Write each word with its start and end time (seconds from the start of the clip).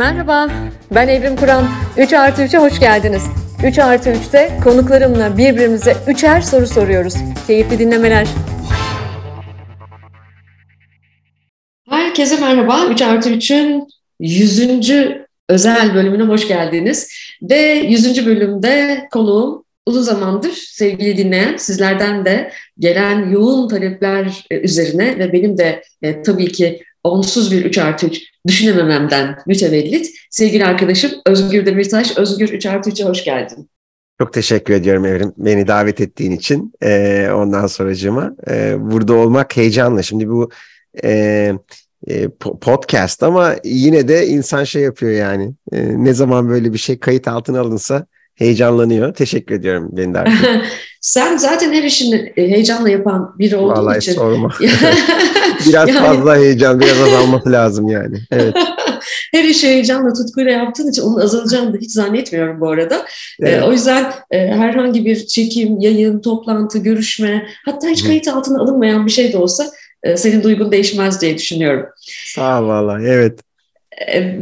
Merhaba, 0.00 0.50
ben 0.94 1.08
Evrim 1.08 1.36
Kur'an. 1.36 1.64
3 1.98 2.12
artı 2.12 2.42
3'e 2.42 2.58
hoş 2.58 2.80
geldiniz. 2.80 3.22
3 3.64 3.78
artı 3.78 4.10
3'te 4.10 4.50
konuklarımla 4.64 5.38
birbirimize 5.38 5.96
üçer 6.08 6.40
soru 6.40 6.66
soruyoruz. 6.66 7.14
Keyifli 7.46 7.78
dinlemeler. 7.78 8.28
Herkese 11.90 12.40
merhaba. 12.40 12.86
3 12.90 13.02
artı 13.02 13.30
3'ün 13.30 13.88
100. 14.20 14.90
özel 15.48 15.94
bölümüne 15.94 16.22
hoş 16.22 16.48
geldiniz. 16.48 17.08
Ve 17.42 17.56
100. 17.88 18.26
bölümde 18.26 19.06
konuğum 19.10 19.64
uzun 19.86 20.02
zamandır 20.02 20.52
sevgili 20.52 21.16
dinleyen 21.16 21.56
sizlerden 21.56 22.24
de 22.24 22.52
gelen 22.78 23.30
yoğun 23.30 23.68
talepler 23.68 24.46
üzerine 24.50 25.18
ve 25.18 25.32
benim 25.32 25.58
de 25.58 25.82
e, 26.02 26.22
tabii 26.22 26.52
ki 26.52 26.82
onsuz 27.04 27.52
bir 27.52 27.64
3 27.64 27.78
artı 27.78 28.06
3 28.06 28.22
düşünemememden 28.46 29.36
mütevellit 29.46 30.10
sevgili 30.30 30.64
arkadaşım 30.64 31.10
Özgür 31.26 31.66
Demirtaş. 31.66 32.18
Özgür 32.18 32.48
3 32.48 32.66
artı 32.66 32.90
3'e 32.90 33.04
hoş 33.04 33.24
geldin. 33.24 33.70
Çok 34.20 34.32
teşekkür 34.32 34.74
ediyorum 34.74 35.06
Evrim 35.06 35.32
beni 35.36 35.66
davet 35.66 36.00
ettiğin 36.00 36.30
için. 36.30 36.72
Ee, 36.82 37.28
ondan 37.34 37.66
sonracığıma 37.66 38.32
e, 38.50 38.76
burada 38.78 39.14
olmak 39.14 39.56
heyecanlı. 39.56 40.04
Şimdi 40.04 40.28
bu 40.28 40.50
e, 41.04 41.52
e, 42.08 42.28
podcast 42.60 43.22
ama 43.22 43.54
yine 43.64 44.08
de 44.08 44.26
insan 44.26 44.64
şey 44.64 44.82
yapıyor 44.82 45.12
yani. 45.12 45.52
E, 45.72 46.04
ne 46.04 46.14
zaman 46.14 46.48
böyle 46.48 46.72
bir 46.72 46.78
şey 46.78 46.98
kayıt 46.98 47.28
altına 47.28 47.60
alınsa 47.60 48.06
heyecanlanıyor. 48.34 49.14
Teşekkür 49.14 49.54
ediyorum 49.54 49.88
beni 49.92 50.14
davet 50.14 50.32
Sen 51.00 51.36
zaten 51.36 51.72
her 51.72 51.82
işini 51.82 52.32
heyecanla 52.34 52.90
yapan 52.90 53.34
biri 53.38 53.56
olduğun 53.56 53.76
Vallahi 53.76 53.98
için. 53.98 54.12
sorma. 54.12 54.54
biraz 55.68 55.88
yani... 55.88 55.98
fazla 55.98 56.36
heyecan, 56.36 56.80
biraz 56.80 57.00
azalması 57.00 57.52
lazım 57.52 57.88
yani. 57.88 58.18
Evet. 58.30 58.54
her 59.32 59.44
işi 59.44 59.68
heyecanla, 59.68 60.12
tutkuyla 60.12 60.50
yaptığın 60.50 60.90
için 60.90 61.02
onun 61.02 61.20
azalacağını 61.20 61.74
da 61.74 61.78
hiç 61.78 61.90
zannetmiyorum 61.90 62.60
bu 62.60 62.70
arada. 62.70 63.06
Evet. 63.40 63.62
Ee, 63.62 63.64
o 63.64 63.72
yüzden 63.72 64.12
e, 64.30 64.38
herhangi 64.38 65.04
bir 65.04 65.26
çekim, 65.26 65.80
yayın, 65.80 66.20
toplantı, 66.20 66.78
görüşme, 66.78 67.46
hatta 67.64 67.88
hiç 67.88 68.04
kayıt 68.04 68.28
altına 68.28 68.62
alınmayan 68.62 69.06
bir 69.06 69.10
şey 69.10 69.32
de 69.32 69.38
olsa 69.38 69.66
e, 70.02 70.16
senin 70.16 70.42
duygun 70.42 70.72
değişmez 70.72 71.20
diye 71.20 71.38
düşünüyorum. 71.38 71.86
Sağ 72.34 72.62
ol 72.62 72.68
valla, 72.68 73.02
evet. 73.02 73.40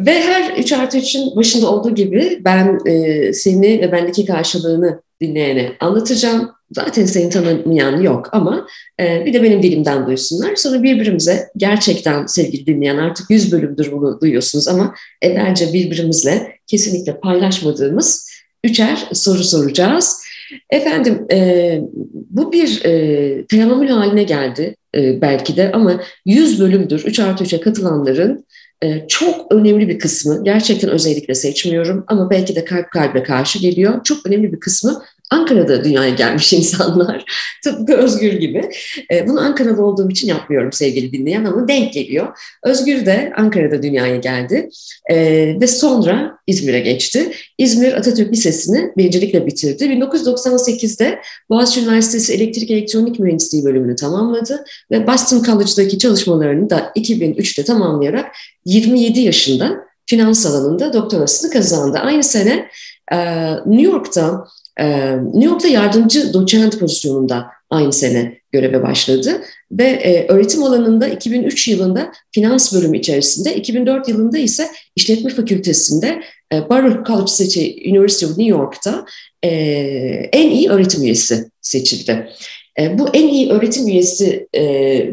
Ve 0.07 0.21
her 0.23 0.57
3 0.57 0.73
artı 0.73 0.99
3'ün 0.99 1.37
başında 1.37 1.71
olduğu 1.71 1.95
gibi 1.95 2.41
ben 2.45 2.79
e, 2.87 3.33
seni 3.33 3.81
ve 3.81 3.93
bendeki 3.93 4.25
karşılığını 4.25 5.01
dinleyene 5.21 5.73
anlatacağım. 5.81 6.51
Zaten 6.73 7.05
seni 7.05 7.31
tanımayan 7.31 8.01
yok 8.01 8.29
ama 8.33 8.67
e, 9.01 9.27
bir 9.27 9.33
de 9.33 9.43
benim 9.43 9.63
dilimden 9.63 10.07
duysunlar. 10.07 10.57
Sonra 10.57 10.83
birbirimize 10.83 11.49
gerçekten 11.57 12.27
sevgili 12.27 12.67
dinleyen 12.67 12.99
artık 12.99 13.31
100 13.31 13.53
bölümdür 13.53 13.93
bunu 13.93 14.21
duyuyorsunuz 14.21 14.69
ama 14.69 14.95
evvelce 15.23 15.73
birbirimizle 15.73 16.53
kesinlikle 16.67 17.21
paylaşmadığımız 17.21 18.31
üçer 18.65 19.09
soru 19.13 19.45
soracağız. 19.45 20.23
Efendim 20.71 21.27
e, 21.33 21.81
bu 22.31 22.53
bir 22.53 22.85
e, 22.85 23.45
fenomen 23.51 23.87
haline 23.87 24.23
geldi 24.23 24.77
e, 24.95 25.21
belki 25.21 25.57
de 25.57 25.73
ama 25.73 26.01
100 26.27 26.61
bölümdür 26.61 27.05
3 27.05 27.21
artı 27.21 27.45
3'e 27.45 27.61
katılanların 27.61 28.45
ee, 28.83 29.05
çok 29.09 29.53
önemli 29.53 29.89
bir 29.89 29.99
kısmı, 29.99 30.45
gerçekten 30.45 30.91
özellikle 30.91 31.35
seçmiyorum 31.35 32.05
ama 32.07 32.31
belki 32.31 32.57
de 32.57 32.65
kalp 32.65 32.91
kalbe 32.91 33.23
karşı 33.23 33.59
geliyor. 33.59 34.05
Çok 34.05 34.27
önemli 34.27 34.53
bir 34.53 34.61
kısmı 34.61 35.03
Ankara'da 35.31 35.85
dünyaya 35.85 36.11
gelmiş 36.11 36.53
insanlar. 36.53 37.25
Tıpkı 37.65 37.93
Özgür 37.93 38.33
gibi. 38.33 38.71
Ee, 39.13 39.29
bunu 39.29 39.41
Ankara'da 39.41 39.83
olduğum 39.83 40.11
için 40.11 40.29
yapmıyorum 40.29 40.73
sevgili 40.73 41.13
dinleyen 41.13 41.45
ama 41.45 41.69
denk 41.69 41.93
geliyor. 41.93 42.39
Özgür 42.65 43.07
de 43.07 43.33
Ankara'da 43.37 43.83
dünyaya 43.83 44.17
geldi 44.17 44.69
ee, 45.11 45.57
ve 45.61 45.67
sonra 45.67 46.39
İzmir'e 46.47 46.81
geçti. 46.81 47.33
İzmir 47.59 47.93
Atatürk 47.93 48.33
Lisesi'ni 48.33 48.93
birincilikle 48.97 49.47
bitirdi. 49.47 49.85
1998'de 49.85 51.19
Boğaziçi 51.51 51.81
Üniversitesi 51.81 52.35
Elektrik 52.35 52.71
Elektronik 52.71 53.19
Mühendisliği 53.19 53.65
bölümünü 53.65 53.97
tamamladı 53.97 54.65
ve 54.91 55.07
Boston 55.07 55.43
College'daki 55.43 55.99
çalışmalarını 55.99 56.71
da 56.71 56.93
2003'te 56.97 57.65
tamamlayarak 57.65 58.27
27 58.65 59.21
yaşında 59.21 59.89
finans 60.07 60.47
alanında 60.47 60.93
doktorasını 60.93 61.51
kazandı. 61.51 61.99
Aynı 61.99 62.23
sene 62.23 62.69
New 63.67 63.83
York'ta 63.83 64.45
New 64.79 65.45
York'ta 65.45 65.69
yardımcı 65.69 66.33
doçent 66.33 66.79
pozisyonunda 66.81 67.47
aynı 67.71 67.93
sene 67.93 68.39
göreve 68.53 68.83
başladı 68.83 69.43
ve 69.73 69.85
e, 69.85 70.27
öğretim 70.29 70.63
alanında 70.63 71.09
2003 71.09 71.69
yılında 71.69 72.13
finans 72.33 72.75
bölümü 72.75 72.99
içerisinde, 72.99 73.57
2004 73.57 74.09
yılında 74.09 74.39
ise 74.39 74.69
işletme 74.97 75.31
fakültesinde 75.31 76.23
e, 76.53 76.69
Baruch 76.69 77.07
College 77.07 77.33
City 77.37 77.91
University 77.91 78.27
of 78.27 78.39
New 78.39 78.51
York'ta 78.51 79.05
e, 79.43 79.49
en 80.33 80.51
iyi 80.51 80.69
öğretim 80.69 81.03
üyesi 81.03 81.51
seçildi. 81.61 82.29
Bu 82.93 83.09
en 83.09 83.29
iyi 83.29 83.51
öğretim 83.51 83.89
üyesi 83.89 84.49
e, 84.55 84.61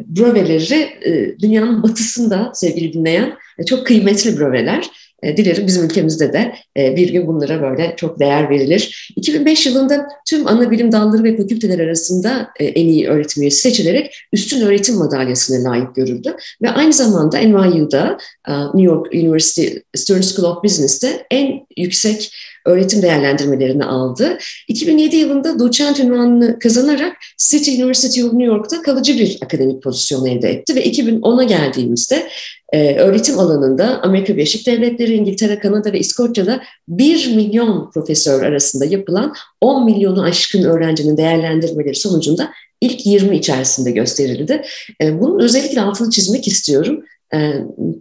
breveleri 0.07 0.89
e, 1.05 1.39
dünyanın 1.39 1.83
batısında 1.83 2.51
sevgili 2.53 2.93
dinleyen 2.93 3.33
e, 3.59 3.63
çok 3.63 3.87
kıymetli 3.87 4.39
breveler. 4.39 4.85
E, 5.25 5.38
dilerim 5.38 5.68
bizim 5.68 5.86
ülkemizde 5.86 6.34
de 6.34 6.56
e, 6.78 6.96
bir 6.96 7.09
gün 7.09 7.28
bunlara 7.28 7.62
böyle 7.62 7.94
çok 7.97 8.19
değer 8.19 8.50
verilir. 8.50 9.12
2005 9.16 9.66
yılında 9.66 10.08
tüm 10.28 10.47
ana 10.47 10.72
bilim 10.72 10.91
dalları 10.91 11.24
ve 11.24 11.38
fakülteler 11.38 11.80
arasında 11.80 12.50
e, 12.59 12.66
en 12.66 12.88
iyi 12.88 13.08
öğretim 13.08 13.44
üyesi 13.44 13.62
seçilerek 13.62 14.16
üstün 14.34 14.62
öğretim 14.62 14.96
madalyasına 14.96 15.69
layık 15.69 15.96
görüldü. 15.96 16.36
Ve 16.62 16.69
aynı 16.69 16.94
zamanda 16.94 17.38
NYU'da 17.38 18.18
New 18.47 18.81
York 18.81 19.13
University 19.13 19.68
Stern 19.96 20.22
School 20.22 20.52
of 20.52 20.63
Business'te 20.63 21.25
en 21.31 21.66
yüksek 21.78 22.31
öğretim 22.65 23.01
değerlendirmelerini 23.01 23.85
aldı. 23.85 24.37
2007 24.67 25.15
yılında 25.15 25.59
doçent 25.59 25.99
ünvanını 25.99 26.59
kazanarak 26.59 27.17
City 27.37 27.75
University 27.75 28.23
of 28.23 28.33
New 28.33 28.45
York'ta 28.45 28.81
kalıcı 28.81 29.19
bir 29.19 29.37
akademik 29.41 29.83
pozisyon 29.83 30.25
elde 30.25 30.49
etti 30.49 30.75
ve 30.75 30.85
2010'a 30.85 31.43
geldiğimizde 31.43 32.27
e, 32.73 32.95
öğretim 32.95 33.39
alanında 33.39 34.01
Amerika 34.01 34.33
Birleşik 34.33 34.67
Devletleri, 34.67 35.13
İngiltere, 35.13 35.59
Kanada 35.59 35.93
ve 35.93 35.99
İskoçya'da 35.99 36.61
1 36.87 37.35
milyon 37.35 37.91
profesör 37.93 38.43
arasında 38.43 38.85
yapılan 38.85 39.33
10 39.61 39.85
milyonu 39.85 40.23
aşkın 40.23 40.63
öğrencinin 40.63 41.17
değerlendirmeleri 41.17 41.95
sonucunda 41.95 42.51
ilk 42.81 43.05
20 43.05 43.37
içerisinde 43.37 43.91
gösterildi. 43.91 44.61
E, 45.01 45.19
bunun 45.19 45.39
özellikle 45.39 45.81
altını 45.81 46.09
çizmek 46.09 46.47
istiyorum. 46.47 47.03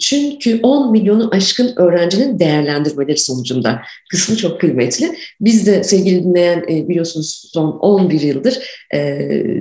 Çünkü 0.00 0.60
10 0.62 0.92
milyonu 0.92 1.30
aşkın 1.32 1.72
öğrencinin 1.76 2.38
değerlendirmeleri 2.38 3.18
sonucunda 3.18 3.80
kısmı 4.10 4.36
çok 4.36 4.60
kıymetli. 4.60 5.10
Biz 5.40 5.66
de 5.66 5.84
sevgili 5.84 6.24
dinleyen 6.24 6.62
biliyorsunuz 6.68 7.50
son 7.52 7.70
11 7.70 8.20
yıldır 8.20 8.58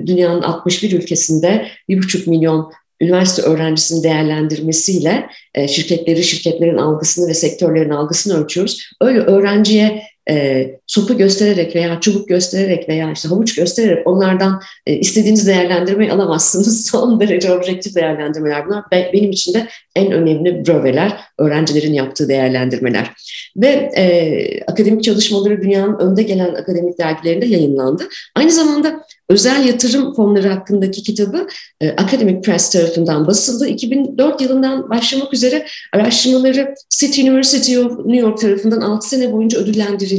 dünyanın 0.06 0.42
61 0.42 0.92
ülkesinde 0.92 1.66
1,5 1.88 2.30
milyon 2.30 2.72
üniversite 3.00 3.42
öğrencisinin 3.42 4.02
değerlendirmesiyle 4.02 5.26
şirketleri, 5.68 6.24
şirketlerin 6.24 6.76
algısını 6.76 7.28
ve 7.28 7.34
sektörlerin 7.34 7.90
algısını 7.90 8.44
ölçüyoruz. 8.44 8.90
Öyle 9.00 9.18
öğrenciye 9.20 10.02
e, 10.30 10.70
sopa 10.86 11.14
göstererek 11.14 11.76
veya 11.76 12.00
çubuk 12.00 12.28
göstererek 12.28 12.88
veya 12.88 13.12
işte 13.12 13.28
havuç 13.28 13.54
göstererek 13.54 14.06
onlardan 14.06 14.60
e, 14.86 14.96
istediğiniz 14.96 15.46
değerlendirmeyi 15.46 16.12
alamazsınız. 16.12 16.86
Son 16.90 17.20
derece 17.20 17.52
objektif 17.52 17.94
değerlendirmeler 17.94 18.66
bunlar. 18.66 18.84
Benim 18.92 19.30
için 19.30 19.54
de 19.54 19.68
en 19.96 20.12
önemli 20.12 20.66
breveler, 20.66 21.12
öğrencilerin 21.38 21.92
yaptığı 21.92 22.28
değerlendirmeler. 22.28 23.10
Ve 23.56 23.90
e, 23.96 24.64
akademik 24.66 25.04
çalışmaları 25.04 25.62
dünyanın 25.62 25.98
önde 25.98 26.22
gelen 26.22 26.54
akademik 26.54 26.98
dergilerinde 26.98 27.46
yayınlandı. 27.46 28.08
Aynı 28.34 28.50
zamanda 28.50 29.04
özel 29.28 29.66
yatırım 29.66 30.14
fonları 30.14 30.48
hakkındaki 30.48 31.02
kitabı 31.02 31.46
e, 31.80 31.90
Academic 31.90 32.40
Press 32.40 32.70
tarafından 32.70 33.26
basıldı. 33.26 33.68
2004 33.68 34.40
yılından 34.40 34.90
başlamak 34.90 35.34
üzere 35.34 35.66
araştırmaları 35.92 36.74
City 36.90 37.22
University 37.22 37.78
of 37.78 37.98
New 37.98 38.16
York 38.16 38.38
tarafından 38.38 38.80
6 38.80 39.08
sene 39.08 39.32
boyunca 39.32 39.58
ödüllendirildi. 39.58 40.13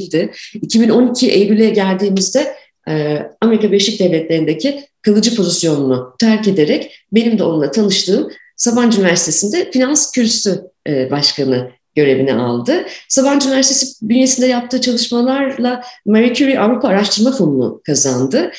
2012 0.53 1.31
Eylül'e 1.31 1.69
geldiğimizde 1.69 2.55
e, 2.87 3.21
Amerika 3.41 3.67
Birleşik 3.67 3.99
Devletleri'ndeki 3.99 4.83
kılıcı 5.01 5.35
pozisyonunu 5.35 6.15
terk 6.19 6.47
ederek 6.47 7.05
benim 7.11 7.39
de 7.39 7.43
onunla 7.43 7.71
tanıştığım 7.71 8.31
Sabancı 8.57 9.01
Üniversitesi'nde 9.01 9.71
finans 9.71 10.11
kürsü 10.11 10.61
e, 10.87 11.11
başkanı 11.11 11.71
görevini 11.95 12.33
aldı. 12.33 12.85
Sabancı 13.09 13.47
Üniversitesi 13.47 14.09
bünyesinde 14.09 14.47
yaptığı 14.47 14.81
çalışmalarla 14.81 15.83
Marie 16.05 16.59
Avrupa 16.59 16.87
Araştırma 16.87 17.31
Fonu'nu 17.31 17.81
kazandı. 17.85 18.51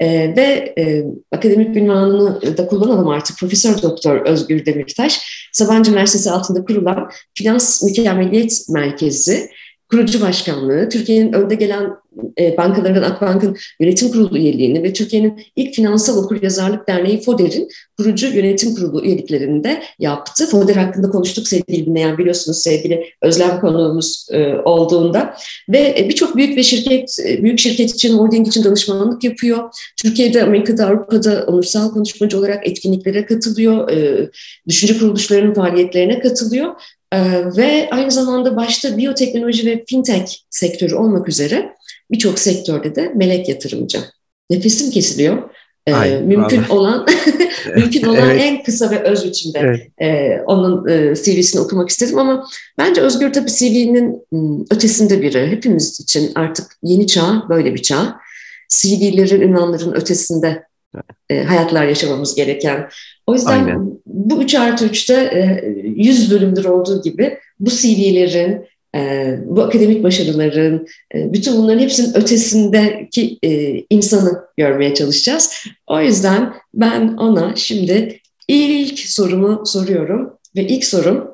E, 0.00 0.36
ve 0.36 0.74
e, 0.78 1.04
akademik 1.32 1.76
ünvanını 1.76 2.56
da 2.56 2.66
kullanalım 2.66 3.08
artık 3.08 3.38
Profesör 3.38 3.82
Doktor 3.82 4.26
Özgür 4.26 4.66
Demirtaş, 4.66 5.20
Sabancı 5.52 5.90
Üniversitesi 5.90 6.30
altında 6.30 6.64
kurulan 6.64 7.10
Finans 7.34 7.82
Mükemmeliyet 7.82 8.68
Merkezi 8.68 9.50
kurucu 9.94 10.20
başkanlığı, 10.20 10.88
Türkiye'nin 10.88 11.32
önde 11.32 11.54
gelen 11.54 11.90
e, 12.38 12.56
bankalarından 12.56 13.02
Akbank'ın 13.02 13.56
yönetim 13.80 14.08
kurulu 14.08 14.38
üyeliğini 14.38 14.82
ve 14.82 14.92
Türkiye'nin 14.92 15.42
ilk 15.56 15.74
finansal 15.74 16.24
okuryazarlık 16.24 16.88
derneği 16.88 17.20
FODER'in 17.20 17.68
kurucu 17.98 18.26
yönetim 18.26 18.74
kurulu 18.74 19.04
üyeliklerini 19.04 19.64
de 19.64 19.82
yaptı. 19.98 20.46
FODER 20.46 20.76
hakkında 20.76 21.10
konuştuk 21.10 21.48
sevgili 21.48 21.86
dinleyen 21.86 22.18
biliyorsunuz 22.18 22.58
sevgili 22.58 23.04
Özlem 23.22 23.60
konuğumuz 23.60 24.26
e, 24.30 24.54
olduğunda 24.54 25.36
ve 25.68 25.94
e, 25.98 26.08
birçok 26.08 26.36
büyük 26.36 26.56
ve 26.56 26.62
şirket 26.62 27.16
e, 27.28 27.42
büyük 27.42 27.58
şirket 27.58 27.90
için 27.90 28.18
holding 28.18 28.48
için 28.48 28.64
danışmanlık 28.64 29.24
yapıyor. 29.24 29.58
Türkiye'de, 30.02 30.42
Amerika'da, 30.42 30.86
Avrupa'da 30.86 31.44
onursal 31.46 31.90
konuşmacı 31.90 32.38
olarak 32.38 32.68
etkinliklere 32.68 33.26
katılıyor. 33.26 33.90
E, 33.90 34.28
düşünce 34.68 34.98
kuruluşlarının 34.98 35.54
faaliyetlerine 35.54 36.18
katılıyor. 36.18 36.74
Ee, 37.14 37.56
ve 37.56 37.88
aynı 37.90 38.10
zamanda 38.10 38.56
başta 38.56 38.96
biyoteknoloji 38.96 39.66
ve 39.66 39.84
fintech 39.88 40.32
sektörü 40.50 40.94
olmak 40.94 41.28
üzere 41.28 41.74
birçok 42.10 42.38
sektörde 42.38 42.94
de 42.94 43.12
melek 43.14 43.48
yatırımcı. 43.48 43.98
Nefesim 44.50 44.90
kesiliyor. 44.90 45.50
Ee, 45.86 45.92
Ay, 45.92 46.20
mümkün 46.20 46.58
vallahi. 46.58 46.72
olan 46.72 47.06
mümkün 47.76 48.02
olan 48.06 48.30
evet. 48.30 48.42
en 48.42 48.62
kısa 48.62 48.90
ve 48.90 49.02
öz 49.02 49.24
biçimde 49.24 49.58
evet. 49.58 49.80
e, 50.00 50.40
onun 50.46 50.88
e, 50.88 51.14
CV'sini 51.14 51.60
okumak 51.60 51.88
istedim 51.88 52.18
ama 52.18 52.46
bence 52.78 53.00
Özgür 53.00 53.32
tabii 53.32 53.50
CV'nin 53.50 54.26
ötesinde 54.70 55.22
biri. 55.22 55.46
Hepimiz 55.46 56.00
için 56.00 56.32
artık 56.34 56.66
yeni 56.82 57.06
çağ 57.06 57.42
böyle 57.48 57.74
bir 57.74 57.82
çağ. 57.82 58.16
CV'lerin, 58.68 59.40
ünvanların 59.40 59.92
ötesinde 59.94 60.62
e, 61.30 61.42
hayatlar 61.42 61.86
yaşamamız 61.86 62.34
gereken. 62.34 62.88
O 63.26 63.34
yüzden 63.34 63.64
Aynen. 63.64 63.90
bu 64.06 64.42
3 64.42 64.54
artı 64.54 64.86
3'te 64.86 65.14
e, 65.14 65.62
100 65.96 66.30
bölümdür 66.30 66.64
olduğu 66.64 67.02
gibi 67.02 67.38
bu 67.60 67.70
CV'lerin, 67.70 68.66
e, 68.96 69.34
bu 69.44 69.62
akademik 69.62 70.02
başarıların, 70.02 70.86
e, 71.14 71.32
bütün 71.32 71.56
bunların 71.56 71.80
hepsinin 71.80 72.16
ötesindeki 72.16 73.38
e, 73.42 73.80
insanı 73.90 74.44
görmeye 74.56 74.94
çalışacağız. 74.94 75.64
O 75.86 76.00
yüzden 76.00 76.52
ben 76.74 77.08
ona 77.16 77.56
şimdi 77.56 78.20
ilk 78.48 78.98
sorumu 78.98 79.66
soruyorum 79.66 80.38
ve 80.56 80.66
ilk 80.66 80.84
sorum 80.84 81.28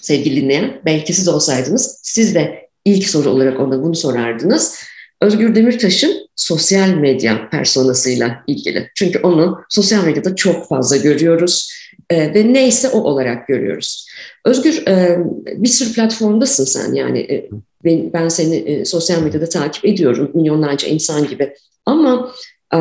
sevgili 0.00 0.40
dinleyen, 0.40 0.80
belki 0.84 1.12
siz 1.12 1.28
olsaydınız 1.28 2.00
siz 2.02 2.34
de 2.34 2.68
ilk 2.84 3.08
soru 3.08 3.30
olarak 3.30 3.60
ona 3.60 3.82
bunu 3.82 3.94
sorardınız. 3.94 4.74
Özgür 5.22 5.54
Demirtaş'ın 5.54 6.28
sosyal 6.36 6.88
medya 6.88 7.50
personasıyla 7.50 8.44
ilgili. 8.46 8.90
Çünkü 8.94 9.18
onu 9.18 9.60
sosyal 9.68 10.04
medyada 10.04 10.36
çok 10.36 10.68
fazla 10.68 10.96
görüyoruz 10.96 11.72
e, 12.10 12.34
ve 12.34 12.52
neyse 12.52 12.88
o 12.88 13.00
olarak 13.00 13.48
görüyoruz. 13.48 14.06
Özgür 14.44 14.86
e, 14.88 15.18
bir 15.56 15.68
sürü 15.68 15.92
platformdasın 15.92 16.64
sen 16.64 16.94
yani 16.94 17.18
e, 17.18 17.50
ben, 17.84 18.12
ben 18.12 18.28
seni 18.28 18.56
e, 18.56 18.84
sosyal 18.84 19.22
medyada 19.22 19.48
takip 19.48 19.84
ediyorum 19.84 20.30
milyonlarca 20.34 20.88
insan 20.88 21.28
gibi 21.28 21.54
ama 21.86 22.32
e, 22.74 22.78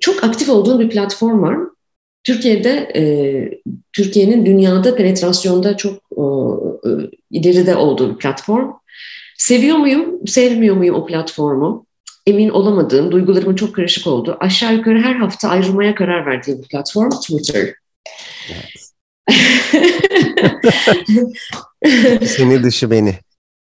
çok 0.00 0.24
aktif 0.24 0.48
olduğun 0.48 0.80
bir 0.80 0.90
platform 0.90 1.42
var. 1.42 1.58
Türkiye'de 2.24 2.92
e, 2.96 3.02
Türkiye'nin 3.92 4.46
dünyada 4.46 4.94
penetrasyonda 4.94 5.76
çok 5.76 5.94
e, 5.94 6.24
ileride 7.30 7.76
olduğu 7.76 8.14
bir 8.14 8.18
platform. 8.18 8.77
Seviyor 9.38 9.76
muyum, 9.76 10.26
sevmiyor 10.26 10.76
muyum 10.76 10.94
o 10.94 11.06
platformu? 11.06 11.86
Emin 12.26 12.48
olamadığım, 12.48 13.12
duygularımın 13.12 13.54
çok 13.54 13.74
karışık 13.74 14.06
olduğu, 14.06 14.36
aşağı 14.40 14.74
yukarı 14.74 15.00
her 15.00 15.14
hafta 15.14 15.48
ayrılmaya 15.48 15.94
karar 15.94 16.26
verdiğim 16.26 16.62
bir 16.62 16.68
platform 16.68 17.10
Twitter. 17.10 17.74
Evet. 18.50 18.88
seni 22.28 22.62
dışı 22.62 22.90
beni. 22.90 23.14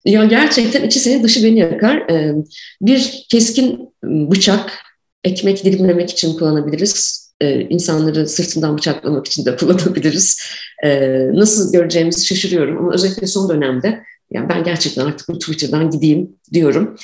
Ya 0.05 0.25
gerçekten 0.25 0.83
içi 0.83 1.01
seni 1.01 1.23
dışı 1.23 1.45
beni 1.45 1.59
yakar. 1.59 2.11
Ee, 2.11 2.35
bir 2.83 3.27
keskin 3.31 3.95
bıçak, 4.05 4.79
ekmek 5.25 5.65
dilimlemek 5.65 6.11
için 6.11 6.39
kullanabiliriz. 6.39 7.23
Ee, 7.41 7.61
insanları 7.61 8.29
sırtından 8.29 8.79
bıçaklamak 8.79 9.27
için 9.27 9.45
de 9.45 9.57
kullanabiliriz. 9.57 10.41
Ee, 10.85 11.29
nasıl 11.33 11.73
göreceğimizi 11.73 12.27
şaşırıyorum 12.27 12.79
ama 12.79 12.95
özellikle 12.95 13.27
son 13.27 13.49
dönemde 13.49 14.03
yani 14.35 14.49
ben 14.49 14.65
gerçekten 14.65 15.07
artık 15.07 15.29
bu 15.29 15.39
Twitter'dan 15.39 15.91
gideyim 15.91 16.31
diyorum. 16.53 16.97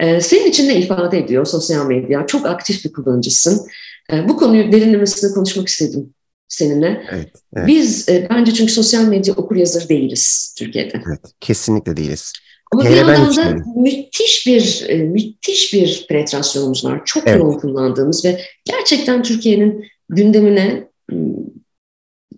Ee, 0.00 0.20
senin 0.20 0.46
için 0.46 0.68
ne 0.68 0.76
ifade 0.76 1.18
ediyor 1.18 1.44
sosyal 1.46 1.86
medya? 1.86 2.26
Çok 2.26 2.46
aktif 2.46 2.84
bir 2.84 2.92
kullanıcısın. 2.92 3.66
Ee, 4.12 4.28
bu 4.28 4.36
konuyu 4.36 4.72
derinlemesine 4.72 5.32
konuşmak 5.32 5.68
istedim 5.68 6.14
seninle. 6.48 7.06
Evet, 7.12 7.32
evet. 7.56 7.66
Biz 7.66 8.08
e, 8.08 8.26
bence 8.30 8.54
çünkü 8.54 8.72
sosyal 8.72 9.04
medya 9.04 9.34
okur 9.34 9.56
yazarı 9.56 9.88
değiliz 9.88 10.54
Türkiye'de. 10.58 11.02
Evet, 11.06 11.20
kesinlikle 11.40 11.96
değiliz. 11.96 12.32
Ama 12.72 12.84
Hele 12.84 12.92
bir 12.92 12.96
yandan 12.96 13.36
da 13.36 13.64
müthiş 13.76 14.46
bir 14.46 14.84
e, 14.88 14.96
müthiş 14.96 15.74
bir 15.74 16.06
penetrasyonumuz 16.08 16.84
var. 16.84 17.02
Çok 17.04 17.22
evet. 17.26 17.38
yoğun 17.38 17.58
kullandığımız 17.58 18.24
ve 18.24 18.40
gerçekten 18.64 19.22
Türkiye'nin 19.22 19.84
gündemine 20.08 20.88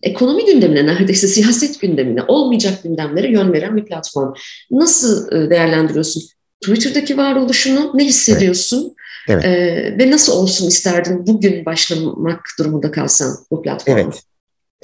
ekonomi 0.05 0.45
gündemine 0.45 0.87
neredeyse 0.87 1.29
siyaset 1.29 1.81
gündemine 1.81 2.23
olmayacak 2.23 2.83
gündemlere 2.83 3.31
yön 3.31 3.53
veren 3.53 3.77
bir 3.77 3.85
platform. 3.85 4.35
Nasıl 4.71 5.33
e, 5.33 5.51
değerlendiriyorsun? 5.51 6.23
Twitter'daki 6.61 7.17
varoluşunu 7.17 7.91
ne 7.95 8.05
hissediyorsun? 8.05 8.95
Evet. 9.29 9.45
Ee, 9.45 9.97
ve 9.99 10.11
nasıl 10.11 10.33
olsun 10.33 10.69
isterdin 10.69 11.27
bugün 11.27 11.67
başlamak 11.67 12.41
durumunda 12.59 12.91
kalsan 12.91 13.37
bu 13.51 13.63
platforma? 13.63 14.01
Evet. 14.01 14.23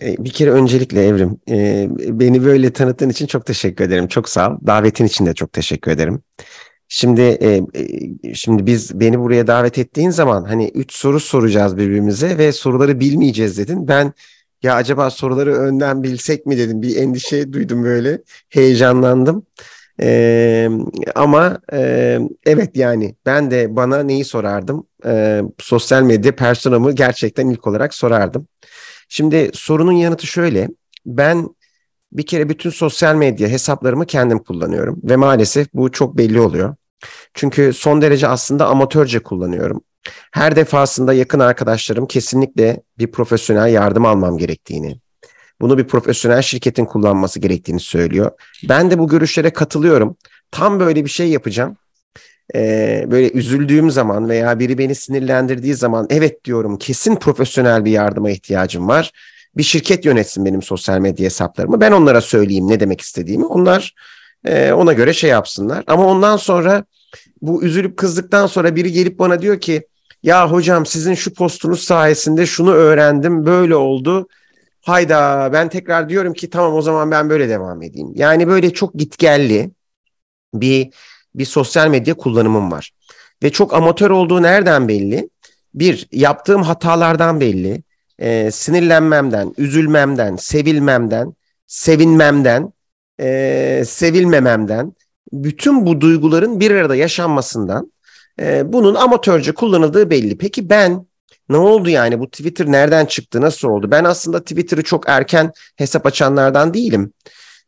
E, 0.02 0.24
bir 0.24 0.30
kere 0.30 0.50
öncelikle 0.50 1.06
Evrim, 1.06 1.38
e, 1.50 1.88
beni 1.90 2.44
böyle 2.44 2.72
tanıttığın 2.72 3.08
için 3.08 3.26
çok 3.26 3.46
teşekkür 3.46 3.84
ederim. 3.84 4.08
Çok 4.08 4.28
sağ 4.28 4.50
ol. 4.50 4.56
Davetin 4.66 5.04
için 5.04 5.26
de 5.26 5.34
çok 5.34 5.52
teşekkür 5.52 5.90
ederim. 5.90 6.22
Şimdi 6.88 7.38
şimdi 8.34 8.66
biz 8.66 9.00
beni 9.00 9.20
buraya 9.20 9.46
davet 9.46 9.78
ettiğin 9.78 10.10
zaman 10.10 10.44
hani 10.44 10.70
üç 10.74 10.92
soru 10.92 11.20
soracağız 11.20 11.76
birbirimize 11.76 12.38
ve 12.38 12.52
soruları 12.52 13.00
bilmeyeceğiz 13.00 13.58
dedin. 13.58 13.88
Ben 13.88 14.12
ya 14.62 14.74
acaba 14.74 15.10
soruları 15.10 15.54
önden 15.54 16.02
bilsek 16.02 16.46
mi 16.46 16.58
dedim. 16.58 16.82
Bir 16.82 16.96
endişe 16.96 17.52
duydum 17.52 17.84
böyle. 17.84 18.22
Heyecanlandım. 18.48 19.46
Ee, 20.02 20.68
ama 21.14 21.60
e, 21.72 22.18
evet 22.46 22.76
yani 22.76 23.14
ben 23.26 23.50
de 23.50 23.76
bana 23.76 24.02
neyi 24.02 24.24
sorardım? 24.24 24.86
Ee, 25.06 25.42
sosyal 25.58 26.02
medya 26.02 26.36
personamı 26.36 26.92
gerçekten 26.92 27.48
ilk 27.48 27.66
olarak 27.66 27.94
sorardım. 27.94 28.48
Şimdi 29.08 29.50
sorunun 29.54 29.92
yanıtı 29.92 30.26
şöyle. 30.26 30.68
Ben 31.06 31.48
bir 32.12 32.26
kere 32.26 32.48
bütün 32.48 32.70
sosyal 32.70 33.14
medya 33.14 33.48
hesaplarımı 33.48 34.06
kendim 34.06 34.38
kullanıyorum 34.38 35.00
ve 35.04 35.16
maalesef 35.16 35.74
bu 35.74 35.92
çok 35.92 36.16
belli 36.16 36.40
oluyor. 36.40 36.74
Çünkü 37.34 37.72
son 37.72 38.02
derece 38.02 38.28
aslında 38.28 38.66
amatörce 38.66 39.18
kullanıyorum. 39.18 39.80
Her 40.32 40.56
defasında 40.56 41.12
yakın 41.12 41.40
arkadaşlarım 41.40 42.06
kesinlikle 42.06 42.82
bir 42.98 43.12
profesyonel 43.12 43.72
yardım 43.72 44.06
almam 44.06 44.38
gerektiğini, 44.38 45.00
bunu 45.60 45.78
bir 45.78 45.84
profesyonel 45.84 46.42
şirketin 46.42 46.84
kullanması 46.84 47.40
gerektiğini 47.40 47.80
söylüyor. 47.80 48.30
Ben 48.68 48.90
de 48.90 48.98
bu 48.98 49.08
görüşlere 49.08 49.50
katılıyorum. 49.50 50.16
Tam 50.50 50.80
böyle 50.80 51.04
bir 51.04 51.10
şey 51.10 51.28
yapacağım. 51.28 51.76
Ee, 52.54 53.04
böyle 53.10 53.30
üzüldüğüm 53.30 53.90
zaman 53.90 54.28
veya 54.28 54.58
biri 54.58 54.78
beni 54.78 54.94
sinirlendirdiği 54.94 55.74
zaman 55.74 56.06
evet 56.10 56.44
diyorum 56.44 56.78
kesin 56.78 57.16
profesyonel 57.16 57.84
bir 57.84 57.90
yardıma 57.90 58.30
ihtiyacım 58.30 58.88
var. 58.88 59.12
Bir 59.56 59.62
şirket 59.62 60.04
yönetsin 60.04 60.44
benim 60.44 60.62
sosyal 60.62 60.98
medya 60.98 61.24
hesaplarımı. 61.24 61.80
Ben 61.80 61.92
onlara 61.92 62.20
söyleyeyim 62.20 62.68
ne 62.68 62.80
demek 62.80 63.00
istediğimi. 63.00 63.44
Onlar 63.44 63.94
e, 64.44 64.72
ona 64.72 64.92
göre 64.92 65.12
şey 65.12 65.30
yapsınlar. 65.30 65.84
Ama 65.86 66.06
ondan 66.06 66.36
sonra 66.36 66.84
bu 67.42 67.64
üzülüp 67.64 67.96
kızdıktan 67.96 68.46
sonra 68.46 68.76
biri 68.76 68.92
gelip 68.92 69.18
bana 69.18 69.42
diyor 69.42 69.60
ki 69.60 69.86
ya 70.22 70.52
hocam 70.52 70.86
sizin 70.86 71.14
şu 71.14 71.34
postunuz 71.34 71.82
sayesinde 71.82 72.46
şunu 72.46 72.72
öğrendim 72.72 73.46
böyle 73.46 73.76
oldu. 73.76 74.28
Hayda 74.82 75.50
ben 75.52 75.68
tekrar 75.68 76.08
diyorum 76.08 76.32
ki 76.32 76.50
tamam 76.50 76.74
o 76.74 76.82
zaman 76.82 77.10
ben 77.10 77.30
böyle 77.30 77.48
devam 77.48 77.82
edeyim. 77.82 78.12
Yani 78.14 78.48
böyle 78.48 78.72
çok 78.72 78.94
gitgelli 78.94 79.70
bir 80.54 80.90
bir 81.34 81.44
sosyal 81.44 81.88
medya 81.88 82.14
kullanımım 82.14 82.72
var. 82.72 82.90
Ve 83.42 83.52
çok 83.52 83.74
amatör 83.74 84.10
olduğu 84.10 84.42
nereden 84.42 84.88
belli? 84.88 85.30
Bir, 85.74 86.08
yaptığım 86.12 86.62
hatalardan 86.62 87.40
belli. 87.40 87.82
E, 88.18 88.50
sinirlenmemden, 88.50 89.54
üzülmemden, 89.58 90.36
sevilmemden, 90.36 91.34
sevinmemden, 91.66 92.72
e, 93.20 93.82
sevilmememden, 93.86 94.92
bütün 95.32 95.86
bu 95.86 96.00
duyguların 96.00 96.60
bir 96.60 96.70
arada 96.70 96.96
yaşanmasından 96.96 97.92
e, 98.40 98.72
bunun 98.72 98.94
amatörce 98.94 99.52
kullanıldığı 99.52 100.10
belli. 100.10 100.38
Peki 100.38 100.70
ben 100.70 101.06
ne 101.48 101.56
oldu 101.56 101.90
yani 101.90 102.20
bu 102.20 102.30
Twitter 102.30 102.66
nereden 102.66 103.06
çıktı 103.06 103.40
nasıl 103.40 103.68
oldu? 103.68 103.90
Ben 103.90 104.04
aslında 104.04 104.40
Twitter'ı 104.40 104.82
çok 104.82 105.08
erken 105.08 105.52
hesap 105.76 106.06
açanlardan 106.06 106.74
değilim. 106.74 107.12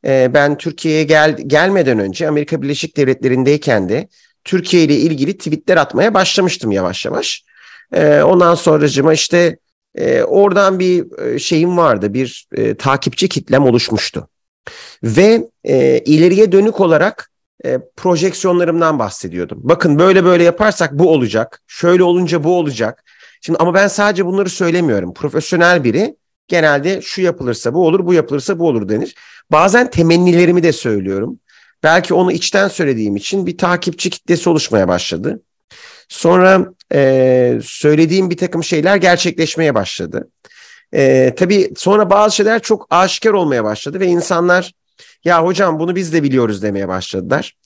E, 0.07 0.31
ben 0.35 0.59
Türkiye'ye 0.59 1.05
gel, 1.05 1.37
gelmeden 1.47 1.99
önce 1.99 2.29
Amerika 2.29 2.63
Birleşik 2.63 2.97
Devletleri'ndeyken 2.97 3.89
de 3.89 4.09
Türkiye 4.45 4.85
ile 4.85 4.97
ilgili 4.97 5.39
tweetler 5.39 5.77
atmaya 5.77 6.15
başlamıştım 6.15 6.73
yavaş 6.73 7.05
yavaş. 7.05 7.45
E, 7.93 8.23
ondan 8.23 8.55
sonracıma 8.55 9.13
işte 9.13 9.57
e, 9.95 10.23
oradan 10.23 10.79
bir 10.79 11.19
e, 11.21 11.39
şeyim 11.39 11.77
vardı 11.77 12.15
bir 12.15 12.47
e, 12.53 12.75
takipçi 12.75 13.29
kitlem 13.29 13.65
oluşmuştu. 13.65 14.29
Ve 15.03 15.49
e, 15.65 15.99
ileriye 15.99 16.53
dönük 16.53 16.81
olarak 16.81 17.31
e, 17.65 17.79
projeksiyonlarımdan 17.97 18.99
bahsediyordum. 18.99 19.61
Bakın 19.63 19.99
böyle 19.99 20.25
böyle 20.25 20.45
yaparsak 20.45 20.93
bu 20.93 21.13
olacak. 21.13 21.63
Şöyle 21.67 22.03
olunca 22.03 22.45
bu 22.45 22.59
olacak. 22.59 23.05
Şimdi 23.41 23.59
ama 23.59 23.75
ben 23.75 23.89
sadece 23.89 24.27
bunları 24.27 24.49
söylemiyorum. 24.51 25.15
Profesyonel 25.15 25.85
biri 25.85 26.17
genelde 26.49 27.01
şu 27.03 27.23
yapılırsa 27.23 27.75
bu 27.75 27.87
olur, 27.87 28.07
bu 28.07 28.15
yapılırsa 28.15 28.59
bu 28.59 28.69
olur 28.69 28.89
denir. 28.89 29.15
Bazen 29.51 29.91
temennilerimi 29.91 30.63
de 30.63 30.73
söylüyorum. 30.73 31.39
Belki 31.83 32.15
onu 32.15 32.33
içten 32.33 32.69
söylediğim 32.69 33.17
için 33.17 33.47
bir 33.47 33.59
takipçi 33.59 34.11
kitlesi 34.11 34.51
oluşmaya 34.51 34.89
başladı. 34.89 35.43
Sonra 36.09 36.67
e, 36.95 37.59
söylediğim 37.63 38.31
bir 38.31 38.37
takım 38.37 38.65
şeyler 38.65 38.97
gerçekleşmeye 38.97 39.75
başladı. 39.75 40.29
E, 40.95 41.35
tabii 41.37 41.73
sonra 41.77 42.11
bazı 42.11 42.37
şeyler 42.37 42.63
çok 42.63 42.87
aşikar 42.91 43.31
olmaya 43.31 43.65
başladı 43.65 44.01
ve 44.01 44.07
insanlar 44.07 44.73
ya 45.25 45.45
hocam 45.45 45.79
bunu 45.79 45.97
biz 45.97 46.13
de 46.13 46.23
biliyoruz 46.23 46.63
demeye 46.63 46.89
başladılar. 46.89 47.57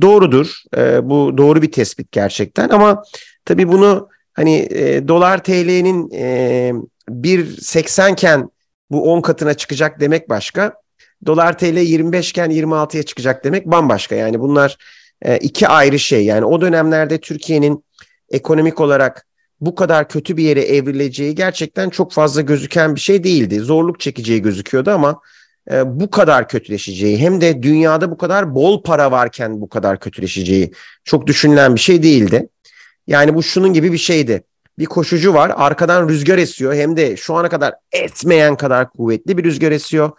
Doğrudur. 0.00 0.62
E, 0.76 1.08
bu 1.08 1.38
doğru 1.38 1.62
bir 1.62 1.72
tespit 1.72 2.12
gerçekten 2.12 2.68
ama 2.68 3.02
tabii 3.44 3.68
bunu 3.68 4.08
hani 4.32 4.68
e, 4.70 5.08
dolar 5.08 5.44
TL'nin 5.44 6.10
e, 6.10 6.72
1.80 7.10 8.12
iken 8.12 8.50
bu 8.90 9.12
10 9.12 9.20
katına 9.20 9.54
çıkacak 9.54 10.00
demek 10.00 10.28
başka. 10.28 10.74
Dolar 11.26 11.58
TL 11.58 11.76
25 11.76 12.30
iken 12.30 12.50
26'ya 12.50 13.02
çıkacak 13.02 13.44
demek 13.44 13.66
bambaşka. 13.66 14.14
Yani 14.14 14.40
bunlar 14.40 14.76
e, 15.22 15.36
iki 15.38 15.68
ayrı 15.68 15.98
şey. 15.98 16.24
Yani 16.24 16.44
o 16.44 16.60
dönemlerde 16.60 17.18
Türkiye'nin 17.18 17.84
ekonomik 18.30 18.80
olarak 18.80 19.26
bu 19.60 19.74
kadar 19.74 20.08
kötü 20.08 20.36
bir 20.36 20.42
yere 20.42 20.62
evrileceği 20.62 21.34
gerçekten 21.34 21.90
çok 21.90 22.12
fazla 22.12 22.40
gözüken 22.40 22.94
bir 22.94 23.00
şey 23.00 23.24
değildi. 23.24 23.60
Zorluk 23.60 24.00
çekeceği 24.00 24.42
gözüküyordu 24.42 24.90
ama 24.90 25.20
e, 25.70 26.00
bu 26.00 26.10
kadar 26.10 26.48
kötüleşeceği 26.48 27.18
hem 27.18 27.40
de 27.40 27.62
dünyada 27.62 28.10
bu 28.10 28.18
kadar 28.18 28.54
bol 28.54 28.82
para 28.82 29.10
varken 29.10 29.60
bu 29.60 29.68
kadar 29.68 30.00
kötüleşeceği 30.00 30.72
çok 31.04 31.26
düşünülen 31.26 31.74
bir 31.74 31.80
şey 31.80 32.02
değildi. 32.02 32.48
Yani 33.06 33.34
bu 33.34 33.42
şunun 33.42 33.72
gibi 33.72 33.92
bir 33.92 33.98
şeydi. 33.98 34.44
Bir 34.78 34.86
koşucu 34.86 35.34
var 35.34 35.52
arkadan 35.56 36.08
rüzgar 36.08 36.38
esiyor 36.38 36.74
hem 36.74 36.96
de 36.96 37.16
şu 37.16 37.34
ana 37.34 37.48
kadar 37.48 37.74
etmeyen 37.92 38.56
kadar 38.56 38.90
kuvvetli 38.90 39.38
bir 39.38 39.44
rüzgar 39.44 39.72
esiyor. 39.72 40.10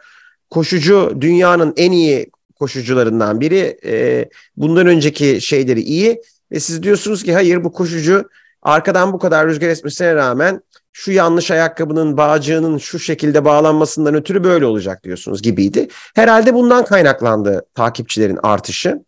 Koşucu 0.49 1.17
dünyanın 1.21 1.73
en 1.77 1.91
iyi 1.91 2.31
koşucularından 2.59 3.41
biri. 3.41 3.77
E, 3.85 4.25
bundan 4.57 4.87
önceki 4.87 5.41
şeyleri 5.41 5.81
iyi 5.81 6.21
ve 6.51 6.59
siz 6.59 6.83
diyorsunuz 6.83 7.23
ki 7.23 7.33
hayır 7.33 7.63
bu 7.63 7.71
koşucu 7.71 8.29
arkadan 8.65 9.13
bu 9.13 9.19
kadar 9.19 9.47
rüzgar 9.47 9.69
esmesine 9.69 10.15
rağmen 10.15 10.61
şu 10.93 11.11
yanlış 11.11 11.51
ayakkabının 11.51 12.17
bağcığının 12.17 12.77
şu 12.77 12.99
şekilde 12.99 13.45
bağlanmasından 13.45 14.15
ötürü 14.15 14.43
böyle 14.43 14.65
olacak 14.65 15.03
diyorsunuz 15.03 15.41
gibiydi. 15.41 15.87
Herhalde 16.15 16.53
bundan 16.53 16.85
kaynaklandı 16.85 17.65
takipçilerin 17.75 18.39
artışı. 18.43 19.03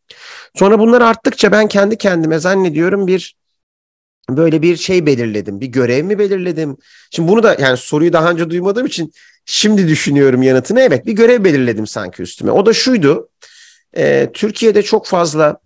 Sonra 0.56 0.80
bunlar 0.80 1.02
arttıkça 1.02 1.52
ben 1.52 1.68
kendi 1.68 1.98
kendime 1.98 2.40
zannediyorum 2.40 3.08
bir 3.08 3.36
böyle 4.30 4.62
bir 4.62 4.78
şey 4.78 5.06
belirledim. 5.06 5.62
Bir 5.62 5.68
görev 5.68 6.06
mi 6.06 6.20
belirledim? 6.20 6.78
Şimdi 7.12 7.32
bunu 7.32 7.44
da 7.44 7.58
yani 7.60 7.78
soruyu 7.78 8.14
daha 8.14 8.32
önce 8.32 8.50
duymadığım 8.50 8.86
için 8.86 9.14
şimdi 9.46 9.88
düşünüyorum 9.88 10.44
yanıtını. 10.44 10.82
Evet 10.82 11.06
bir 11.06 11.14
görev 11.14 11.44
belirledim 11.44 11.88
sanki 11.88 12.22
üstüme. 12.22 12.52
O 12.52 12.66
da 12.66 12.74
şuydu. 12.74 13.30
E, 13.98 14.30
Türkiye'de 14.34 14.84
çok 14.84 15.08
fazla 15.08 15.58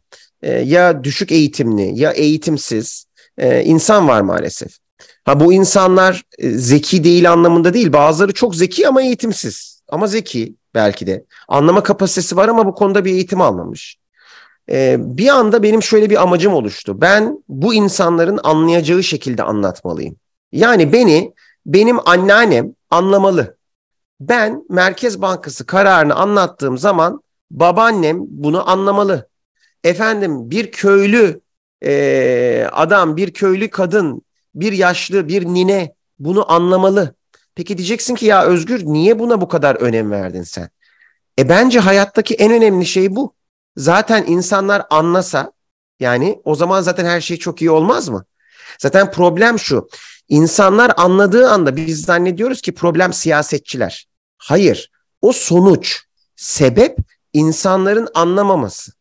e, 0.41 0.51
ya 0.51 1.03
düşük 1.03 1.31
eğitimli 1.31 1.99
ya 1.99 2.11
eğitimsiz 2.11 3.05
e, 3.41 3.63
insan 3.63 4.07
var 4.07 4.21
maalesef. 4.21 4.77
Ha 5.25 5.39
bu 5.39 5.53
insanlar 5.53 6.23
e, 6.37 6.49
zeki 6.49 7.03
değil 7.03 7.31
anlamında 7.31 7.73
değil. 7.73 7.93
Bazıları 7.93 8.33
çok 8.33 8.55
zeki 8.55 8.87
ama 8.87 9.01
eğitimsiz. 9.01 9.81
Ama 9.89 10.07
zeki 10.07 10.55
belki 10.73 11.07
de. 11.07 11.25
Anlama 11.47 11.83
kapasitesi 11.83 12.37
var 12.37 12.47
ama 12.47 12.65
bu 12.65 12.75
konuda 12.75 13.05
bir 13.05 13.11
eğitim 13.11 13.41
almamış. 13.41 13.97
Ee, 14.69 14.95
bir 14.99 15.27
anda 15.27 15.63
benim 15.63 15.83
şöyle 15.83 16.09
bir 16.09 16.21
amacım 16.21 16.53
oluştu. 16.53 17.01
Ben 17.01 17.43
bu 17.49 17.73
insanların 17.73 18.39
anlayacağı 18.43 19.03
şekilde 19.03 19.43
anlatmalıyım. 19.43 20.15
Yani 20.51 20.93
beni 20.93 21.33
benim 21.65 22.09
anneannem 22.09 22.73
anlamalı. 22.89 23.57
Ben 24.19 24.63
Merkez 24.69 25.21
Bankası 25.21 25.65
kararını 25.65 26.15
anlattığım 26.15 26.77
zaman 26.77 27.21
babaannem 27.51 28.17
bunu 28.21 28.69
anlamalı. 28.69 29.29
Efendim 29.83 30.51
bir 30.51 30.71
köylü 30.71 31.41
e, 31.85 32.69
adam, 32.71 33.17
bir 33.17 33.33
köylü 33.33 33.69
kadın 33.69 34.21
bir 34.55 34.73
yaşlı, 34.73 35.27
bir 35.27 35.45
nine 35.45 35.95
bunu 36.19 36.51
anlamalı. 36.51 37.15
Peki 37.55 37.77
diyeceksin 37.77 38.15
ki 38.15 38.25
ya 38.25 38.43
Özgür 38.43 38.85
niye 38.85 39.19
buna 39.19 39.41
bu 39.41 39.47
kadar 39.47 39.75
önem 39.75 40.11
verdin 40.11 40.43
sen? 40.43 40.69
E 41.39 41.49
bence 41.49 41.79
hayattaki 41.79 42.35
en 42.35 42.51
önemli 42.51 42.85
şey 42.85 43.15
bu. 43.15 43.33
Zaten 43.77 44.25
insanlar 44.27 44.85
anlasa 44.89 45.51
yani 45.99 46.41
o 46.43 46.55
zaman 46.55 46.81
zaten 46.81 47.05
her 47.05 47.21
şey 47.21 47.37
çok 47.37 47.61
iyi 47.61 47.71
olmaz 47.71 48.09
mı? 48.09 48.25
Zaten 48.79 49.11
problem 49.11 49.59
şu. 49.59 49.89
İnsanlar 50.29 50.91
anladığı 50.97 51.49
anda 51.49 51.75
biz 51.75 52.01
zannediyoruz 52.01 52.61
ki 52.61 52.73
problem 52.73 53.13
siyasetçiler. 53.13 54.07
Hayır. 54.37 54.91
O 55.21 55.31
sonuç, 55.31 56.03
sebep 56.35 56.97
insanların 57.33 58.07
anlamaması. 58.13 58.91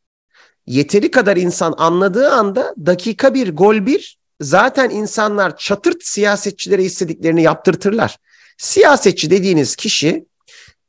Yeteri 0.70 1.10
kadar 1.10 1.36
insan 1.36 1.74
anladığı 1.78 2.30
anda 2.30 2.74
dakika 2.86 3.34
bir, 3.34 3.56
gol 3.56 3.86
bir 3.86 4.18
zaten 4.40 4.90
insanlar 4.90 5.56
çatırt 5.56 6.04
siyasetçilere 6.04 6.84
istediklerini 6.84 7.42
yaptırtırlar. 7.42 8.18
Siyasetçi 8.58 9.30
dediğiniz 9.30 9.76
kişi 9.76 10.26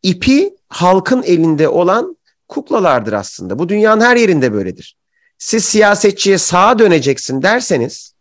ipi 0.03 0.55
halkın 0.67 1.23
elinde 1.23 1.67
olan 1.67 2.17
kuklalardır 2.47 3.13
aslında. 3.13 3.59
Bu 3.59 3.69
dünyanın 3.69 4.01
her 4.01 4.15
yerinde 4.15 4.53
böyledir. 4.53 4.97
Siz 5.37 5.65
siyasetçiye 5.65 6.37
sağa 6.37 6.79
döneceksin 6.79 7.41
derseniz 7.41 8.13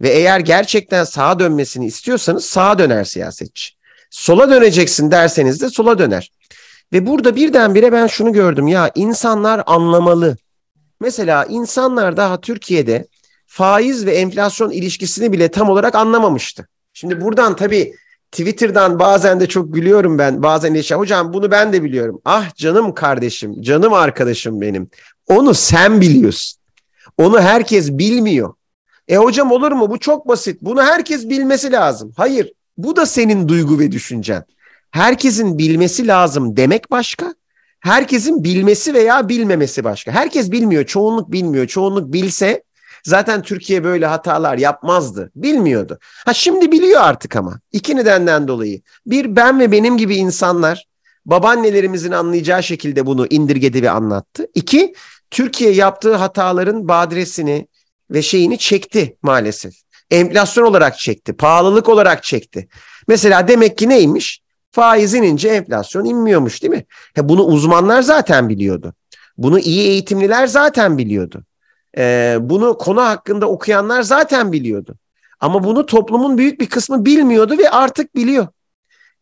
ve 0.00 0.08
eğer 0.08 0.40
gerçekten 0.40 1.04
sağa 1.04 1.38
dönmesini 1.38 1.86
istiyorsanız 1.86 2.44
sağa 2.44 2.78
döner 2.78 3.04
siyasetçi. 3.04 3.74
Sola 4.10 4.50
döneceksin 4.50 5.10
derseniz 5.10 5.60
de 5.60 5.70
sola 5.70 5.98
döner. 5.98 6.30
Ve 6.92 7.06
burada 7.06 7.36
birdenbire 7.36 7.92
ben 7.92 8.06
şunu 8.06 8.32
gördüm 8.32 8.66
ya 8.68 8.90
insanlar 8.94 9.62
anlamalı. 9.66 10.36
Mesela 11.00 11.44
insanlar 11.44 12.16
daha 12.16 12.40
Türkiye'de 12.40 13.06
faiz 13.46 14.06
ve 14.06 14.12
enflasyon 14.12 14.70
ilişkisini 14.70 15.32
bile 15.32 15.50
tam 15.50 15.70
olarak 15.70 15.94
anlamamıştı. 15.94 16.68
Şimdi 16.92 17.20
buradan 17.20 17.56
tabii 17.56 17.94
Twitter'dan 18.30 18.98
bazen 18.98 19.40
de 19.40 19.46
çok 19.46 19.74
gülüyorum 19.74 20.18
ben. 20.18 20.42
Bazen 20.42 20.74
de 20.74 20.82
şey, 20.82 20.96
hocam 20.96 21.32
bunu 21.32 21.50
ben 21.50 21.72
de 21.72 21.82
biliyorum. 21.82 22.20
Ah 22.24 22.54
canım 22.54 22.94
kardeşim, 22.94 23.62
canım 23.62 23.92
arkadaşım 23.92 24.60
benim. 24.60 24.90
Onu 25.28 25.54
sen 25.54 26.00
biliyorsun. 26.00 26.58
Onu 27.18 27.40
herkes 27.40 27.90
bilmiyor. 27.90 28.54
E 29.08 29.16
hocam 29.16 29.52
olur 29.52 29.72
mu? 29.72 29.90
Bu 29.90 29.98
çok 29.98 30.28
basit. 30.28 30.62
Bunu 30.62 30.82
herkes 30.82 31.28
bilmesi 31.28 31.72
lazım. 31.72 32.12
Hayır, 32.16 32.52
bu 32.78 32.96
da 32.96 33.06
senin 33.06 33.48
duygu 33.48 33.78
ve 33.78 33.92
düşüncen. 33.92 34.44
Herkesin 34.90 35.58
bilmesi 35.58 36.06
lazım 36.06 36.56
demek 36.56 36.90
başka. 36.90 37.34
Herkesin 37.80 38.44
bilmesi 38.44 38.94
veya 38.94 39.28
bilmemesi 39.28 39.84
başka. 39.84 40.12
Herkes 40.12 40.52
bilmiyor, 40.52 40.84
çoğunluk 40.84 41.32
bilmiyor. 41.32 41.66
Çoğunluk 41.66 42.12
bilse 42.12 42.62
Zaten 43.06 43.42
Türkiye 43.42 43.84
böyle 43.84 44.06
hatalar 44.06 44.58
yapmazdı. 44.58 45.30
Bilmiyordu. 45.36 45.98
Ha 46.24 46.34
şimdi 46.34 46.72
biliyor 46.72 47.00
artık 47.00 47.36
ama. 47.36 47.60
İki 47.72 47.96
nedenden 47.96 48.48
dolayı. 48.48 48.80
Bir 49.06 49.36
ben 49.36 49.60
ve 49.60 49.72
benim 49.72 49.96
gibi 49.96 50.16
insanlar 50.16 50.86
babaannelerimizin 51.26 52.12
anlayacağı 52.12 52.62
şekilde 52.62 53.06
bunu 53.06 53.26
indirgedi 53.26 53.82
ve 53.82 53.90
anlattı. 53.90 54.46
İki 54.54 54.94
Türkiye 55.30 55.72
yaptığı 55.72 56.14
hataların 56.14 56.88
badiresini 56.88 57.68
ve 58.10 58.22
şeyini 58.22 58.58
çekti 58.58 59.16
maalesef. 59.22 59.74
Enflasyon 60.10 60.64
olarak 60.64 60.98
çekti, 60.98 61.32
pahalılık 61.32 61.88
olarak 61.88 62.22
çekti. 62.22 62.68
Mesela 63.08 63.48
demek 63.48 63.78
ki 63.78 63.88
neymiş? 63.88 64.40
Faiz 64.76 65.14
inince 65.14 65.48
enflasyon 65.48 66.04
inmiyormuş 66.04 66.62
değil 66.62 66.70
mi? 66.70 66.84
He, 67.14 67.28
bunu 67.28 67.42
uzmanlar 67.42 68.02
zaten 68.02 68.48
biliyordu. 68.48 68.94
Bunu 69.38 69.58
iyi 69.58 69.88
eğitimliler 69.88 70.46
zaten 70.46 70.98
biliyordu. 70.98 71.44
E, 71.98 72.36
bunu 72.40 72.78
konu 72.78 73.02
hakkında 73.02 73.48
okuyanlar 73.48 74.02
zaten 74.02 74.52
biliyordu. 74.52 74.96
Ama 75.40 75.64
bunu 75.64 75.86
toplumun 75.86 76.38
büyük 76.38 76.60
bir 76.60 76.66
kısmı 76.66 77.04
bilmiyordu 77.04 77.58
ve 77.58 77.70
artık 77.70 78.14
biliyor. 78.14 78.46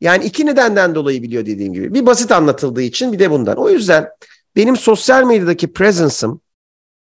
Yani 0.01 0.25
iki 0.25 0.47
nedenden 0.47 0.95
dolayı 0.95 1.23
biliyor 1.23 1.47
dediğim 1.47 1.73
gibi. 1.73 1.95
Bir 1.95 2.07
basit 2.07 2.33
anlatıldığı 2.33 2.83
için 2.83 3.13
bir 3.13 3.19
de 3.19 3.31
bundan. 3.31 3.57
O 3.57 3.71
yüzden 3.71 4.09
benim 4.57 4.77
sosyal 4.77 5.25
medyadaki 5.25 5.73
presence'ım 5.73 6.41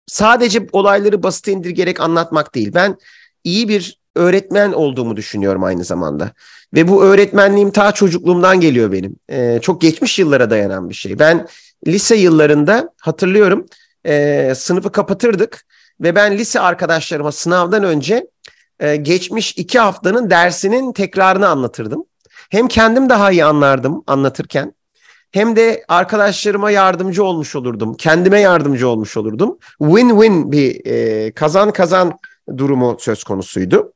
sadece 0.06 0.66
olayları 0.72 1.22
basit 1.22 1.48
indirgerek 1.48 2.00
anlatmak 2.00 2.54
değil. 2.54 2.74
Ben 2.74 2.96
iyi 3.44 3.68
bir 3.68 4.00
öğretmen 4.16 4.72
olduğumu 4.72 5.16
düşünüyorum 5.16 5.64
aynı 5.64 5.84
zamanda. 5.84 6.32
Ve 6.74 6.88
bu 6.88 7.04
öğretmenliğim 7.04 7.70
ta 7.70 7.92
çocukluğumdan 7.92 8.60
geliyor 8.60 8.92
benim. 8.92 9.16
Ee, 9.30 9.58
çok 9.62 9.80
geçmiş 9.80 10.18
yıllara 10.18 10.50
dayanan 10.50 10.88
bir 10.90 10.94
şey. 10.94 11.18
Ben 11.18 11.46
lise 11.86 12.16
yıllarında 12.16 12.94
hatırlıyorum 13.00 13.66
e, 14.06 14.52
sınıfı 14.56 14.92
kapatırdık 14.92 15.66
ve 16.00 16.14
ben 16.14 16.38
lise 16.38 16.60
arkadaşlarıma 16.60 17.32
sınavdan 17.32 17.84
önce 17.84 18.26
e, 18.80 18.96
geçmiş 18.96 19.52
iki 19.52 19.78
haftanın 19.78 20.30
dersinin 20.30 20.92
tekrarını 20.92 21.48
anlatırdım. 21.48 22.04
Hem 22.50 22.68
kendim 22.68 23.08
daha 23.08 23.30
iyi 23.30 23.44
anlardım 23.44 24.04
anlatırken 24.06 24.74
hem 25.30 25.56
de 25.56 25.84
arkadaşlarıma 25.88 26.70
yardımcı 26.70 27.24
olmuş 27.24 27.56
olurdum. 27.56 27.94
Kendime 27.94 28.40
yardımcı 28.40 28.88
olmuş 28.88 29.16
olurdum. 29.16 29.58
Win-win 29.80 30.52
bir 30.52 30.86
e, 30.86 31.32
kazan 31.32 31.72
kazan 31.72 32.18
durumu 32.56 32.96
söz 33.00 33.24
konusuydu. 33.24 33.92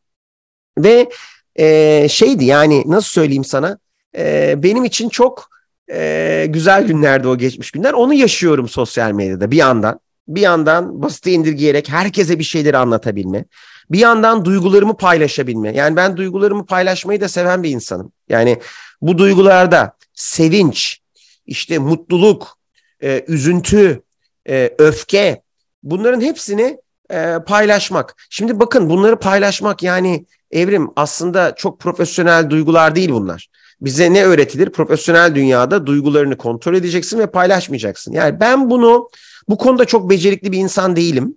Ve 0.84 1.10
e, 1.56 2.06
şeydi 2.08 2.44
yani 2.44 2.84
nasıl 2.86 3.08
söyleyeyim 3.08 3.44
sana 3.44 3.78
e, 4.16 4.54
benim 4.62 4.84
için 4.84 5.08
çok 5.08 5.50
e, 5.92 6.46
güzel 6.48 6.86
günlerdi 6.86 7.28
o 7.28 7.38
geçmiş 7.38 7.70
günler. 7.70 7.92
Onu 7.92 8.14
yaşıyorum 8.14 8.68
sosyal 8.68 9.12
medyada 9.12 9.50
bir 9.50 9.56
yandan. 9.56 10.00
Bir 10.28 10.40
yandan 10.40 11.02
basite 11.02 11.32
indirgeyerek 11.32 11.88
herkese 11.88 12.38
bir 12.38 12.44
şeyleri 12.44 12.76
anlatabilme. 12.76 13.44
Bir 13.90 13.98
yandan 13.98 14.44
duygularımı 14.44 14.96
paylaşabilme. 14.96 15.72
Yani 15.76 15.96
ben 15.96 16.16
duygularımı 16.16 16.66
paylaşmayı 16.66 17.20
da 17.20 17.28
seven 17.28 17.62
bir 17.62 17.70
insanım. 17.70 18.12
Yani 18.28 18.60
bu 19.02 19.18
duygularda 19.18 19.96
sevinç, 20.14 21.00
işte 21.46 21.78
mutluluk, 21.78 22.58
e, 23.02 23.24
üzüntü, 23.28 24.02
e, 24.48 24.74
öfke 24.78 25.42
bunların 25.82 26.20
hepsini 26.20 26.78
e, 27.10 27.36
paylaşmak. 27.46 28.16
Şimdi 28.30 28.60
bakın 28.60 28.90
bunları 28.90 29.16
paylaşmak 29.16 29.82
yani 29.82 30.26
evrim 30.50 30.90
aslında 30.96 31.54
çok 31.54 31.80
profesyonel 31.80 32.50
duygular 32.50 32.94
değil 32.94 33.10
bunlar. 33.10 33.48
Bize 33.80 34.12
ne 34.12 34.24
öğretilir? 34.24 34.70
Profesyonel 34.70 35.34
dünyada 35.34 35.86
duygularını 35.86 36.36
kontrol 36.36 36.74
edeceksin 36.74 37.18
ve 37.18 37.26
paylaşmayacaksın. 37.26 38.12
Yani 38.12 38.40
ben 38.40 38.70
bunu 38.70 39.08
bu 39.48 39.58
konuda 39.58 39.84
çok 39.84 40.10
becerikli 40.10 40.52
bir 40.52 40.58
insan 40.58 40.96
değilim. 40.96 41.36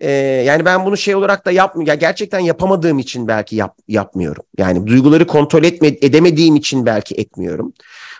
Ee, 0.00 0.10
yani 0.46 0.64
ben 0.64 0.86
bunu 0.86 0.96
şey 0.96 1.14
olarak 1.14 1.46
da 1.46 1.50
yapmıyorum. 1.50 1.88
Ya 1.88 1.94
gerçekten 1.94 2.38
yapamadığım 2.38 2.98
için 2.98 3.28
belki 3.28 3.56
yap, 3.56 3.76
yapmıyorum. 3.88 4.44
Yani 4.58 4.86
duyguları 4.86 5.26
kontrol 5.26 5.64
etme, 5.64 5.88
edemediğim 5.88 6.56
için 6.56 6.86
belki 6.86 7.14
etmiyorum. 7.14 7.72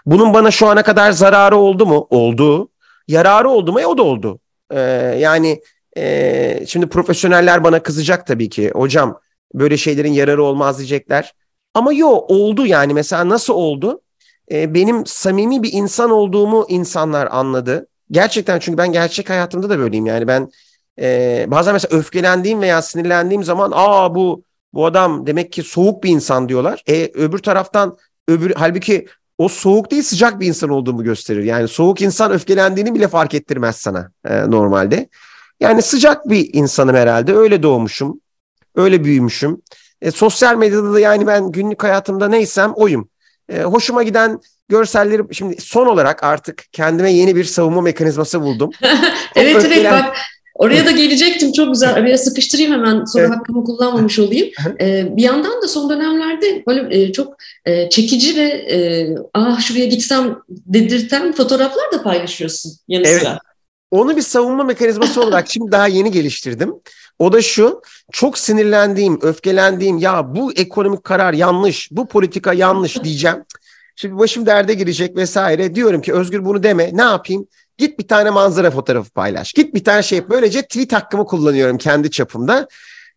Bunun 0.07 0.35
bana 0.35 0.51
şu 0.51 0.67
ana 0.67 0.83
kadar 0.83 1.13
zararı 1.13 1.57
oldu 1.57 1.87
mu? 1.87 2.07
Oldu. 2.11 2.69
Yararı 3.09 3.49
oldu 3.49 3.73
mu? 3.73 3.81
E 3.81 3.87
o 3.87 3.99
da 3.99 4.03
oldu. 4.03 4.41
Ee, 4.71 4.81
yani 5.21 5.63
e, 5.97 6.65
şimdi 6.67 6.87
profesyoneller 6.87 7.65
bana 7.65 7.83
kızacak 7.83 8.27
tabii 8.27 8.49
ki. 8.49 8.71
Hocam 8.75 9.21
böyle 9.55 9.77
şeylerin 9.77 10.13
yararı 10.13 10.43
olmaz 10.43 10.79
diyecekler. 10.79 11.35
Ama 11.75 11.93
yo 11.93 12.09
oldu 12.09 12.67
yani 12.67 12.95
mesela 12.95 13.29
nasıl 13.29 13.55
oldu? 13.55 14.01
Ee, 14.53 14.75
benim 14.75 15.07
samimi 15.07 15.63
bir 15.63 15.73
insan 15.73 16.11
olduğumu 16.11 16.67
insanlar 16.69 17.29
anladı. 17.31 17.87
Gerçekten 18.11 18.59
çünkü 18.59 18.79
ben 18.79 18.93
gerçek 18.93 19.31
hayatımda 19.31 19.71
da 19.71 19.79
böyleyim 19.79 20.07
yani 20.07 20.27
ben 20.27 20.51
e, 21.01 21.45
bazen 21.49 21.73
mesela 21.75 21.99
öfkelendiğim 21.99 22.61
veya 22.61 22.83
sinirlendiğim 22.83 23.45
zaman 23.45 23.73
aa 23.75 24.15
bu 24.15 24.45
bu 24.73 24.87
adam 24.87 25.27
demek 25.27 25.53
ki 25.53 25.63
soğuk 25.63 26.05
bir 26.05 26.11
insan 26.11 26.49
diyorlar. 26.49 26.83
E, 26.89 27.11
öbür 27.15 27.39
taraftan 27.39 27.97
öbür 28.29 28.53
halbuki 28.57 29.07
o 29.39 29.49
soğuk 29.49 29.91
değil 29.91 30.03
sıcak 30.03 30.41
bir 30.41 30.47
insan 30.47 30.71
olduğumu 30.71 31.05
gösterir. 31.05 31.45
Yani 31.45 31.69
soğuk 31.69 32.03
insan 32.03 32.33
öfkelendiğini 32.33 32.95
bile 32.95 33.09
fark 33.09 33.35
ettirmez 33.35 33.77
sana 33.77 34.11
e, 34.25 34.51
normalde. 34.51 35.09
Yani 35.61 35.83
sıcak 35.83 36.29
bir 36.29 36.51
insanım 36.53 36.97
herhalde. 36.97 37.35
Öyle 37.35 37.63
doğmuşum. 37.63 38.21
Öyle 38.75 39.05
büyümüşüm. 39.05 39.63
E, 40.03 40.11
sosyal 40.11 40.57
medyada 40.57 40.93
da 40.93 41.01
yani 41.01 41.27
ben 41.27 41.53
günlük 41.53 41.83
hayatımda 41.83 42.29
neysem 42.29 42.73
oyum. 42.77 43.09
E, 43.49 43.63
hoşuma 43.63 44.03
giden 44.03 44.41
görselleri 44.69 45.23
şimdi 45.35 45.61
son 45.61 45.87
olarak 45.87 46.25
artık 46.25 46.65
kendime 46.73 47.13
yeni 47.13 47.37
bir 47.37 47.45
savunma 47.45 47.81
mekanizması 47.81 48.41
buldum. 48.43 48.71
evet 49.37 49.57
öfkelen... 49.57 49.93
evet 49.93 49.93
bak 49.93 50.17
Oraya 50.61 50.87
da 50.87 50.91
gelecektim 50.91 51.53
çok 51.53 51.73
güzel. 51.73 51.95
Araya 51.95 52.19
sıkıştırayım 52.19 52.73
hemen 52.73 53.05
sonra 53.05 53.25
evet. 53.25 53.37
hakkımı 53.37 53.65
kullanmamış 53.65 54.19
olayım. 54.19 54.49
Ee, 54.81 55.17
bir 55.17 55.23
yandan 55.23 55.63
da 55.63 55.69
son 55.69 55.91
dönemlerde 55.91 56.63
böyle 56.67 57.03
e, 57.03 57.13
çok 57.13 57.37
e, 57.65 57.91
çekici 57.91 58.37
ve 58.37 58.43
e, 58.43 59.09
ah 59.35 59.61
şuraya 59.61 59.87
gitsem 59.87 60.39
dedirten 60.49 61.33
fotoğraflar 61.33 61.93
da 61.93 62.03
paylaşıyorsun 62.03 62.73
yanı 62.89 63.07
evet. 63.07 63.21
sıra. 63.21 63.39
Onu 63.91 64.17
bir 64.17 64.23
savunma 64.23 64.65
mekanizması 64.65 65.23
olarak 65.23 65.51
şimdi 65.51 65.73
daha 65.73 65.87
yeni 65.87 66.11
geliştirdim. 66.11 66.75
O 67.19 67.33
da 67.33 67.43
şu, 67.43 67.83
çok 68.13 68.39
sinirlendiğim, 68.39 69.19
öfkelendiğim, 69.23 69.99
ya 69.99 70.35
bu 70.35 70.53
ekonomik 70.53 71.05
karar 71.05 71.33
yanlış, 71.33 71.89
bu 71.91 72.09
politika 72.09 72.53
yanlış 72.53 73.05
diyeceğim. 73.05 73.45
Şimdi 73.97 74.19
başım 74.19 74.47
derde 74.47 74.75
girecek 74.75 75.17
vesaire. 75.17 75.75
Diyorum 75.75 76.03
ki 76.03 76.13
Özgür 76.13 76.45
bunu 76.45 76.63
deme. 76.63 76.91
Ne 76.93 77.03
yapayım? 77.03 77.47
Git 77.79 77.99
bir 77.99 78.09
tane 78.09 78.31
manzara 78.31 78.71
fotoğrafı 78.71 79.11
paylaş. 79.11 79.53
Git 79.53 79.75
bir 79.75 79.85
tane 79.85 80.03
şey. 80.03 80.29
Böylece 80.31 80.63
tweet 80.63 80.93
hakkımı 80.93 81.27
kullanıyorum 81.27 81.79
kendi 81.79 82.11
çapımda. 82.11 82.69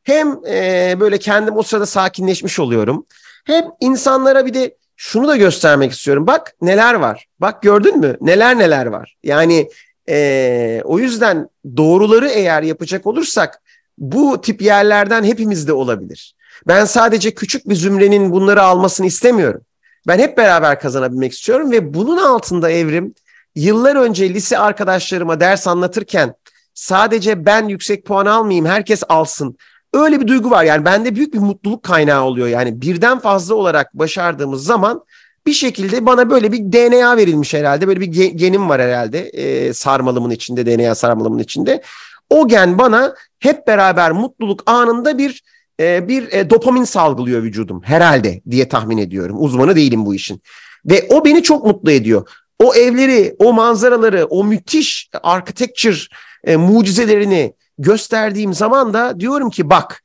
Hem 0.04 0.40
e, 0.48 0.96
böyle 1.00 1.18
kendim 1.18 1.58
o 1.58 1.64
sırada 1.64 1.86
sakinleşmiş 1.86 2.60
oluyorum. 2.60 3.06
Hem 3.46 3.66
insanlara 3.80 4.46
bir 4.46 4.54
de 4.54 4.76
şunu 4.96 5.28
da 5.28 5.36
göstermek 5.36 5.92
istiyorum. 5.92 6.28
Bak 6.28 6.54
neler 6.62 6.94
var. 6.94 7.26
Bak 7.40 7.62
gördün 7.62 8.00
mü? 8.00 8.18
Neler 8.22 8.60
neler 8.60 8.86
var. 8.86 9.16
Yani 9.24 9.70
e, 10.10 10.82
o 10.86 11.00
yüzden 11.00 11.50
doğruları 11.78 12.30
eğer 12.30 12.64
yapacak 12.64 13.08
olursak 13.08 13.62
bu 13.98 14.42
tip 14.42 14.62
yerlerden 14.62 15.24
hepimizde 15.24 15.74
olabilir. 15.74 16.36
Ben 16.68 16.86
sadece 16.86 17.34
küçük 17.34 17.70
bir 17.70 17.76
zümrenin 17.76 18.32
bunları 18.32 18.64
almasını 18.64 19.08
istemiyorum. 19.08 19.62
Ben 20.08 20.20
hep 20.20 20.38
beraber 20.38 20.80
kazanabilmek 20.80 21.34
istiyorum 21.34 21.72
ve 21.72 21.94
bunun 21.94 22.18
altında 22.18 22.72
evrim 22.72 23.14
yıllar 23.56 23.96
önce 23.96 24.34
lise 24.34 24.58
arkadaşlarıma 24.58 25.40
ders 25.40 25.68
anlatırken 25.68 26.34
sadece 26.74 27.46
ben 27.46 27.68
yüksek 27.68 28.06
puan 28.06 28.26
almayayım 28.26 28.66
herkes 28.66 29.04
alsın. 29.10 29.58
Öyle 29.94 30.22
bir 30.22 30.28
duygu 30.28 30.50
var 30.52 30.64
yani 30.64 30.86
bende 30.86 31.16
büyük 31.16 31.34
bir 31.34 31.40
mutluluk 31.40 31.84
kaynağı 31.84 32.24
oluyor. 32.24 32.48
Yani 32.48 32.82
birden 32.82 33.20
fazla 33.20 33.56
olarak 33.56 33.94
başardığımız 33.94 34.66
zaman 34.66 35.04
bir 35.46 35.54
şekilde 35.54 36.06
bana 36.06 36.30
böyle 36.30 36.52
bir 36.52 36.60
DNA 36.60 37.18
verilmiş 37.18 37.54
herhalde. 37.54 37.88
Böyle 37.88 38.02
bir 38.02 38.08
genim 38.26 38.70
var 38.70 38.82
herhalde 38.82 39.20
e, 39.20 39.74
sarmalımın 39.74 40.30
içinde 40.30 40.66
DNA 40.66 40.96
sarmalımın 40.96 41.40
içinde. 41.40 41.82
O 42.30 42.48
gen 42.48 42.78
bana 42.78 43.16
hep 43.40 43.68
beraber 43.68 44.12
mutluluk 44.12 44.64
anında 44.66 45.18
bir 45.18 45.44
e, 45.80 46.08
bir 46.08 46.32
e, 46.32 46.50
dopamin 46.50 46.84
salgılıyor 46.84 47.44
vücudum 47.44 47.82
herhalde 47.84 48.42
diye 48.50 48.70
tahmin 48.70 48.98
ediyorum. 48.98 49.36
Uzmanı 49.40 49.76
değilim 49.76 50.06
bu 50.06 50.16
işin. 50.16 50.42
Ve 50.86 51.08
o 51.10 51.26
beni 51.26 51.44
çok 51.44 51.66
mutlu 51.66 51.92
ediyor. 51.92 52.30
O 52.60 52.76
evleri, 52.76 53.36
o 53.40 53.54
manzaraları, 53.54 54.26
o 54.26 54.44
müthiş 54.44 55.10
architecture 55.24 55.98
e, 56.44 56.56
mucizelerini 56.56 57.54
gösterdiğim 57.78 58.54
zaman 58.54 58.94
da 58.94 59.20
diyorum 59.20 59.50
ki 59.50 59.70
bak 59.70 60.04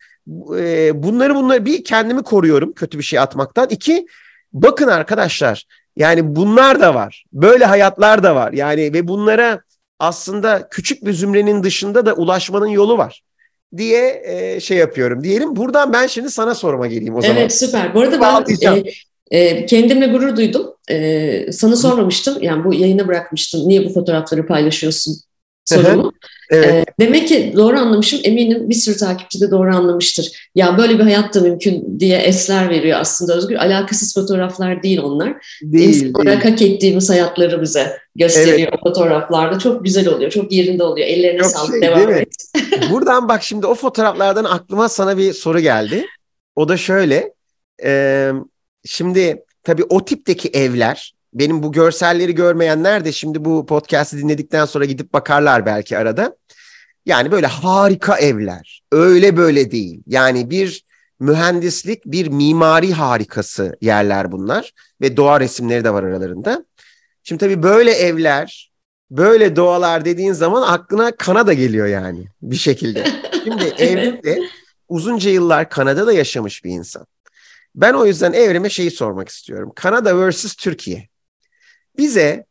e, 0.57 1.03
bunları 1.03 1.35
bunları 1.35 1.65
bir 1.65 1.85
kendimi 1.85 2.23
koruyorum 2.23 2.73
kötü 2.73 2.99
bir 2.99 3.03
şey 3.03 3.19
atmaktan. 3.19 3.69
İki 3.71 4.07
bakın 4.53 4.89
arkadaşlar 4.89 5.65
yani 5.97 6.37
bunlar 6.37 6.81
da 6.81 6.95
var. 6.95 7.25
Böyle 7.33 7.65
hayatlar 7.65 8.23
da 8.23 8.35
var. 8.35 8.53
Yani 8.53 8.93
ve 8.93 9.09
bunlara 9.09 9.61
aslında 9.99 10.69
küçük 10.69 11.07
bir 11.07 11.13
zümrenin 11.13 11.63
dışında 11.63 12.07
da 12.07 12.15
ulaşmanın 12.15 12.67
yolu 12.67 12.99
var 12.99 13.23
diye 13.77 14.23
e, 14.25 14.61
şey 14.61 14.79
yapıyorum 14.79 15.25
diyelim. 15.25 15.57
Buradan 15.57 15.93
ben 15.93 16.07
şimdi 16.07 16.31
sana 16.31 16.55
sorma 16.55 16.87
geleyim 16.87 17.15
o 17.15 17.23
zaman. 17.23 17.37
Evet 17.37 17.55
süper. 17.55 17.95
Bu 17.95 18.01
arada 18.01 18.21
ben 18.21 18.85
e, 19.31 19.39
e, 19.39 19.67
kendimle 19.67 20.07
gurur 20.07 20.37
duydum. 20.37 20.75
E, 20.91 21.53
sana 21.53 21.77
sormamıştım. 21.77 22.43
Yani 22.43 22.65
bu 22.65 22.75
yayına 22.75 23.09
bırakmıştım. 23.09 23.69
Niye 23.69 23.85
bu 23.85 23.89
fotoğrafları 23.93 24.47
paylaşıyorsun 24.47 25.17
sorumu. 25.69 26.13
evet. 26.51 26.89
e, 26.89 27.05
demek 27.05 27.29
ki 27.29 27.53
doğru 27.57 27.79
anlamışım. 27.79 28.21
Eminim 28.25 28.69
bir 28.69 28.75
sürü 28.75 28.97
takipçi 28.97 29.41
de 29.41 29.51
doğru 29.51 29.77
anlamıştır. 29.77 30.51
Ya 30.55 30.79
böyle 30.79 30.99
bir 30.99 31.03
hayat 31.03 31.35
da 31.35 31.41
mümkün 31.41 32.01
diye 32.01 32.19
esler 32.19 32.71
veriyor 32.71 32.99
aslında 33.01 33.35
Özgür. 33.35 33.57
Alakasız 33.57 34.15
fotoğraflar 34.15 34.83
değil 34.83 34.99
onlar. 34.99 35.35
Değil, 35.63 35.89
İnsan 35.89 36.23
olarak 36.23 36.45
hak 36.45 36.63
ettiğimiz 36.63 37.11
hayatları 37.11 37.63
bize 37.63 37.99
gösteriyor 38.17 38.59
evet. 38.59 38.81
o 38.83 38.89
fotoğraflarda. 38.89 39.59
Çok 39.59 39.85
güzel 39.85 40.09
oluyor. 40.09 40.31
Çok 40.31 40.53
yerinde 40.53 40.83
oluyor. 40.83 41.07
Ellerine 41.07 41.39
Yok 41.39 41.51
sağlık. 41.51 41.71
Şey, 41.71 41.83
devam 41.83 42.15
et. 42.15 42.29
Buradan 42.91 43.29
bak 43.29 43.43
şimdi 43.43 43.67
o 43.67 43.75
fotoğraflardan 43.75 44.45
aklıma 44.45 44.89
sana 44.89 45.19
bir 45.19 45.33
soru 45.33 45.61
geldi. 45.61 46.07
O 46.57 46.69
da 46.69 46.77
şöyle. 46.77 47.33
E, 47.85 48.31
şimdi 48.85 49.45
tabii 49.63 49.85
o 49.89 50.05
tipteki 50.05 50.49
evler 50.49 51.15
benim 51.39 51.63
bu 51.63 51.73
görselleri 51.73 52.35
görmeyenler 52.35 53.05
de 53.05 53.13
şimdi 53.13 53.45
bu 53.45 53.67
podcast'i 53.67 54.19
dinledikten 54.19 54.65
sonra 54.65 54.85
gidip 54.85 55.13
bakarlar 55.13 55.67
belki 55.67 55.99
arada. 55.99 56.37
Yani 57.07 57.31
böyle 57.33 57.47
harika 57.47 58.19
evler. 58.19 58.83
Öyle 58.93 59.37
böyle 59.37 59.71
değil. 59.71 60.03
Yani 60.07 60.51
bir 60.51 60.85
mühendislik, 61.21 62.05
bir 62.05 62.27
mimari 62.29 62.93
harikası 62.93 63.77
yerler 63.81 64.33
bunlar 64.33 64.73
ve 65.01 65.17
doğa 65.17 65.41
resimleri 65.41 65.85
de 65.85 65.93
var 65.93 66.03
aralarında. 66.03 66.65
Şimdi 67.23 67.41
tabii 67.41 67.63
böyle 67.63 67.91
evler, 67.91 68.73
böyle 69.11 69.57
doğalar 69.57 70.05
dediğin 70.05 70.33
zaman 70.33 70.63
aklına 70.63 71.17
Kanada 71.17 71.53
geliyor 71.53 71.87
yani 71.87 72.27
bir 72.43 72.57
şekilde. 72.57 73.07
Şimdi 73.45 73.65
Evrim 73.79 74.23
de 74.23 74.41
uzunca 74.89 75.31
yıllar 75.31 75.71
Kanada'da 75.71 76.13
yaşamış 76.13 76.65
bir 76.65 76.71
insan. 76.71 77.07
Ben 77.75 77.95
o 77.95 78.07
yüzden 78.07 78.33
Evrim'e 78.33 78.71
şeyi 78.71 78.91
sormak 78.91 79.29
istiyorum. 79.29 79.73
Kanada 79.75 80.31
vs. 80.31 80.55
Türkiye 80.55 81.09
bize 81.99 82.47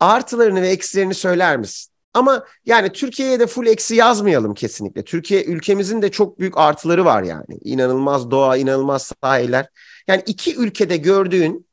artılarını 0.00 0.62
ve 0.62 0.68
eksilerini 0.68 1.14
söyler 1.14 1.56
misin? 1.56 1.92
Ama 2.14 2.44
yani 2.66 2.92
Türkiye'ye 2.92 3.40
de 3.40 3.46
full 3.46 3.66
eksi 3.66 3.94
yazmayalım 3.94 4.54
kesinlikle. 4.54 5.04
Türkiye 5.04 5.44
ülkemizin 5.44 6.02
de 6.02 6.10
çok 6.10 6.38
büyük 6.38 6.58
artıları 6.58 7.04
var 7.04 7.22
yani. 7.22 7.58
İnanılmaz 7.64 8.30
doğa, 8.30 8.56
inanılmaz 8.56 9.12
sahiller. 9.22 9.66
Yani 10.08 10.22
iki 10.26 10.56
ülkede 10.56 10.96
gördüğün 10.96 11.66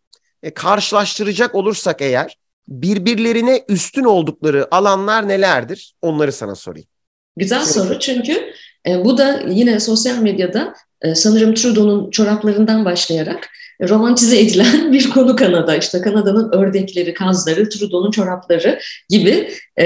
e, 0.43 0.53
karşılaştıracak 0.53 1.55
olursak 1.55 2.01
eğer 2.01 2.37
birbirlerine 2.67 3.63
üstün 3.69 4.03
oldukları 4.03 4.75
alanlar 4.75 5.27
nelerdir? 5.27 5.93
Onları 6.01 6.31
sana 6.31 6.55
sorayım. 6.55 6.87
Güzel 7.37 7.65
soru 7.65 7.99
çünkü 7.99 8.53
e, 8.87 9.05
bu 9.05 9.17
da 9.17 9.43
yine 9.47 9.79
sosyal 9.79 10.17
medyada 10.17 10.73
e, 11.01 11.15
sanırım 11.15 11.53
Trudeau'nun 11.53 12.11
çoraplarından 12.11 12.85
başlayarak 12.85 13.49
romantize 13.81 14.39
edilen 14.39 14.93
bir 14.93 15.09
konu 15.09 15.35
Kanada. 15.35 15.75
İşte 15.75 16.01
Kanada'nın 16.01 16.51
ördekleri, 16.51 17.13
kazları, 17.13 17.69
Trudeau'nun 17.69 18.11
çorapları 18.11 18.79
gibi 19.09 19.49
e, 19.79 19.85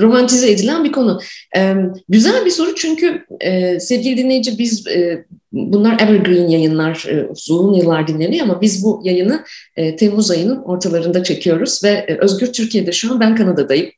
romantize 0.00 0.50
edilen 0.50 0.84
bir 0.84 0.92
konu. 0.92 1.20
E, 1.56 1.74
güzel 2.08 2.44
bir 2.44 2.50
soru 2.50 2.74
çünkü 2.74 3.24
e, 3.40 3.80
sevgili 3.80 4.16
dinleyici 4.16 4.58
biz 4.58 4.86
e, 4.86 5.24
bunlar 5.52 6.00
evergreen 6.00 6.48
yayınlar 6.48 7.06
e, 7.08 7.24
uzun 7.24 7.74
yıllar 7.74 8.08
dinleniyor 8.08 8.44
ama 8.46 8.60
biz 8.60 8.84
bu 8.84 9.02
yayını 9.04 9.44
e, 9.76 9.96
Temmuz 9.96 10.30
ayının 10.30 10.62
ortalarında 10.62 11.22
çekiyoruz 11.22 11.84
ve 11.84 11.88
e, 11.88 12.16
Özgür 12.18 12.52
Türkiye'de 12.52 12.92
şu 12.92 13.12
an 13.12 13.20
ben 13.20 13.36
Kanada'dayım. 13.36 13.90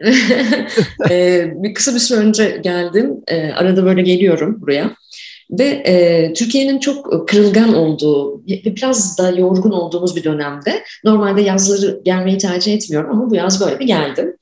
e, 1.10 1.46
bir 1.54 1.74
kısa 1.74 1.94
bir 1.94 1.98
süre 1.98 2.18
önce 2.18 2.60
geldim. 2.62 3.16
E, 3.28 3.52
arada 3.52 3.84
böyle 3.84 4.02
geliyorum 4.02 4.60
buraya. 4.60 4.96
Ve 5.58 5.64
e, 5.64 6.32
Türkiye'nin 6.32 6.78
çok 6.78 7.28
kırılgan 7.28 7.74
olduğu 7.74 8.38
ve 8.38 8.76
biraz 8.76 9.18
da 9.18 9.30
yorgun 9.30 9.70
olduğumuz 9.70 10.16
bir 10.16 10.24
dönemde 10.24 10.82
normalde 11.04 11.42
yazları 11.42 12.00
gelmeyi 12.04 12.38
tercih 12.38 12.74
etmiyorum 12.74 13.10
ama 13.10 13.30
bu 13.30 13.34
yaz 13.34 13.60
böyle 13.60 13.78
bir 13.78 13.86
geldim. 13.86 14.36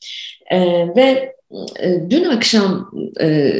E, 0.50 0.60
ve 0.96 1.34
e, 1.80 2.10
dün 2.10 2.24
akşam 2.24 2.90
e, 3.20 3.52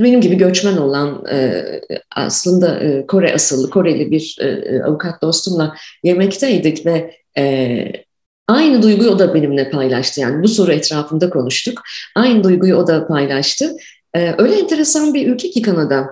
benim 0.00 0.20
gibi 0.20 0.34
göçmen 0.34 0.76
olan 0.76 1.24
e, 1.32 1.64
aslında 2.16 2.80
e, 2.80 3.06
Kore 3.06 3.34
asıllı 3.34 3.70
Koreli 3.70 4.10
bir 4.10 4.36
e, 4.40 4.82
avukat 4.82 5.22
dostumla 5.22 5.76
yemekteydik 6.02 6.86
ve 6.86 7.14
e, 7.38 7.84
aynı 8.48 8.82
duyguyu 8.82 9.10
o 9.10 9.18
da 9.18 9.34
benimle 9.34 9.70
paylaştı. 9.70 10.20
Yani 10.20 10.42
bu 10.42 10.48
soru 10.48 10.72
etrafında 10.72 11.30
konuştuk. 11.30 11.82
Aynı 12.16 12.44
duyguyu 12.44 12.76
o 12.76 12.86
da 12.86 13.06
paylaştı. 13.06 13.76
E, 14.14 14.34
öyle 14.38 14.54
enteresan 14.54 15.14
bir 15.14 15.26
ülke 15.26 15.50
ki 15.50 15.62
Kanada. 15.62 16.06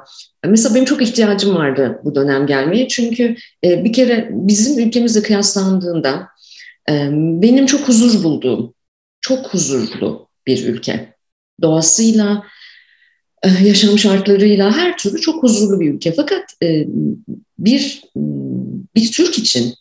Mesela 0.46 0.74
benim 0.74 0.84
çok 0.84 1.02
ihtiyacım 1.02 1.54
vardı 1.54 2.00
bu 2.04 2.14
dönem 2.14 2.46
gelmeye. 2.46 2.88
Çünkü 2.88 3.36
e, 3.64 3.84
bir 3.84 3.92
kere 3.92 4.28
bizim 4.32 4.88
ülkemizle 4.88 5.22
kıyaslandığında 5.22 6.28
e, 6.90 7.08
benim 7.12 7.66
çok 7.66 7.88
huzur 7.88 8.24
bulduğum, 8.24 8.74
çok 9.20 9.46
huzurlu 9.46 10.28
bir 10.46 10.66
ülke. 10.66 11.14
Doğasıyla, 11.62 12.44
e, 13.42 13.48
yaşam 13.64 13.98
şartlarıyla 13.98 14.76
her 14.76 14.98
türlü 14.98 15.20
çok 15.20 15.42
huzurlu 15.42 15.80
bir 15.80 15.94
ülke. 15.94 16.12
Fakat 16.12 16.44
bir 17.58 18.02
bir 18.94 19.12
Türk 19.12 19.38
için 19.38 19.74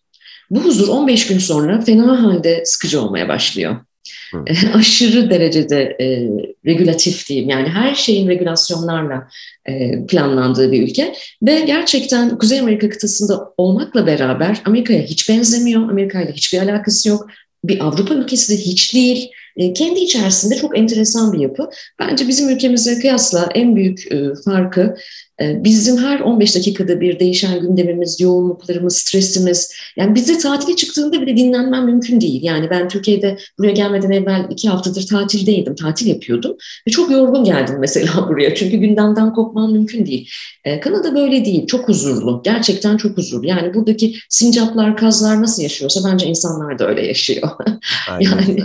bu 0.50 0.60
huzur 0.60 0.88
15 0.88 1.28
gün 1.28 1.40
sonra 1.40 1.82
fena 1.82 2.24
halde 2.24 2.62
sıkıcı 2.66 3.02
olmaya 3.02 3.28
başlıyor. 3.28 3.86
Hı. 4.32 4.44
aşırı 4.74 5.30
derecede 5.30 5.98
e, 6.02 6.30
regülatif 6.66 7.30
diyeyim. 7.30 7.50
Yani 7.50 7.68
her 7.70 7.96
şeyin 7.96 8.28
regülasyonlarla 8.28 9.28
e, 9.66 10.06
planlandığı 10.06 10.72
bir 10.72 10.84
ülke. 10.84 11.14
Ve 11.44 11.60
gerçekten 11.60 12.38
Kuzey 12.38 12.60
Amerika 12.60 12.90
kıtasında 12.90 13.54
olmakla 13.58 14.08
beraber 14.08 14.62
Amerika'ya 14.66 15.02
hiç 15.02 15.30
benzemiyor. 15.30 15.90
Amerika 15.90 16.22
ile 16.22 16.32
hiçbir 16.32 16.60
alakası 16.60 17.10
yok. 17.10 17.28
Bir 17.64 17.86
Avrupa 17.86 18.14
ülkesi 18.14 18.54
de 18.54 18.58
hiç 18.58 18.94
değil. 18.94 19.30
E, 19.58 19.74
kendi 19.74 20.00
içerisinde 20.00 20.56
çok 20.56 20.78
enteresan 20.78 21.34
bir 21.34 21.40
yapı. 21.40 21.70
Bence 22.00 22.28
bizim 22.28 22.50
ülkemize 22.50 23.00
kıyasla 23.00 23.50
en 23.56 23.76
büyük 23.76 24.12
e, 24.12 24.18
farkı 24.46 24.96
bizim 25.40 25.98
her 25.98 26.20
15 26.20 26.56
dakikada 26.56 27.02
bir 27.02 27.20
değişen 27.20 27.62
gündemimiz, 27.62 28.22
yoğunluklarımız, 28.22 28.98
stresimiz. 28.98 29.74
Yani 29.98 30.16
bize 30.16 30.38
tatile 30.38 30.76
çıktığında 30.76 31.22
bile 31.22 31.38
dinlenmem 31.38 31.86
mümkün 31.86 32.22
değil. 32.22 32.44
Yani 32.44 32.70
ben 32.70 32.90
Türkiye'de 32.90 33.38
buraya 33.60 33.72
gelmeden 33.72 34.12
evvel 34.12 34.48
iki 34.50 34.70
haftadır 34.70 35.08
tatildeydim, 35.08 35.76
tatil 35.76 36.08
yapıyordum. 36.08 36.58
Ve 36.88 36.92
çok 36.92 37.12
yorgun 37.12 37.44
geldim 37.44 37.76
mesela 37.80 38.30
buraya. 38.30 38.56
Çünkü 38.56 38.78
gündemden 38.78 39.34
kopmam 39.34 39.72
mümkün 39.72 40.06
değil. 40.06 40.30
Ee, 40.66 40.80
Kanada 40.80 41.16
böyle 41.16 41.46
değil, 41.46 41.68
çok 41.68 41.88
huzurlu. 41.88 42.42
Gerçekten 42.46 42.98
çok 42.98 43.18
huzurlu. 43.18 43.48
Yani 43.48 43.74
buradaki 43.74 44.16
sincaplar, 44.30 44.98
kazlar 44.98 45.42
nasıl 45.42 45.64
yaşıyorsa 45.64 46.12
bence 46.12 46.26
insanlar 46.26 46.80
da 46.80 46.88
öyle 46.88 47.08
yaşıyor. 47.08 47.50
yani 48.20 48.60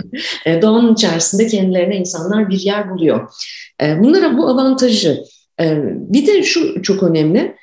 e, 0.45 0.61
doğanın 0.61 0.93
içerisinde 0.93 1.47
kendilerine 1.47 1.95
insanlar 1.95 2.49
bir 2.49 2.59
yer 2.59 2.89
buluyor. 2.89 3.29
E, 3.81 4.03
bunlara 4.03 4.37
bu 4.37 4.47
avantajı 4.47 5.23
ee, 5.25 5.25
bir 5.89 6.27
de 6.27 6.43
şu 6.43 6.81
çok 6.81 7.03
önemli. 7.03 7.55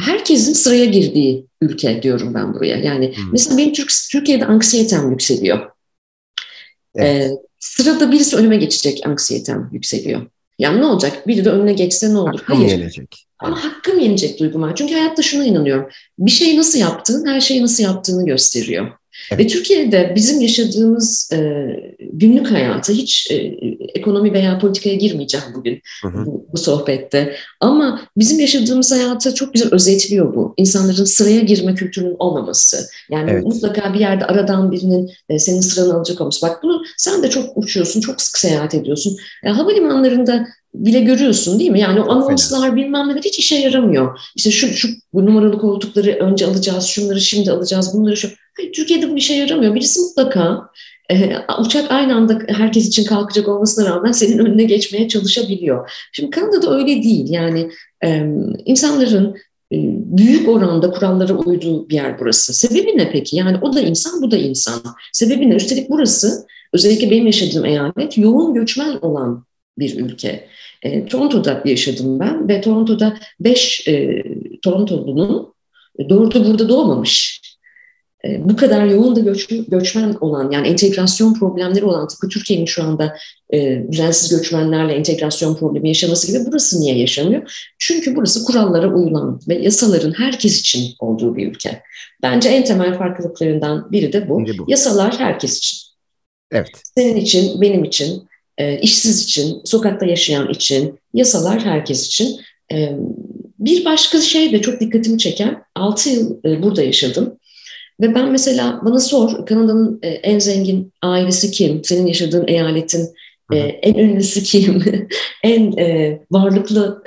Herkesin 0.00 0.52
sıraya 0.52 0.84
girdiği 0.84 1.46
ülke 1.60 2.02
diyorum 2.02 2.34
ben 2.34 2.54
buraya. 2.54 2.76
Yani 2.76 3.16
hmm. 3.16 3.24
mesela 3.32 3.58
benim 3.58 3.72
Türk, 3.72 3.90
Türkiye'de 4.12 4.46
anksiyetem 4.46 5.10
yükseliyor. 5.10 5.70
Evet. 6.94 7.32
Sırada 7.58 8.12
birisi 8.12 8.36
önüme 8.36 8.56
geçecek 8.56 9.00
anksiyetem 9.06 9.70
yükseliyor. 9.72 10.26
Yani 10.58 10.80
ne 10.80 10.84
olacak? 10.84 11.26
Biri 11.26 11.44
de 11.44 11.50
önüne 11.50 11.72
geçse 11.72 12.14
ne 12.14 12.18
olur? 12.18 12.40
Hakkım 12.40 12.56
Hayır. 12.56 12.70
yenecek. 12.70 13.26
Ama 13.38 13.64
hakkım 13.64 13.98
yenecek 13.98 14.40
duygum 14.40 14.62
var. 14.62 14.76
Çünkü 14.76 14.94
hayatta 14.94 15.22
şuna 15.22 15.44
inanıyorum. 15.44 15.88
Bir 16.18 16.30
şeyi 16.30 16.58
nasıl 16.58 16.78
yaptığın 16.78 17.26
her 17.26 17.40
şeyi 17.40 17.62
nasıl 17.62 17.84
yaptığını 17.84 18.26
gösteriyor. 18.26 18.97
Evet. 19.30 19.40
Ve 19.40 19.46
Türkiye'de 19.46 20.12
bizim 20.14 20.40
yaşadığımız 20.40 21.30
e, 21.32 21.66
günlük 22.12 22.50
hayatı 22.50 22.92
hiç 22.92 23.30
e, 23.30 23.34
ekonomi 23.94 24.32
veya 24.32 24.58
politikaya 24.58 24.96
girmeyeceğim 24.96 25.46
bugün 25.54 25.80
hı 26.02 26.08
hı. 26.08 26.26
Bu, 26.26 26.46
bu 26.52 26.58
sohbette. 26.58 27.34
Ama 27.60 28.00
bizim 28.16 28.40
yaşadığımız 28.40 28.92
hayatı 28.92 29.34
çok 29.34 29.52
güzel 29.52 29.68
özetliyor 29.72 30.34
bu. 30.34 30.54
İnsanların 30.56 31.04
sıraya 31.04 31.40
girme 31.40 31.74
kültürünün 31.74 32.16
olmaması. 32.18 32.88
Yani 33.10 33.30
evet. 33.30 33.44
mutlaka 33.44 33.94
bir 33.94 34.00
yerde 34.00 34.24
aradan 34.24 34.72
birinin 34.72 35.10
e, 35.28 35.38
senin 35.38 35.60
sıranı 35.60 35.94
alacak 35.94 36.20
olması. 36.20 36.46
Bak 36.46 36.62
bunu 36.62 36.82
sen 36.96 37.22
de 37.22 37.30
çok 37.30 37.56
uçuyorsun, 37.56 38.00
çok 38.00 38.22
sık 38.22 38.38
seyahat 38.38 38.74
ediyorsun. 38.74 39.16
E, 39.44 39.48
havalimanlarında 39.48 40.46
bile 40.74 41.00
görüyorsun 41.00 41.60
değil 41.60 41.70
mi? 41.70 41.80
Yani 41.80 42.00
o 42.00 42.10
anonslar 42.10 42.76
bilmem 42.76 43.08
neler 43.08 43.22
hiç 43.24 43.38
işe 43.38 43.56
yaramıyor. 43.56 44.18
İşte 44.36 44.50
şu, 44.50 44.68
şu 44.68 44.88
bu 45.12 45.26
numaralı 45.26 45.58
koltukları 45.58 46.10
önce 46.10 46.46
alacağız, 46.46 46.84
şunları 46.84 47.20
şimdi 47.20 47.50
alacağız, 47.50 47.94
bunları 47.94 48.16
şu. 48.16 48.28
Türkiye'de 48.74 49.10
bu 49.10 49.16
işe 49.16 49.34
yaramıyor. 49.34 49.74
Birisi 49.74 50.00
mutlaka 50.00 50.70
e, 51.10 51.36
uçak 51.60 51.90
aynı 51.90 52.14
anda 52.14 52.38
herkes 52.48 52.88
için 52.88 53.04
kalkacak 53.04 53.48
olmasına 53.48 53.90
rağmen 53.90 54.12
senin 54.12 54.38
önüne 54.38 54.64
geçmeye 54.64 55.08
çalışabiliyor. 55.08 55.90
Şimdi 56.12 56.30
Kanada'da 56.30 56.78
öyle 56.78 57.02
değil. 57.02 57.26
Yani 57.28 57.70
e, 58.04 58.26
insanların 58.64 59.36
büyük 59.72 60.48
oranda 60.48 60.90
kurallara 60.90 61.34
uyduğu 61.34 61.88
bir 61.88 61.94
yer 61.94 62.20
burası. 62.20 62.54
Sebebi 62.54 62.98
ne 62.98 63.10
peki? 63.10 63.36
Yani 63.36 63.58
o 63.62 63.72
da 63.72 63.80
insan, 63.80 64.22
bu 64.22 64.30
da 64.30 64.36
insan. 64.36 64.80
Sebebi 65.12 65.50
ne? 65.50 65.54
Üstelik 65.54 65.90
burası 65.90 66.46
özellikle 66.72 67.10
benim 67.10 67.26
yaşadığım 67.26 67.64
eyalet 67.64 68.18
yoğun 68.18 68.54
göçmen 68.54 68.98
olan 69.02 69.44
bir 69.78 69.98
ülke. 69.98 70.48
E, 70.82 71.06
Toronto'da 71.06 71.62
yaşadım 71.64 72.20
ben 72.20 72.48
ve 72.48 72.60
Toronto'da 72.60 73.18
beş 73.40 73.88
e, 73.88 74.24
Torontolu'nun 74.62 75.54
dördü 76.08 76.44
burada 76.46 76.68
doğmamış. 76.68 77.37
E, 78.24 78.48
bu 78.48 78.56
kadar 78.56 78.84
yoğun 78.84 79.16
da 79.16 79.20
göç, 79.20 79.48
göçmen 79.68 80.16
olan 80.20 80.50
yani 80.50 80.68
entegrasyon 80.68 81.34
problemleri 81.34 81.84
olan 81.84 82.08
tıpkı 82.08 82.28
Türkiye'nin 82.28 82.64
şu 82.64 82.84
anda 82.84 83.16
e, 83.52 83.82
düzensiz 83.92 84.30
göçmenlerle 84.30 84.92
entegrasyon 84.92 85.54
problemi 85.54 85.88
yaşaması 85.88 86.26
gibi 86.26 86.38
burası 86.46 86.80
niye 86.80 86.98
yaşamıyor? 86.98 87.70
Çünkü 87.78 88.16
burası 88.16 88.44
kurallara 88.44 88.94
uyulan 88.94 89.40
ve 89.48 89.54
yasaların 89.54 90.12
herkes 90.12 90.60
için 90.60 90.94
olduğu 91.00 91.36
bir 91.36 91.50
ülke. 91.50 91.82
Bence 92.22 92.48
en 92.48 92.64
temel 92.64 92.98
farklılıklarından 92.98 93.92
biri 93.92 94.12
de 94.12 94.28
bu. 94.28 94.40
bu. 94.58 94.64
Yasalar 94.68 95.18
herkes 95.18 95.58
için. 95.58 95.78
Evet. 96.52 96.68
Senin 96.94 97.16
için, 97.16 97.60
benim 97.60 97.84
için, 97.84 98.28
e, 98.58 98.80
işsiz 98.80 99.22
için, 99.22 99.60
sokakta 99.64 100.06
yaşayan 100.06 100.48
için, 100.50 100.98
yasalar 101.14 101.64
herkes 101.64 102.06
için. 102.06 102.40
E, 102.72 102.92
bir 103.58 103.84
başka 103.84 104.20
şey 104.20 104.52
de 104.52 104.62
çok 104.62 104.80
dikkatimi 104.80 105.18
çeken, 105.18 105.62
6 105.74 106.10
yıl 106.10 106.44
e, 106.44 106.62
burada 106.62 106.82
yaşadım. 106.82 107.38
Ve 108.00 108.14
ben 108.14 108.32
mesela 108.32 108.80
bana 108.84 109.00
sor, 109.00 109.46
Kanada'nın 109.46 109.98
e, 110.02 110.08
en 110.08 110.38
zengin 110.38 110.92
ailesi 111.02 111.50
kim? 111.50 111.84
Senin 111.84 112.06
yaşadığın 112.06 112.48
eyaletin 112.48 113.08
e, 113.52 113.56
en 113.58 113.94
ünlüsü 113.94 114.42
kim? 114.42 114.84
en 115.42 115.76
e, 115.76 116.18
varlıklı 116.30 117.02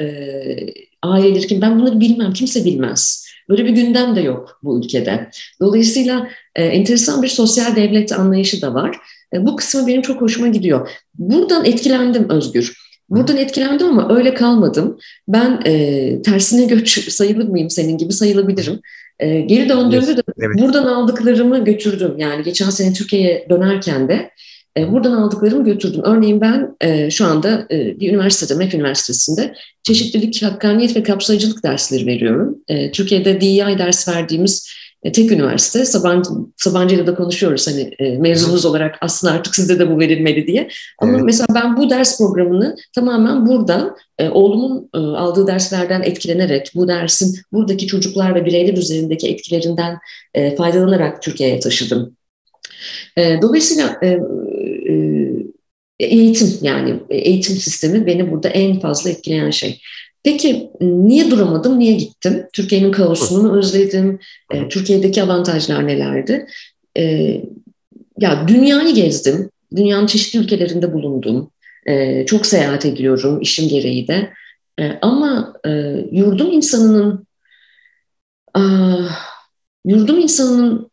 aileleri 1.03 1.47
kim? 1.47 1.61
Ben 1.61 1.79
bunları 1.79 1.99
bilmem, 1.99 2.33
kimse 2.33 2.65
bilmez. 2.65 3.31
Böyle 3.49 3.65
bir 3.65 3.69
gündem 3.69 4.15
de 4.15 4.21
yok 4.21 4.59
bu 4.63 4.79
ülkede. 4.79 5.29
Dolayısıyla 5.61 6.27
e, 6.55 6.63
enteresan 6.63 7.23
bir 7.23 7.27
sosyal 7.27 7.75
devlet 7.75 8.11
anlayışı 8.11 8.61
da 8.61 8.73
var. 8.73 8.97
E, 9.33 9.45
bu 9.45 9.55
kısmı 9.55 9.87
benim 9.87 10.01
çok 10.01 10.21
hoşuma 10.21 10.47
gidiyor. 10.47 10.89
Buradan 11.15 11.65
etkilendim 11.65 12.29
Özgür. 12.29 12.77
Buradan 13.09 13.37
etkilendim 13.37 13.87
ama 13.87 14.15
öyle 14.15 14.33
kalmadım. 14.33 14.97
Ben 15.27 15.61
e, 15.65 16.21
tersine 16.21 16.65
göç 16.65 17.09
sayılır 17.09 17.47
mıyım 17.47 17.69
senin 17.69 17.97
gibi 17.97 18.13
sayılabilirim. 18.13 18.79
E, 19.21 19.41
geri 19.41 19.69
döndüğümde 19.69 20.17
de 20.17 20.21
evet. 20.39 20.59
buradan 20.61 20.85
aldıklarımı 20.85 21.65
götürdüm. 21.65 22.13
Yani 22.17 22.43
geçen 22.43 22.69
sene 22.69 22.93
Türkiye'ye 22.93 23.47
dönerken 23.49 24.09
de 24.09 24.31
e, 24.77 24.91
buradan 24.91 25.11
aldıklarımı 25.11 25.65
götürdüm. 25.65 26.01
Örneğin 26.03 26.41
ben 26.41 26.75
e, 26.81 27.09
şu 27.09 27.25
anda 27.25 27.67
e, 27.71 27.99
bir 27.99 28.09
üniversitede, 28.09 28.57
MEF 28.57 28.73
Üniversitesi'nde 28.73 29.53
çeşitlilik, 29.83 30.43
hakkaniyet 30.43 30.95
ve 30.95 31.03
kapsayıcılık 31.03 31.63
dersleri 31.63 32.05
veriyorum. 32.05 32.57
E, 32.67 32.91
Türkiye'de 32.91 33.41
DEI 33.41 33.77
ders 33.77 34.07
verdiğimiz 34.07 34.69
tek 35.03 35.31
üniversite. 35.31 35.85
Sabancı, 35.85 36.29
Sabancı 36.57 36.95
ile 36.95 37.07
de 37.07 37.15
konuşuyoruz 37.15 37.67
hani 37.67 37.95
e, 37.99 38.17
mezunumuz 38.17 38.65
olarak 38.65 38.97
aslında 39.01 39.33
artık 39.33 39.55
sizde 39.55 39.79
de 39.79 39.91
bu 39.91 39.99
verilmeli 39.99 40.47
diye. 40.47 40.69
Ama 40.99 41.11
evet. 41.11 41.23
mesela 41.23 41.47
ben 41.55 41.77
bu 41.77 41.89
ders 41.89 42.17
programını 42.17 42.75
tamamen 42.95 43.47
buradan 43.47 43.95
e, 44.19 44.29
oğlumun 44.29 44.89
e, 44.93 44.97
aldığı 44.97 45.47
derslerden 45.47 46.01
etkilenerek 46.01 46.71
bu 46.75 46.87
dersin 46.87 47.39
buradaki 47.51 47.87
çocuklar 47.87 48.35
ve 48.35 48.45
bireyler 48.45 48.77
üzerindeki 48.77 49.27
etkilerinden 49.27 49.97
e, 50.33 50.55
faydalanarak 50.55 51.21
Türkiye'ye 51.21 51.59
taşıdım. 51.59 52.17
E, 53.17 53.41
dolayısıyla 53.41 53.97
e, 54.03 54.07
e, 54.89 54.95
eğitim 55.99 56.49
yani 56.61 56.99
eğitim 57.09 57.55
sistemi 57.55 58.05
beni 58.05 58.31
burada 58.31 58.49
en 58.49 58.79
fazla 58.79 59.09
etkileyen 59.09 59.49
şey. 59.49 59.81
Peki 60.23 60.71
niye 60.81 61.31
duramadım, 61.31 61.79
niye 61.79 61.93
gittim? 61.93 62.47
Türkiye'nin 62.53 62.91
kaosunu 62.91 63.57
özledim. 63.57 64.19
E, 64.51 64.69
Türkiye'deki 64.69 65.23
avantajlar 65.23 65.87
nelerdi? 65.87 66.45
E, 66.97 67.03
ya 68.19 68.47
dünyayı 68.47 68.95
gezdim. 68.95 69.49
Dünyanın 69.75 70.07
çeşitli 70.07 70.39
ülkelerinde 70.39 70.93
bulundum. 70.93 71.51
E, 71.85 72.25
çok 72.25 72.45
seyahat 72.45 72.85
ediyorum 72.85 73.41
işim 73.41 73.69
gereği 73.69 74.07
de. 74.07 74.29
E, 74.79 74.91
ama 75.01 75.53
e, 75.65 75.69
yurdum 76.11 76.51
insanının 76.51 77.27
ah, 78.53 79.19
yurdum 79.85 80.19
insanının 80.19 80.91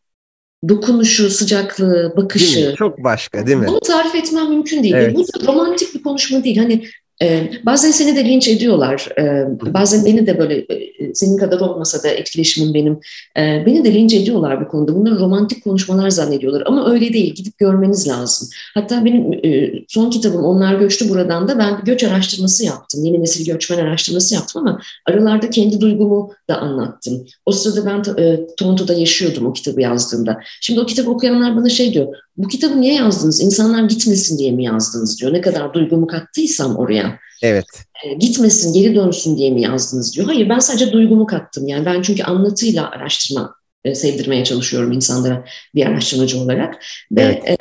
dokunuşu, 0.69 1.31
sıcaklığı, 1.31 2.15
bakışı. 2.17 2.75
Çok 2.79 3.05
başka 3.05 3.47
değil 3.47 3.59
mi? 3.59 3.67
Bunu 3.67 3.81
tarif 3.81 4.15
etmem 4.15 4.49
mümkün 4.49 4.83
değil. 4.83 4.95
Evet. 4.95 5.17
Bu 5.17 5.23
da 5.23 5.53
romantik 5.53 5.95
bir 5.95 6.03
konuşma 6.03 6.45
değil. 6.45 6.57
Hani 6.57 6.85
ee, 7.23 7.51
bazen 7.67 7.91
seni 7.91 8.17
de 8.17 8.25
linç 8.25 8.49
ediyorlar. 8.49 9.09
Ee, 9.19 9.47
bazen 9.75 10.05
beni 10.05 10.27
de 10.27 10.39
böyle 10.39 10.55
e, 10.55 11.15
senin 11.15 11.37
kadar 11.37 11.61
olmasa 11.61 12.03
da 12.03 12.09
etkileşimim 12.09 12.75
benim. 12.75 13.01
Ee, 13.37 13.63
beni 13.67 13.85
de 13.85 13.95
linç 13.95 14.15
ediyorlar 14.15 14.65
bu 14.65 14.69
konuda. 14.69 14.95
Bunları 14.95 15.19
romantik 15.19 15.65
konuşmalar 15.65 16.11
zannediyorlar. 16.11 16.63
Ama 16.67 16.91
öyle 16.91 17.13
değil. 17.13 17.35
Gidip 17.35 17.59
görmeniz 17.59 18.09
lazım. 18.09 18.49
Hatta 18.75 19.05
benim 19.05 19.33
e, 19.33 19.73
son 19.89 20.11
kitabım 20.11 20.45
Onlar 20.45 20.75
Göçtü 20.75 21.09
Buradan 21.09 21.49
da 21.49 21.59
ben 21.59 21.81
göç 21.85 22.05
araştırması 22.05 22.65
yaptım. 22.65 23.05
Yeni 23.05 23.21
nesil 23.21 23.47
göçmen 23.53 23.79
araştırması 23.79 24.35
yaptım 24.35 24.63
ama 24.67 24.81
aralarda 25.07 25.51
kendi 25.51 25.81
duygumu 25.81 26.33
da 26.49 26.59
anlattım. 26.59 27.27
O 27.47 27.53
sırada 27.53 27.87
ben 27.87 28.23
e, 28.23 28.47
Toronto'da 28.57 28.95
yaşıyordum 28.95 29.47
o 29.47 29.53
kitabı 29.53 29.81
yazdığımda. 29.81 30.41
Şimdi 30.61 30.81
o 30.81 30.87
kitabı 30.87 31.11
okuyanlar 31.11 31.57
bana 31.57 31.69
şey 31.69 31.95
diyor. 31.95 32.17
Bu 32.39 32.49
kitabı 32.49 32.81
niye 32.81 32.95
yazdınız? 32.95 33.41
İnsanlar 33.41 33.83
gitmesin 33.83 34.39
diye 34.39 34.53
mi 34.53 34.65
yazdınız 34.65 35.21
diyor. 35.21 35.33
Ne 35.33 35.41
kadar 35.41 35.75
duygumu 35.75 36.07
kattıysam 36.07 36.77
oraya. 36.77 37.19
Evet. 37.43 37.65
E, 38.05 38.15
gitmesin, 38.15 38.73
geri 38.73 38.95
dönsün 38.95 39.37
diye 39.37 39.51
mi 39.51 39.63
yazdınız 39.63 40.17
diyor. 40.17 40.27
Hayır 40.27 40.49
ben 40.49 40.59
sadece 40.59 40.93
duygumu 40.93 41.27
kattım. 41.27 41.69
Yani 41.69 41.87
ben 41.87 42.03
çünkü 42.03 42.23
anlatıyla 42.23 42.91
araştırma 42.91 43.55
e, 43.85 43.95
sevdirmeye 43.95 44.45
çalışıyorum 44.45 44.93
insanlara 44.93 45.45
bir 45.75 45.87
araştırmacı 45.87 46.41
olarak. 46.41 46.85
Ve 47.13 47.43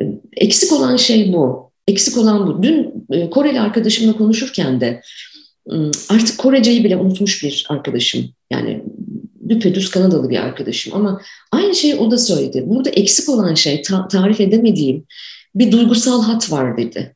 e, 0.00 0.06
eksik 0.36 0.72
olan 0.72 0.96
şey 0.96 1.32
bu. 1.32 1.72
Eksik 1.88 2.18
olan 2.18 2.46
bu. 2.46 2.62
Dün 2.62 3.06
e, 3.10 3.30
Koreli 3.30 3.60
arkadaşımla 3.60 4.16
konuşurken 4.16 4.80
de 4.80 5.02
artık 6.08 6.38
Koreceyi 6.38 6.84
bile 6.84 6.96
unutmuş 6.96 7.44
bir 7.44 7.66
arkadaşım. 7.68 8.24
Yani 8.52 8.84
düpedüz 9.48 9.90
Kanadalı 9.90 10.30
bir 10.30 10.38
arkadaşım 10.38 10.94
ama 10.94 11.22
aynı 11.52 11.74
şeyi 11.74 11.94
o 11.94 12.10
da 12.10 12.18
söyledi. 12.18 12.62
Burada 12.66 12.90
eksik 12.90 13.28
olan 13.28 13.54
şey 13.54 13.82
ta- 13.82 14.08
tarif 14.08 14.40
edemediğim 14.40 15.04
bir 15.54 15.72
duygusal 15.72 16.22
hat 16.22 16.52
var 16.52 16.76
dedi. 16.76 17.14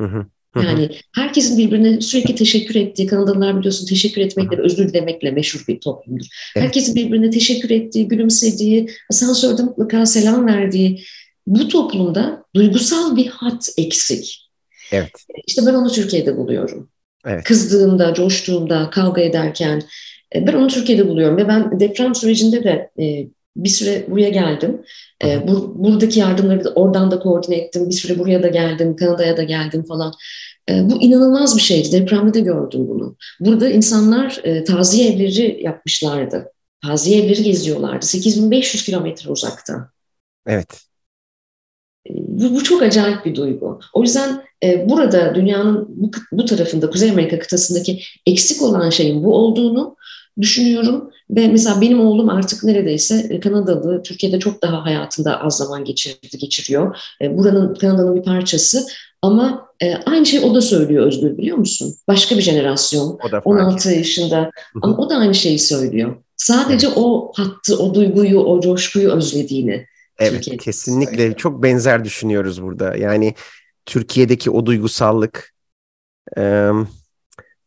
Hı 0.00 0.06
hı. 0.06 0.26
Yani 0.62 0.90
herkesin 1.14 1.58
birbirine 1.58 2.00
sürekli 2.00 2.34
teşekkür 2.34 2.74
ettiği, 2.74 3.06
Kanadalılar 3.06 3.58
biliyorsun 3.58 3.86
teşekkür 3.86 4.20
etmekle 4.20 4.62
özür 4.62 4.88
dilemekle 4.88 5.30
meşhur 5.30 5.64
bir 5.68 5.80
toplumdur. 5.80 6.26
Evet. 6.56 6.66
Herkesin 6.66 6.94
birbirine 6.94 7.30
teşekkür 7.30 7.70
ettiği, 7.70 8.08
gülümsediği, 8.08 8.90
asansörde 9.10 9.62
mutlaka 9.62 10.06
selam 10.06 10.46
verdiği 10.46 11.02
bu 11.46 11.68
toplumda 11.68 12.44
duygusal 12.54 13.16
bir 13.16 13.26
hat 13.26 13.68
eksik. 13.76 14.48
Evet. 14.92 15.10
İşte 15.46 15.62
ben 15.66 15.74
onu 15.74 15.92
Türkiye'de 15.92 16.36
buluyorum. 16.36 16.90
Evet. 17.26 17.44
Kızdığımda, 17.44 18.14
coştuğumda, 18.14 18.90
kavga 18.90 19.20
ederken 19.20 19.82
ben 20.34 20.52
onu 20.52 20.68
Türkiye'de 20.68 21.08
buluyorum 21.08 21.36
ve 21.36 21.48
ben 21.48 21.80
deprem 21.80 22.14
sürecinde 22.14 22.64
de 22.64 22.90
e, 23.02 23.28
bir 23.56 23.68
süre 23.68 24.06
buraya 24.10 24.28
geldim. 24.28 24.82
E, 25.24 25.48
bur, 25.48 25.74
buradaki 25.74 26.20
yardımları 26.20 26.64
da 26.64 26.70
oradan 26.70 27.10
da 27.10 27.18
koordine 27.18 27.56
ettim. 27.56 27.88
Bir 27.88 27.94
süre 27.94 28.18
buraya 28.18 28.42
da 28.42 28.48
geldim, 28.48 28.96
Kanada'ya 28.96 29.36
da 29.36 29.42
geldim 29.42 29.84
falan. 29.84 30.12
E, 30.70 30.90
bu 30.90 31.02
inanılmaz 31.02 31.56
bir 31.56 31.62
şeydi. 31.62 31.92
Depremde 31.92 32.34
de 32.34 32.40
gördüm 32.40 32.88
bunu. 32.88 33.16
Burada 33.40 33.68
insanlar 33.68 34.40
e, 34.44 34.64
taziye 34.64 35.12
evleri 35.12 35.62
yapmışlardı. 35.62 36.52
Taziye 36.82 37.24
evleri 37.24 37.42
geziyorlardı. 37.42 38.06
8500 38.06 38.84
kilometre 38.84 39.30
uzakta. 39.30 39.90
Evet. 40.46 40.80
E, 42.06 42.10
bu, 42.14 42.54
bu 42.54 42.64
çok 42.64 42.82
acayip 42.82 43.24
bir 43.24 43.34
duygu. 43.34 43.80
O 43.94 44.02
yüzden 44.02 44.42
e, 44.64 44.88
burada 44.88 45.34
dünyanın 45.34 45.86
bu, 45.88 46.10
bu 46.32 46.44
tarafında, 46.44 46.90
Kuzey 46.90 47.10
Amerika 47.10 47.38
kıtasındaki 47.38 48.02
eksik 48.26 48.62
olan 48.62 48.90
şeyin 48.90 49.24
bu 49.24 49.34
olduğunu 49.34 49.96
düşünüyorum. 50.40 51.10
Ve 51.30 51.48
mesela 51.48 51.80
benim 51.80 52.00
oğlum 52.00 52.28
artık 52.28 52.64
neredeyse 52.64 53.26
e, 53.30 53.40
Kanadalı, 53.40 54.02
Türkiye'de 54.02 54.38
çok 54.38 54.62
daha 54.62 54.84
hayatında 54.84 55.40
az 55.40 55.56
zaman 55.56 55.84
geçirdi, 55.84 56.38
geçiriyor. 56.38 56.96
E, 57.22 57.38
buranın, 57.38 57.74
Kanada'nın 57.74 58.16
bir 58.16 58.22
parçası. 58.22 58.86
Ama 59.22 59.68
e, 59.82 59.94
aynı 59.94 60.26
şey 60.26 60.40
o 60.40 60.54
da 60.54 60.60
söylüyor 60.60 61.06
Özgür 61.06 61.38
biliyor 61.38 61.56
musun? 61.56 61.94
Başka 62.08 62.36
bir 62.36 62.42
jenerasyon, 62.42 63.18
16 63.44 63.90
yaşında. 63.90 64.50
Ama 64.82 64.96
o 64.96 65.10
da 65.10 65.16
aynı 65.16 65.34
şeyi 65.34 65.58
söylüyor. 65.58 66.16
Sadece 66.36 66.86
evet. 66.86 66.96
o 66.98 67.32
hattı, 67.36 67.78
o 67.78 67.94
duyguyu, 67.94 68.40
o 68.40 68.60
coşkuyu 68.60 69.10
özlediğini. 69.10 69.86
Evet, 70.18 70.32
Türkiye'de 70.32 70.62
kesinlikle. 70.62 71.16
Söylüyor. 71.16 71.36
Çok 71.36 71.62
benzer 71.62 72.04
düşünüyoruz 72.04 72.62
burada. 72.62 72.96
Yani 72.96 73.34
Türkiye'deki 73.86 74.50
o 74.50 74.66
duygusallık, 74.66 75.54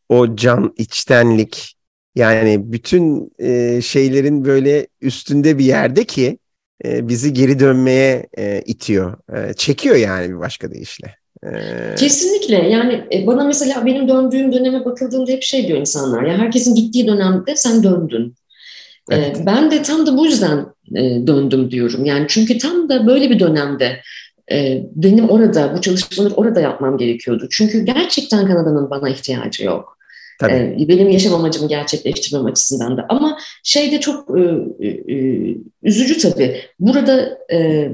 o 0.09 0.35
can, 0.35 0.73
içtenlik, 0.77 1.78
yani 2.19 2.73
bütün 2.73 3.31
e, 3.39 3.81
şeylerin 3.81 4.45
böyle 4.45 4.87
üstünde 5.01 5.57
bir 5.57 5.65
yerde 5.65 6.03
ki 6.03 6.37
e, 6.85 7.07
bizi 7.07 7.33
geri 7.33 7.59
dönmeye 7.59 8.27
e, 8.37 8.61
itiyor. 8.65 9.17
E, 9.35 9.53
çekiyor 9.53 9.95
yani 9.95 10.29
bir 10.29 10.39
başka 10.39 10.71
deyişle. 10.71 11.15
E, 11.43 11.49
Kesinlikle 11.95 12.55
yani 12.55 13.03
e, 13.13 13.27
bana 13.27 13.43
mesela 13.43 13.85
benim 13.85 14.07
döndüğüm 14.07 14.53
döneme 14.53 14.85
bakıldığında 14.85 15.31
hep 15.31 15.43
şey 15.43 15.67
diyor 15.67 15.79
insanlar 15.79 16.23
ya 16.23 16.37
herkesin 16.37 16.75
gittiği 16.75 17.07
dönemde 17.07 17.55
sen 17.55 17.83
döndün. 17.83 18.35
E, 19.11 19.15
evet. 19.15 19.41
Ben 19.45 19.71
de 19.71 19.81
tam 19.81 20.05
da 20.05 20.17
bu 20.17 20.25
yüzden 20.25 20.65
döndüm 21.27 21.71
diyorum. 21.71 22.05
Yani 22.05 22.25
çünkü 22.29 22.57
tam 22.57 22.89
da 22.89 23.07
böyle 23.07 23.29
bir 23.29 23.39
dönemde 23.39 24.01
benim 24.95 25.29
orada 25.29 25.73
bu 25.77 25.81
çalışmaları 25.81 26.33
orada 26.33 26.59
yapmam 26.59 26.97
gerekiyordu. 26.97 27.47
Çünkü 27.51 27.85
gerçekten 27.85 28.47
Kanada'nın 28.47 28.89
bana 28.89 29.09
ihtiyacı 29.09 29.65
yok. 29.65 29.98
Tabii. 30.39 30.83
E, 30.83 30.87
benim 30.87 31.09
yaşam 31.09 31.33
amacımı 31.33 31.67
gerçekleştirmem 31.67 32.45
açısından 32.45 32.97
da. 32.97 33.05
Ama 33.09 33.37
şey 33.63 33.91
de 33.91 33.99
çok 33.99 34.37
e, 34.39 34.41
e, 34.87 35.17
üzücü 35.83 36.17
tabii. 36.17 36.61
Burada 36.79 37.37
e, 37.51 37.89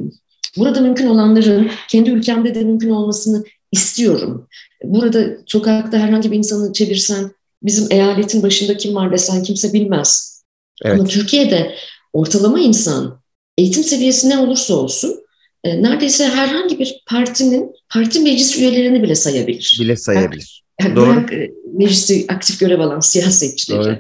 burada 0.58 0.82
mümkün 0.82 1.08
olanların 1.08 1.72
kendi 1.90 2.10
ülkemde 2.10 2.56
de 2.56 2.64
mümkün 2.64 2.90
olmasını 2.90 3.44
istiyorum. 3.72 4.48
Burada 4.84 5.38
sokakta 5.46 5.98
herhangi 5.98 6.32
bir 6.32 6.38
insanı 6.38 6.74
çevirsen 6.74 7.32
bizim 7.64 7.88
eyaletin 7.92 8.44
başında 8.44 8.78
kim 8.78 8.96
var 8.96 9.12
desen 9.12 9.44
kimse 9.44 9.74
bilmez. 9.74 10.44
Evet. 10.86 11.00
Ama 11.00 11.08
Türkiye'de 11.08 11.76
ortalama 12.14 12.60
insan 12.60 13.22
eğitim 13.58 13.84
seviyesi 13.84 14.30
ne 14.30 14.38
olursa 14.38 14.76
olsun 14.76 15.20
e, 15.64 15.84
neredeyse 15.84 16.28
herhangi 16.28 16.80
bir 16.80 17.04
partinin 17.08 17.72
parti 17.90 18.20
meclis 18.20 18.58
üyelerini 18.58 19.04
bile 19.04 19.16
sayabilir. 19.16 19.78
Bile 19.82 19.96
sayabilir. 19.96 20.64
Yani 20.82 20.96
Doğru. 20.96 21.06
Bırak 21.06 21.34
e, 21.34 21.52
mecliste 21.74 22.34
aktif 22.34 22.60
görev 22.60 22.80
alan 22.80 23.00
siyasetçileri. 23.00 23.84
Doğru. 23.84 23.98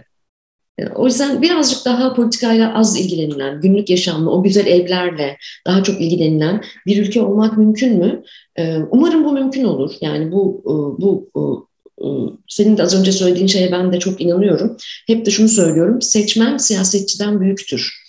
E, 0.77 0.87
o 0.87 1.05
yüzden 1.05 1.41
birazcık 1.41 1.85
daha 1.85 2.13
politikayla 2.13 2.73
az 2.73 2.99
ilgilenilen, 2.99 3.61
günlük 3.61 3.89
yaşamla, 3.89 4.29
o 4.29 4.43
güzel 4.43 4.65
evlerle 4.65 5.37
daha 5.67 5.83
çok 5.83 6.01
ilgilenilen 6.01 6.63
bir 6.85 6.97
ülke 6.97 7.21
olmak 7.21 7.57
mümkün 7.57 7.97
mü? 7.97 8.23
E, 8.55 8.77
umarım 8.77 9.23
bu 9.23 9.31
mümkün 9.31 9.63
olur. 9.63 9.91
Yani 10.01 10.31
bu 10.31 10.61
bu 10.99 11.29
senin 12.47 12.77
de 12.77 12.83
az 12.83 12.99
önce 12.99 13.11
söylediğin 13.11 13.47
şeye 13.47 13.71
ben 13.71 13.93
de 13.93 13.99
çok 13.99 14.21
inanıyorum. 14.21 14.77
Hep 15.07 15.25
de 15.25 15.31
şunu 15.31 15.47
söylüyorum, 15.47 16.01
seçmen 16.01 16.57
siyasetçiden 16.57 17.39
büyüktür. 17.39 18.05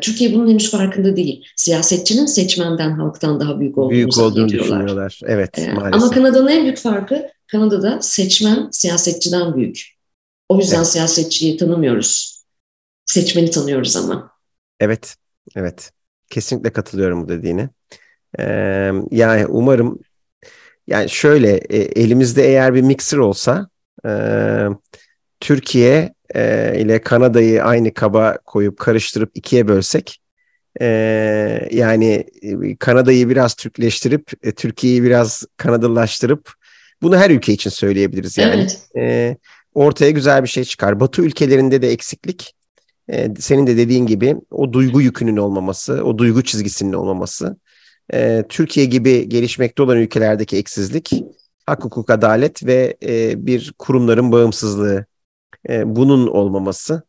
Türkiye 0.00 0.34
bunun 0.34 0.50
henüz 0.50 0.70
farkında 0.70 1.16
değil. 1.16 1.44
Siyasetçinin 1.56 2.26
seçmenden, 2.26 2.90
halktan 2.90 3.40
daha 3.40 3.60
büyük 3.60 3.78
olduğunu, 3.78 3.90
büyük 3.90 4.18
olduğunu 4.18 4.48
düşünüyorlar. 4.48 5.20
Evet, 5.26 5.68
maalesef. 5.74 6.02
Ama 6.02 6.10
Kanada'nın 6.10 6.48
en 6.48 6.62
büyük 6.62 6.78
farkı 6.78 7.26
Kanada'da 7.46 8.02
seçmen 8.02 8.68
siyasetçiden 8.72 9.56
büyük. 9.56 9.94
O 10.48 10.58
yüzden 10.58 10.76
evet. 10.76 10.86
siyasetçiyi 10.86 11.56
tanımıyoruz. 11.56 12.42
Seçmeni 13.06 13.50
tanıyoruz 13.50 13.96
ama. 13.96 14.30
Evet, 14.80 15.16
evet. 15.56 15.90
Kesinlikle 16.30 16.72
katılıyorum 16.72 17.24
bu 17.24 17.28
dediğine. 17.28 17.68
Ee, 18.38 18.92
yani 19.10 19.46
umarım 19.46 19.98
yani 20.86 21.10
şöyle 21.10 21.56
e, 21.56 21.76
elimizde 21.76 22.46
eğer 22.46 22.74
bir 22.74 22.82
mixer 22.82 23.18
olsa 23.18 23.68
e, 24.06 24.10
Türkiye 25.40 26.14
e, 26.34 26.74
ile 26.80 27.00
Kanada'yı 27.00 27.64
aynı 27.64 27.94
kaba 27.94 28.38
koyup 28.44 28.78
karıştırıp 28.78 29.30
ikiye 29.34 29.68
bölsek 29.68 30.20
e, 30.80 30.86
yani 31.70 32.26
Kanada'yı 32.78 33.28
biraz 33.28 33.54
Türkleştirip 33.54 34.32
e, 34.42 34.52
Türkiye'yi 34.52 35.02
biraz 35.02 35.44
Kanadalılaştırıp 35.56 36.52
bunu 37.04 37.16
her 37.16 37.30
ülke 37.30 37.52
için 37.52 37.70
söyleyebiliriz 37.70 38.38
yani. 38.38 38.54
Evet. 38.54 38.80
E, 38.96 39.36
ortaya 39.74 40.10
güzel 40.10 40.42
bir 40.42 40.48
şey 40.48 40.64
çıkar. 40.64 41.00
Batı 41.00 41.22
ülkelerinde 41.22 41.82
de 41.82 41.90
eksiklik 41.90 42.54
e, 43.08 43.34
senin 43.38 43.66
de 43.66 43.76
dediğin 43.76 44.06
gibi 44.06 44.36
o 44.50 44.72
duygu 44.72 45.02
yükünün 45.02 45.36
olmaması, 45.36 46.04
o 46.04 46.18
duygu 46.18 46.42
çizgisinin 46.42 46.92
olmaması, 46.92 47.56
e, 48.12 48.44
Türkiye 48.48 48.86
gibi 48.86 49.28
gelişmekte 49.28 49.82
olan 49.82 49.96
ülkelerdeki 49.96 50.56
eksizlik, 50.56 51.12
hak 51.66 51.84
hukuk 51.84 52.10
adalet 52.10 52.66
ve 52.66 52.96
e, 53.02 53.46
bir 53.46 53.74
kurumların 53.78 54.32
bağımsızlığı 54.32 55.06
e, 55.68 55.96
bunun 55.96 56.26
olmaması. 56.26 57.02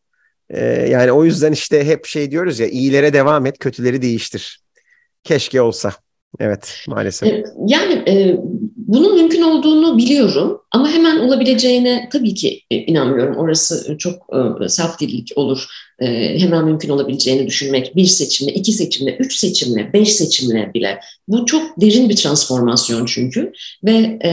E, 0.50 0.66
yani 0.66 1.12
o 1.12 1.26
yüzden 1.26 1.52
işte 1.52 1.86
hep 1.86 2.06
şey 2.06 2.32
diyoruz 2.32 2.60
ya 2.60 2.68
iyilere 2.68 3.14
devam 3.14 3.46
et, 3.46 3.60
kötüleri 3.60 4.02
değiştir. 4.02 4.62
Keşke 5.24 5.62
olsa. 5.62 5.94
Evet 6.40 6.78
maalesef. 6.88 7.30
E, 7.30 7.44
yani 7.68 7.94
e, 8.08 8.38
bunun 8.76 9.16
mümkün 9.16 9.42
olduğunu 9.42 9.98
biliyorum 9.98 10.62
ama 10.72 10.90
hemen 10.90 11.20
olabileceğine 11.20 12.10
tabii 12.12 12.34
ki 12.34 12.62
e, 12.72 12.76
inanmıyorum. 12.76 13.36
Orası 13.36 13.98
çok 13.98 14.28
e, 14.64 14.70
safdillik 14.70 15.32
olur. 15.36 15.66
E, 16.00 16.40
hemen 16.40 16.66
mümkün 16.66 16.90
olabileceğini 16.90 17.48
düşünmek 17.48 17.96
bir 17.96 18.06
seçimle, 18.06 18.54
iki 18.54 18.72
seçimle, 18.72 19.16
üç 19.16 19.36
seçimle, 19.36 19.94
beş 19.94 20.14
seçimle 20.14 20.72
bile. 20.74 21.00
Bu 21.28 21.46
çok 21.46 21.82
derin 21.82 22.10
bir 22.10 22.16
transformasyon 22.16 23.06
çünkü 23.06 23.52
ve 23.84 24.20
e, 24.24 24.32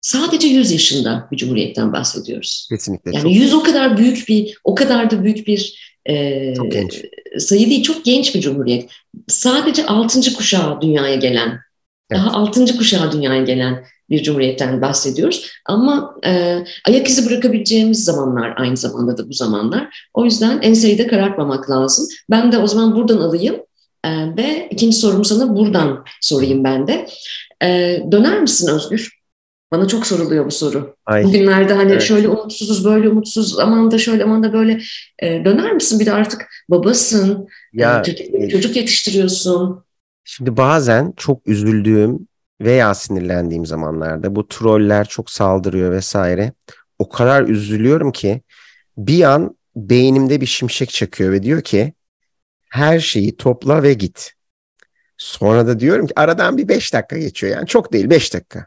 sadece 0.00 0.48
100 0.48 0.72
yaşında 0.72 1.28
bir 1.32 1.36
cumhuriyetten 1.36 1.92
bahsediyoruz. 1.92 2.66
Kesinlikle. 2.70 3.10
Yani 3.14 3.22
çok... 3.22 3.34
100 3.34 3.54
o 3.54 3.62
kadar 3.62 3.96
büyük 3.98 4.28
bir, 4.28 4.58
o 4.64 4.74
kadar 4.74 5.10
da 5.10 5.24
büyük 5.24 5.46
bir 5.46 5.95
e, 6.08 6.54
çok 6.56 6.72
genç. 6.72 7.04
sayı 7.38 7.70
değil, 7.70 7.82
çok 7.82 8.04
genç 8.04 8.34
bir 8.34 8.40
cumhuriyet. 8.40 8.90
Sadece 9.28 9.86
6. 9.86 10.34
kuşağı 10.34 10.80
dünyaya 10.80 11.14
gelen, 11.14 11.48
evet. 12.10 12.20
daha 12.20 12.32
6. 12.32 12.76
kuşağı 12.76 13.12
dünyaya 13.12 13.42
gelen 13.42 13.84
bir 14.10 14.22
cumhuriyetten 14.22 14.82
bahsediyoruz. 14.82 15.50
Ama 15.66 16.14
e, 16.26 16.58
ayak 16.88 17.08
izi 17.08 17.26
bırakabileceğimiz 17.26 18.04
zamanlar 18.04 18.54
aynı 18.56 18.76
zamanda 18.76 19.18
da 19.18 19.28
bu 19.28 19.32
zamanlar. 19.32 20.08
O 20.14 20.24
yüzden 20.24 20.62
enseyi 20.62 20.98
de 20.98 21.06
karartmamak 21.06 21.70
lazım. 21.70 22.08
Ben 22.30 22.52
de 22.52 22.58
o 22.58 22.66
zaman 22.66 22.96
buradan 22.96 23.18
alayım 23.18 23.56
e, 24.04 24.36
ve 24.36 24.68
ikinci 24.70 24.96
sorumu 24.96 25.24
sana 25.24 25.56
buradan 25.56 26.04
sorayım 26.20 26.64
ben 26.64 26.86
de. 26.86 27.06
E, 27.62 28.00
döner 28.12 28.40
misin 28.40 28.74
Özgür? 28.74 29.15
Bana 29.72 29.88
çok 29.88 30.06
soruluyor 30.06 30.46
bu 30.46 30.50
soru. 30.50 30.96
Ay. 31.06 31.24
Bugünlerde 31.24 31.74
hani 31.74 31.92
evet. 31.92 32.02
şöyle 32.02 32.28
umutsuzuz, 32.28 32.84
böyle 32.84 33.08
umutsuz, 33.08 33.58
aman 33.58 33.90
da 33.90 33.98
şöyle, 33.98 34.24
aman 34.24 34.42
da 34.42 34.52
böyle. 34.52 34.80
E, 35.18 35.44
döner 35.44 35.72
misin? 35.72 36.00
Bir 36.00 36.06
de 36.06 36.12
artık 36.12 36.46
babasın, 36.68 37.48
e, 37.74 37.82
ya, 37.82 38.02
e, 38.32 38.48
çocuk 38.48 38.76
yetiştiriyorsun. 38.76 39.84
Şimdi 40.24 40.56
bazen 40.56 41.12
çok 41.16 41.48
üzüldüğüm 41.48 42.28
veya 42.60 42.94
sinirlendiğim 42.94 43.66
zamanlarda 43.66 44.36
bu 44.36 44.48
troller 44.48 45.08
çok 45.08 45.30
saldırıyor 45.30 45.92
vesaire. 45.92 46.52
O 46.98 47.08
kadar 47.08 47.42
üzülüyorum 47.42 48.12
ki 48.12 48.42
bir 48.96 49.22
an 49.22 49.56
beynimde 49.76 50.40
bir 50.40 50.46
şimşek 50.46 50.90
çakıyor 50.90 51.32
ve 51.32 51.42
diyor 51.42 51.62
ki 51.62 51.92
her 52.70 53.00
şeyi 53.00 53.36
topla 53.36 53.82
ve 53.82 53.94
git. 53.94 54.32
Sonra 55.18 55.66
da 55.66 55.80
diyorum 55.80 56.06
ki 56.06 56.12
aradan 56.16 56.56
bir 56.56 56.68
beş 56.68 56.94
dakika 56.94 57.18
geçiyor 57.18 57.56
yani 57.56 57.66
çok 57.66 57.92
değil 57.92 58.10
beş 58.10 58.34
dakika. 58.34 58.66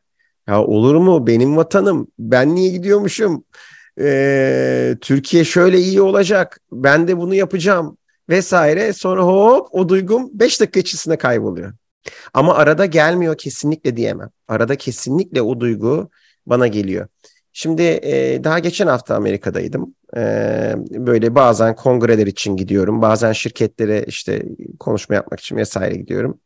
Ya 0.49 0.63
olur 0.63 0.95
mu 0.95 1.27
benim 1.27 1.57
vatanım 1.57 2.07
ben 2.19 2.55
niye 2.55 2.69
gidiyormuşum 2.69 3.43
ee, 3.99 4.97
Türkiye 5.01 5.43
şöyle 5.43 5.79
iyi 5.79 6.01
olacak 6.01 6.59
ben 6.71 7.07
de 7.07 7.17
bunu 7.17 7.35
yapacağım 7.35 7.97
vesaire 8.29 8.93
sonra 8.93 9.23
hop 9.23 9.67
o 9.71 9.89
duygum 9.89 10.29
5 10.33 10.61
dakika 10.61 10.79
içerisinde 10.79 11.17
kayboluyor. 11.17 11.73
Ama 12.33 12.55
arada 12.55 12.85
gelmiyor 12.85 13.37
kesinlikle 13.37 13.97
diyemem. 13.97 14.29
Arada 14.47 14.75
kesinlikle 14.75 15.41
o 15.41 15.59
duygu 15.59 16.09
bana 16.45 16.67
geliyor. 16.67 17.07
Şimdi 17.53 17.81
e, 17.81 18.43
daha 18.43 18.59
geçen 18.59 18.87
hafta 18.87 19.15
Amerika'daydım. 19.15 19.95
E, 20.17 20.21
böyle 20.77 21.35
bazen 21.35 21.75
kongreler 21.75 22.27
için 22.27 22.55
gidiyorum. 22.57 23.01
Bazen 23.01 23.31
şirketlere 23.31 24.03
işte 24.07 24.45
konuşma 24.79 25.15
yapmak 25.15 25.39
için 25.39 25.55
vesaire 25.55 25.95
gidiyorum. 25.95 26.39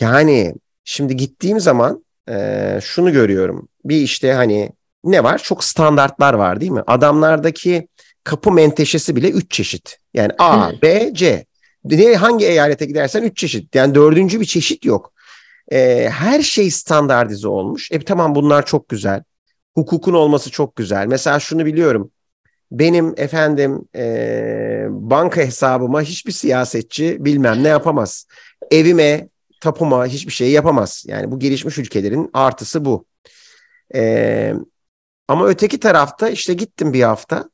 Yani 0.00 0.54
şimdi 0.84 1.16
gittiğim 1.16 1.60
zaman 1.60 2.05
e, 2.28 2.78
şunu 2.82 3.12
görüyorum. 3.12 3.68
Bir 3.84 3.96
işte 3.96 4.32
hani 4.32 4.72
ne 5.04 5.24
var? 5.24 5.38
Çok 5.38 5.64
standartlar 5.64 6.34
var 6.34 6.60
değil 6.60 6.72
mi? 6.72 6.82
Adamlardaki 6.86 7.88
kapı 8.24 8.52
menteşesi 8.52 9.16
bile 9.16 9.30
üç 9.30 9.50
çeşit. 9.50 9.98
Yani 10.14 10.32
A, 10.38 10.70
B, 10.82 11.14
C. 11.14 11.46
Ne, 11.84 12.14
hangi 12.14 12.46
eyalete 12.46 12.86
gidersen 12.86 13.22
üç 13.22 13.36
çeşit. 13.36 13.74
Yani 13.74 13.94
dördüncü 13.94 14.40
bir 14.40 14.44
çeşit 14.44 14.84
yok. 14.84 15.12
E, 15.72 16.08
her 16.12 16.42
şey 16.42 16.70
standartize 16.70 17.48
olmuş. 17.48 17.92
E 17.92 18.00
tamam 18.00 18.34
bunlar 18.34 18.66
çok 18.66 18.88
güzel. 18.88 19.22
Hukukun 19.74 20.14
olması 20.14 20.50
çok 20.50 20.76
güzel. 20.76 21.06
Mesela 21.06 21.40
şunu 21.40 21.66
biliyorum. 21.66 22.10
Benim 22.70 23.14
efendim 23.16 23.88
e, 23.96 24.86
banka 24.88 25.40
hesabıma 25.40 26.02
hiçbir 26.02 26.32
siyasetçi 26.32 27.24
bilmem 27.24 27.62
ne 27.62 27.68
yapamaz. 27.68 28.26
Evime 28.70 29.28
tapuma 29.60 30.06
hiçbir 30.06 30.32
şey 30.32 30.50
yapamaz. 30.50 31.04
Yani 31.08 31.30
bu 31.30 31.38
gelişmiş 31.38 31.78
ülkelerin 31.78 32.30
artısı 32.32 32.84
bu. 32.84 33.06
Ee, 33.94 34.54
ama 35.28 35.46
öteki 35.46 35.80
tarafta 35.80 36.28
işte 36.28 36.54
gittim 36.54 36.92
bir 36.92 37.02
hafta. 37.02 37.50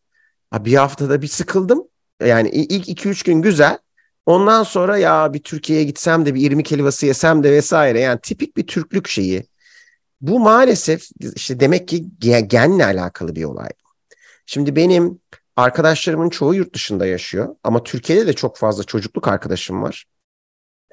Bir 0.54 0.74
haftada 0.74 1.22
bir 1.22 1.26
sıkıldım. 1.28 1.82
Yani 2.24 2.48
ilk 2.48 2.88
2-3 2.88 3.24
gün 3.24 3.42
güzel. 3.42 3.78
Ondan 4.26 4.62
sonra 4.62 4.98
ya 4.98 5.34
bir 5.34 5.42
Türkiye'ye 5.42 5.84
gitsem 5.84 6.26
de 6.26 6.34
bir 6.34 6.50
irmik 6.50 6.70
helvası 6.70 7.06
yesem 7.06 7.42
de 7.42 7.52
vesaire. 7.52 8.00
Yani 8.00 8.20
tipik 8.20 8.56
bir 8.56 8.66
Türklük 8.66 9.08
şeyi. 9.08 9.46
Bu 10.20 10.40
maalesef 10.40 11.08
işte 11.36 11.60
demek 11.60 11.88
ki 11.88 12.04
genle 12.46 12.84
alakalı 12.84 13.36
bir 13.36 13.44
olay. 13.44 13.68
Şimdi 14.46 14.76
benim 14.76 15.20
arkadaşlarımın 15.56 16.30
çoğu 16.30 16.54
yurt 16.54 16.74
dışında 16.74 17.06
yaşıyor. 17.06 17.56
Ama 17.64 17.82
Türkiye'de 17.82 18.26
de 18.26 18.32
çok 18.32 18.56
fazla 18.56 18.84
çocukluk 18.84 19.28
arkadaşım 19.28 19.82
var. 19.82 20.04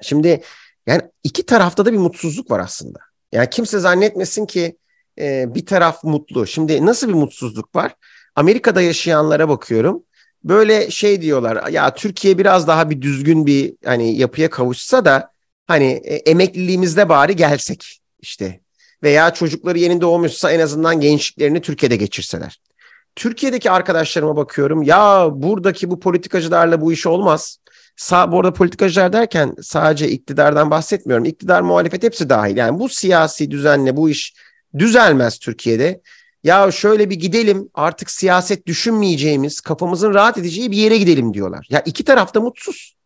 Şimdi 0.02 0.42
yani 0.86 1.02
iki 1.24 1.46
tarafta 1.46 1.86
da 1.86 1.92
bir 1.92 1.98
mutsuzluk 1.98 2.50
var 2.50 2.60
aslında. 2.60 2.98
Yani 3.32 3.50
kimse 3.50 3.78
zannetmesin 3.78 4.46
ki 4.46 4.76
e, 5.18 5.54
bir 5.54 5.66
taraf 5.66 6.04
mutlu. 6.04 6.46
Şimdi 6.46 6.86
nasıl 6.86 7.08
bir 7.08 7.14
mutsuzluk 7.14 7.74
var? 7.74 7.94
Amerika'da 8.36 8.82
yaşayanlara 8.82 9.48
bakıyorum. 9.48 10.02
Böyle 10.44 10.90
şey 10.90 11.22
diyorlar 11.22 11.68
ya 11.68 11.94
Türkiye 11.94 12.38
biraz 12.38 12.66
daha 12.66 12.90
bir 12.90 13.02
düzgün 13.02 13.46
bir 13.46 13.74
hani 13.84 14.16
yapıya 14.18 14.50
kavuşsa 14.50 15.04
da 15.04 15.32
hani 15.66 15.92
e, 16.04 16.14
emekliliğimizde 16.14 17.08
bari 17.08 17.36
gelsek 17.36 18.00
işte 18.20 18.60
veya 19.02 19.34
çocukları 19.34 19.78
yeni 19.78 20.00
doğmuşsa 20.00 20.52
en 20.52 20.60
azından 20.60 21.00
gençliklerini 21.00 21.60
Türkiye'de 21.60 21.96
geçirseler. 21.96 22.60
Türkiye'deki 23.16 23.70
arkadaşlarıma 23.70 24.36
bakıyorum 24.36 24.82
ya 24.82 25.28
buradaki 25.32 25.90
bu 25.90 26.00
politikacılarla 26.00 26.80
bu 26.80 26.92
iş 26.92 27.06
olmaz. 27.06 27.58
Sağ, 27.96 28.32
bu 28.32 28.40
arada 28.40 28.52
politikacılar 28.52 29.12
derken 29.12 29.54
sadece 29.62 30.08
iktidardan 30.08 30.70
bahsetmiyorum. 30.70 31.24
İktidar 31.24 31.62
muhalefet 31.62 32.02
hepsi 32.02 32.28
dahil. 32.28 32.56
Yani 32.56 32.78
bu 32.78 32.88
siyasi 32.88 33.50
düzenle 33.50 33.96
bu 33.96 34.10
iş 34.10 34.34
düzelmez 34.78 35.38
Türkiye'de. 35.38 36.00
Ya 36.44 36.70
şöyle 36.72 37.10
bir 37.10 37.14
gidelim 37.14 37.68
artık 37.74 38.10
siyaset 38.10 38.66
düşünmeyeceğimiz, 38.66 39.60
kafamızın 39.60 40.14
rahat 40.14 40.38
edeceği 40.38 40.70
bir 40.70 40.76
yere 40.76 40.98
gidelim 40.98 41.34
diyorlar. 41.34 41.66
Ya 41.70 41.80
iki 41.80 42.04
taraf 42.04 42.34
da 42.34 42.40
mutsuz. 42.40 42.96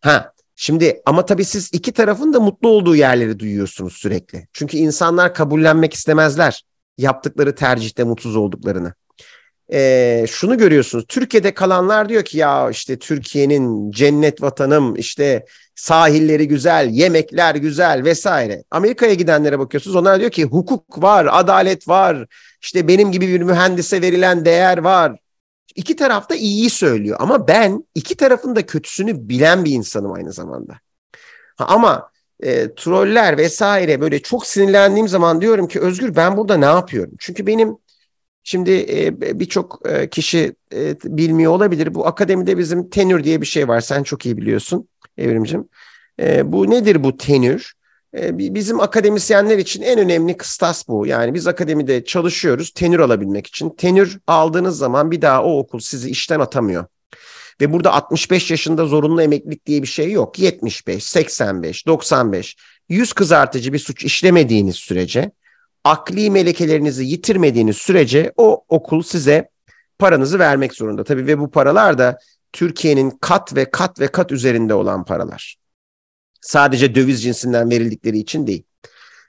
Ha 0.00 0.32
şimdi 0.56 1.02
ama 1.06 1.26
tabii 1.26 1.44
siz 1.44 1.70
iki 1.72 1.92
tarafın 1.92 2.32
da 2.32 2.40
mutlu 2.40 2.68
olduğu 2.68 2.96
yerleri 2.96 3.38
duyuyorsunuz 3.38 3.92
sürekli. 3.92 4.48
Çünkü 4.52 4.76
insanlar 4.76 5.34
kabullenmek 5.34 5.94
istemezler 5.94 6.62
yaptıkları 6.98 7.54
tercihte 7.54 8.04
mutsuz 8.04 8.36
olduklarını 8.36 8.94
e, 9.72 10.24
şunu 10.28 10.58
görüyorsunuz. 10.58 11.04
Türkiye'de 11.08 11.54
kalanlar 11.54 12.08
diyor 12.08 12.24
ki 12.24 12.38
ya 12.38 12.70
işte 12.70 12.98
Türkiye'nin 12.98 13.90
cennet 13.90 14.42
vatanım 14.42 14.96
işte 14.96 15.46
sahilleri 15.74 16.48
güzel, 16.48 16.88
yemekler 16.90 17.54
güzel 17.54 18.04
vesaire. 18.04 18.64
Amerika'ya 18.70 19.14
gidenlere 19.14 19.58
bakıyorsunuz. 19.58 19.96
Onlar 19.96 20.20
diyor 20.20 20.30
ki 20.30 20.44
hukuk 20.44 21.02
var, 21.02 21.28
adalet 21.30 21.88
var. 21.88 22.26
işte 22.62 22.88
benim 22.88 23.12
gibi 23.12 23.28
bir 23.28 23.40
mühendise 23.40 24.02
verilen 24.02 24.44
değer 24.44 24.78
var. 24.78 25.16
İki 25.74 25.96
taraf 25.96 26.30
da 26.30 26.34
iyiyi 26.34 26.70
söylüyor 26.70 27.16
ama 27.20 27.48
ben 27.48 27.84
iki 27.94 28.14
tarafın 28.16 28.56
da 28.56 28.66
kötüsünü 28.66 29.28
bilen 29.28 29.64
bir 29.64 29.72
insanım 29.72 30.12
aynı 30.12 30.32
zamanda. 30.32 30.74
Ha, 31.56 31.64
ama 31.68 32.10
e, 32.40 32.74
troller 32.74 33.38
vesaire 33.38 34.00
böyle 34.00 34.22
çok 34.22 34.46
sinirlendiğim 34.46 35.08
zaman 35.08 35.40
diyorum 35.40 35.68
ki 35.68 35.80
Özgür 35.80 36.16
ben 36.16 36.36
burada 36.36 36.56
ne 36.56 36.64
yapıyorum? 36.64 37.14
Çünkü 37.18 37.46
benim 37.46 37.78
Şimdi 38.44 38.70
e, 38.70 39.20
birçok 39.40 39.80
e, 39.88 40.08
kişi 40.08 40.54
e, 40.74 40.96
bilmiyor 41.04 41.52
olabilir. 41.52 41.94
Bu 41.94 42.06
akademide 42.06 42.58
bizim 42.58 42.90
tenür 42.90 43.24
diye 43.24 43.40
bir 43.40 43.46
şey 43.46 43.68
var. 43.68 43.80
Sen 43.80 44.02
çok 44.02 44.26
iyi 44.26 44.36
biliyorsun 44.36 44.88
Evrimcim. 45.18 45.68
Bu 46.44 46.70
nedir 46.70 47.04
bu 47.04 47.16
tenür? 47.16 47.72
Bizim 48.32 48.80
akademisyenler 48.80 49.58
için 49.58 49.82
en 49.82 49.98
önemli 49.98 50.36
kıstas 50.36 50.88
bu. 50.88 51.06
Yani 51.06 51.34
biz 51.34 51.46
akademide 51.46 52.04
çalışıyoruz 52.04 52.70
tenür 52.70 52.98
alabilmek 52.98 53.46
için. 53.46 53.70
Tenür 53.70 54.18
aldığınız 54.26 54.78
zaman 54.78 55.10
bir 55.10 55.22
daha 55.22 55.44
o 55.44 55.58
okul 55.58 55.78
sizi 55.78 56.10
işten 56.10 56.40
atamıyor. 56.40 56.84
Ve 57.60 57.72
burada 57.72 57.92
65 57.92 58.50
yaşında 58.50 58.86
zorunlu 58.86 59.22
emeklilik 59.22 59.66
diye 59.66 59.82
bir 59.82 59.86
şey 59.86 60.12
yok. 60.12 60.38
75, 60.38 61.04
85, 61.04 61.86
95, 61.86 62.56
yüz 62.88 63.12
kızartıcı 63.12 63.72
bir 63.72 63.78
suç 63.78 64.04
işlemediğiniz 64.04 64.76
sürece, 64.76 65.30
akli 65.84 66.30
melekelerinizi 66.30 67.04
yitirmediğiniz 67.04 67.76
sürece 67.76 68.32
o 68.36 68.64
okul 68.68 69.02
size 69.02 69.50
paranızı 69.98 70.38
vermek 70.38 70.74
zorunda. 70.74 71.04
Tabii 71.04 71.26
ve 71.26 71.38
bu 71.38 71.50
paralar 71.50 71.98
da 71.98 72.18
Türkiye'nin 72.52 73.10
kat 73.10 73.56
ve 73.56 73.70
kat 73.70 74.00
ve 74.00 74.08
kat 74.08 74.32
üzerinde 74.32 74.74
olan 74.74 75.04
paralar. 75.04 75.56
Sadece 76.40 76.94
döviz 76.94 77.22
cinsinden 77.22 77.70
verildikleri 77.70 78.18
için 78.18 78.46
değil. 78.46 78.62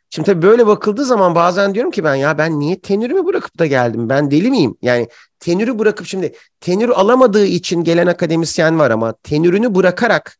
Şimdi 0.09 0.25
tabii 0.25 0.41
böyle 0.41 0.67
bakıldığı 0.67 1.05
zaman 1.05 1.35
bazen 1.35 1.73
diyorum 1.73 1.91
ki 1.91 2.03
ben 2.03 2.15
ya 2.15 2.37
ben 2.37 2.59
niye 2.59 2.79
tenürümü 2.79 3.25
bırakıp 3.25 3.59
da 3.59 3.65
geldim? 3.65 4.09
Ben 4.09 4.31
deli 4.31 4.51
miyim? 4.51 4.77
Yani 4.81 5.07
tenürü 5.39 5.79
bırakıp 5.79 6.07
şimdi 6.07 6.33
tenür 6.61 6.89
alamadığı 6.89 7.45
için 7.45 7.83
gelen 7.83 8.07
akademisyen 8.07 8.79
var 8.79 8.91
ama 8.91 9.13
tenürünü 9.13 9.75
bırakarak 9.75 10.37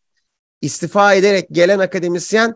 istifa 0.62 1.14
ederek 1.14 1.48
gelen 1.52 1.80
akademisyen 1.80 2.56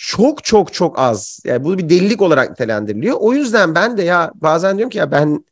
çok 0.00 0.44
çok 0.44 0.72
çok 0.72 0.98
az. 0.98 1.40
Yani 1.44 1.64
bu 1.64 1.78
bir 1.78 1.88
delilik 1.88 2.22
olarak 2.22 2.50
nitelendiriliyor. 2.50 3.16
O 3.20 3.32
yüzden 3.34 3.74
ben 3.74 3.96
de 3.98 4.02
ya 4.02 4.32
bazen 4.34 4.76
diyorum 4.78 4.90
ki 4.90 4.98
ya 4.98 5.10
ben 5.12 5.44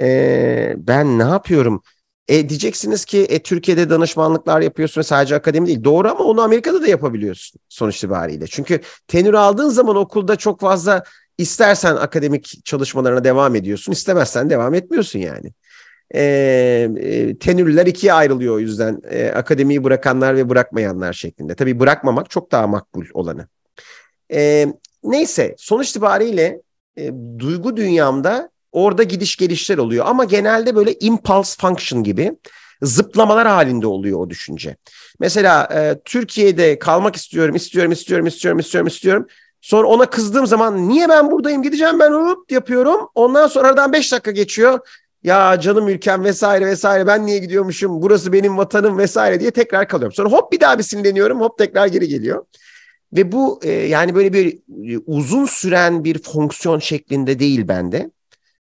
e, 0.00 0.74
ben 0.78 1.18
ne 1.18 1.22
yapıyorum? 1.22 1.82
E, 2.28 2.48
diyeceksiniz 2.48 3.04
ki 3.04 3.18
e, 3.18 3.42
Türkiye'de 3.42 3.90
danışmanlıklar 3.90 4.60
yapıyorsun 4.60 5.02
sadece 5.02 5.36
akademi 5.36 5.66
değil. 5.66 5.84
Doğru 5.84 6.08
ama 6.08 6.24
onu 6.24 6.42
Amerika'da 6.42 6.82
da 6.82 6.88
yapabiliyorsun 6.88 7.60
sonuç 7.68 7.96
itibariyle. 7.96 8.46
Çünkü 8.46 8.80
tenür 9.08 9.34
aldığın 9.34 9.68
zaman 9.68 9.96
okulda 9.96 10.36
çok 10.36 10.60
fazla 10.60 11.04
istersen 11.38 11.96
akademik 11.96 12.64
çalışmalarına 12.64 13.24
devam 13.24 13.54
ediyorsun. 13.56 13.92
istemezsen 13.92 14.50
devam 14.50 14.74
etmiyorsun 14.74 15.18
yani. 15.18 15.52
E, 16.14 16.22
e, 16.96 17.38
tenürler 17.38 17.86
ikiye 17.86 18.12
ayrılıyor 18.12 18.54
o 18.54 18.58
yüzden. 18.58 19.00
E, 19.10 19.30
akademiyi 19.30 19.84
bırakanlar 19.84 20.36
ve 20.36 20.48
bırakmayanlar 20.48 21.12
şeklinde. 21.12 21.54
Tabii 21.54 21.80
bırakmamak 21.80 22.30
çok 22.30 22.52
daha 22.52 22.66
makbul 22.66 23.04
olanı. 23.14 23.48
E, 24.32 24.66
neyse 25.04 25.54
sonuç 25.58 25.90
itibariyle 25.90 26.62
e, 26.96 27.12
duygu 27.38 27.76
dünyamda 27.76 28.50
Orada 28.72 29.02
gidiş 29.02 29.36
gelişler 29.36 29.78
oluyor 29.78 30.06
ama 30.08 30.24
genelde 30.24 30.74
böyle 30.74 30.94
impulse 31.00 31.56
function 31.60 32.04
gibi 32.04 32.32
zıplamalar 32.82 33.48
halinde 33.48 33.86
oluyor 33.86 34.20
o 34.20 34.30
düşünce. 34.30 34.76
Mesela 35.20 35.68
e, 35.74 36.00
Türkiye'de 36.04 36.78
kalmak 36.78 37.16
istiyorum, 37.16 37.54
istiyorum, 37.54 37.92
istiyorum, 37.92 38.26
istiyorum, 38.26 38.58
istiyorum, 38.58 38.88
istiyorum. 38.88 39.26
Sonra 39.60 39.88
ona 39.88 40.06
kızdığım 40.06 40.46
zaman 40.46 40.88
niye 40.88 41.08
ben 41.08 41.30
buradayım 41.30 41.62
gideceğim 41.62 42.00
ben 42.00 42.12
hop 42.12 42.52
yapıyorum. 42.52 43.08
Ondan 43.14 43.46
sonra 43.46 43.68
aradan 43.68 43.92
5 43.92 44.12
dakika 44.12 44.30
geçiyor. 44.30 44.78
Ya 45.22 45.60
canım 45.60 45.88
ülkem 45.88 46.24
vesaire 46.24 46.66
vesaire 46.66 47.06
ben 47.06 47.26
niye 47.26 47.38
gidiyormuşum 47.38 48.02
burası 48.02 48.32
benim 48.32 48.58
vatanım 48.58 48.98
vesaire 48.98 49.40
diye 49.40 49.50
tekrar 49.50 49.88
kalıyorum. 49.88 50.14
Sonra 50.14 50.30
hop 50.30 50.52
bir 50.52 50.60
daha 50.60 50.78
bir 50.78 50.82
sinirleniyorum 50.82 51.40
hop 51.40 51.58
tekrar 51.58 51.86
geri 51.86 52.08
geliyor. 52.08 52.44
Ve 53.12 53.32
bu 53.32 53.60
e, 53.62 53.70
yani 53.70 54.14
böyle 54.14 54.32
bir 54.32 54.58
e, 54.94 54.98
uzun 55.06 55.46
süren 55.46 56.04
bir 56.04 56.22
fonksiyon 56.22 56.78
şeklinde 56.78 57.38
değil 57.38 57.68
bende. 57.68 58.10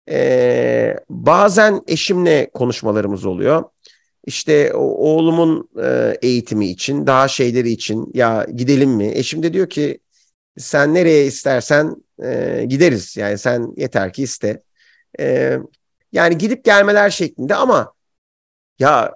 Ee, 0.09 0.97
bazen 1.11 1.83
eşimle 1.87 2.51
konuşmalarımız 2.55 3.25
oluyor. 3.25 3.65
İşte 4.25 4.75
oğlumun 4.75 5.69
e, 5.83 6.19
eğitimi 6.23 6.67
için, 6.67 7.07
daha 7.07 7.29
şeyleri 7.29 7.71
için 7.71 8.11
ya 8.15 8.47
gidelim 8.57 8.91
mi? 8.91 9.13
Eşim 9.15 9.43
de 9.43 9.53
diyor 9.53 9.69
ki 9.71 9.99
sen 10.59 10.95
nereye 10.95 11.27
istersen 11.27 11.97
e, 12.23 12.65
gideriz. 12.69 13.17
Yani 13.17 13.39
sen 13.39 13.75
yeter 13.77 14.13
ki 14.13 14.23
iste. 14.23 14.63
E, 15.21 15.59
yani 16.13 16.39
gidip 16.39 16.65
gelmeler 16.65 17.11
şeklinde 17.11 17.55
ama 17.55 17.95
ya 18.79 19.13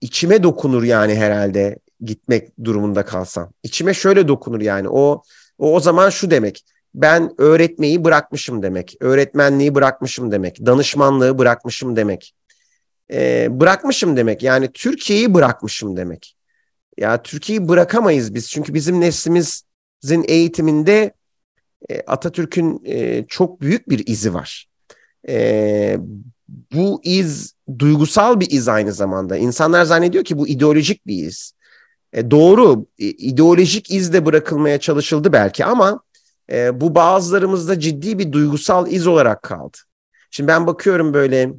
içime 0.00 0.42
dokunur 0.42 0.82
yani 0.82 1.14
herhalde 1.14 1.78
gitmek 2.00 2.64
durumunda 2.64 3.04
kalsam. 3.04 3.52
İçime 3.62 3.94
şöyle 3.94 4.28
dokunur 4.28 4.60
yani 4.60 4.88
o 4.88 5.22
o, 5.58 5.74
o 5.74 5.80
zaman 5.80 6.10
şu 6.10 6.30
demek 6.30 6.64
ben 6.94 7.34
öğretmeyi 7.38 8.04
bırakmışım 8.04 8.62
demek, 8.62 8.96
öğretmenliği 9.00 9.74
bırakmışım 9.74 10.32
demek, 10.32 10.66
danışmanlığı 10.66 11.38
bırakmışım 11.38 11.96
demek, 11.96 12.34
e, 13.12 13.48
bırakmışım 13.60 14.16
demek. 14.16 14.42
Yani 14.42 14.68
Türkiye'yi 14.74 15.34
bırakmışım 15.34 15.96
demek. 15.96 16.36
Ya 16.98 17.22
Türkiye'yi 17.22 17.68
bırakamayız 17.68 18.34
biz 18.34 18.50
çünkü 18.50 18.74
bizim 18.74 19.00
neslimizin 19.00 20.24
eğitiminde 20.28 21.12
e, 21.88 22.00
Atatürk'ün 22.00 22.82
e, 22.84 23.24
çok 23.28 23.60
büyük 23.60 23.88
bir 23.88 24.06
izi 24.06 24.34
var. 24.34 24.68
E, 25.28 25.98
bu 26.72 27.00
iz 27.04 27.54
duygusal 27.78 28.40
bir 28.40 28.50
iz 28.50 28.68
aynı 28.68 28.92
zamanda. 28.92 29.36
İnsanlar 29.36 29.84
zannediyor 29.84 30.24
ki 30.24 30.38
bu 30.38 30.48
ideolojik 30.48 31.06
bir 31.06 31.26
iz. 31.26 31.52
E, 32.12 32.30
doğru, 32.30 32.86
ideolojik 32.98 33.90
iz 33.90 34.12
de 34.12 34.26
bırakılmaya 34.26 34.80
çalışıldı 34.80 35.32
belki 35.32 35.64
ama 35.64 36.00
e, 36.52 36.80
bu 36.80 36.94
bazılarımızda 36.94 37.80
ciddi 37.80 38.18
bir 38.18 38.32
duygusal 38.32 38.92
iz 38.92 39.06
olarak 39.06 39.42
kaldı. 39.42 39.76
Şimdi 40.30 40.48
ben 40.48 40.66
bakıyorum 40.66 41.14
böyle 41.14 41.52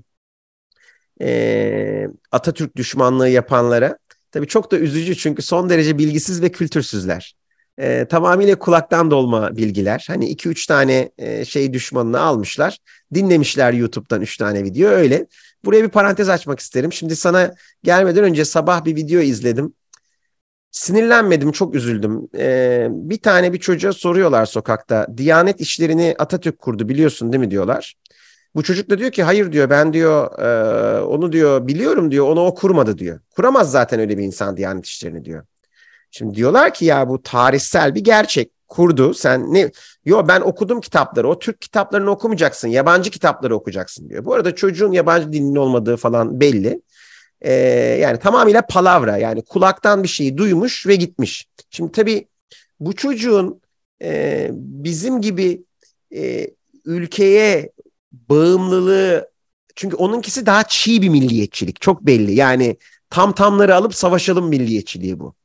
e, 1.22 2.08
Atatürk 2.32 2.76
düşmanlığı 2.76 3.30
yapanlara. 3.30 3.98
Tabii 4.32 4.48
çok 4.48 4.72
da 4.72 4.78
üzücü 4.78 5.16
çünkü 5.16 5.42
son 5.42 5.70
derece 5.70 5.98
bilgisiz 5.98 6.42
ve 6.42 6.50
kültürsüzler. 6.50 7.36
E, 7.78 8.06
tamamıyla 8.06 8.60
kulaktan 8.60 9.12
dolma 9.12 9.58
bilgiler. 9.58 10.06
Hani 10.08 10.26
2-3 10.26 10.68
tane 10.68 11.12
e, 11.18 11.46
şey 11.46 11.74
düşmanını 11.74 12.20
almışlar. 12.22 12.78
Dinlemişler 13.14 13.74
YouTube'dan 13.74 14.22
3 14.22 14.38
tane 14.38 14.64
video 14.64 14.90
öyle. 14.90 15.26
Buraya 15.66 15.84
bir 15.84 15.90
parantez 15.90 16.30
açmak 16.30 16.60
isterim. 16.60 16.94
Şimdi 16.94 17.16
sana 17.16 17.54
gelmeden 17.84 18.24
önce 18.24 18.46
sabah 18.46 18.86
bir 18.86 18.96
video 18.96 19.22
izledim. 19.22 19.74
Sinirlenmedim, 20.72 21.52
çok 21.52 21.76
üzüldüm. 21.76 22.28
Ee, 22.36 22.88
bir 22.92 23.18
tane 23.18 23.54
bir 23.54 23.60
çocuğa 23.60 23.94
soruyorlar 23.94 24.46
sokakta. 24.46 25.08
Diyanet 25.18 25.62
işlerini 25.62 26.16
Atatürk 26.20 26.60
kurdu 26.60 26.90
biliyorsun 26.90 27.34
değil 27.34 27.40
mi 27.40 27.52
diyorlar. 27.52 27.96
Bu 28.56 28.64
çocuk 28.64 28.90
da 28.90 29.00
diyor 29.00 29.12
ki 29.12 29.24
hayır 29.24 29.52
diyor 29.52 29.70
ben 29.70 29.94
diyor 29.94 30.40
e, 30.40 31.02
onu 31.02 31.32
diyor 31.32 31.68
biliyorum 31.68 32.12
diyor 32.12 32.28
onu 32.28 32.46
o 32.46 32.56
kurmadı 32.56 32.98
diyor. 32.98 33.20
Kuramaz 33.36 33.72
zaten 33.72 34.00
öyle 34.00 34.18
bir 34.18 34.24
insan 34.24 34.58
Diyanet 34.58 34.86
işlerini 34.86 35.26
diyor. 35.26 35.44
Şimdi 36.12 36.36
diyorlar 36.36 36.74
ki 36.74 36.86
ya 36.86 37.10
bu 37.10 37.22
tarihsel 37.24 37.96
bir 37.96 38.04
gerçek 38.04 38.52
kurdu. 38.68 39.14
Sen 39.14 39.54
ne? 39.54 39.72
Yo 40.06 40.28
ben 40.28 40.42
okudum 40.42 40.82
kitapları. 40.82 41.28
O 41.28 41.40
Türk 41.40 41.62
kitaplarını 41.62 42.10
okumayacaksın. 42.10 42.68
Yabancı 42.68 43.12
kitapları 43.12 43.56
okuyacaksın 43.56 44.10
diyor. 44.10 44.26
Bu 44.26 44.34
arada 44.34 44.56
çocuğun 44.56 44.92
yabancı 44.92 45.34
dilinin 45.34 45.56
olmadığı 45.56 45.98
falan 45.98 46.40
belli. 46.40 46.82
E, 47.42 47.54
yani 48.02 48.20
tamamıyla 48.20 48.62
palavra 48.62 49.18
yani 49.18 49.42
kulaktan 49.42 50.04
bir 50.04 50.08
şeyi 50.08 50.38
duymuş 50.38 50.88
ve 50.88 50.96
gitmiş. 50.96 51.48
Şimdi 51.70 51.92
tabii 51.92 52.28
bu 52.80 52.96
çocuğun 52.96 53.62
e, 54.02 54.50
bizim 54.54 55.22
gibi 55.22 55.64
e, 56.16 56.50
ülkeye 56.86 57.72
bağımlılığı 58.12 59.30
çünkü 59.76 59.96
onunkisi 59.96 60.46
daha 60.46 60.64
çiğ 60.64 61.02
bir 61.02 61.10
milliyetçilik 61.10 61.82
çok 61.82 62.02
belli. 62.02 62.36
Yani 62.36 62.78
tam 63.10 63.34
tamları 63.34 63.76
alıp 63.76 63.96
savaşalım 63.96 64.48
milliyetçiliği 64.48 65.20
bu. 65.20 65.36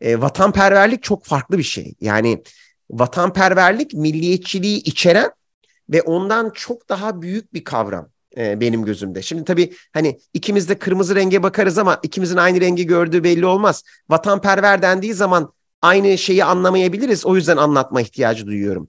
E, 0.00 0.20
vatanperverlik 0.20 1.02
çok 1.02 1.24
farklı 1.24 1.58
bir 1.58 1.62
şey. 1.62 1.94
Yani 2.00 2.42
vatanperverlik 2.90 3.94
milliyetçiliği 3.94 4.82
içeren 4.82 5.30
ve 5.90 6.02
ondan 6.02 6.50
çok 6.54 6.88
daha 6.88 7.22
büyük 7.22 7.54
bir 7.54 7.64
kavram 7.64 8.08
e, 8.36 8.60
benim 8.60 8.84
gözümde. 8.84 9.22
Şimdi 9.22 9.44
tabii 9.44 9.72
hani 9.92 10.18
ikimiz 10.34 10.68
de 10.68 10.78
kırmızı 10.78 11.14
renge 11.14 11.42
bakarız 11.42 11.78
ama 11.78 12.00
ikimizin 12.02 12.36
aynı 12.36 12.60
rengi 12.60 12.86
gördüğü 12.86 13.24
belli 13.24 13.46
olmaz. 13.46 13.82
Vatanperver 14.08 14.82
dendiği 14.82 15.14
zaman 15.14 15.52
aynı 15.82 16.18
şeyi 16.18 16.44
anlamayabiliriz. 16.44 17.26
O 17.26 17.36
yüzden 17.36 17.56
anlatma 17.56 18.00
ihtiyacı 18.00 18.46
duyuyorum. 18.46 18.88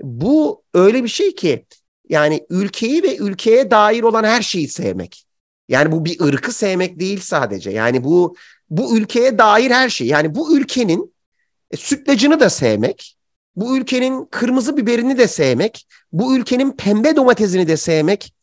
Bu 0.00 0.62
öyle 0.74 1.04
bir 1.04 1.08
şey 1.08 1.34
ki 1.34 1.66
yani 2.08 2.46
ülkeyi 2.50 3.02
ve 3.02 3.16
ülkeye 3.16 3.70
dair 3.70 4.02
olan 4.02 4.24
her 4.24 4.42
şeyi 4.42 4.68
sevmek. 4.68 5.26
Yani 5.68 5.92
bu 5.92 6.04
bir 6.04 6.20
ırkı 6.20 6.52
sevmek 6.52 7.00
değil 7.00 7.20
sadece. 7.20 7.70
Yani 7.70 8.04
bu 8.04 8.36
bu 8.70 8.98
ülkeye 8.98 9.38
dair 9.38 9.70
her 9.70 9.88
şey. 9.88 10.06
Yani 10.06 10.34
bu 10.34 10.56
ülkenin 10.56 11.14
e, 11.70 11.76
sütlacını 11.76 12.40
da 12.40 12.50
sevmek, 12.50 13.16
bu 13.56 13.76
ülkenin 13.76 14.24
kırmızı 14.30 14.76
biberini 14.76 15.18
de 15.18 15.28
sevmek, 15.28 15.86
bu 16.12 16.36
ülkenin 16.36 16.72
pembe 16.72 17.16
domatesini 17.16 17.68
de 17.68 17.76
sevmek, 17.76 18.34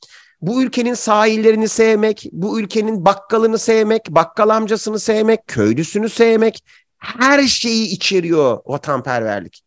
bu 0.44 0.64
ülkenin 0.64 0.94
sahillerini 0.94 1.70
sevmek, 1.70 2.26
bu 2.32 2.60
ülkenin 2.60 3.06
bakkalını 3.06 3.58
sevmek, 3.58 4.10
bakkal 4.10 4.50
amcasını 4.50 5.00
sevmek, 5.00 5.48
köylüsünü 5.48 6.10
sevmek 6.10 6.64
her 6.98 7.44
şeyi 7.44 7.88
içeriyor 7.88 8.60
vatanperverlik. 8.66 9.64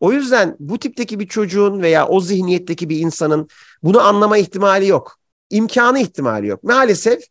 O 0.00 0.12
yüzden 0.12 0.56
bu 0.60 0.78
tipteki 0.78 1.20
bir 1.20 1.26
çocuğun 1.26 1.82
veya 1.82 2.08
o 2.08 2.20
zihniyetteki 2.20 2.88
bir 2.88 2.98
insanın 2.98 3.48
bunu 3.82 4.00
anlama 4.00 4.38
ihtimali 4.38 4.86
yok. 4.86 5.18
İmkanı 5.50 5.98
ihtimali 5.98 6.46
yok. 6.46 6.64
Maalesef 6.64 7.22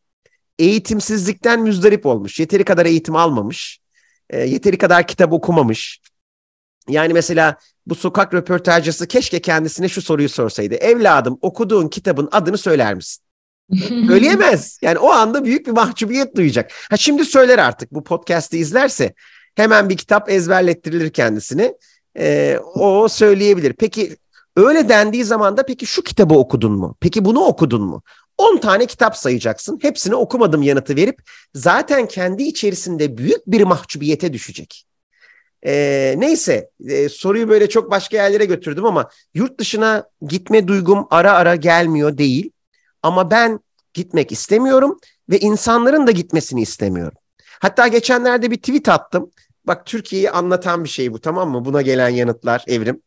eğitimsizlikten 0.59 1.61
müzdarip 1.61 2.05
olmuş. 2.05 2.39
Yeteri 2.39 2.63
kadar 2.63 2.85
eğitim 2.85 3.15
almamış. 3.15 3.79
E, 4.29 4.39
yeteri 4.39 4.77
kadar 4.77 5.07
kitap 5.07 5.33
okumamış. 5.33 6.01
Yani 6.89 7.13
mesela 7.13 7.57
bu 7.85 7.95
sokak 7.95 8.33
röportajcısı 8.33 9.07
keşke 9.07 9.41
kendisine 9.41 9.89
şu 9.89 10.01
soruyu 10.01 10.29
sorsaydı. 10.29 10.75
Evladım 10.75 11.37
okuduğun 11.41 11.87
kitabın 11.87 12.29
adını 12.31 12.57
söyler 12.57 12.93
misin? 12.93 13.23
Söyleyemez. 14.07 14.79
Yani 14.81 14.97
o 14.97 15.09
anda 15.09 15.45
büyük 15.45 15.67
bir 15.67 15.71
mahcubiyet 15.71 16.35
duyacak. 16.35 16.71
Ha 16.89 16.97
şimdi 16.97 17.25
söyler 17.25 17.59
artık 17.59 17.91
bu 17.91 18.03
podcast'i 18.03 18.57
izlerse 18.57 19.13
hemen 19.55 19.89
bir 19.89 19.97
kitap 19.97 20.29
ezberlettirilir 20.29 21.13
kendisine. 21.13 21.73
Ee, 22.17 22.59
o 22.75 23.07
söyleyebilir. 23.07 23.73
Peki 23.73 24.17
öyle 24.55 24.89
dendiği 24.89 25.23
zaman 25.23 25.57
da 25.57 25.65
peki 25.65 25.85
şu 25.85 26.03
kitabı 26.03 26.33
okudun 26.33 26.71
mu? 26.71 26.95
Peki 26.99 27.25
bunu 27.25 27.39
okudun 27.39 27.81
mu? 27.81 28.01
10 28.37 28.57
tane 28.57 28.85
kitap 28.85 29.17
sayacaksın. 29.17 29.79
Hepsini 29.81 30.15
okumadım 30.15 30.61
yanıtı 30.61 30.95
verip 30.95 31.21
zaten 31.53 32.07
kendi 32.07 32.43
içerisinde 32.43 33.17
büyük 33.17 33.47
bir 33.47 33.63
mahcubiyete 33.63 34.33
düşecek. 34.33 34.85
Ee, 35.65 36.15
neyse 36.17 36.69
e, 36.87 37.09
soruyu 37.09 37.49
böyle 37.49 37.69
çok 37.69 37.91
başka 37.91 38.17
yerlere 38.17 38.45
götürdüm 38.45 38.85
ama 38.85 39.09
yurt 39.33 39.59
dışına 39.59 40.09
gitme 40.21 40.67
duygum 40.67 41.07
ara 41.09 41.33
ara 41.33 41.55
gelmiyor 41.55 42.17
değil. 42.17 42.51
Ama 43.03 43.31
ben 43.31 43.59
gitmek 43.93 44.31
istemiyorum 44.31 44.99
ve 45.29 45.39
insanların 45.39 46.07
da 46.07 46.11
gitmesini 46.11 46.61
istemiyorum. 46.61 47.17
Hatta 47.59 47.87
geçenlerde 47.87 48.51
bir 48.51 48.57
tweet 48.57 48.89
attım. 48.89 49.31
Bak 49.65 49.85
Türkiye'yi 49.85 50.31
anlatan 50.31 50.83
bir 50.83 50.89
şey 50.89 51.13
bu 51.13 51.21
tamam 51.21 51.51
mı? 51.51 51.65
Buna 51.65 51.81
gelen 51.81 52.09
yanıtlar 52.09 52.63
evrim. 52.67 53.01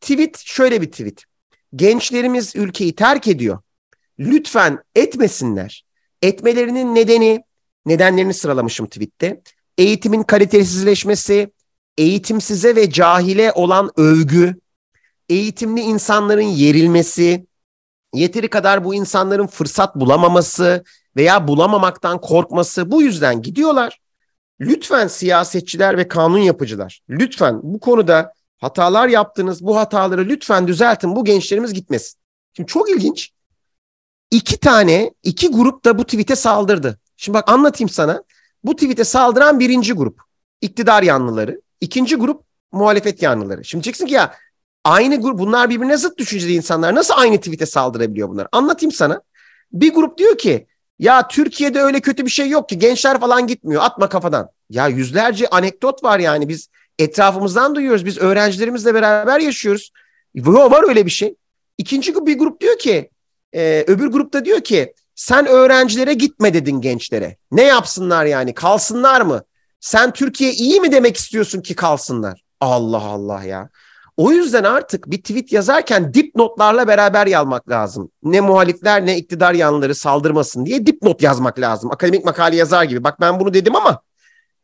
Tweet 0.00 0.38
şöyle 0.38 0.82
bir 0.82 0.90
tweet. 0.90 1.24
Gençlerimiz 1.76 2.56
ülkeyi 2.56 2.94
terk 2.94 3.28
ediyor. 3.28 3.58
Lütfen 4.18 4.78
etmesinler. 4.94 5.84
Etmelerinin 6.22 6.94
nedeni, 6.94 7.44
nedenlerini 7.86 8.34
sıralamışım 8.34 8.86
tweette. 8.86 9.40
Eğitimin 9.78 10.22
kalitesizleşmesi, 10.22 11.50
eğitimsize 11.98 12.76
ve 12.76 12.90
cahile 12.90 13.52
olan 13.52 13.90
övgü, 13.96 14.60
eğitimli 15.28 15.80
insanların 15.80 16.40
yerilmesi, 16.40 17.46
yeteri 18.14 18.48
kadar 18.48 18.84
bu 18.84 18.94
insanların 18.94 19.46
fırsat 19.46 19.96
bulamaması 19.96 20.84
veya 21.16 21.48
bulamamaktan 21.48 22.20
korkması 22.20 22.90
bu 22.90 23.02
yüzden 23.02 23.42
gidiyorlar. 23.42 24.00
Lütfen 24.60 25.08
siyasetçiler 25.08 25.96
ve 25.96 26.08
kanun 26.08 26.38
yapıcılar, 26.38 27.00
lütfen 27.08 27.60
bu 27.62 27.80
konuda 27.80 28.32
hatalar 28.58 29.08
yaptınız, 29.08 29.62
bu 29.62 29.76
hataları 29.76 30.28
lütfen 30.28 30.68
düzeltin, 30.68 31.16
bu 31.16 31.24
gençlerimiz 31.24 31.72
gitmesin. 31.72 32.18
Şimdi 32.52 32.66
çok 32.66 32.90
ilginç. 32.90 33.30
İki 34.30 34.60
tane, 34.60 35.14
iki 35.22 35.48
grup 35.48 35.84
da 35.84 35.98
bu 35.98 36.04
tweet'e 36.04 36.36
saldırdı. 36.36 37.00
Şimdi 37.16 37.38
bak 37.38 37.48
anlatayım 37.48 37.88
sana. 37.88 38.22
Bu 38.64 38.74
tweet'e 38.76 39.04
saldıran 39.04 39.60
birinci 39.60 39.92
grup. 39.92 40.20
iktidar 40.60 41.02
yanlıları. 41.02 41.60
İkinci 41.80 42.16
grup 42.16 42.44
muhalefet 42.72 43.22
yanlıları. 43.22 43.64
Şimdi 43.64 43.84
diyeceksin 43.84 44.06
ki 44.06 44.14
ya 44.14 44.34
aynı 44.84 45.20
grup 45.20 45.38
bunlar 45.38 45.70
birbirine 45.70 45.96
zıt 45.96 46.18
düşünceli 46.18 46.52
insanlar. 46.52 46.94
Nasıl 46.94 47.14
aynı 47.16 47.38
tweet'e 47.38 47.66
saldırabiliyor 47.66 48.28
bunlar? 48.28 48.48
Anlatayım 48.52 48.92
sana. 48.92 49.22
Bir 49.72 49.94
grup 49.94 50.18
diyor 50.18 50.38
ki 50.38 50.66
ya 50.98 51.28
Türkiye'de 51.28 51.80
öyle 51.80 52.00
kötü 52.00 52.24
bir 52.24 52.30
şey 52.30 52.48
yok 52.48 52.68
ki 52.68 52.78
gençler 52.78 53.20
falan 53.20 53.46
gitmiyor 53.46 53.82
atma 53.82 54.08
kafadan. 54.08 54.48
Ya 54.70 54.88
yüzlerce 54.88 55.48
anekdot 55.48 56.04
var 56.04 56.18
yani 56.18 56.48
biz 56.48 56.68
etrafımızdan 56.98 57.74
duyuyoruz. 57.74 58.04
Biz 58.04 58.18
öğrencilerimizle 58.18 58.94
beraber 58.94 59.40
yaşıyoruz. 59.40 59.92
Var 60.36 60.88
öyle 60.88 61.06
bir 61.06 61.10
şey. 61.10 61.34
İkinci 61.78 62.26
bir 62.26 62.38
grup 62.38 62.60
diyor 62.60 62.78
ki 62.78 63.10
e, 63.52 63.84
öbür 63.86 64.06
grupta 64.06 64.44
diyor 64.44 64.60
ki 64.60 64.94
sen 65.14 65.46
öğrencilere 65.46 66.14
gitme 66.14 66.54
dedin 66.54 66.80
gençlere. 66.80 67.36
Ne 67.52 67.62
yapsınlar 67.62 68.24
yani 68.24 68.54
kalsınlar 68.54 69.20
mı? 69.20 69.42
Sen 69.80 70.12
Türkiye 70.12 70.52
iyi 70.52 70.80
mi 70.80 70.92
demek 70.92 71.16
istiyorsun 71.16 71.60
ki 71.60 71.74
kalsınlar? 71.74 72.42
Allah 72.60 73.02
Allah 73.02 73.42
ya. 73.42 73.68
O 74.16 74.30
yüzden 74.32 74.64
artık 74.64 75.10
bir 75.10 75.16
tweet 75.18 75.52
yazarken 75.52 76.14
dipnotlarla 76.14 76.88
beraber 76.88 77.26
yazmak 77.26 77.70
lazım. 77.70 78.10
Ne 78.22 78.40
muhalifler 78.40 79.06
ne 79.06 79.18
iktidar 79.18 79.54
yanları 79.54 79.94
saldırmasın 79.94 80.66
diye 80.66 80.86
dipnot 80.86 81.22
yazmak 81.22 81.60
lazım. 81.60 81.90
Akademik 81.90 82.24
makale 82.24 82.56
yazar 82.56 82.84
gibi. 82.84 83.04
Bak 83.04 83.20
ben 83.20 83.40
bunu 83.40 83.54
dedim 83.54 83.76
ama 83.76 84.00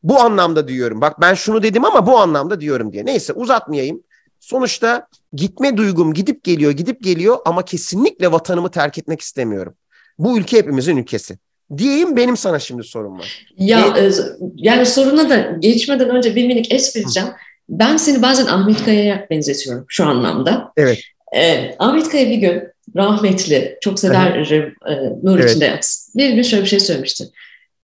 bu 0.02 0.20
anlamda 0.20 0.68
diyorum. 0.68 1.00
Bak 1.00 1.20
ben 1.20 1.34
şunu 1.34 1.62
dedim 1.62 1.84
ama 1.84 2.06
bu 2.06 2.18
anlamda 2.18 2.60
diyorum 2.60 2.92
diye. 2.92 3.04
Neyse 3.04 3.32
uzatmayayım. 3.32 4.02
Sonuçta 4.40 5.08
gitme 5.32 5.76
duygum 5.76 6.14
gidip 6.14 6.44
geliyor 6.44 6.72
gidip 6.72 7.02
geliyor 7.02 7.38
ama 7.44 7.64
kesinlikle 7.64 8.32
vatanımı 8.32 8.70
terk 8.70 8.98
etmek 8.98 9.20
istemiyorum. 9.20 9.74
Bu 10.18 10.38
ülke 10.38 10.58
hepimizin 10.58 10.96
ülkesi 10.96 11.38
diyeyim 11.79 12.16
benim 12.16 12.37
sana 12.37 12.59
şimdi 12.59 12.85
sorum 12.85 13.18
var. 13.18 13.47
Ya 13.59 13.95
e, 13.99 14.11
yani 14.57 14.87
soruna 14.87 15.31
da 15.31 15.57
geçmeden 15.59 16.11
önce 16.11 16.37
bir 16.37 16.47
minik 16.47 16.73
es 16.75 16.97
vereceğim. 16.97 17.29
Ben 17.68 17.97
seni 17.97 18.23
bazen 18.23 18.47
Ahmet 18.47 18.85
Kaya'ya 18.85 19.27
benzetiyorum 19.31 19.85
şu 19.89 20.05
anlamda. 20.05 20.73
Evet. 20.77 21.01
E, 21.37 21.75
Ahmet 21.79 22.09
Kaya 22.09 22.31
bir 22.31 22.37
gün 22.37 22.62
rahmetli, 22.97 23.79
çok 23.81 23.99
sever 23.99 24.53
e, 24.53 24.73
nur 25.23 25.39
evet. 25.39 25.51
içinde 25.51 25.64
yatsın. 25.64 26.18
Bir 26.18 26.31
gün 26.31 26.43
şöyle 26.43 26.62
bir 26.62 26.68
şey 26.68 26.81
söylemişti. 26.81 27.25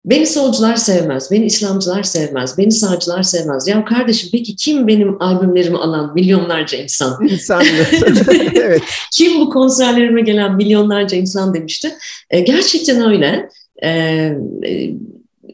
Beni 0.05 0.27
solcular 0.27 0.77
sevmez, 0.77 1.31
beni 1.31 1.45
İslamcılar 1.45 2.03
sevmez, 2.03 2.59
beni 2.59 2.73
sağcılar 2.73 3.23
sevmez. 3.23 3.69
Ya 3.69 3.85
kardeşim 3.85 4.29
peki 4.33 4.57
kim 4.57 4.87
benim 4.87 5.23
albümlerimi 5.23 5.79
alan 5.79 6.15
milyonlarca 6.15 6.79
insan? 6.79 7.29
İnsan. 7.29 7.65
evet. 8.55 8.83
Kim 9.13 9.41
bu 9.41 9.51
konserlerime 9.51 10.21
gelen 10.21 10.55
milyonlarca 10.55 11.17
insan 11.17 11.55
demişti. 11.55 11.95
E, 12.31 12.41
gerçekten 12.41 13.11
öyle. 13.11 13.49
Ee, 13.83 14.33
e, 14.67 14.91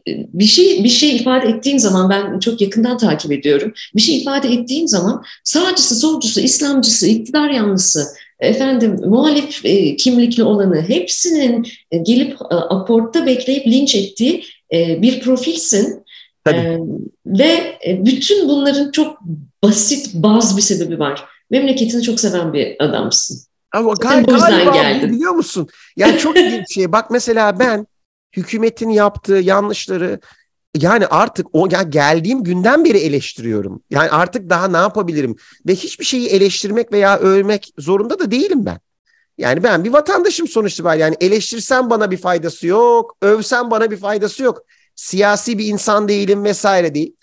bir 0.07 0.45
şey 0.45 0.83
bir 0.83 0.89
şey 0.89 1.15
ifade 1.15 1.47
ettiğin 1.47 1.77
zaman 1.77 2.09
ben 2.09 2.39
çok 2.39 2.61
yakından 2.61 2.97
takip 2.97 3.31
ediyorum. 3.31 3.73
Bir 3.95 4.01
şey 4.01 4.17
ifade 4.17 4.49
ettiğin 4.53 4.87
zaman 4.87 5.23
sağcısı, 5.43 5.95
solcusu, 5.95 6.39
İslamcısı, 6.39 7.07
iktidar 7.07 7.49
yanlısı, 7.49 8.05
efendim 8.39 8.95
muhalif 9.05 9.65
e, 9.65 9.95
kimlikli 9.95 10.43
olanı 10.43 10.81
hepsinin 10.81 11.67
e, 11.91 11.97
gelip 11.97 12.33
e, 12.51 12.55
aportta 12.55 13.25
bekleyip 13.25 13.67
linç 13.67 13.95
ettiği 13.95 14.43
e, 14.73 15.01
bir 15.01 15.19
profilsin. 15.19 16.03
E, 16.47 16.77
ve 17.25 17.77
e, 17.87 18.05
bütün 18.05 18.49
bunların 18.49 18.91
çok 18.91 19.17
basit, 19.63 20.13
baz 20.13 20.57
bir 20.57 20.61
sebebi 20.61 20.99
var. 20.99 21.25
Memleketini 21.51 22.01
çok 22.01 22.19
seven 22.19 22.53
bir 22.53 22.75
adamsın. 22.79 23.39
Ama 23.71 23.91
gal- 23.91 24.25
galiba 24.25 24.71
geldim. 24.71 25.11
biliyor 25.11 25.31
musun? 25.31 25.67
Yani 25.97 26.17
çok 26.17 26.37
ilginç 26.37 26.63
şey. 26.73 26.91
Bak 26.91 27.11
mesela 27.11 27.59
ben 27.59 27.87
hükümetin 28.33 28.89
yaptığı 28.89 29.33
yanlışları 29.33 30.19
yani 30.77 31.07
artık 31.07 31.47
o 31.53 31.67
ya 31.71 31.81
geldiğim 31.81 32.43
günden 32.43 32.85
beri 32.85 32.97
eleştiriyorum. 32.97 33.83
Yani 33.89 34.09
artık 34.09 34.49
daha 34.49 34.67
ne 34.67 34.77
yapabilirim? 34.77 35.35
Ve 35.67 35.75
hiçbir 35.75 36.05
şeyi 36.05 36.27
eleştirmek 36.27 36.91
veya 36.91 37.19
övmek 37.19 37.73
zorunda 37.77 38.19
da 38.19 38.31
değilim 38.31 38.65
ben. 38.65 38.79
Yani 39.37 39.63
ben 39.63 39.83
bir 39.83 39.93
vatandaşım 39.93 40.47
sonuçta 40.47 40.83
var. 40.83 40.95
Yani 40.95 41.15
eleştirsem 41.21 41.89
bana 41.89 42.11
bir 42.11 42.17
faydası 42.17 42.67
yok, 42.67 43.17
övsem 43.21 43.71
bana 43.71 43.91
bir 43.91 43.97
faydası 43.97 44.43
yok. 44.43 44.61
Siyasi 44.95 45.57
bir 45.57 45.65
insan 45.65 46.07
değilim 46.07 46.43
vesaire 46.43 46.95
değil. 46.95 47.15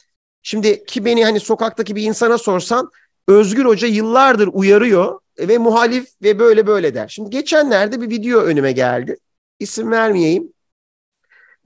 Şimdi 0.43 0.85
ki 0.85 1.05
beni 1.05 1.25
hani 1.25 1.41
sokaktaki 1.41 1.97
bir 1.97 2.03
insana 2.03 2.39
sorsan 2.39 2.91
Özgür 3.29 3.65
Hoca 3.65 3.89
yıllardır 3.89 4.49
uyarıyor 4.53 5.21
ve 5.39 5.59
muhalif 5.59 6.09
ve 6.23 6.39
böyle 6.39 6.67
böyle 6.67 6.95
der. 6.95 7.09
Şimdi 7.09 7.31
geçenlerde 7.31 8.01
bir 8.01 8.11
video 8.11 8.41
önüme 8.41 8.73
geldi. 8.73 9.17
İsim 9.59 9.91
vermeyeyim 9.91 10.53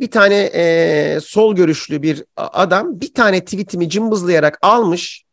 bir 0.01 0.11
tane 0.11 0.51
e, 0.55 1.19
sol 1.21 1.55
görüşlü 1.55 2.03
bir 2.03 2.25
adam 2.37 3.01
bir 3.01 3.15
tane 3.15 3.45
tweetimi 3.45 3.89
cımbızlayarak 3.91 4.59
almış 4.63 5.25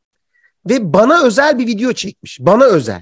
ve 0.70 0.94
bana 0.94 1.24
özel 1.24 1.60
bir 1.60 1.68
video 1.68 1.94
çekmiş. 1.94 2.38
Bana 2.40 2.64
özel. 2.64 3.02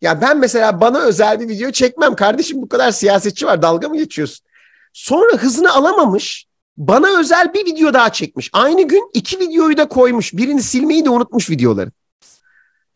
Ya 0.00 0.20
ben 0.20 0.38
mesela 0.38 0.80
bana 0.80 1.00
özel 1.00 1.40
bir 1.40 1.48
video 1.48 1.70
çekmem. 1.70 2.14
Kardeşim 2.14 2.62
bu 2.62 2.68
kadar 2.68 2.90
siyasetçi 2.90 3.46
var 3.46 3.62
dalga 3.62 3.88
mı 3.88 3.96
geçiyorsun? 3.96 4.46
Sonra 4.92 5.36
hızını 5.36 5.74
alamamış. 5.74 6.46
Bana 6.76 7.18
özel 7.20 7.54
bir 7.54 7.66
video 7.66 7.94
daha 7.94 8.12
çekmiş. 8.12 8.50
Aynı 8.52 8.88
gün 8.88 9.10
iki 9.14 9.40
videoyu 9.40 9.76
da 9.76 9.88
koymuş. 9.88 10.32
Birini 10.32 10.62
silmeyi 10.62 11.04
de 11.04 11.10
unutmuş 11.10 11.50
videoları. 11.50 11.90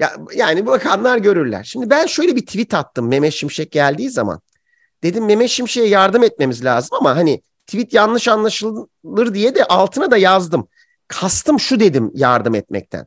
Ya, 0.00 0.12
yani 0.34 0.66
bakanlar 0.66 1.18
görürler. 1.18 1.64
Şimdi 1.64 1.90
ben 1.90 2.06
şöyle 2.06 2.36
bir 2.36 2.46
tweet 2.46 2.74
attım 2.74 3.08
Mehmet 3.08 3.32
Şimşek 3.32 3.72
geldiği 3.72 4.10
zaman. 4.10 4.40
Dedim 5.02 5.24
Mehmet 5.24 5.50
Şimşek'e 5.50 5.88
yardım 5.88 6.22
etmemiz 6.22 6.64
lazım 6.64 6.98
ama 7.00 7.16
hani 7.16 7.42
tweet 7.66 7.94
yanlış 7.94 8.28
anlaşılır 8.28 9.34
diye 9.34 9.54
de 9.54 9.64
altına 9.64 10.10
da 10.10 10.16
yazdım. 10.16 10.68
Kastım 11.08 11.60
şu 11.60 11.80
dedim 11.80 12.10
yardım 12.14 12.54
etmekten. 12.54 13.06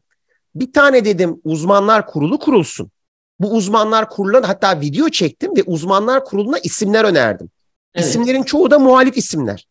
Bir 0.55 0.73
tane 0.73 1.05
dedim 1.05 1.41
uzmanlar 1.43 2.07
kurulu 2.07 2.39
kurulsun. 2.39 2.91
Bu 3.39 3.53
uzmanlar 3.53 4.09
kuruluna 4.09 4.49
hatta 4.49 4.81
video 4.81 5.09
çektim 5.09 5.55
ve 5.57 5.63
uzmanlar 5.63 6.25
kuruluna 6.25 6.57
isimler 6.59 7.03
önerdim. 7.03 7.49
Evet. 7.95 8.07
İsimlerin 8.07 8.43
çoğu 8.43 8.71
da 8.71 8.79
muhalif 8.79 9.17
isimler. 9.17 9.67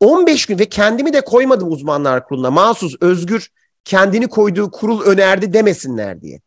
15 0.00 0.46
gün 0.46 0.58
ve 0.58 0.66
kendimi 0.66 1.12
de 1.12 1.20
koymadım 1.20 1.72
uzmanlar 1.72 2.24
kuruluna. 2.24 2.50
Mahsus, 2.50 2.94
Özgür 3.00 3.50
kendini 3.84 4.28
koyduğu 4.28 4.70
kurul 4.70 5.02
önerdi 5.02 5.52
demesinler 5.52 6.22
diye. 6.22 6.40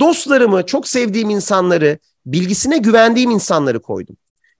Dostlarımı, 0.00 0.66
çok 0.66 0.88
sevdiğim 0.88 1.30
insanları, 1.30 1.98
bilgisine 2.26 2.78
güvendiğim 2.78 3.30
insanları 3.30 3.82
koydum. 3.82 4.16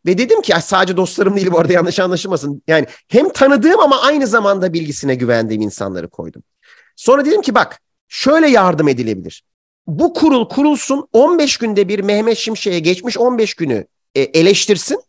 Ve 0.09 0.19
dedim 0.19 0.43
ki 0.43 0.55
sadece 0.63 0.97
dostlarım 0.97 1.37
değil 1.37 1.51
bu 1.51 1.59
arada 1.59 1.73
yanlış 1.73 2.01
anlaşılmasın. 2.01 2.63
Yani 2.69 2.87
hem 3.09 3.29
tanıdığım 3.29 3.81
ama 3.81 4.01
aynı 4.01 4.27
zamanda 4.27 4.73
bilgisine 4.73 5.15
güvendiğim 5.15 5.63
insanları 5.63 6.09
koydum. 6.09 6.43
Sonra 6.97 7.25
dedim 7.25 7.43
ki 7.43 7.55
bak 7.55 7.81
şöyle 8.09 8.49
yardım 8.49 8.89
edilebilir. 8.89 9.43
Bu 9.87 10.13
kurul 10.13 10.49
kurulsun 10.49 11.09
15 11.13 11.57
günde 11.57 11.89
bir 11.89 12.01
Mehmet 12.01 12.39
Şimşek'e 12.39 12.79
geçmiş 12.79 13.19
15 13.19 13.55
günü 13.55 13.87
e, 14.15 14.21
eleştirsin. 14.21 15.01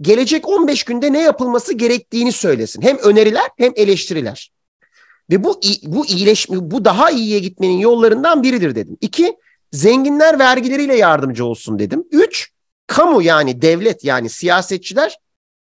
Gelecek 0.00 0.48
15 0.48 0.84
günde 0.84 1.12
ne 1.12 1.20
yapılması 1.20 1.74
gerektiğini 1.74 2.32
söylesin. 2.32 2.82
Hem 2.82 2.98
öneriler 2.98 3.48
hem 3.56 3.72
eleştiriler. 3.76 4.52
Ve 5.30 5.44
bu 5.44 5.60
bu 5.82 6.06
iyileşme 6.06 6.70
bu 6.70 6.84
daha 6.84 7.10
iyiye 7.10 7.38
gitmenin 7.38 7.78
yollarından 7.78 8.42
biridir 8.42 8.74
dedim. 8.74 8.96
İki, 9.00 9.36
zenginler 9.72 10.38
vergileriyle 10.38 10.96
yardımcı 10.96 11.44
olsun 11.44 11.78
dedim. 11.78 12.04
Üç, 12.10 12.51
kamu 12.92 13.22
yani 13.22 13.62
devlet 13.62 14.04
yani 14.04 14.28
siyasetçiler 14.28 15.18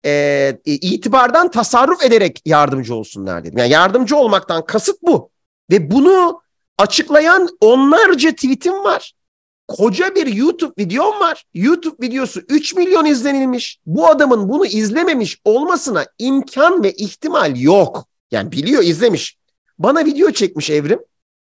e, 0.04 0.58
itibardan 0.64 1.50
tasarruf 1.50 2.04
ederek 2.04 2.42
yardımcı 2.44 2.94
olsunlar 2.94 3.44
dedim. 3.44 3.58
Yani 3.58 3.70
yardımcı 3.70 4.16
olmaktan 4.16 4.66
kasıt 4.66 5.02
bu. 5.02 5.30
Ve 5.70 5.90
bunu 5.90 6.42
açıklayan 6.78 7.48
onlarca 7.60 8.30
tweetim 8.30 8.84
var. 8.84 9.12
Koca 9.68 10.14
bir 10.14 10.26
YouTube 10.26 10.72
videom 10.78 11.20
var. 11.20 11.44
YouTube 11.54 12.06
videosu 12.06 12.40
3 12.40 12.74
milyon 12.74 13.04
izlenilmiş. 13.04 13.80
Bu 13.86 14.08
adamın 14.08 14.48
bunu 14.48 14.66
izlememiş 14.66 15.40
olmasına 15.44 16.04
imkan 16.18 16.82
ve 16.82 16.92
ihtimal 16.92 17.56
yok. 17.56 18.06
Yani 18.30 18.52
biliyor 18.52 18.82
izlemiş. 18.82 19.36
Bana 19.78 20.04
video 20.04 20.30
çekmiş 20.30 20.70
Evrim. 20.70 21.00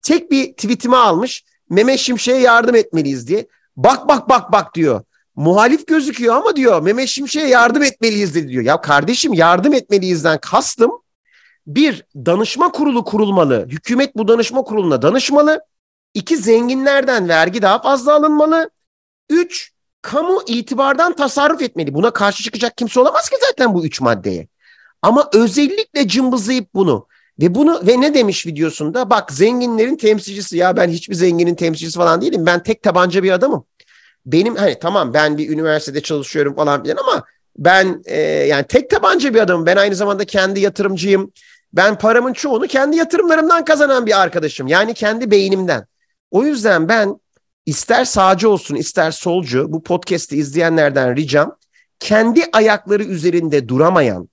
Tek 0.01 0.31
bir 0.31 0.53
tweetimi 0.53 0.95
almış. 0.95 1.43
Mehmet 1.69 1.99
Şimşek'e 1.99 2.39
yardım 2.39 2.75
etmeliyiz 2.75 3.27
diye. 3.27 3.47
Bak 3.77 4.07
bak 4.07 4.29
bak 4.29 4.51
bak 4.51 4.75
diyor. 4.75 5.03
Muhalif 5.35 5.87
gözüküyor 5.87 6.35
ama 6.35 6.55
diyor 6.55 6.81
Mehmet 6.81 7.07
Şimşek'e 7.09 7.47
yardım 7.47 7.83
etmeliyiz 7.83 8.35
de 8.35 8.47
diyor. 8.47 8.63
Ya 8.63 8.81
kardeşim 8.81 9.33
yardım 9.33 9.73
etmeliyizden 9.73 10.39
kastım 10.41 10.91
bir 11.67 12.05
danışma 12.15 12.71
kurulu 12.71 13.03
kurulmalı. 13.03 13.67
Hükümet 13.69 14.15
bu 14.15 14.27
danışma 14.27 14.63
kuruluna 14.63 15.01
danışmalı. 15.01 15.61
İki 16.13 16.37
zenginlerden 16.37 17.29
vergi 17.29 17.61
daha 17.61 17.81
fazla 17.81 18.15
alınmalı. 18.15 18.69
Üç 19.29 19.71
kamu 20.01 20.41
itibardan 20.47 21.15
tasarruf 21.15 21.61
etmeli. 21.61 21.93
Buna 21.93 22.11
karşı 22.11 22.43
çıkacak 22.43 22.77
kimse 22.77 22.99
olamaz 22.99 23.29
ki 23.29 23.35
zaten 23.41 23.73
bu 23.73 23.85
üç 23.85 24.01
maddeye. 24.01 24.47
Ama 25.01 25.29
özellikle 25.33 26.07
cımbızlayıp 26.07 26.73
bunu 26.73 27.07
ve 27.39 27.55
bunu 27.55 27.81
ve 27.87 28.01
ne 28.01 28.13
demiş 28.13 28.47
videosunda? 28.47 29.09
Bak 29.09 29.31
zenginlerin 29.31 29.95
temsilcisi 29.95 30.57
ya 30.57 30.77
ben 30.77 30.89
hiçbir 30.89 31.15
zenginin 31.15 31.55
temsilcisi 31.55 31.97
falan 31.97 32.21
değilim. 32.21 32.45
Ben 32.45 32.63
tek 32.63 32.83
tabanca 32.83 33.23
bir 33.23 33.31
adamım. 33.31 33.65
Benim 34.25 34.55
hani 34.55 34.79
tamam 34.79 35.13
ben 35.13 35.37
bir 35.37 35.49
üniversitede 35.49 36.01
çalışıyorum 36.01 36.55
falan 36.55 36.83
filan 36.83 36.97
ama 36.97 37.23
ben 37.57 38.03
e, 38.05 38.19
yani 38.21 38.65
tek 38.67 38.89
tabanca 38.89 39.33
bir 39.33 39.39
adamım. 39.39 39.65
Ben 39.65 39.77
aynı 39.77 39.95
zamanda 39.95 40.25
kendi 40.25 40.59
yatırımcıyım. 40.59 41.31
Ben 41.73 41.97
paramın 41.97 42.33
çoğunu 42.33 42.67
kendi 42.67 42.97
yatırımlarımdan 42.97 43.65
kazanan 43.65 44.05
bir 44.05 44.21
arkadaşım. 44.21 44.67
Yani 44.67 44.93
kendi 44.93 45.31
beynimden. 45.31 45.85
O 46.31 46.43
yüzden 46.43 46.89
ben 46.89 47.19
ister 47.65 48.05
sağcı 48.05 48.49
olsun 48.49 48.75
ister 48.75 49.11
solcu 49.11 49.73
bu 49.73 49.83
podcast'i 49.83 50.37
izleyenlerden 50.37 51.15
ricam 51.15 51.57
kendi 51.99 52.45
ayakları 52.53 53.03
üzerinde 53.03 53.67
duramayan 53.67 54.29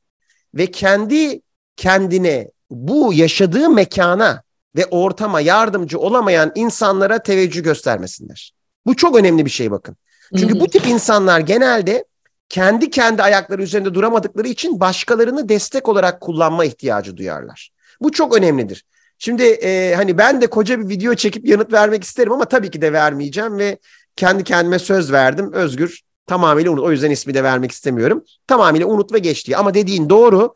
ve 0.55 0.67
kendi 0.67 1.43
kendine 1.77 2.51
bu 2.71 3.13
yaşadığı 3.13 3.71
mekana 3.71 4.43
ve 4.77 4.87
ortama 4.87 5.41
yardımcı 5.41 5.99
olamayan 5.99 6.53
insanlara 6.55 7.23
teveccüh 7.23 7.65
göstermesinler. 7.65 8.53
Bu 8.87 8.97
çok 8.97 9.17
önemli 9.17 9.45
bir 9.45 9.51
şey 9.51 9.71
bakın. 9.71 9.97
Çünkü 10.39 10.61
bu 10.61 10.67
tip 10.67 10.87
insanlar 10.87 11.41
genelde 11.41 12.05
kendi 12.49 12.91
kendi 12.91 13.23
ayakları 13.23 13.63
üzerinde 13.63 13.95
duramadıkları 13.95 14.49
için 14.49 14.81
başkalarını 14.81 15.49
destek 15.49 15.89
olarak 15.89 16.21
kullanma 16.21 16.65
ihtiyacı 16.65 17.17
duyarlar. 17.17 17.71
Bu 18.01 18.13
çok 18.13 18.37
önemlidir. 18.37 18.85
Şimdi 19.19 19.43
e, 19.43 19.95
hani 19.95 20.19
ben 20.19 20.41
de 20.41 20.47
koca 20.47 20.81
bir 20.81 20.89
video 20.89 21.15
çekip 21.15 21.49
yanıt 21.49 21.73
vermek 21.73 22.05
isterim 22.05 22.33
ama 22.33 22.45
tabii 22.45 22.71
ki 22.71 22.83
de 22.83 22.93
vermeyeceğim 22.93 23.59
ve 23.59 23.79
kendi 24.17 24.45
kendime 24.45 24.79
söz 24.79 25.13
verdim. 25.13 25.53
Özgür 25.53 26.01
tamamıyla 26.27 26.71
unut. 26.71 26.85
O 26.85 26.91
yüzden 26.91 27.11
ismi 27.11 27.35
de 27.35 27.45
vermek 27.45 27.73
istemiyorum. 27.73 28.25
Tamamıyla 28.47 28.87
unut 28.87 29.13
ve 29.13 29.19
geçti. 29.19 29.57
Ama 29.57 29.75
dediğin 29.75 30.11
doğru. 30.11 30.55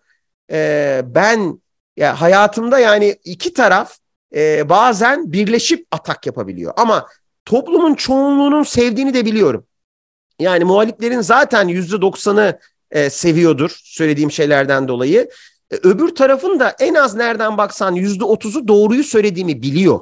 E, 0.51 1.03
ben 1.05 1.61
ya 1.97 2.21
hayatımda 2.21 2.79
yani 2.79 3.17
iki 3.25 3.53
taraf 3.53 3.99
e, 4.35 4.69
bazen 4.69 5.33
birleşip 5.33 5.87
atak 5.91 6.27
yapabiliyor. 6.27 6.73
Ama 6.77 7.07
toplumun 7.47 7.95
çoğunluğunun 7.95 8.63
sevdiğini 8.63 9.15
de 9.15 9.25
biliyorum. 9.25 9.67
Yani 10.39 10.65
muhaliflerin 10.65 11.21
zaten 11.21 11.69
yüzde 11.69 12.01
doksanı 12.01 12.59
e, 12.91 13.11
seviyordur 13.11 13.81
söylediğim 13.85 14.31
şeylerden 14.31 14.89
dolayı. 14.89 15.31
E, 15.71 15.77
öbür 15.77 16.15
tarafın 16.15 16.61
da 16.61 16.77
en 16.81 16.95
az 16.95 17.15
nereden 17.15 17.59
baksan 17.59 17.95
yüzde 17.95 18.25
otuzu 18.25 18.69
doğruyu 18.69 19.05
söylediğimi 19.05 19.63
biliyor. 19.63 20.01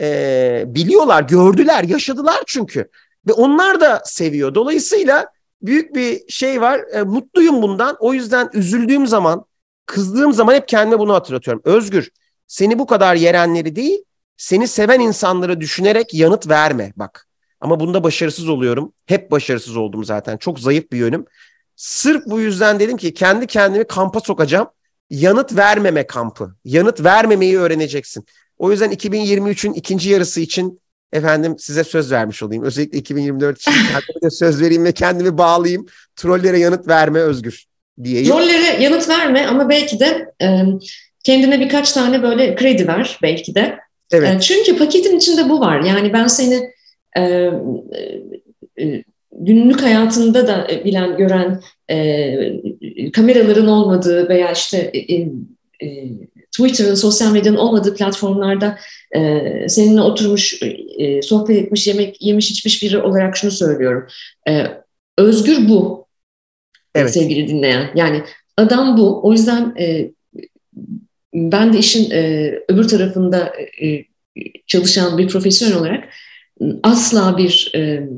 E, 0.00 0.64
biliyorlar, 0.66 1.22
gördüler, 1.22 1.84
yaşadılar 1.84 2.42
çünkü. 2.46 2.90
Ve 3.28 3.32
onlar 3.32 3.80
da 3.80 4.02
seviyor. 4.04 4.54
Dolayısıyla 4.54 5.26
büyük 5.62 5.94
bir 5.94 6.20
şey 6.28 6.60
var. 6.60 6.80
E, 6.92 7.02
mutluyum 7.02 7.62
bundan. 7.62 7.96
O 8.00 8.14
yüzden 8.14 8.50
üzüldüğüm 8.52 9.06
zaman, 9.06 9.44
kızdığım 9.86 10.32
zaman 10.32 10.54
hep 10.54 10.68
kendime 10.68 10.98
bunu 10.98 11.14
hatırlatıyorum. 11.14 11.62
Özgür, 11.64 12.10
seni 12.46 12.78
bu 12.78 12.86
kadar 12.86 13.14
yerenleri 13.14 13.76
değil, 13.76 14.04
seni 14.42 14.68
seven 14.68 15.00
insanları 15.00 15.60
düşünerek 15.60 16.14
yanıt 16.14 16.48
verme 16.48 16.92
bak. 16.96 17.26
Ama 17.60 17.80
bunda 17.80 18.04
başarısız 18.04 18.48
oluyorum. 18.48 18.92
Hep 19.06 19.30
başarısız 19.30 19.76
oldum 19.76 20.04
zaten. 20.04 20.36
Çok 20.36 20.60
zayıf 20.60 20.92
bir 20.92 20.98
yönüm. 20.98 21.24
Sırf 21.76 22.26
bu 22.26 22.40
yüzden 22.40 22.80
dedim 22.80 22.96
ki 22.96 23.14
kendi 23.14 23.46
kendimi 23.46 23.84
kampa 23.84 24.20
sokacağım. 24.20 24.68
Yanıt 25.10 25.56
vermeme 25.56 26.06
kampı. 26.06 26.54
Yanıt 26.64 27.04
vermemeyi 27.04 27.58
öğreneceksin. 27.58 28.26
O 28.58 28.70
yüzden 28.70 28.90
2023'ün 28.92 29.72
ikinci 29.72 30.10
yarısı 30.10 30.40
için 30.40 30.80
efendim 31.12 31.58
size 31.58 31.84
söz 31.84 32.12
vermiş 32.12 32.42
olayım. 32.42 32.64
Özellikle 32.64 32.98
2024 32.98 33.60
için 33.60 33.72
kendime 33.92 34.22
de 34.22 34.30
söz 34.30 34.62
vereyim 34.62 34.84
ve 34.84 34.92
kendimi 34.92 35.38
bağlayayım. 35.38 35.86
Trollere 36.16 36.58
yanıt 36.58 36.88
verme 36.88 37.20
özgür 37.20 37.64
diyeyim. 38.04 38.28
Trollere 38.28 38.82
yanıt 38.82 39.08
verme 39.08 39.46
ama 39.46 39.68
belki 39.68 40.00
de 40.00 40.32
e, 40.42 40.64
kendine 41.24 41.60
birkaç 41.60 41.92
tane 41.92 42.22
böyle 42.22 42.54
kredi 42.54 42.88
ver 42.88 43.18
belki 43.22 43.54
de. 43.54 43.78
Evet. 44.12 44.36
E, 44.36 44.40
çünkü 44.40 44.78
paketin 44.78 45.16
içinde 45.16 45.48
bu 45.48 45.60
var. 45.60 45.80
Yani 45.80 46.12
ben 46.12 46.26
seni 46.26 46.70
e, 47.16 47.50
e, 48.80 49.04
günlük 49.32 49.82
hayatında 49.82 50.46
da 50.46 50.68
bilen, 50.84 51.16
gören 51.16 51.62
e, 51.88 53.10
kameraların 53.12 53.66
olmadığı 53.66 54.28
veya 54.28 54.52
işte 54.52 54.78
e, 54.78 55.14
e, 55.86 56.08
Twitter'ın, 56.52 56.94
sosyal 56.94 57.32
medyanın 57.32 57.56
olmadığı 57.56 57.94
platformlarda 57.94 58.78
e, 59.16 59.40
seninle 59.68 60.00
oturmuş, 60.00 60.62
e, 60.98 61.22
sohbet 61.22 61.56
etmiş, 61.56 61.86
yemek 61.86 62.22
yemiş 62.22 62.50
içmiş 62.50 62.82
biri 62.82 62.98
olarak 62.98 63.36
şunu 63.36 63.50
söylüyorum. 63.50 64.06
E, 64.48 64.66
özgür 65.18 65.68
bu 65.68 66.06
evet. 66.94 67.14
sevgili 67.14 67.48
dinleyen. 67.48 67.90
Yani 67.94 68.22
adam 68.56 68.98
bu. 68.98 69.20
O 69.22 69.32
yüzden 69.32 69.74
e, 69.80 70.10
ben 71.34 71.72
de 71.72 71.78
işin 71.78 72.10
e, 72.10 72.52
öbür 72.68 72.88
tarafında 72.88 73.52
e, 73.82 74.04
çalışan 74.66 75.18
bir 75.18 75.28
profesyonel 75.28 75.76
olarak 75.76 76.04
asla 76.82 77.38
bir 77.38 77.72
e, 77.74 78.08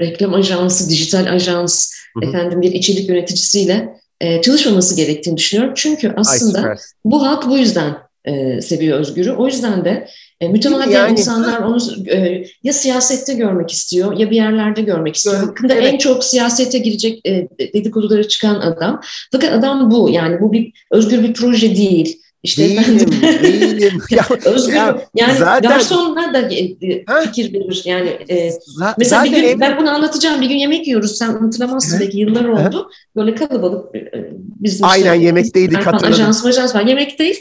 reklam 0.00 0.34
ajansı, 0.34 0.90
dijital 0.90 1.32
ajans, 1.32 1.92
hı 2.14 2.26
hı. 2.26 2.28
efendim 2.28 2.62
bir 2.62 2.72
içerik 2.72 3.08
yöneticisiyle 3.08 3.88
e, 4.20 4.42
çalışmaması 4.42 4.96
gerektiğini 4.96 5.36
düşünüyorum. 5.36 5.74
Çünkü 5.76 6.12
aslında 6.16 6.74
bu 7.04 7.26
halk 7.26 7.48
bu 7.48 7.58
yüzden 7.58 7.96
e, 8.24 8.60
seviyor 8.60 9.00
Özgür'ü. 9.00 9.32
O 9.32 9.46
yüzden 9.46 9.84
de 9.84 10.08
e, 10.40 10.48
mütemadiyen 10.48 11.00
yani, 11.00 11.12
insanlar 11.12 11.60
onu 11.60 11.78
e, 12.10 12.44
ya 12.62 12.72
siyasette 12.72 13.34
görmek 13.34 13.70
istiyor 13.70 14.18
ya 14.18 14.30
bir 14.30 14.36
yerlerde 14.36 14.82
görmek 14.82 15.16
istiyor. 15.16 15.36
Hakkında 15.36 15.74
evet. 15.74 15.92
en 15.92 15.98
çok 15.98 16.24
siyasete 16.24 16.78
girecek 16.78 17.26
e, 17.26 17.48
dedikoduları 17.58 18.28
çıkan 18.28 18.54
adam. 18.54 19.00
Fakat 19.32 19.52
adam 19.52 19.90
bu 19.90 20.10
yani 20.10 20.40
bu 20.40 20.52
bir 20.52 20.72
özgür 20.90 21.22
bir 21.22 21.34
proje 21.34 21.76
değil. 21.76 22.20
İşte 22.44 22.68
değilim, 22.68 22.98
değilim. 23.42 24.02
Ya, 24.10 24.26
Özgür, 24.44 24.74
ya, 24.74 25.08
yani 25.14 25.38
zaten, 25.38 25.70
garsonlar 25.70 26.34
da 26.34 26.38
e, 26.40 26.58
e, 26.58 27.04
fikir 27.24 27.54
verir. 27.54 27.82
Yani 27.84 28.08
e, 28.30 28.50
mesela 28.98 29.24
bir 29.24 29.30
gün, 29.30 29.42
ev... 29.42 29.60
ben 29.60 29.80
bunu 29.80 29.90
anlatacağım. 29.90 30.40
Bir 30.40 30.46
gün 30.46 30.56
yemek 30.56 30.86
yiyoruz. 30.86 31.18
Sen 31.18 31.32
hatırlamazsın 31.32 32.00
belki 32.00 32.18
yıllar 32.18 32.44
oldu. 32.44 32.90
Böyle 33.16 33.34
kalabalık 33.34 33.96
e, 33.96 34.10
bizim 34.36 34.86
Aynen 34.86 35.14
işte, 35.14 35.26
yemekteydik 35.26 35.86
hatırladım. 35.86 36.08
Ajans 36.08 36.46
ajans 36.46 36.74
var. 36.74 36.84
Yemekteyiz. 36.86 37.38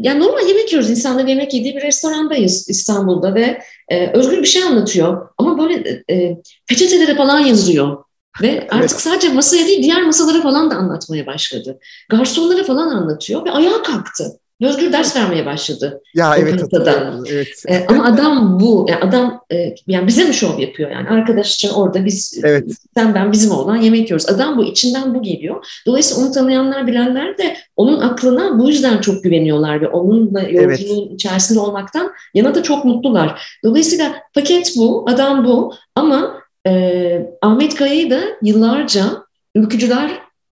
Yani 0.00 0.20
normal 0.20 0.48
yemek 0.48 0.72
yiyoruz. 0.72 0.90
İnsanlar 0.90 1.26
yemek 1.26 1.54
yediği 1.54 1.76
bir 1.76 1.82
restorandayız 1.82 2.68
İstanbul'da 2.68 3.34
ve 3.34 3.58
e, 3.88 4.06
Özgür 4.06 4.38
bir 4.38 4.46
şey 4.46 4.62
anlatıyor. 4.62 5.28
Ama 5.38 5.58
böyle 5.58 6.02
e, 6.10 6.36
peçetelere 6.66 7.16
falan 7.16 7.40
yazıyor. 7.40 8.04
Ve 8.42 8.60
artık 8.70 8.78
evet. 8.78 8.90
sadece 8.90 9.28
masaya 9.28 9.66
değil 9.66 9.82
diğer 9.82 10.02
masalara 10.02 10.42
falan 10.42 10.70
da 10.70 10.74
anlatmaya 10.74 11.26
başladı. 11.26 11.78
Garsonlara 12.08 12.64
falan 12.64 12.88
anlatıyor 12.88 13.44
ve 13.44 13.50
ayağa 13.50 13.82
kalktı. 13.82 14.24
Özgür 14.62 14.92
ders 14.92 15.16
vermeye 15.16 15.46
başladı. 15.46 16.02
Ya 16.14 16.36
evet, 16.36 16.64
evet. 17.26 17.62
Ee, 17.68 17.86
ama 17.88 18.04
adam 18.04 18.60
bu, 18.60 18.86
yani 18.88 19.00
adam 19.04 19.40
e, 19.52 19.74
yani 19.86 20.06
bize 20.06 20.24
mi 20.24 20.34
şov 20.34 20.58
yapıyor 20.58 20.90
yani 20.90 21.08
arkadaşça 21.08 21.72
orada 21.74 22.04
biz 22.04 22.40
evet. 22.44 22.64
sen 22.96 23.14
ben 23.14 23.32
bizim 23.32 23.50
olan 23.50 23.76
yemek 23.76 24.00
yiyoruz. 24.00 24.28
Adam 24.28 24.56
bu 24.56 24.64
içinden 24.64 25.14
bu 25.14 25.22
geliyor. 25.22 25.66
Dolayısıyla 25.86 26.24
onu 26.24 26.32
tanıyanlar 26.32 26.86
bilenler 26.86 27.38
de 27.38 27.56
onun 27.76 28.00
aklına 28.00 28.58
bu 28.58 28.68
yüzden 28.68 29.00
çok 29.00 29.22
güveniyorlar 29.22 29.80
ve 29.80 29.88
onunla 29.88 30.40
yolculuğun 30.40 31.06
evet. 31.06 31.14
içerisinde 31.14 31.60
olmaktan 31.60 32.12
yana 32.34 32.54
da 32.54 32.62
çok 32.62 32.84
mutlular. 32.84 33.58
Dolayısıyla 33.64 34.14
paket 34.34 34.72
bu, 34.76 35.04
adam 35.08 35.44
bu 35.44 35.74
ama 35.94 36.34
e, 36.68 37.30
Ahmet 37.42 37.74
Kaya'yı 37.74 38.10
da 38.10 38.20
yıllarca 38.42 39.24
ülkücüler, 39.54 40.10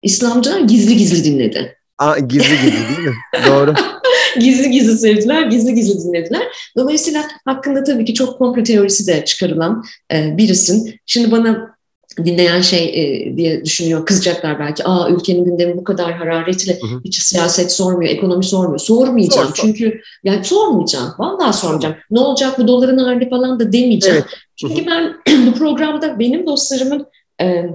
İslamcılar 0.02 0.60
gizli 0.60 0.98
gizli 0.98 1.24
dinledi. 1.24 1.76
Aa, 1.98 2.20
gizli 2.20 2.56
gizli 2.62 2.98
değil 2.98 3.08
mi? 3.08 3.16
Doğru. 3.48 3.74
gizli 4.40 4.72
gizli 4.72 4.98
sevdiler, 4.98 5.42
gizli 5.42 5.76
gizli 5.76 6.04
dinlediler. 6.04 6.42
Dolayısıyla 6.78 7.24
hakkında 7.46 7.84
tabii 7.84 8.06
ki 8.06 8.14
çok 8.14 8.38
komplo 8.38 8.64
teorisi 8.64 9.08
de 9.08 9.26
çıkarılan 9.26 9.84
e, 10.14 10.38
birisin. 10.38 11.00
Şimdi 11.06 11.32
bana 11.32 11.69
dinleyen 12.18 12.62
şey 12.62 12.86
e, 12.86 13.38
diye 13.38 13.66
düşünüyor, 13.66 14.06
kızacaklar 14.06 14.60
belki. 14.60 14.84
Aa 14.86 15.10
ülkenin 15.10 15.46
gündemi 15.46 15.78
bu 15.78 15.84
kadar 15.84 16.14
hararetli, 16.14 16.82
hı 16.82 16.88
hı. 16.88 17.02
hiç 17.06 17.22
siyaset 17.22 17.72
sormuyor, 17.72 18.12
ekonomi 18.12 18.44
sormuyor. 18.44 18.80
Sormayacağım 18.80 19.48
sor, 19.48 19.56
sor. 19.56 19.64
çünkü 19.64 20.02
yani 20.24 20.44
sormayacağım, 20.44 21.14
vallahi 21.18 21.58
sormayacağım. 21.58 21.96
Ne 22.12 22.20
olacak 22.20 22.60
bu 22.60 22.68
doların 22.68 22.98
hali 22.98 23.30
falan 23.30 23.60
da 23.60 23.74
demeyeceğim. 23.74 24.18
Evet. 24.18 24.40
Çünkü 24.56 24.86
ben 24.86 25.14
bu 25.48 25.54
programda 25.54 26.20
benim 26.20 26.48
dostlarımın 26.48 27.08
e, 27.42 27.66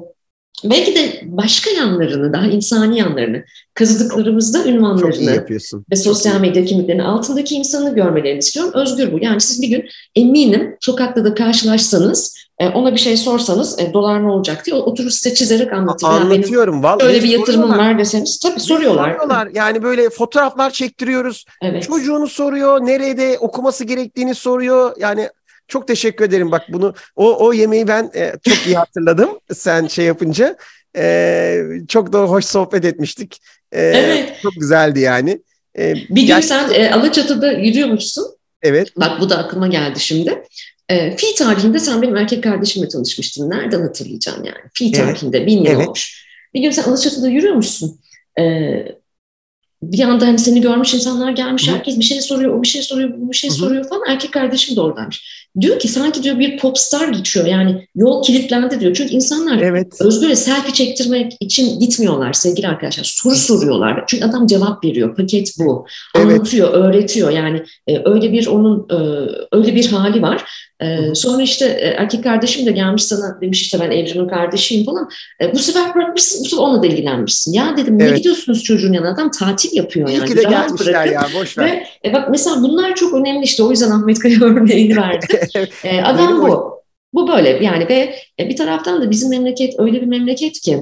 belki 0.64 0.94
de 0.94 1.20
başka 1.24 1.70
yanlarını, 1.70 2.32
daha 2.32 2.46
insani 2.46 2.98
yanlarını, 2.98 3.44
kazıdıklarımızda 3.74 4.64
ünvanlarını 4.64 5.46
ve 5.90 5.96
sosyal 5.96 6.40
medya 6.40 6.64
kimliklerinin 6.64 7.02
altındaki 7.02 7.54
insanı 7.54 7.94
görmelerini 7.94 8.38
istiyorum. 8.38 8.72
Özgür 8.74 9.12
bu. 9.12 9.18
Yani 9.20 9.40
siz 9.40 9.62
bir 9.62 9.68
gün 9.68 9.88
eminim 10.16 10.76
sokakta 10.80 11.24
da 11.24 11.34
karşılaşsanız 11.34 12.44
e, 12.58 12.68
ona 12.68 12.92
bir 12.92 13.00
şey 13.00 13.16
sorsanız 13.16 13.78
e, 13.80 13.92
dolar 13.92 14.22
ne 14.22 14.30
olacak 14.30 14.66
diye 14.66 14.76
oturur 14.76 15.10
size 15.10 15.34
çizerek 15.34 15.72
anlatır. 15.72 16.06
Anlatıyorum. 16.06 16.82
Yani 16.82 17.02
öyle 17.02 17.22
bir 17.22 17.28
yatırımım 17.28 17.78
var 17.78 17.98
deseniz 17.98 18.38
tabii 18.38 18.60
soruyorlar. 18.60 19.10
Soruyorlar. 19.10 19.48
Yani 19.54 19.82
böyle 19.82 20.10
fotoğraflar 20.10 20.70
çektiriyoruz. 20.70 21.44
Evet. 21.62 21.82
Çocuğunu 21.82 22.26
soruyor. 22.26 22.80
Nerede 22.80 23.38
okuması 23.38 23.84
gerektiğini 23.84 24.34
soruyor. 24.34 24.96
Yani 24.98 25.28
çok 25.68 25.88
teşekkür 25.88 26.24
ederim. 26.24 26.52
Bak 26.52 26.62
bunu 26.68 26.94
o 27.16 27.46
o 27.46 27.52
yemeği 27.52 27.88
ben 27.88 28.10
e, 28.14 28.32
çok 28.48 28.66
iyi 28.66 28.76
hatırladım. 28.76 29.30
sen 29.54 29.86
şey 29.86 30.04
yapınca 30.04 30.56
e, 30.96 31.62
çok 31.88 32.12
da 32.12 32.18
hoş 32.18 32.44
sohbet 32.44 32.84
etmiştik. 32.84 33.40
E, 33.72 33.82
evet. 33.82 34.32
Çok 34.42 34.52
güzeldi 34.52 35.00
yani. 35.00 35.42
E, 35.78 35.94
bir 35.94 36.06
gün 36.08 36.26
gerçekten... 36.26 36.68
sen 36.68 36.80
e, 36.80 36.92
Alaçatı'da 36.92 37.52
yürüyormuşsun. 37.52 38.24
Evet. 38.62 38.88
Bak 38.96 39.20
bu 39.20 39.30
da 39.30 39.38
aklıma 39.38 39.68
geldi 39.68 40.00
şimdi. 40.00 40.42
E, 40.88 41.16
fi 41.16 41.34
tarihinde 41.34 41.78
sen 41.78 42.02
benim 42.02 42.16
erkek 42.16 42.44
kardeşimle 42.44 42.88
tanışmıştın. 42.88 43.50
Nereden 43.50 43.80
hatırlayacağım 43.80 44.44
yani? 44.44 44.64
Fi 44.74 44.92
tarihinde 44.92 45.38
evet. 45.38 45.46
bin 45.46 45.58
yıl 45.58 45.66
evet. 45.66 45.86
olmuş. 45.86 46.24
Bir 46.54 46.60
gün 46.60 46.70
sen 46.70 46.82
Alaçatı'da 46.82 47.28
yürüyormuşsun. 47.28 48.00
E, 48.38 48.42
bir 49.92 50.00
anda 50.00 50.26
hani 50.26 50.38
seni 50.38 50.60
görmüş 50.60 50.94
insanlar 50.94 51.32
gelmiş, 51.32 51.68
herkes 51.68 51.98
bir 51.98 52.04
şey 52.04 52.20
soruyor, 52.20 52.58
o 52.58 52.62
bir 52.62 52.68
şey 52.68 52.82
soruyor, 52.82 53.10
bu 53.18 53.30
bir 53.30 53.36
şey 53.36 53.50
soruyor 53.50 53.88
falan. 53.88 54.02
Erkek 54.08 54.32
kardeşim 54.32 54.76
de 54.76 54.80
oradaymış. 54.80 55.44
Diyor 55.60 55.78
ki 55.78 55.88
sanki 55.88 56.22
diyor 56.22 56.38
bir 56.38 56.58
popstar 56.58 57.08
geçiyor 57.08 57.46
yani 57.46 57.88
yol 57.94 58.22
kilitlendi 58.22 58.80
diyor. 58.80 58.94
Çünkü 58.94 59.14
insanlar 59.14 59.58
evet. 59.58 60.00
Özgür'e 60.00 60.36
selfie 60.36 60.72
çektirmek 60.72 61.32
için 61.40 61.80
gitmiyorlar 61.80 62.32
sevgili 62.32 62.68
arkadaşlar. 62.68 63.04
Soru 63.04 63.34
soruyorlar. 63.34 64.04
Çünkü 64.06 64.24
adam 64.24 64.46
cevap 64.46 64.84
veriyor. 64.84 65.16
Paket 65.16 65.54
bu. 65.58 65.86
Anlatıyor, 66.14 66.68
evet. 66.74 66.84
öğretiyor. 66.84 67.30
Yani 67.30 67.62
e, 67.86 68.02
öyle 68.04 68.32
bir 68.32 68.46
onun 68.46 68.86
e, 68.90 68.96
öyle 69.52 69.74
bir 69.74 69.86
hali 69.86 70.22
var. 70.22 70.44
Ee, 70.84 71.14
sonra 71.14 71.42
işte 71.42 71.64
e, 71.66 71.86
erkek 71.86 72.24
kardeşim 72.24 72.66
de 72.66 72.70
gelmiş 72.70 73.04
sana 73.04 73.40
demiş 73.40 73.62
işte 73.62 73.80
ben 73.80 73.90
Evren'in 73.90 74.28
kardeşiyim 74.28 74.84
falan. 74.84 75.08
E, 75.40 75.52
bu 75.54 75.58
sefer 75.58 75.94
bırakmışsın, 75.94 76.44
bu 76.44 76.48
sefer 76.48 76.62
onunla 76.62 76.82
da 76.82 76.86
ilgilenmişsin. 76.86 77.52
Ya 77.52 77.76
dedim 77.76 78.00
evet. 78.00 78.10
ne 78.10 78.16
gidiyorsunuz 78.16 78.62
çocuğun 78.62 78.92
yanına 78.92 79.10
adam 79.10 79.30
tatil 79.30 79.73
yapıyor 79.74 80.08
yani. 80.08 80.24
İyi 80.24 80.28
ki 80.28 80.36
de 80.36 80.42
gelmişler 80.42 81.06
ya 81.06 81.28
boş 81.34 81.58
ver. 81.58 81.86
Ve, 82.04 82.08
e, 82.08 82.12
bak 82.12 82.28
mesela 82.30 82.62
bunlar 82.62 82.94
çok 82.94 83.14
önemli 83.14 83.44
işte 83.44 83.62
o 83.62 83.70
yüzden 83.70 83.90
Ahmet 83.90 84.18
Kaya 84.18 84.38
örneğini 84.40 84.96
verdi. 84.96 85.26
e, 85.84 86.02
adam 86.02 86.42
bu. 86.42 86.74
Bu 87.12 87.28
böyle 87.28 87.48
yani 87.48 87.88
ve 87.88 88.14
e, 88.40 88.48
bir 88.48 88.56
taraftan 88.56 89.02
da 89.02 89.10
bizim 89.10 89.30
memleket 89.30 89.74
öyle 89.78 90.00
bir 90.00 90.06
memleket 90.06 90.60
ki 90.60 90.80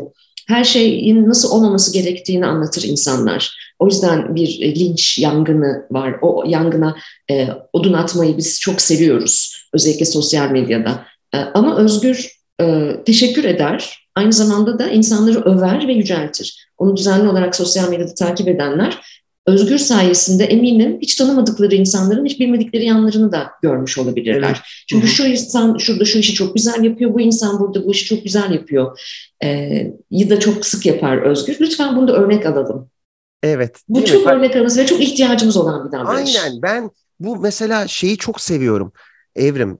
her 0.48 0.64
şeyin 0.64 1.28
nasıl 1.28 1.50
olmaması 1.50 1.92
gerektiğini 1.92 2.46
anlatır 2.46 2.82
insanlar. 2.82 3.56
O 3.78 3.86
yüzden 3.86 4.34
bir 4.34 4.60
e, 4.62 4.74
linç 4.74 5.18
yangını 5.18 5.86
var. 5.90 6.14
O 6.22 6.44
yangına 6.46 6.96
e, 7.30 7.48
odun 7.72 7.92
atmayı 7.92 8.36
biz 8.36 8.60
çok 8.60 8.80
seviyoruz. 8.80 9.66
Özellikle 9.72 10.04
sosyal 10.04 10.50
medyada. 10.50 11.06
E, 11.34 11.38
ama 11.38 11.76
Özgür 11.76 12.30
e, 12.60 12.96
teşekkür 13.06 13.44
eder. 13.44 13.98
Aynı 14.14 14.32
zamanda 14.32 14.78
da 14.78 14.88
insanları 14.88 15.40
över 15.44 15.88
ve 15.88 15.92
yüceltir. 15.92 16.66
Onu 16.82 16.96
düzenli 16.96 17.28
olarak 17.28 17.56
sosyal 17.56 17.90
medyada 17.90 18.14
takip 18.14 18.48
edenler 18.48 19.00
Özgür 19.46 19.78
sayesinde 19.78 20.44
eminim 20.44 20.98
hiç 21.02 21.14
tanımadıkları 21.14 21.74
insanların 21.74 22.24
hiç 22.26 22.40
bilmedikleri 22.40 22.84
yanlarını 22.84 23.32
da 23.32 23.50
görmüş 23.62 23.98
olabilirler. 23.98 24.48
Evet. 24.48 24.60
Çünkü 24.88 25.08
şu 25.08 25.24
insan 25.26 25.78
şurada 25.78 26.04
şu 26.04 26.18
işi 26.18 26.34
çok 26.34 26.54
güzel 26.54 26.84
yapıyor, 26.84 27.14
bu 27.14 27.20
insan 27.20 27.60
burada 27.60 27.84
bu 27.84 27.92
işi 27.92 28.04
çok 28.04 28.24
güzel 28.24 28.50
yapıyor. 28.50 29.00
Ee, 29.44 29.92
ya 30.10 30.30
da 30.30 30.40
çok 30.40 30.66
sık 30.66 30.86
yapar 30.86 31.16
Özgür. 31.16 31.56
Lütfen 31.60 31.96
bunu 31.96 32.08
da 32.08 32.12
örnek 32.12 32.46
alalım. 32.46 32.90
Evet. 33.42 33.80
Bu 33.88 34.04
çok 34.04 34.26
mi? 34.26 34.32
örnek 34.32 34.56
alınız 34.56 34.78
ve 34.78 34.86
çok 34.86 35.00
ihtiyacımız 35.00 35.56
olan 35.56 35.86
bir 35.86 35.92
davranış. 35.92 36.36
Aynen 36.36 36.62
ben 36.62 36.90
bu 37.20 37.36
mesela 37.36 37.88
şeyi 37.88 38.16
çok 38.16 38.40
seviyorum 38.40 38.92
Evrim. 39.36 39.78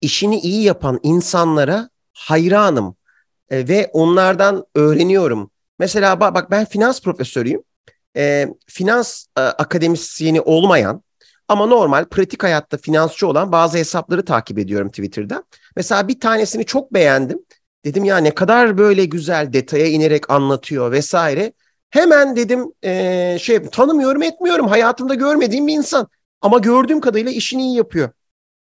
İşini 0.00 0.40
iyi 0.40 0.62
yapan 0.62 1.00
insanlara 1.02 1.88
hayranım 2.12 2.96
e, 3.50 3.68
ve 3.68 3.90
onlardan 3.92 4.64
öğreniyorum. 4.74 5.50
Mesela 5.78 6.20
bak, 6.20 6.50
ben 6.50 6.64
finans 6.64 7.00
profesörüyüm 7.00 7.62
e, 8.16 8.48
finans 8.66 9.26
e, 9.38 9.40
akademisyeni 9.40 10.40
olmayan 10.40 11.02
ama 11.48 11.66
normal 11.66 12.04
pratik 12.04 12.42
hayatta 12.42 12.76
finansçı 12.76 13.26
olan 13.26 13.52
bazı 13.52 13.78
hesapları 13.78 14.24
takip 14.24 14.58
ediyorum 14.58 14.88
Twitter'da. 14.88 15.44
Mesela 15.76 16.08
bir 16.08 16.20
tanesini 16.20 16.64
çok 16.64 16.94
beğendim. 16.94 17.38
Dedim 17.84 18.04
ya 18.04 18.18
ne 18.18 18.34
kadar 18.34 18.78
böyle 18.78 19.04
güzel 19.04 19.52
detaya 19.52 19.86
inerek 19.86 20.30
anlatıyor 20.30 20.92
vesaire. 20.92 21.52
Hemen 21.90 22.36
dedim 22.36 22.72
e, 22.84 23.36
şey 23.40 23.62
tanımıyorum 23.62 24.22
etmiyorum 24.22 24.68
hayatımda 24.68 25.14
görmediğim 25.14 25.66
bir 25.66 25.72
insan. 25.72 26.08
Ama 26.40 26.58
gördüğüm 26.58 27.00
kadarıyla 27.00 27.30
işini 27.32 27.62
iyi 27.62 27.76
yapıyor. 27.76 28.10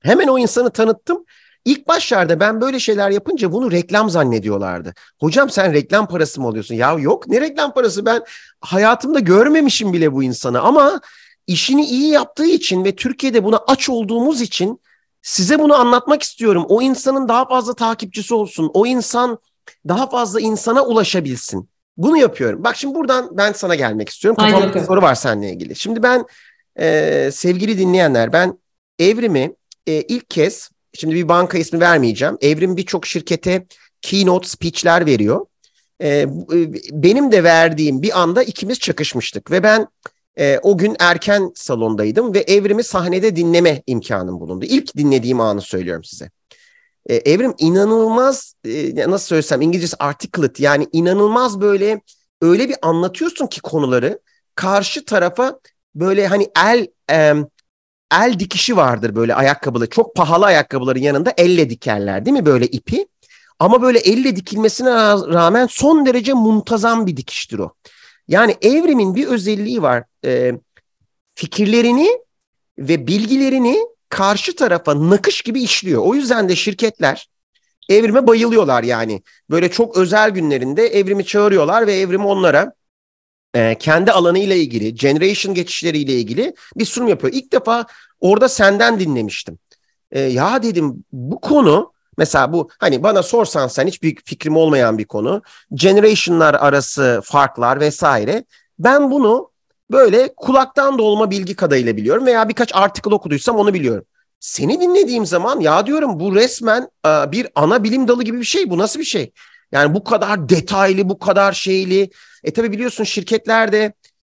Hemen 0.02 0.28
o 0.28 0.40
insanı 0.40 0.70
tanıttım. 0.70 1.26
İlk 1.66 1.88
başlarda 1.88 2.40
ben 2.40 2.62
böyle 2.62 2.80
şeyler 2.80 3.10
yapınca 3.10 3.52
bunu 3.52 3.72
reklam 3.72 4.10
zannediyorlardı. 4.10 4.94
Hocam 5.20 5.50
sen 5.50 5.74
reklam 5.74 6.08
parası 6.08 6.42
mı 6.42 6.48
alıyorsun? 6.48 6.76
Ya 6.76 6.94
yok 6.94 7.28
ne 7.28 7.42
reklam 7.42 7.74
parası 7.74 8.06
ben 8.06 8.24
hayatımda 8.62 9.20
görmemişim 9.20 9.94
bile 9.94 10.14
bu 10.14 10.24
insanı 10.24 10.62
ama 10.62 11.02
işini 11.48 11.86
iyi 11.86 12.10
yaptığı 12.10 12.46
için 12.46 12.86
ve 12.86 12.96
Türkiye'de 12.96 13.44
buna 13.44 13.58
aç 13.68 13.90
olduğumuz 13.90 14.42
için 14.42 14.82
size 15.22 15.60
bunu 15.60 15.76
anlatmak 15.76 16.24
istiyorum. 16.24 16.66
O 16.70 16.82
insanın 16.82 17.28
daha 17.28 17.48
fazla 17.48 17.74
takipçisi 17.74 18.34
olsun. 18.34 18.72
O 18.74 18.86
insan 18.86 19.40
daha 19.88 20.10
fazla 20.10 20.40
insana 20.40 20.86
ulaşabilsin. 20.86 21.70
Bunu 21.98 22.18
yapıyorum. 22.18 22.64
Bak 22.64 22.76
şimdi 22.76 22.96
buradan 22.96 23.38
ben 23.38 23.52
sana 23.52 23.76
gelmek 23.76 24.10
istiyorum. 24.10 24.36
Kafamda 24.36 24.74
bir 24.74 24.80
soru 24.80 25.02
var 25.02 25.16
seninle 25.16 25.50
ilgili. 25.52 25.76
Şimdi 25.76 26.04
ben 26.04 26.26
e, 26.80 27.30
sevgili 27.34 27.78
dinleyenler 27.78 28.34
ben 28.34 28.60
evrimi 29.00 29.54
e, 29.88 30.02
ilk 30.02 30.30
kez 30.30 30.70
şimdi 30.94 31.16
bir 31.16 31.28
banka 31.28 31.58
ismi 31.58 31.80
vermeyeceğim. 31.80 32.38
Evrim 32.42 32.78
birçok 32.78 33.06
şirkete 33.06 33.66
keynote 34.02 34.48
speech'ler 34.48 35.06
veriyor. 35.06 35.46
E, 36.02 36.26
benim 36.92 37.32
de 37.32 37.44
verdiğim 37.44 38.02
bir 38.02 38.22
anda 38.22 38.44
ikimiz 38.44 38.80
çakışmıştık 38.80 39.52
ve 39.52 39.64
ben 39.64 39.88
e, 40.40 40.60
o 40.64 40.78
gün 40.78 40.96
erken 41.00 41.52
salondaydım 41.56 42.34
ve 42.34 42.40
Evrim'i 42.40 42.84
sahnede 42.84 43.36
dinleme 43.36 43.84
imkanım 43.88 44.40
bulundu. 44.40 44.66
İlk 44.66 44.98
dinlediğim 44.98 45.42
anı 45.42 45.62
söylüyorum 45.62 46.04
size. 46.04 46.30
E, 47.06 47.16
Evrim 47.16 47.54
inanılmaz 47.58 48.54
e, 48.66 49.10
nasıl 49.10 49.28
söylesem 49.28 49.62
İngilizcesi 49.62 49.96
articulate 50.00 50.64
yani 50.64 50.88
inanılmaz 50.92 51.62
böyle 51.62 52.02
öyle 52.42 52.70
bir 52.70 52.76
anlatıyorsun 52.82 53.48
ki 53.48 53.62
konuları 53.62 54.20
karşı 54.56 55.06
tarafa 55.06 55.60
böyle 55.96 56.28
hani 56.28 56.50
el 56.66 56.88
e, 57.12 57.34
el 58.14 58.40
dikişi 58.40 58.78
vardır 58.78 59.16
böyle 59.16 59.36
ayakkabılı. 59.36 59.90
Çok 59.90 60.16
pahalı 60.16 60.46
ayakkabıların 60.46 61.00
yanında 61.00 61.34
elle 61.38 61.70
dikerler 61.70 62.26
değil 62.26 62.38
mi 62.38 62.46
böyle 62.46 62.68
ipi? 62.68 63.08
Ama 63.60 63.82
böyle 63.82 64.00
elle 64.00 64.36
dikilmesine 64.36 64.90
rağmen 65.34 65.68
son 65.72 66.06
derece 66.06 66.34
muntazam 66.34 67.08
bir 67.08 67.18
dikiştir 67.18 67.60
o. 67.60 67.74
Yani 68.28 68.56
evrimin 68.62 69.16
bir 69.16 69.28
özelliği 69.28 69.82
var. 69.82 70.04
E, 70.26 70.52
fikirlerini 71.36 72.10
ve 72.80 73.08
bilgilerini 73.08 73.78
karşı 74.10 74.56
tarafa 74.56 75.10
nakış 75.10 75.42
gibi 75.42 75.62
işliyor. 75.62 76.02
O 76.06 76.16
yüzden 76.16 76.50
de 76.50 76.56
şirketler 76.56 77.30
evrime 77.90 78.28
bayılıyorlar 78.28 78.84
yani. 78.84 79.24
Böyle 79.50 79.72
çok 79.72 79.98
özel 79.98 80.30
günlerinde 80.30 80.88
evrimi 80.88 81.26
çağırıyorlar 81.26 81.88
ve 81.88 81.94
evrimi 81.94 82.26
onlara 82.26 82.74
e, 83.56 83.76
kendi 83.80 84.12
alanıyla 84.12 84.56
ilgili, 84.56 84.96
generation 84.96 85.56
geçişleriyle 85.56 86.14
ilgili 86.14 86.54
bir 86.76 86.86
sunum 86.86 87.08
yapıyor. 87.08 87.34
İlk 87.34 87.52
defa 87.52 87.86
orada 88.20 88.50
senden 88.50 89.00
dinlemiştim. 89.00 89.60
E, 90.12 90.20
ya 90.20 90.64
dedim 90.64 91.04
bu 91.12 91.42
konu 91.42 91.94
mesela 92.18 92.54
bu 92.54 92.70
hani 92.80 93.04
bana 93.04 93.24
sorsan 93.24 93.68
sen 93.68 93.88
hiçbir 93.88 94.16
fikrim 94.26 94.58
olmayan 94.58 94.98
bir 94.98 95.06
konu. 95.06 95.42
Generation'lar 95.74 96.54
arası 96.54 97.22
farklar 97.24 97.80
vesaire. 97.80 98.44
Ben 98.80 99.12
bunu 99.12 99.52
böyle 99.92 100.34
kulaktan 100.38 100.98
dolma 100.98 101.32
bilgi 101.32 101.56
kadarıyla 101.56 101.98
biliyorum 101.98 102.26
veya 102.26 102.50
birkaç 102.50 102.76
artikel 102.76 103.14
okuduysam 103.14 103.56
onu 103.56 103.74
biliyorum. 103.74 104.06
Seni 104.40 104.82
dinlediğim 104.82 105.26
zaman 105.26 105.60
ya 105.60 105.86
diyorum 105.86 106.20
bu 106.20 106.36
resmen 106.36 106.90
bir 107.06 107.48
ana 107.56 107.84
bilim 107.84 108.08
dalı 108.08 108.24
gibi 108.24 108.40
bir 108.40 108.46
şey. 108.46 108.70
Bu 108.70 108.78
nasıl 108.78 109.00
bir 109.00 109.06
şey? 109.06 109.32
Yani 109.72 109.94
bu 109.94 110.04
kadar 110.04 110.50
detaylı, 110.50 111.10
bu 111.10 111.20
kadar 111.20 111.54
şeyli. 111.54 112.10
E 112.44 112.54
tabi 112.54 112.72
biliyorsun 112.72 113.04
şirketlerde 113.04 113.94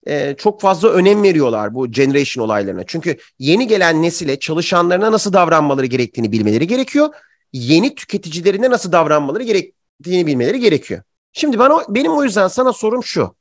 e, 0.08 0.36
çok 0.38 0.62
fazla 0.62 0.90
önem 0.90 1.24
veriyorlar 1.24 1.74
bu 1.74 1.92
generation 1.92 2.46
olaylarına. 2.46 2.84
Çünkü 2.88 3.18
yeni 3.40 3.68
gelen 3.68 4.02
nesile 4.02 4.40
çalışanlarına 4.40 5.12
nasıl 5.12 5.34
davranmaları 5.34 5.86
gerektiğini 5.86 6.32
bilmeleri 6.32 6.68
gerekiyor. 6.68 7.10
Yeni 7.54 7.96
tüketicilerine 7.96 8.70
nasıl 8.70 8.92
davranmaları 8.92 9.44
gerektiğini 9.44 10.28
bilmeleri 10.28 10.60
gerekiyor. 10.60 11.02
Şimdi 11.34 11.60
bana 11.60 11.82
benim 11.90 12.12
o 12.12 12.24
yüzden 12.24 12.48
sana 12.48 12.74
sorum 12.74 13.04
şu. 13.04 13.36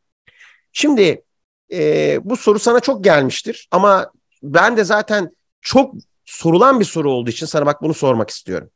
Şimdi 0.73 1.25
e, 1.73 2.19
bu 2.25 2.37
soru 2.37 2.59
sana 2.59 2.81
çok 2.81 3.05
gelmiştir 3.05 3.69
ama 3.71 4.11
ben 4.43 4.77
de 4.77 4.85
zaten 4.85 5.37
çok 5.61 5.95
sorulan 6.25 6.81
bir 6.81 6.85
soru 6.85 7.11
olduğu 7.11 7.31
için 7.31 7.47
sana 7.47 7.67
bak 7.67 7.83
bunu 7.83 7.95
sormak 7.95 8.31
istiyorum. 8.31 8.71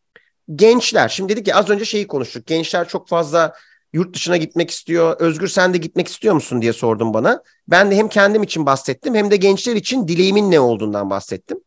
Gençler, 0.55 1.09
şimdi 1.09 1.33
dedik 1.33 1.49
ya 1.49 1.57
az 1.57 1.71
önce 1.71 1.85
şeyi 1.85 2.07
konuştuk. 2.07 2.47
Gençler 2.47 2.89
çok 2.89 3.09
fazla 3.09 3.55
yurt 3.93 4.15
dışına 4.15 4.37
gitmek 4.37 4.71
istiyor. 4.71 5.17
Özgür 5.21 5.49
sen 5.49 5.75
de 5.75 5.79
gitmek 5.79 6.09
istiyor 6.09 6.35
musun 6.35 6.63
diye 6.63 6.73
sordum 6.73 7.15
bana. 7.15 7.43
Ben 7.69 7.91
de 7.91 7.97
hem 7.97 8.09
kendim 8.09 8.43
için 8.43 8.67
bahsettim 8.67 9.15
hem 9.15 9.31
de 9.31 9.37
gençler 9.37 9.77
için 9.77 10.09
dileğimin 10.09 10.51
ne 10.51 10.61
olduğundan 10.61 11.11
bahsettim. 11.11 11.61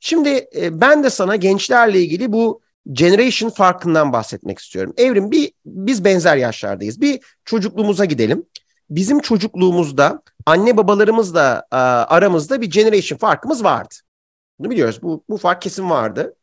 Şimdi 0.00 0.48
e, 0.56 0.80
ben 0.80 1.04
de 1.04 1.10
sana 1.10 1.36
gençlerle 1.36 2.00
ilgili 2.00 2.32
bu 2.32 2.60
generation 2.92 3.50
farkından 3.50 4.12
bahsetmek 4.12 4.58
istiyorum. 4.58 4.94
Evrim 4.96 5.30
bir 5.30 5.52
biz 5.66 6.04
benzer 6.04 6.36
yaşlardayız. 6.36 7.00
Bir 7.00 7.20
çocukluğumuza 7.44 8.04
gidelim. 8.04 8.44
Bizim 8.90 9.20
çocukluğumuzda 9.20 10.22
anne 10.46 10.76
babalarımızla 10.76 11.66
aramızda 12.08 12.60
bir 12.60 12.70
generation 12.70 13.18
farkımız 13.18 13.64
vardı. 13.64 13.94
Bunu 14.58 14.70
biliyoruz. 14.70 15.02
Bu, 15.02 15.24
bu 15.28 15.36
fark 15.36 15.62
kesin 15.62 15.90
vardı. 15.90 16.34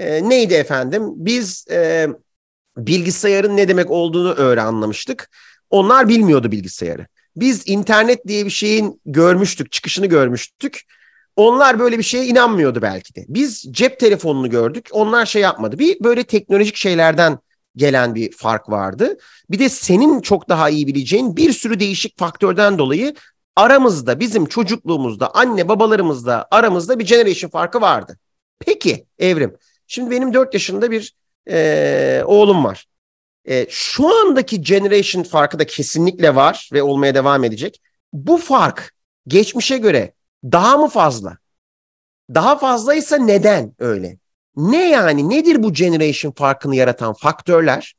E, 0.00 0.28
neydi 0.28 0.54
efendim? 0.54 1.12
Biz 1.16 1.64
e, 1.70 2.08
bilgisayarın 2.76 3.56
ne 3.56 3.68
demek 3.68 3.90
olduğunu 3.90 4.34
öyle 4.38 4.60
anlamıştık. 4.60 5.30
Onlar 5.70 6.08
bilmiyordu 6.08 6.52
bilgisayarı. 6.52 7.06
Biz 7.36 7.62
internet 7.66 8.26
diye 8.26 8.44
bir 8.44 8.50
şeyin 8.50 9.00
görmüştük, 9.06 9.72
çıkışını 9.72 10.06
görmüştük. 10.06 10.82
Onlar 11.36 11.78
böyle 11.78 11.98
bir 11.98 12.02
şeye 12.02 12.26
inanmıyordu 12.26 12.82
belki 12.82 13.14
de. 13.14 13.24
Biz 13.28 13.62
cep 13.70 14.00
telefonunu 14.00 14.50
gördük. 14.50 14.88
Onlar 14.92 15.26
şey 15.26 15.42
yapmadı. 15.42 15.78
Bir 15.78 16.04
böyle 16.04 16.24
teknolojik 16.24 16.76
şeylerden 16.76 17.38
gelen 17.76 18.14
bir 18.14 18.32
fark 18.32 18.68
vardı. 18.68 19.16
Bir 19.50 19.58
de 19.58 19.68
senin 19.68 20.20
çok 20.20 20.48
daha 20.48 20.70
iyi 20.70 20.86
bileceğin 20.86 21.36
bir 21.36 21.52
sürü 21.52 21.80
değişik 21.80 22.18
faktörden 22.18 22.78
dolayı 22.78 23.14
aramızda 23.56 24.20
bizim 24.20 24.46
çocukluğumuzda 24.46 25.34
anne 25.34 25.68
babalarımızda 25.68 26.48
aramızda 26.50 26.98
bir 26.98 27.06
generation 27.06 27.50
farkı 27.50 27.80
vardı. 27.80 28.18
Peki 28.60 29.06
Evrim 29.18 29.56
şimdi 29.90 30.10
benim 30.10 30.34
4 30.34 30.54
yaşında 30.54 30.90
bir 30.90 31.14
e, 31.50 32.22
oğlum 32.26 32.64
var. 32.64 32.86
E, 33.44 33.66
şu 33.70 34.20
andaki 34.20 34.62
generation 34.62 35.22
farkı 35.22 35.58
da 35.58 35.66
kesinlikle 35.66 36.34
var 36.34 36.70
ve 36.72 36.82
olmaya 36.82 37.14
devam 37.14 37.44
edecek. 37.44 37.82
Bu 38.12 38.38
fark 38.38 38.94
geçmişe 39.26 39.78
göre 39.78 40.14
daha 40.44 40.76
mı 40.76 40.88
fazla? 40.88 41.38
Daha 42.34 42.58
fazlaysa 42.58 43.16
neden 43.16 43.74
öyle? 43.78 44.18
Ne 44.56 44.88
yani 44.88 45.30
nedir 45.30 45.62
bu 45.62 45.72
generation 45.72 46.32
farkını 46.32 46.76
yaratan 46.76 47.14
faktörler? 47.14 47.94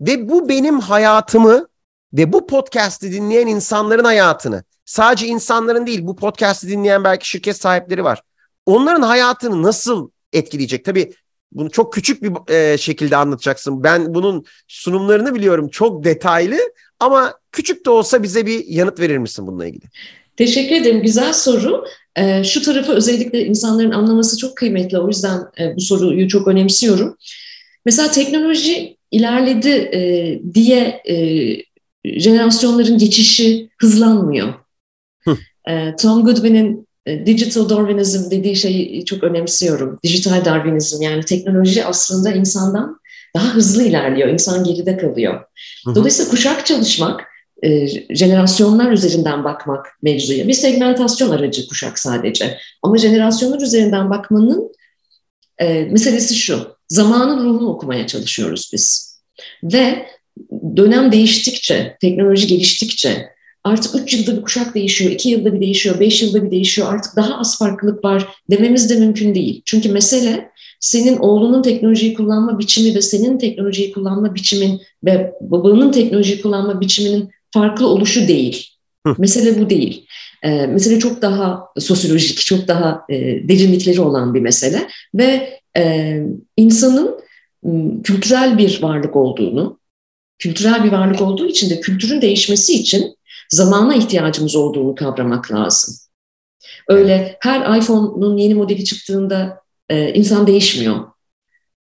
Ve 0.00 0.28
bu 0.28 0.48
benim 0.48 0.80
hayatımı 0.80 1.68
ve 2.12 2.32
bu 2.32 2.46
podcast'i 2.46 3.12
dinleyen 3.12 3.46
insanların 3.46 4.04
hayatını 4.04 4.64
sadece 4.84 5.26
insanların 5.26 5.86
değil 5.86 6.06
bu 6.06 6.16
podcast'i 6.16 6.68
dinleyen 6.68 7.04
belki 7.04 7.28
şirket 7.28 7.56
sahipleri 7.56 8.04
var. 8.04 8.22
Onların 8.66 9.02
hayatını 9.02 9.62
nasıl 9.62 10.10
etkileyecek? 10.34 10.84
Tabii 10.84 11.12
bunu 11.52 11.70
çok 11.70 11.92
küçük 11.92 12.22
bir 12.22 12.54
e, 12.54 12.78
şekilde 12.78 13.16
anlatacaksın. 13.16 13.84
Ben 13.84 14.14
bunun 14.14 14.44
sunumlarını 14.68 15.34
biliyorum 15.34 15.68
çok 15.68 16.04
detaylı 16.04 16.56
ama 17.00 17.34
küçük 17.52 17.86
de 17.86 17.90
olsa 17.90 18.22
bize 18.22 18.46
bir 18.46 18.66
yanıt 18.66 19.00
verir 19.00 19.18
misin 19.18 19.46
bununla 19.46 19.66
ilgili? 19.66 19.84
Teşekkür 20.36 20.76
ederim. 20.76 21.02
Güzel 21.02 21.32
soru. 21.32 21.84
E, 22.16 22.44
şu 22.44 22.62
tarafı 22.62 22.92
özellikle 22.92 23.46
insanların 23.46 23.90
anlaması 23.90 24.38
çok 24.38 24.56
kıymetli. 24.56 24.98
O 24.98 25.08
yüzden 25.08 25.40
e, 25.60 25.76
bu 25.76 25.80
soruyu 25.80 26.28
çok 26.28 26.48
önemsiyorum. 26.48 27.16
Mesela 27.84 28.10
teknoloji 28.10 28.96
ilerledi 29.10 29.68
e, 29.68 30.40
diye 30.54 31.02
e, 31.08 31.16
jenerasyonların 32.20 32.98
geçişi 32.98 33.68
hızlanmıyor. 33.78 34.54
E, 35.68 35.96
Tom 35.96 36.24
Goodwin'in 36.24 36.88
digital 37.06 37.68
Darwinism 37.68 38.30
dediği 38.30 38.56
şeyi 38.56 39.04
çok 39.04 39.24
önemsiyorum. 39.24 39.98
Dijital 40.04 40.44
Darwinizm 40.44 41.02
yani 41.02 41.24
teknoloji 41.24 41.84
aslında 41.84 42.32
insandan 42.32 43.00
daha 43.36 43.54
hızlı 43.54 43.84
ilerliyor. 43.84 44.28
İnsan 44.28 44.64
geride 44.64 44.96
kalıyor. 44.96 45.44
Dolayısıyla 45.94 46.30
kuşak 46.30 46.66
çalışmak, 46.66 47.24
e, 47.62 47.86
jenerasyonlar 48.14 48.92
üzerinden 48.92 49.44
bakmak 49.44 49.86
mevzuya. 50.02 50.48
Bir 50.48 50.52
segmentasyon 50.52 51.30
aracı 51.30 51.68
kuşak 51.68 51.98
sadece. 51.98 52.58
Ama 52.82 52.98
jenerasyonlar 52.98 53.60
üzerinden 53.60 54.10
bakmanın 54.10 54.72
e, 55.58 55.84
meselesi 55.84 56.34
şu. 56.34 56.74
Zamanın 56.88 57.44
ruhunu 57.44 57.68
okumaya 57.68 58.06
çalışıyoruz 58.06 58.70
biz. 58.72 59.14
Ve 59.62 60.06
dönem 60.76 61.12
değiştikçe, 61.12 61.96
teknoloji 62.00 62.46
geliştikçe, 62.46 63.33
artık 63.64 64.02
3 64.02 64.14
yılda 64.14 64.36
bir 64.36 64.42
kuşak 64.42 64.74
değişiyor, 64.74 65.10
2 65.10 65.28
yılda 65.28 65.54
bir 65.54 65.60
değişiyor, 65.60 66.00
5 66.00 66.22
yılda 66.22 66.44
bir 66.44 66.50
değişiyor. 66.50 66.94
Artık 66.94 67.16
daha 67.16 67.38
az 67.38 67.58
farklılık 67.58 68.04
var 68.04 68.28
dememiz 68.50 68.90
de 68.90 68.94
mümkün 68.94 69.34
değil. 69.34 69.62
Çünkü 69.64 69.88
mesele 69.88 70.50
senin 70.80 71.16
oğlunun 71.16 71.62
teknolojiyi 71.62 72.14
kullanma 72.14 72.58
biçimi 72.58 72.94
ve 72.94 73.02
senin 73.02 73.38
teknolojiyi 73.38 73.92
kullanma 73.92 74.34
biçimin 74.34 74.80
ve 75.04 75.32
babanın 75.40 75.92
teknolojiyi 75.92 76.42
kullanma 76.42 76.80
biçiminin 76.80 77.30
farklı 77.50 77.86
oluşu 77.88 78.28
değil. 78.28 78.68
Mesele 79.18 79.60
bu 79.60 79.70
değil. 79.70 80.06
Ee, 80.42 80.66
mesele 80.66 80.98
çok 80.98 81.22
daha 81.22 81.64
sosyolojik, 81.78 82.38
çok 82.38 82.68
daha 82.68 83.02
e, 83.08 83.48
derinlikleri 83.48 84.00
olan 84.00 84.34
bir 84.34 84.40
mesele 84.40 84.88
ve 85.14 85.60
e, 85.76 86.16
insanın 86.56 87.24
kültürel 88.02 88.58
bir 88.58 88.82
varlık 88.82 89.16
olduğunu, 89.16 89.78
kültürel 90.38 90.84
bir 90.84 90.92
varlık 90.92 91.20
olduğu 91.20 91.46
için 91.46 91.70
de 91.70 91.80
kültürün 91.80 92.22
değişmesi 92.22 92.74
için 92.74 93.16
zamana 93.54 93.94
ihtiyacımız 93.94 94.56
olduğunu 94.56 94.94
kavramak 94.94 95.52
lazım. 95.52 95.94
Öyle 96.88 97.36
her 97.40 97.78
iPhone'un 97.78 98.36
yeni 98.36 98.54
modeli 98.54 98.84
çıktığında 98.84 99.60
e, 99.88 100.14
insan 100.14 100.46
değişmiyor. 100.46 100.96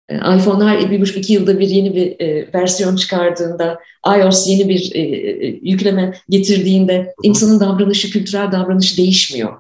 E, 0.09 0.17
iPhone 0.17 0.65
her 0.65 0.91
bir 0.91 1.01
buçuk 1.01 1.17
iki 1.17 1.33
yılda 1.33 1.61
bir 1.61 1.69
yeni 1.69 1.95
bir 1.95 2.21
e, 2.21 2.53
versiyon 2.55 2.97
çıkardığında, 2.97 3.79
iOS 4.19 4.49
yeni 4.49 4.69
bir 4.69 4.95
e, 4.95 5.01
e, 5.01 5.47
yükleme 5.63 6.15
getirdiğinde 6.29 7.15
insanın 7.23 7.61
davranışı, 7.61 8.11
kültürel 8.11 8.53
davranışı 8.53 8.97
değişmiyor. 8.97 9.57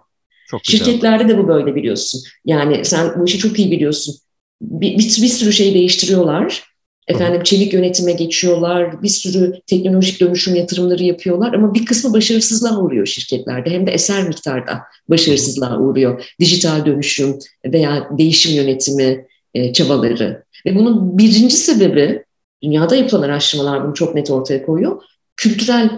Çok 0.50 0.64
Şirketlerde 0.64 1.28
de 1.28 1.38
bu 1.38 1.48
böyle 1.48 1.74
biliyorsun. 1.74 2.22
Yani 2.44 2.84
sen 2.84 3.20
bu 3.20 3.24
işi 3.24 3.38
çok 3.38 3.58
iyi 3.58 3.70
biliyorsun. 3.70 4.16
Bir, 4.62 4.98
bir, 4.98 5.22
bir 5.22 5.28
sürü 5.28 5.52
şey 5.52 5.74
değiştiriyorlar 5.74 6.75
Efendim 7.08 7.42
çevik 7.42 7.72
yönetime 7.72 8.12
geçiyorlar, 8.12 9.02
bir 9.02 9.08
sürü 9.08 9.60
teknolojik 9.66 10.20
dönüşüm 10.20 10.54
yatırımları 10.54 11.04
yapıyorlar 11.04 11.52
ama 11.52 11.74
bir 11.74 11.86
kısmı 11.86 12.12
başarısızlığa 12.12 12.78
uğruyor 12.78 13.06
şirketlerde. 13.06 13.70
Hem 13.70 13.86
de 13.86 13.90
eser 13.90 14.28
miktarda 14.28 14.80
başarısızlığa 15.08 15.78
uğruyor. 15.78 16.34
Dijital 16.40 16.86
dönüşüm 16.86 17.38
veya 17.64 18.08
değişim 18.18 18.56
yönetimi 18.56 19.26
e, 19.54 19.72
çabaları. 19.72 20.44
Ve 20.66 20.76
bunun 20.76 21.18
birinci 21.18 21.56
sebebi, 21.56 22.24
dünyada 22.62 22.96
yapılan 22.96 23.22
araştırmalar 23.22 23.84
bunu 23.84 23.94
çok 23.94 24.14
net 24.14 24.30
ortaya 24.30 24.66
koyuyor, 24.66 25.02
kültürel 25.36 25.90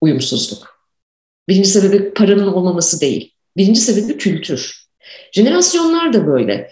uyumsuzluk. 0.00 0.74
Birinci 1.48 1.68
sebebi 1.68 2.14
paranın 2.14 2.46
olmaması 2.46 3.00
değil. 3.00 3.32
Birinci 3.56 3.80
sebebi 3.80 4.18
kültür. 4.18 4.84
Jenerasyonlar 5.32 6.12
da 6.12 6.26
böyle 6.26 6.70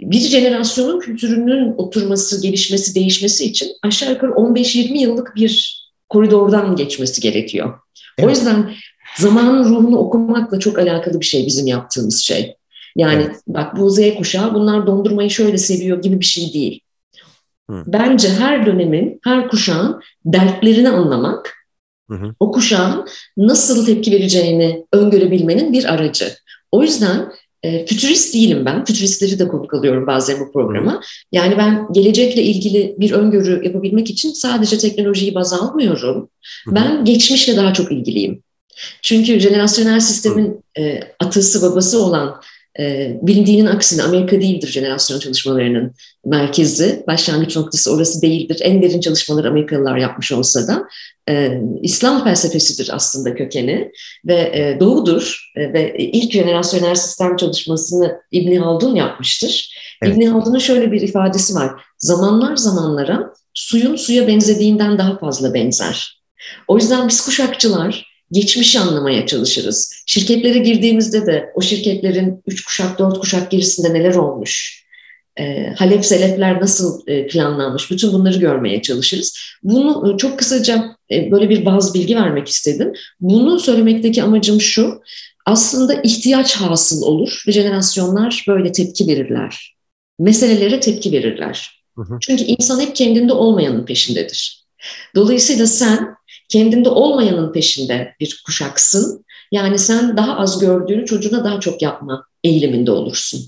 bir 0.00 0.20
jenerasyonun 0.20 1.00
kültürünün 1.00 1.74
oturması, 1.76 2.42
gelişmesi, 2.42 2.94
değişmesi 2.94 3.44
için 3.44 3.68
aşağı 3.82 4.10
yukarı 4.10 4.30
15-20 4.30 4.98
yıllık 4.98 5.36
bir 5.36 5.84
koridordan 6.08 6.76
geçmesi 6.76 7.20
gerekiyor. 7.20 7.78
Evet. 8.18 8.26
O 8.26 8.30
yüzden 8.30 8.70
zamanın 9.16 9.64
ruhunu 9.64 9.98
okumakla 9.98 10.58
çok 10.58 10.78
alakalı 10.78 11.20
bir 11.20 11.24
şey 11.24 11.46
bizim 11.46 11.66
yaptığımız 11.66 12.18
şey. 12.18 12.56
Yani 12.96 13.22
evet. 13.22 13.36
bak 13.46 13.76
bu 13.76 13.90
Z 13.90 14.14
kuşağı 14.18 14.54
bunlar 14.54 14.86
dondurmayı 14.86 15.30
şöyle 15.30 15.58
seviyor 15.58 16.02
gibi 16.02 16.20
bir 16.20 16.24
şey 16.24 16.52
değil. 16.52 16.80
Hı. 17.70 17.82
Bence 17.86 18.28
her 18.28 18.66
dönemin, 18.66 19.20
her 19.24 19.48
kuşağın 19.48 20.00
dertlerini 20.24 20.88
anlamak 20.88 21.64
Hı 22.10 22.14
hı. 22.14 22.34
O 22.40 22.52
kuşağın 22.52 23.06
nasıl 23.36 23.86
tepki 23.86 24.12
vereceğini 24.12 24.86
öngörebilmenin 24.92 25.72
bir 25.72 25.94
aracı. 25.94 26.32
O 26.72 26.82
yüzden 26.82 27.32
e, 27.64 27.86
fütürist 27.86 28.34
değilim 28.34 28.64
ben. 28.64 28.84
Fütüristleri 28.84 29.38
de 29.38 29.48
konuk 29.48 29.74
alıyorum 29.74 30.06
bazen 30.06 30.40
bu 30.40 30.52
programa. 30.52 31.00
Yani 31.32 31.58
ben 31.58 31.86
gelecekle 31.92 32.42
ilgili 32.42 32.94
bir 32.98 33.10
öngörü 33.10 33.64
yapabilmek 33.64 34.10
için 34.10 34.32
sadece 34.32 34.78
teknolojiyi 34.78 35.34
baz 35.34 35.52
almıyorum. 35.52 36.30
Ben 36.66 37.04
geçmişle 37.04 37.56
daha 37.56 37.72
çok 37.72 37.92
ilgiliyim. 37.92 38.42
Çünkü 39.02 39.40
jenerasyonel 39.40 40.00
sistemin 40.00 40.64
e, 40.78 41.00
atası 41.20 41.62
babası 41.62 42.04
olan 42.04 42.40
e, 42.80 43.16
bilindiğinin 43.22 43.66
aksine 43.66 44.02
Amerika 44.02 44.40
değildir 44.40 44.68
jenerasyon 44.68 45.18
çalışmalarının 45.18 45.94
merkezi. 46.24 47.04
Başlangıç 47.06 47.56
noktası 47.56 47.94
orası 47.94 48.22
değildir. 48.22 48.58
En 48.62 48.82
derin 48.82 49.00
çalışmaları 49.00 49.48
Amerikalılar 49.48 49.96
yapmış 49.96 50.32
olsa 50.32 50.68
da 50.68 50.88
e, 51.28 51.60
İslam 51.82 52.24
felsefesidir 52.24 52.90
aslında 52.92 53.34
kökeni 53.34 53.90
ve 54.26 54.34
e, 54.34 54.80
doğudur 54.80 55.50
e, 55.56 55.72
ve 55.72 55.94
ilk 55.98 56.32
jenerasyonel 56.32 56.94
sistem 56.94 57.36
çalışmasını 57.36 58.20
İbni 58.30 58.58
Haldun 58.58 58.94
yapmıştır. 58.94 59.74
Evet. 60.02 60.14
İbni 60.14 60.28
Haldun'un 60.28 60.58
şöyle 60.58 60.92
bir 60.92 61.00
ifadesi 61.00 61.54
var. 61.54 61.70
Zamanlar 61.98 62.56
zamanlara 62.56 63.32
suyun 63.54 63.96
suya 63.96 64.28
benzediğinden 64.28 64.98
daha 64.98 65.18
fazla 65.18 65.54
benzer. 65.54 66.20
O 66.68 66.76
yüzden 66.76 67.08
biz 67.08 67.24
kuşakçılar 67.24 68.13
geçmişi 68.32 68.80
anlamaya 68.80 69.26
çalışırız. 69.26 69.92
Şirketlere 70.06 70.58
girdiğimizde 70.58 71.26
de 71.26 71.52
o 71.54 71.60
şirketlerin 71.60 72.42
üç 72.46 72.64
kuşak, 72.64 72.98
dört 72.98 73.18
kuşak 73.18 73.50
gerisinde 73.50 73.94
neler 73.94 74.14
olmuş, 74.14 74.84
e, 75.38 75.66
halep 75.76 76.04
selepler 76.04 76.60
nasıl 76.60 77.00
e, 77.06 77.26
planlanmış, 77.26 77.90
bütün 77.90 78.12
bunları 78.12 78.38
görmeye 78.38 78.82
çalışırız. 78.82 79.38
Bunu 79.62 80.14
e, 80.14 80.16
çok 80.16 80.38
kısaca 80.38 80.96
e, 81.10 81.30
böyle 81.30 81.50
bir 81.50 81.64
bazı 81.64 81.94
bilgi 81.94 82.16
vermek 82.16 82.48
istedim. 82.48 82.92
Bunu 83.20 83.60
söylemekteki 83.60 84.22
amacım 84.22 84.60
şu, 84.60 85.02
aslında 85.46 85.94
ihtiyaç 85.94 86.56
hasıl 86.56 87.02
olur 87.02 87.42
ve 87.46 87.52
jenerasyonlar 87.52 88.44
böyle 88.48 88.72
tepki 88.72 89.06
verirler. 89.06 89.76
Meselelere 90.18 90.80
tepki 90.80 91.12
verirler. 91.12 91.84
Hı 91.96 92.02
hı. 92.02 92.18
Çünkü 92.20 92.44
insan 92.44 92.80
hep 92.80 92.96
kendinde 92.96 93.32
olmayanın 93.32 93.84
peşindedir. 93.84 94.64
Dolayısıyla 95.14 95.66
sen 95.66 96.14
kendinde 96.48 96.88
olmayanın 96.88 97.52
peşinde 97.52 98.14
bir 98.20 98.42
kuşaksın. 98.46 99.24
Yani 99.52 99.78
sen 99.78 100.16
daha 100.16 100.36
az 100.36 100.60
gördüğünü 100.60 101.06
çocuğuna 101.06 101.44
daha 101.44 101.60
çok 101.60 101.82
yapma 101.82 102.26
eğiliminde 102.44 102.90
olursun. 102.90 103.40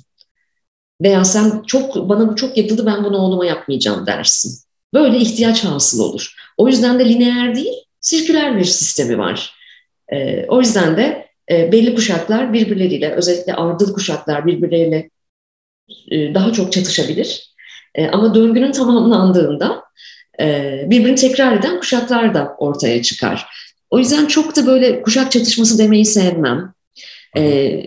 Veya 1.03 1.24
sen 1.24 1.62
çok 1.66 2.09
bana 2.09 2.28
bu 2.28 2.36
çok 2.36 2.57
yapıldı 2.57 2.86
ben 2.86 3.05
bunu 3.05 3.18
oğluma 3.18 3.47
yapmayacağım 3.47 4.07
dersin. 4.07 4.66
Böyle 4.94 5.18
ihtiyaç 5.18 5.64
hasıl 5.64 6.01
olur. 6.01 6.34
O 6.57 6.68
yüzden 6.68 6.99
de 6.99 7.09
lineer 7.09 7.57
değil, 7.57 7.74
sirküler 8.01 8.59
bir 8.59 8.64
sistemi 8.64 9.18
var. 9.18 9.55
E, 10.12 10.47
o 10.49 10.61
yüzden 10.61 10.97
de 10.97 11.26
e, 11.51 11.72
belli 11.72 11.94
kuşaklar 11.94 12.53
birbirleriyle, 12.53 13.12
özellikle 13.12 13.55
ardıl 13.55 13.94
kuşaklar 13.94 14.47
birbirleriyle 14.47 15.11
e, 16.11 16.34
daha 16.34 16.53
çok 16.53 16.72
çatışabilir. 16.72 17.55
E, 17.94 18.09
ama 18.09 18.34
döngünün 18.34 18.72
tamamlandığında 18.72 19.84
birbirini 20.91 21.14
tekrar 21.14 21.57
eden 21.57 21.80
kuşaklar 21.80 22.34
da 22.34 22.55
ortaya 22.59 23.03
çıkar. 23.03 23.47
O 23.91 23.99
yüzden 23.99 24.26
çok 24.26 24.57
da 24.57 24.66
böyle 24.66 25.03
kuşak 25.03 25.32
çatışması 25.32 25.78
demeyi 25.78 26.05
sevmem. 26.05 26.72
E, 27.37 27.43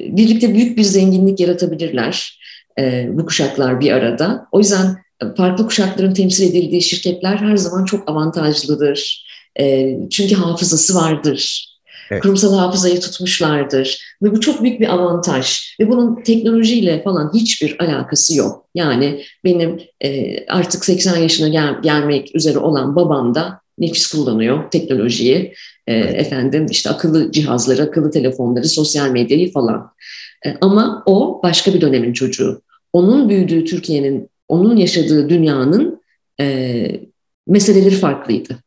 birlikte 0.10 0.54
büyük 0.54 0.78
bir 0.78 0.84
zenginlik 0.84 1.40
yaratabilirler 1.40 2.40
e, 2.80 3.08
bu 3.12 3.26
kuşaklar 3.26 3.80
bir 3.80 3.92
arada. 3.92 4.48
O 4.52 4.60
yüzden 4.60 4.98
farklı 5.38 5.68
kuşakların 5.68 6.14
temsil 6.14 6.50
edildiği 6.50 6.82
şirketler 6.82 7.38
her 7.38 7.58
zaman 7.58 7.86
çok 7.86 8.10
avantajlıdır. 8.10 9.26
çünkü 10.12 10.36
hafızası 10.36 10.96
vardır. 10.96 11.69
Evet. 12.12 12.22
Kurumsal 12.22 12.58
hafızayı 12.58 13.00
tutmuşlardır 13.00 14.16
ve 14.24 14.32
bu 14.32 14.40
çok 14.40 14.64
büyük 14.64 14.80
bir 14.80 14.94
avantaj 14.94 15.76
ve 15.80 15.90
bunun 15.90 16.24
teknolojiyle 16.24 17.04
falan 17.04 17.32
hiçbir 17.34 17.84
alakası 17.84 18.38
yok. 18.38 18.66
Yani 18.76 19.24
benim 19.44 19.80
e, 20.04 20.46
artık 20.46 20.86
80 20.86 21.18
yaşına 21.18 21.48
gel, 21.48 21.82
gelmek 21.82 22.36
üzere 22.36 22.58
olan 22.58 22.96
babam 22.96 23.36
da 23.36 23.62
nefis 23.78 24.08
kullanıyor 24.08 24.72
teknolojiyi. 24.72 25.54
E, 25.88 25.94
efendim 25.94 26.66
işte 26.70 26.90
akıllı 26.90 27.32
cihazları, 27.32 27.84
akıllı 27.84 28.12
telefonları, 28.12 28.68
sosyal 28.68 29.10
medyayı 29.10 29.52
falan. 29.52 29.92
E, 30.46 30.56
ama 30.62 31.04
o 31.06 31.42
başka 31.44 31.74
bir 31.74 31.82
dönemin 31.82 32.14
çocuğu. 32.14 32.62
Onun 32.94 33.30
büyüdüğü 33.30 33.66
Türkiye'nin, 33.66 34.30
onun 34.48 34.76
yaşadığı 34.76 35.30
dünyanın 35.30 36.02
e, 36.40 37.02
meseleleri 37.48 37.96
farklıydı. 37.96 38.58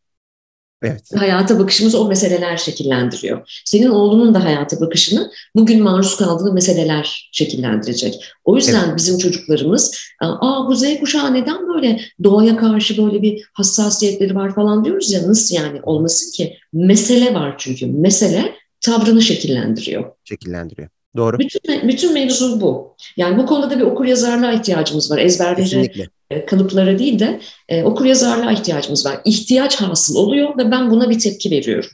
Evet. 0.83 1.03
Hayata 1.17 1.59
bakışımız 1.59 1.95
o 1.95 2.09
meseleler 2.09 2.57
şekillendiriyor. 2.57 3.63
Senin 3.65 3.89
oğlunun 3.89 4.35
da 4.35 4.45
hayata 4.45 4.81
bakışını 4.81 5.31
bugün 5.57 5.83
maruz 5.83 6.17
kaldığı 6.17 6.53
meseleler 6.53 7.31
şekillendirecek. 7.33 8.25
O 8.45 8.57
yüzden 8.57 8.85
evet. 8.89 8.97
bizim 8.97 9.19
çocuklarımız, 9.19 9.99
aa 10.21 10.69
bu 10.69 10.75
Z 10.75 10.85
kuşağı 11.01 11.35
neden 11.35 11.69
böyle 11.75 12.01
doğaya 12.25 12.57
karşı 12.57 13.07
böyle 13.07 13.23
bir 13.23 13.45
hassasiyetleri 13.53 14.35
var 14.35 14.55
falan 14.55 14.85
diyoruz 14.85 15.13
ya 15.13 15.29
nasıl 15.29 15.55
yani 15.55 15.81
olmasın 15.83 16.33
ki? 16.33 16.57
Mesele 16.73 17.35
var 17.35 17.55
çünkü. 17.59 17.87
Mesele 17.87 18.53
tavrını 18.81 19.23
şekillendiriyor. 19.23 20.05
Şekillendiriyor. 20.25 20.89
Doğru. 21.17 21.39
Bütün, 21.39 21.89
bütün 21.89 22.15
mevzu 22.15 22.61
bu. 22.61 22.97
Yani 23.17 23.39
bu 23.39 23.47
konuda 23.47 23.71
da 23.71 23.79
bir 23.79 23.85
okur 23.85 24.05
yazarlığa 24.05 24.53
ihtiyacımız 24.53 25.11
var. 25.11 25.19
Ezberleri 25.19 25.63
Kesinlikle. 25.63 26.09
E, 26.33 26.47
kalıplara 26.47 26.99
değil 26.99 27.19
de 27.19 27.41
e, 27.69 27.83
okur 27.83 28.05
yazarlığa 28.05 28.53
ihtiyacımız 28.53 29.07
var. 29.07 29.21
İhtiyaç 29.25 29.77
hasıl 29.77 30.17
oluyor 30.17 30.59
ve 30.59 30.71
ben 30.71 30.91
buna 30.91 31.11
bir 31.11 31.19
tepki 31.19 31.51
veriyorum. 31.51 31.91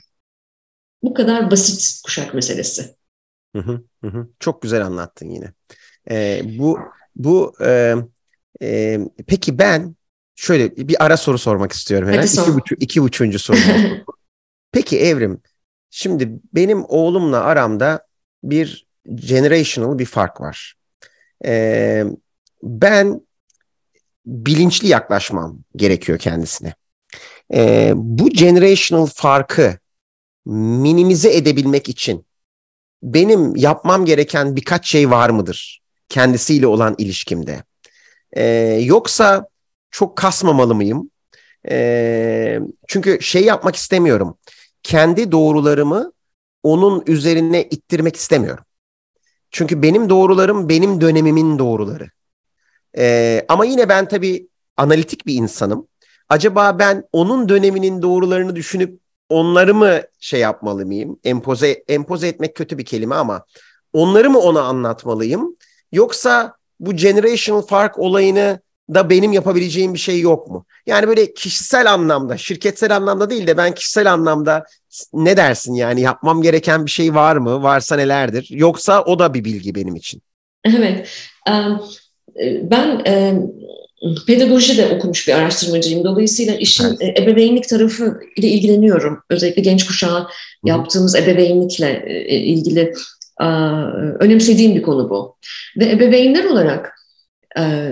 Bu 1.03 1.13
kadar 1.13 1.51
basit 1.51 2.01
kuşak 2.05 2.33
meselesi. 2.33 2.95
Hı 3.55 3.61
hı, 3.61 3.81
hı. 4.03 4.27
Çok 4.39 4.61
güzel 4.61 4.85
anlattın 4.85 5.29
yine. 5.29 5.53
Ee, 6.11 6.41
bu 6.59 6.79
bu 7.15 7.53
e, 7.61 7.95
e, 8.61 8.99
peki 9.27 9.59
ben 9.59 9.95
şöyle 10.35 10.75
bir 10.77 11.05
ara 11.05 11.17
soru 11.17 11.37
sormak 11.37 11.71
istiyorum 11.71 12.07
hemen. 12.07 12.27
Hadi 12.27 12.41
iki, 12.41 12.53
buçu, 12.53 12.75
iki 12.79 13.01
buçuncu 13.01 13.39
soru. 13.39 13.57
peki 14.71 14.99
Evrim, 14.99 15.41
şimdi 15.89 16.39
benim 16.53 16.85
oğlumla 16.87 17.39
aramda 17.43 18.07
bir 18.43 18.87
generational 19.15 19.99
bir 19.99 20.05
fark 20.05 20.41
var. 20.41 20.75
Ee, 21.45 22.05
ben 22.63 23.21
bilinçli 24.29 24.87
yaklaşmam 24.87 25.59
gerekiyor 25.75 26.19
kendisine. 26.19 26.73
Ee, 27.53 27.91
bu 27.95 28.29
generational 28.29 29.05
farkı 29.05 29.77
minimize 30.45 31.33
edebilmek 31.33 31.89
için 31.89 32.25
benim 33.03 33.55
yapmam 33.55 34.05
gereken 34.05 34.55
birkaç 34.55 34.87
şey 34.87 35.09
var 35.09 35.29
mıdır 35.29 35.81
kendisiyle 36.09 36.67
olan 36.67 36.95
ilişkimde? 36.97 37.63
Ee, 38.33 38.43
yoksa 38.83 39.47
çok 39.91 40.15
kasmamalı 40.15 40.75
mıyım? 40.75 41.09
Ee, 41.69 42.59
çünkü 42.87 43.21
şey 43.21 43.45
yapmak 43.45 43.75
istemiyorum. 43.75 44.37
Kendi 44.83 45.31
doğrularımı 45.31 46.11
onun 46.63 47.03
üzerine 47.07 47.63
ittirmek 47.63 48.15
istemiyorum. 48.15 48.63
Çünkü 49.51 49.81
benim 49.81 50.09
doğrularım 50.09 50.69
benim 50.69 51.01
dönemimin 51.01 51.59
doğruları. 51.59 52.09
Ee, 52.97 53.45
ama 53.47 53.65
yine 53.65 53.89
ben 53.89 54.07
tabii 54.07 54.47
analitik 54.77 55.27
bir 55.27 55.33
insanım. 55.33 55.87
Acaba 56.29 56.79
ben 56.79 57.03
onun 57.13 57.49
döneminin 57.49 58.01
doğrularını 58.01 58.55
düşünüp 58.55 58.99
onları 59.29 59.75
mı 59.75 60.01
şey 60.19 60.39
yapmalı 60.39 60.85
mıyım? 60.85 61.19
Empoze, 61.23 61.83
empoze 61.87 62.27
etmek 62.27 62.55
kötü 62.55 62.77
bir 62.77 62.85
kelime 62.85 63.15
ama 63.15 63.45
onları 63.93 64.29
mı 64.29 64.39
ona 64.39 64.61
anlatmalıyım? 64.61 65.57
Yoksa 65.91 66.55
bu 66.79 66.95
generational 66.95 67.61
fark 67.61 67.99
olayını 67.99 68.59
da 68.93 69.09
benim 69.09 69.31
yapabileceğim 69.31 69.93
bir 69.93 69.99
şey 69.99 70.19
yok 70.19 70.47
mu? 70.47 70.65
Yani 70.85 71.07
böyle 71.07 71.33
kişisel 71.33 71.93
anlamda, 71.93 72.37
şirketsel 72.37 72.95
anlamda 72.95 73.29
değil 73.29 73.47
de 73.47 73.57
ben 73.57 73.73
kişisel 73.73 74.13
anlamda 74.13 74.65
ne 75.13 75.37
dersin 75.37 75.73
yani 75.73 76.01
yapmam 76.01 76.41
gereken 76.41 76.85
bir 76.85 76.91
şey 76.91 77.15
var 77.15 77.35
mı? 77.35 77.63
Varsa 77.63 77.95
nelerdir? 77.95 78.47
Yoksa 78.49 79.03
o 79.03 79.19
da 79.19 79.33
bir 79.33 79.45
bilgi 79.45 79.75
benim 79.75 79.95
için. 79.95 80.21
Evet. 80.65 81.09
Um, 81.49 81.81
ben 82.71 83.01
e, 83.07 83.33
pedagoji 84.27 84.77
de 84.77 84.87
okumuş 84.87 85.27
bir 85.27 85.33
araştırmacıyım. 85.33 86.03
Dolayısıyla 86.03 86.55
işin 86.55 86.97
evet. 87.01 87.19
E, 87.19 87.23
ebeveynlik 87.23 87.69
tarafı 87.69 88.19
ile 88.35 88.47
ilgileniyorum. 88.47 89.23
Özellikle 89.29 89.61
genç 89.61 89.87
kuşağa 89.87 90.27
yaptığımız 90.65 91.15
ebeveynlikle 91.15 92.03
e, 92.07 92.37
ilgili 92.37 92.93
e, 93.41 93.45
önemsediğim 94.19 94.75
bir 94.75 94.81
konu 94.81 95.09
bu. 95.09 95.35
Ve 95.77 95.91
ebeveynler 95.91 96.43
olarak 96.43 96.95
e, 97.59 97.91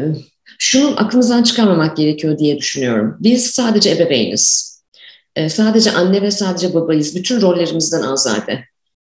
şunu 0.59 0.99
aklımızdan 0.99 1.43
çıkarmamak 1.43 1.97
gerekiyor 1.97 2.37
diye 2.37 2.57
düşünüyorum. 2.57 3.17
Biz 3.19 3.45
sadece 3.45 3.91
ebeveyniz. 3.91 4.77
E, 5.35 5.49
sadece 5.49 5.91
anne 5.91 6.21
ve 6.21 6.31
sadece 6.31 6.73
babayız. 6.73 7.15
Bütün 7.15 7.41
rollerimizden 7.41 8.01
azade. 8.01 8.63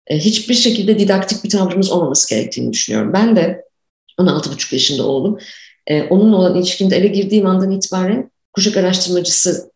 E, 0.06 0.18
hiçbir 0.18 0.54
şekilde 0.54 0.98
didaktik 0.98 1.44
bir 1.44 1.50
tavrımız 1.50 1.90
olmaması 1.90 2.34
gerektiğini 2.34 2.72
düşünüyorum. 2.72 3.12
Ben 3.12 3.36
de 3.36 3.64
16,5 4.18 4.74
yaşında 4.74 5.06
oğlum. 5.06 5.38
E, 5.86 6.02
onunla 6.02 6.36
olan 6.36 6.54
ilişkimde 6.54 6.96
eve 6.96 7.06
girdiğim 7.06 7.46
andan 7.46 7.70
itibaren 7.70 8.30
kuşak 8.52 8.76
araştırmacısı 8.76 9.70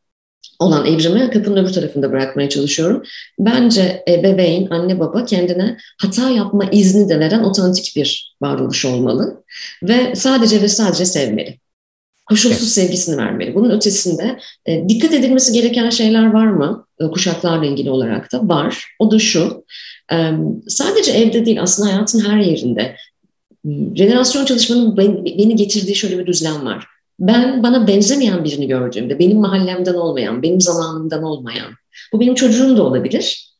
olan 0.58 0.86
evrimi 0.86 1.30
kapının 1.30 1.64
öbür 1.64 1.72
tarafında 1.72 2.12
bırakmaya 2.12 2.48
çalışıyorum. 2.48 3.02
Bence 3.38 4.04
bebeğin, 4.08 4.70
anne 4.70 5.00
baba 5.00 5.24
kendine 5.24 5.76
hata 6.00 6.30
yapma 6.30 6.64
izni 6.64 7.08
de 7.08 7.20
veren 7.20 7.44
otantik 7.44 7.96
bir 7.96 8.36
varoluş 8.42 8.84
olmalı. 8.84 9.44
Ve 9.82 10.14
sadece 10.16 10.62
ve 10.62 10.68
sadece 10.68 11.04
sevmeli. 11.04 11.58
Koşulsuz 12.26 12.68
sevgisini 12.68 13.16
vermeli. 13.16 13.54
Bunun 13.54 13.70
ötesinde 13.70 14.38
e, 14.66 14.88
dikkat 14.88 15.14
edilmesi 15.14 15.52
gereken 15.52 15.90
şeyler 15.90 16.32
var 16.32 16.46
mı? 16.46 16.86
E, 17.00 17.04
kuşaklarla 17.06 17.66
ilgili 17.66 17.90
olarak 17.90 18.32
da 18.32 18.48
var. 18.48 18.84
O 18.98 19.10
da 19.10 19.18
şu, 19.18 19.64
e, 20.12 20.32
sadece 20.68 21.12
evde 21.12 21.46
değil 21.46 21.62
aslında 21.62 21.92
hayatın 21.92 22.20
her 22.30 22.38
yerinde. 22.38 22.96
Jenerasyon 23.94 24.44
çalışmanın 24.44 24.96
beni 24.96 25.56
getirdiği 25.56 25.94
şöyle 25.94 26.18
bir 26.18 26.26
düzlem 26.26 26.64
var 26.64 26.86
ben 27.20 27.62
bana 27.62 27.86
benzemeyen 27.86 28.44
birini 28.44 28.66
gördüğümde, 28.66 29.18
benim 29.18 29.38
mahallemden 29.38 29.94
olmayan, 29.94 30.42
benim 30.42 30.60
zamanımdan 30.60 31.22
olmayan, 31.22 31.72
bu 32.12 32.20
benim 32.20 32.34
çocuğum 32.34 32.76
da 32.76 32.82
olabilir. 32.82 33.54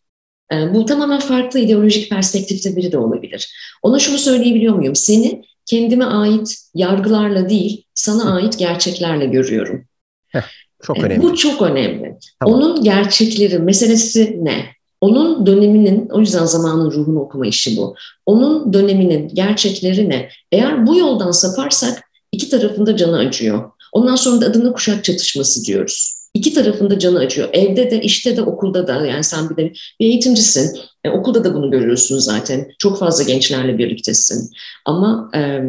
Ee, 0.53 0.75
bu 0.75 0.85
tamamen 0.85 1.21
farklı 1.21 1.61
ideolojik 1.61 2.11
perspektifte 2.11 2.77
biri 2.77 2.93
de 2.93 2.99
olabilir. 2.99 3.55
Ona 3.83 3.99
şunu 3.99 4.19
söyleyebiliyor 4.19 4.75
muyum? 4.75 4.97
Seni 4.97 5.43
kendime 5.67 6.05
ait 6.05 6.57
yargılarla 6.75 7.49
değil, 7.49 7.85
sana 7.95 8.35
ait 8.35 8.59
gerçeklerle 8.59 9.27
görüyorum. 9.27 9.85
Heh, 10.29 10.43
çok 10.83 10.99
ee, 10.99 11.03
önemli. 11.03 11.23
Bu 11.23 11.37
çok 11.37 11.63
önemli. 11.63 12.19
Tamam. 12.41 12.55
Onun 12.55 12.85
gerçekleri, 12.85 13.59
meselesi 13.59 14.45
ne? 14.45 14.65
Onun 15.01 15.47
döneminin, 15.47 16.09
o 16.09 16.21
yüzden 16.21 16.45
zamanın 16.45 16.91
ruhunu 16.91 17.21
okuma 17.21 17.47
işi 17.47 17.77
bu. 17.77 17.95
Onun 18.27 18.73
döneminin 18.73 19.29
gerçekleri 19.35 20.09
ne? 20.09 20.29
Eğer 20.53 20.87
bu 20.87 20.97
yoldan 20.97 21.31
saparsak 21.31 22.09
İki 22.33 22.49
tarafında 22.51 22.97
canı 22.97 23.19
acıyor. 23.19 23.71
Ondan 23.93 24.17
sonra 24.17 24.41
da 24.41 24.47
adına 24.47 24.73
kuşak 24.73 25.05
çatışması 25.05 25.65
diyoruz. 25.65 26.15
İki 26.35 26.55
tarafında 26.55 26.99
canı 26.99 27.19
acıyor. 27.19 27.49
Evde 27.53 27.91
de, 27.91 28.01
işte 28.03 28.37
de, 28.37 28.43
okulda 28.43 28.89
da. 28.89 29.07
Yani 29.07 29.25
sen 29.25 29.51
bir 29.51 29.57
de 29.57 29.73
bir 30.01 30.07
eğitimcisin. 30.07 30.79
E, 31.05 31.11
okulda 31.11 31.45
da 31.45 31.55
bunu 31.55 31.71
görüyorsun 31.71 32.19
zaten. 32.19 32.71
Çok 32.79 32.99
fazla 32.99 33.25
gençlerle 33.25 33.79
birliktesin. 33.79 34.51
Ama 34.85 35.31
e, 35.35 35.61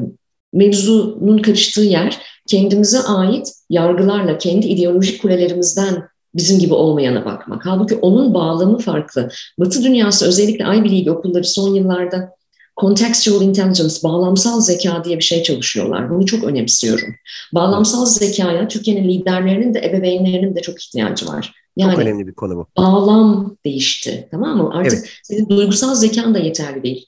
mevzunun 0.53 1.37
karıştığı 1.37 1.81
yer 1.81 2.17
kendimize 2.47 2.99
ait 2.99 3.47
yargılarla, 3.69 4.37
kendi 4.37 4.67
ideolojik 4.67 5.21
kulelerimizden 5.21 6.03
bizim 6.35 6.59
gibi 6.59 6.73
olmayana 6.73 7.25
bakmak. 7.25 7.65
Halbuki 7.65 7.95
onun 7.95 8.33
bağlamı 8.33 8.77
farklı. 8.77 9.29
Batı 9.59 9.83
dünyası 9.83 10.27
özellikle 10.27 10.63
Ivy 10.63 10.91
League 10.91 11.13
okulları 11.13 11.43
son 11.43 11.75
yıllarda 11.75 12.39
contextual 12.81 13.41
intelligence, 13.41 13.95
bağlamsal 14.03 14.61
zeka 14.61 15.03
diye 15.03 15.17
bir 15.17 15.23
şey 15.23 15.43
çalışıyorlar. 15.43 16.09
Bunu 16.09 16.25
çok 16.25 16.43
önemsiyorum. 16.43 17.15
Bağlamsal 17.53 18.05
zekaya 18.05 18.67
Türkiye'nin 18.67 19.09
liderlerinin 19.09 19.73
de 19.73 19.79
ebeveynlerinin 19.79 20.55
de 20.55 20.61
çok 20.61 20.81
ihtiyacı 20.81 21.27
var. 21.27 21.53
Yani 21.77 21.91
çok 21.91 22.01
önemli 22.01 22.27
bir 22.27 22.33
konu 22.33 22.55
bu. 22.55 22.67
Bağlam 22.77 23.57
değişti 23.65 24.27
tamam 24.31 24.57
mı? 24.57 24.69
Artık 24.73 24.99
evet. 24.99 25.09
senin 25.23 25.49
duygusal 25.49 25.95
zekan 25.95 26.33
da 26.33 26.39
yeterli 26.39 26.83
değil. 26.83 27.05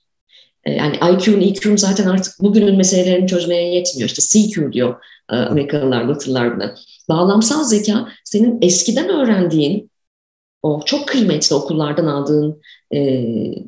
Ee, 0.66 0.72
yani 0.72 0.96
IQ'un, 0.96 1.42
EQ'un 1.42 1.76
zaten 1.76 2.08
artık 2.08 2.34
bugünün 2.42 2.78
meselelerini 2.78 3.28
çözmeye 3.28 3.76
yetmiyor. 3.76 4.10
İşte 4.10 4.40
CQ 4.40 4.74
diyor 4.74 4.96
e, 5.32 5.36
Amerikalılar, 5.36 6.08
Batılılar 6.08 6.56
buna. 6.56 6.76
Bağlamsal 7.12 7.64
zeka 7.64 8.07
senin 8.24 8.57
eskiden 8.62 9.09
öğrendiğin 9.09 9.91
o 10.64 10.82
çok 10.86 11.07
kıymetli 11.07 11.55
okullardan 11.55 12.05
aldığın 12.05 12.62
e, 12.93 12.99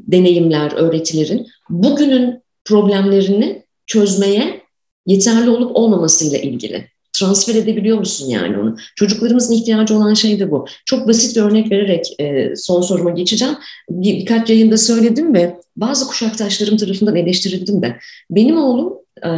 deneyimler, 0.07 0.71
öğretilerin 0.71 1.47
bugünün 1.69 2.41
problemlerini 2.65 3.63
çözmeye 3.85 4.61
yeterli 5.05 5.49
olup 5.49 5.75
olmamasıyla 5.75 6.37
ilgili. 6.37 6.87
Transfer 7.13 7.55
edebiliyor 7.55 7.97
musun 7.97 8.29
yani 8.29 8.57
onu? 8.57 8.77
Çocuklarımızın 8.95 9.53
ihtiyacı 9.53 9.97
olan 9.97 10.13
şey 10.13 10.39
de 10.39 10.51
bu. 10.51 10.65
Çok 10.85 11.07
basit 11.07 11.35
bir 11.35 11.41
örnek 11.41 11.71
vererek 11.71 12.05
e, 12.19 12.55
son 12.55 12.81
soruma 12.81 13.09
geçeceğim. 13.09 13.55
Bir, 13.89 14.19
birkaç 14.19 14.49
yayında 14.49 14.77
söyledim 14.77 15.33
ve 15.33 15.59
bazı 15.75 16.07
kuşaktaşlarım 16.07 16.77
tarafından 16.77 17.15
eleştirildim 17.15 17.81
de. 17.81 17.97
Benim 18.31 18.57
oğlum 18.57 18.93
e, 19.25 19.29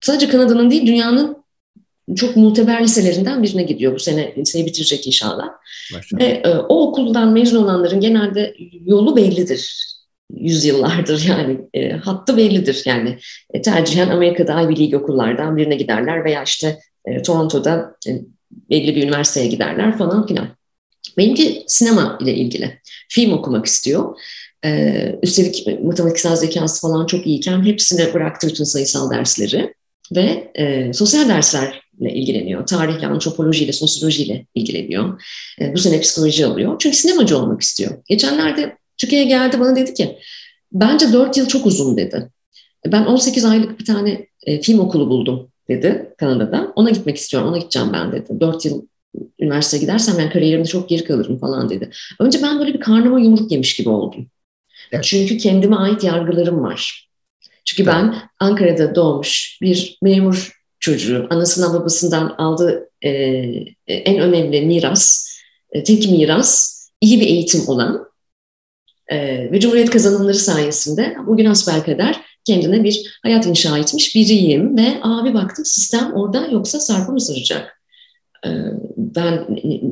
sadece 0.00 0.28
Kanada'nın 0.28 0.70
değil 0.70 0.86
dünyanın 0.86 1.38
çok 2.16 2.36
muteber 2.36 2.82
liselerinden 2.82 3.42
birine 3.42 3.62
gidiyor. 3.62 3.94
Bu 3.94 3.98
sene 3.98 4.34
liseyi 4.36 4.66
bitirecek 4.66 5.06
inşallah. 5.06 5.48
Maşallah. 5.92 6.20
Ve 6.20 6.24
e, 6.24 6.48
o 6.48 6.88
okuldan 6.88 7.32
mezun 7.32 7.64
olanların 7.64 8.00
genelde 8.00 8.54
yolu 8.86 9.16
bellidir. 9.16 9.88
Yüzyıllardır 10.34 11.24
yani 11.28 11.60
e, 11.74 11.90
hattı 11.90 12.36
bellidir 12.36 12.82
yani 12.84 13.18
e, 13.54 13.62
tercihen 13.62 14.08
Amerika'da 14.08 14.62
Ivy 14.62 14.80
League 14.80 14.98
okullardan 14.98 15.56
birine 15.56 15.76
giderler 15.76 16.24
veya 16.24 16.42
işte 16.42 16.78
e, 17.04 17.22
Toronto'da 17.22 17.96
e, 18.08 18.10
belli 18.70 18.96
bir 18.96 19.02
üniversiteye 19.02 19.46
giderler 19.46 19.98
falan 19.98 20.26
filan. 20.26 20.48
Benimki 21.18 21.64
sinema 21.66 22.18
ile 22.22 22.34
ilgili. 22.34 22.80
Film 23.08 23.32
okumak 23.32 23.66
istiyor. 23.66 24.18
Ee, 24.64 25.18
üstelik 25.22 25.82
matematiksel 25.84 26.36
zekası 26.36 26.80
falan 26.80 27.06
çok 27.06 27.26
iyiyken 27.26 27.64
hepsini 27.64 28.14
bıraktı 28.14 28.48
bütün 28.48 28.64
sayısal 28.64 29.10
dersleri 29.10 29.74
ve 30.16 30.52
e, 30.54 30.92
sosyal 30.92 31.28
dersler 31.28 31.82
ilgileniyor. 32.00 32.66
Tarihle, 32.66 33.06
antropolojiyle, 33.06 33.72
sosyolojiyle 33.72 34.46
ilgileniyor. 34.54 35.22
E, 35.60 35.74
bu 35.74 35.78
sene 35.78 36.00
psikoloji 36.00 36.46
alıyor. 36.46 36.76
Çünkü 36.78 36.96
sinemacı 36.96 37.38
olmak 37.38 37.60
istiyor. 37.60 37.90
Geçenlerde 38.08 38.76
Türkiye'ye 38.98 39.28
geldi 39.28 39.60
bana 39.60 39.76
dedi 39.76 39.94
ki 39.94 40.18
bence 40.72 41.12
4 41.12 41.36
yıl 41.36 41.46
çok 41.46 41.66
uzun 41.66 41.96
dedi. 41.96 42.30
Ben 42.86 43.04
18 43.04 43.44
aylık 43.44 43.80
bir 43.80 43.84
tane 43.84 44.26
e, 44.46 44.60
film 44.60 44.78
okulu 44.78 45.08
buldum 45.08 45.50
dedi 45.68 46.14
Kanada'da. 46.18 46.72
Ona 46.76 46.90
gitmek 46.90 47.16
istiyorum, 47.16 47.48
ona 47.48 47.58
gideceğim 47.58 47.92
ben 47.92 48.12
dedi. 48.12 48.40
4 48.40 48.64
yıl 48.64 48.82
üniversiteye 49.40 49.80
gidersem 49.80 50.14
ben 50.18 50.30
kariyerimde 50.30 50.68
çok 50.68 50.88
geri 50.88 51.04
kalırım 51.04 51.38
falan 51.38 51.70
dedi. 51.70 51.90
Önce 52.20 52.42
ben 52.42 52.58
böyle 52.58 52.74
bir 52.74 52.80
karnıma 52.80 53.20
yumruk 53.20 53.52
yemiş 53.52 53.76
gibi 53.76 53.88
oldum. 53.88 54.26
Evet. 54.92 55.04
Çünkü 55.04 55.38
kendime 55.38 55.76
ait 55.76 56.04
yargılarım 56.04 56.62
var. 56.62 57.08
Çünkü 57.64 57.82
evet. 57.82 57.94
ben 57.94 58.14
Ankara'da 58.40 58.94
doğmuş 58.94 59.58
bir 59.62 59.98
memur 60.02 60.57
çocuğu 60.80 61.26
anasından 61.30 61.74
babasından 61.74 62.34
aldığı 62.38 62.90
e, 63.02 63.10
en 63.86 64.18
önemli 64.18 64.60
miras, 64.60 65.28
e, 65.72 65.84
tek 65.84 66.10
miras 66.10 66.78
iyi 67.00 67.20
bir 67.20 67.26
eğitim 67.26 67.68
olan 67.68 68.08
e, 69.08 69.16
ve 69.52 69.60
Cumhuriyet 69.60 69.90
kazanımları 69.90 70.34
sayesinde 70.34 71.16
bugün 71.26 71.54
kadar 71.84 72.20
kendine 72.44 72.84
bir 72.84 73.18
hayat 73.22 73.46
inşa 73.46 73.78
etmiş 73.78 74.14
biriyim 74.14 74.76
ve 74.76 74.98
abi 75.02 75.34
baktım 75.34 75.64
sistem 75.64 76.12
orada 76.14 76.46
yoksa 76.46 76.80
sarpa 76.80 77.12
mı 77.12 77.20
saracak? 77.20 77.82
E, 78.46 78.50
ben 78.96 79.46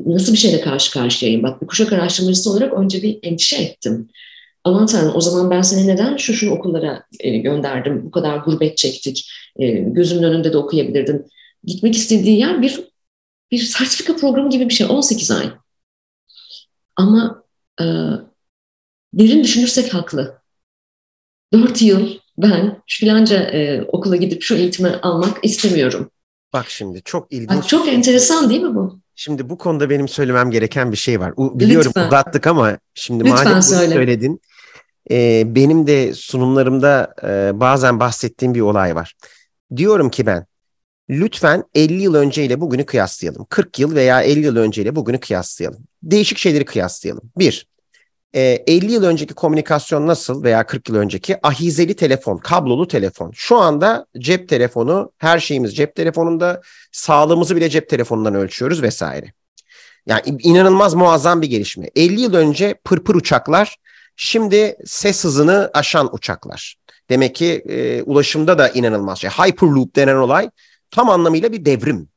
nasıl 0.05 0.33
bir 0.33 0.37
şeyle 0.37 0.61
karşı 0.61 0.91
karşıyayım? 0.91 1.43
Bak 1.43 1.61
bir 1.61 1.67
kuşak 1.67 1.93
araştırmacısı 1.93 2.51
olarak 2.51 2.73
önce 2.73 3.01
bir 3.01 3.19
endişe 3.23 3.55
ettim 3.55 4.09
aman 4.67 4.85
tanrım 4.85 5.15
o 5.15 5.21
zaman 5.21 5.49
ben 5.51 5.61
seni 5.61 5.87
neden 5.87 6.17
şu 6.17 6.33
şu 6.33 6.51
okullara 6.51 7.03
e, 7.19 7.37
gönderdim, 7.37 8.05
bu 8.05 8.11
kadar 8.11 8.37
gurbet 8.37 8.77
çektik, 8.77 9.29
e, 9.59 9.71
gözümün 9.71 10.23
önünde 10.23 10.53
de 10.53 10.57
okuyabilirdin. 10.57 11.25
Gitmek 11.63 11.95
istediği 11.95 12.39
yer 12.39 12.61
bir 12.61 12.87
bir 13.51 13.57
sertifika 13.59 14.15
programı 14.15 14.49
gibi 14.49 14.69
bir 14.69 14.73
şey, 14.73 14.87
18 14.89 15.31
ay. 15.31 15.51
Ama 16.95 17.43
e, 17.81 17.85
derin 19.13 19.43
düşünürsek 19.43 19.93
haklı. 19.93 20.41
4 21.53 21.81
yıl 21.81 22.09
ben 22.37 22.81
şu 22.87 22.99
filanca 22.99 23.37
e, 23.37 23.81
okula 23.81 24.15
gidip 24.15 24.41
şu 24.41 24.55
eğitimi 24.55 24.89
almak 24.89 25.37
istemiyorum. 25.43 26.11
Bak 26.53 26.69
şimdi 26.69 27.01
çok 27.05 27.31
ilginç. 27.31 27.49
Bak, 27.49 27.67
çok 27.67 27.87
enteresan 27.87 28.49
değil 28.49 28.61
mi 28.61 28.75
bu? 28.75 28.99
Şimdi 29.15 29.49
bu 29.49 29.57
konuda 29.57 29.89
benim 29.89 30.07
söylemem 30.07 30.51
gereken 30.51 30.91
bir 30.91 30.97
şey 30.97 31.19
var. 31.19 31.33
Biliyorum 31.37 31.91
Lütfen. 31.95 32.07
uzattık 32.07 32.47
ama 32.47 32.77
şimdi 32.93 33.25
Lütfen 33.25 33.45
madem 33.45 33.61
söyle. 33.61 33.93
söyledin 33.93 34.41
e, 35.11 35.43
benim 35.55 35.87
de 35.87 36.13
sunumlarımda 36.13 37.13
e, 37.23 37.59
bazen 37.59 37.99
bahsettiğim 37.99 38.53
bir 38.53 38.61
olay 38.61 38.95
var. 38.95 39.15
Diyorum 39.75 40.09
ki 40.09 40.25
ben 40.25 40.45
lütfen 41.09 41.63
50 41.75 42.01
yıl 42.01 42.15
önceyle 42.15 42.61
bugünü 42.61 42.85
kıyaslayalım. 42.85 43.45
40 43.49 43.79
yıl 43.79 43.95
veya 43.95 44.21
50 44.21 44.45
yıl 44.45 44.55
önceyle 44.55 44.95
bugünü 44.95 45.19
kıyaslayalım. 45.19 45.79
Değişik 46.03 46.37
şeyleri 46.37 46.65
kıyaslayalım. 46.65 47.31
Bir, 47.37 47.67
e, 48.33 48.41
50 48.67 48.91
yıl 48.91 49.03
önceki 49.03 49.33
komünikasyon 49.33 50.07
nasıl 50.07 50.43
veya 50.43 50.65
40 50.65 50.89
yıl 50.89 50.95
önceki 50.95 51.47
ahizeli 51.47 51.93
telefon, 51.93 52.37
kablolu 52.37 52.87
telefon. 52.87 53.31
Şu 53.35 53.57
anda 53.57 54.05
cep 54.17 54.49
telefonu, 54.49 55.11
her 55.17 55.39
şeyimiz 55.39 55.75
cep 55.75 55.95
telefonunda, 55.95 56.61
sağlığımızı 56.91 57.55
bile 57.55 57.69
cep 57.69 57.89
telefonundan 57.89 58.35
ölçüyoruz 58.35 58.81
vesaire. 58.81 59.33
Yani 60.05 60.21
inanılmaz 60.39 60.93
muazzam 60.93 61.41
bir 61.41 61.47
gelişme. 61.47 61.89
50 61.95 62.21
yıl 62.21 62.33
önce 62.33 62.75
pırpır 62.83 63.15
uçaklar 63.15 63.77
Şimdi 64.17 64.77
ses 64.85 65.23
hızını 65.23 65.71
aşan 65.73 66.15
uçaklar. 66.15 66.75
Demek 67.09 67.35
ki 67.35 67.63
e, 67.69 68.01
ulaşımda 68.01 68.57
da 68.57 68.69
inanılmaz 68.69 69.19
şey. 69.19 69.29
Hyperloop 69.29 69.95
denen 69.95 70.15
olay 70.15 70.49
tam 70.91 71.09
anlamıyla 71.09 71.51
bir 71.51 71.65
devrim. 71.65 72.09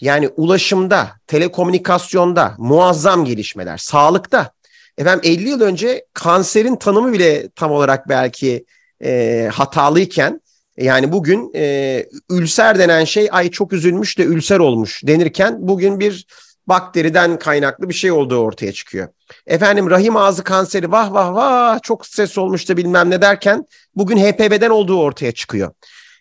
Yani 0.00 0.28
ulaşımda, 0.28 1.10
telekomünikasyonda 1.26 2.54
muazzam 2.58 3.24
gelişmeler, 3.24 3.76
sağlıkta. 3.76 4.50
Efendim 4.98 5.30
50 5.32 5.48
yıl 5.48 5.60
önce 5.60 6.06
kanserin 6.14 6.76
tanımı 6.76 7.12
bile 7.12 7.48
tam 7.48 7.70
olarak 7.70 8.08
belki 8.08 8.64
e, 9.04 9.50
hatalıyken 9.52 10.40
yani 10.76 11.12
bugün 11.12 11.50
e, 11.54 12.06
ülser 12.30 12.78
denen 12.78 13.04
şey 13.04 13.28
ay 13.32 13.50
çok 13.50 13.72
üzülmüş 13.72 14.18
de 14.18 14.22
ülser 14.22 14.58
olmuş 14.58 15.02
denirken 15.04 15.56
bugün 15.60 16.00
bir 16.00 16.26
bakteriden 16.66 17.38
kaynaklı 17.38 17.88
bir 17.88 17.94
şey 17.94 18.12
olduğu 18.12 18.38
ortaya 18.38 18.72
çıkıyor. 18.72 19.08
Efendim 19.46 19.90
rahim 19.90 20.16
ağzı 20.16 20.44
kanseri 20.44 20.92
vah 20.92 21.12
vah 21.12 21.34
vah 21.34 21.82
çok 21.82 22.06
stres 22.06 22.38
olmuş 22.38 22.68
da 22.68 22.76
bilmem 22.76 23.10
ne 23.10 23.22
derken 23.22 23.64
bugün 23.96 24.16
HPV'den 24.16 24.70
olduğu 24.70 25.00
ortaya 25.00 25.32
çıkıyor. 25.32 25.72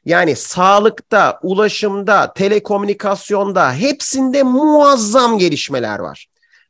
Yani 0.06 0.36
sağlıkta, 0.36 1.40
ulaşımda, 1.44 2.34
telekomünikasyonda 2.34 3.74
hepsinde 3.74 4.44
muazzam 4.44 5.38
gelişmeler 5.38 6.00
var. 6.00 6.28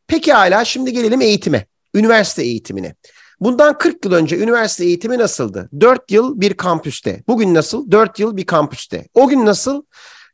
Peki 0.07 0.34
hala 0.34 0.65
şimdi 0.65 0.93
gelelim 0.93 1.22
eğitime, 1.22 1.65
üniversite 1.95 2.43
eğitimine. 2.43 2.95
Bundan 3.39 3.77
40 3.77 4.06
yıl 4.06 4.11
önce 4.11 4.38
üniversite 4.38 4.85
eğitimi 4.85 5.18
nasıldı? 5.18 5.69
4 5.80 6.11
yıl 6.11 6.41
bir 6.41 6.53
kampüste. 6.53 7.23
Bugün 7.27 7.53
nasıl? 7.53 7.91
4 7.91 8.19
yıl 8.19 8.38
bir 8.38 8.45
kampüste. 8.45 9.07
O 9.14 9.27
gün 9.27 9.45
nasıl? 9.45 9.84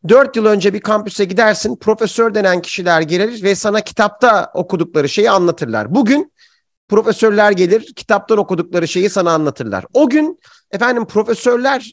4 0.09 0.35
yıl 0.35 0.45
önce 0.45 0.73
bir 0.73 0.79
kampüse 0.79 1.25
gidersin, 1.25 1.75
profesör 1.75 2.33
denen 2.33 2.61
kişiler 2.61 3.01
gelir 3.01 3.43
ve 3.43 3.55
sana 3.55 3.81
kitapta 3.81 4.51
okudukları 4.53 5.09
şeyi 5.09 5.31
anlatırlar. 5.31 5.95
Bugün 5.95 6.31
profesörler 6.89 7.51
gelir, 7.51 7.93
kitaptan 7.95 8.37
okudukları 8.37 8.87
şeyi 8.87 9.09
sana 9.09 9.31
anlatırlar. 9.31 9.85
O 9.93 10.09
gün 10.09 10.39
efendim 10.71 11.05
profesörler 11.05 11.91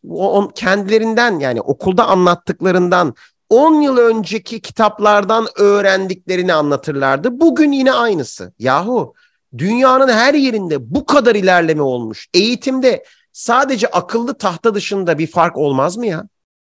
kendilerinden 0.55 1.39
yani 1.39 1.60
okulda 1.60 2.06
anlattıklarından 2.06 3.14
10 3.48 3.81
yıl 3.81 3.97
önceki 3.97 4.60
kitaplardan 4.60 5.47
öğrendiklerini 5.56 6.55
anlatırlardı. 6.55 7.40
Bugün 7.40 7.72
yine 7.72 7.93
aynısı. 7.93 8.52
Yahu 8.59 9.14
dünyanın 9.59 10.09
her 10.09 10.35
yerinde 10.35 10.94
bu 10.94 11.06
kadar 11.06 11.35
ilerleme 11.35 11.82
olmuş. 11.82 12.28
Eğitimde 12.35 13.05
sadece 13.32 13.86
akıllı 13.86 14.35
tahta 14.35 14.74
dışında 14.74 15.18
bir 15.18 15.26
fark 15.26 15.56
olmaz 15.56 15.97
mı 15.97 16.06
ya? 16.06 16.24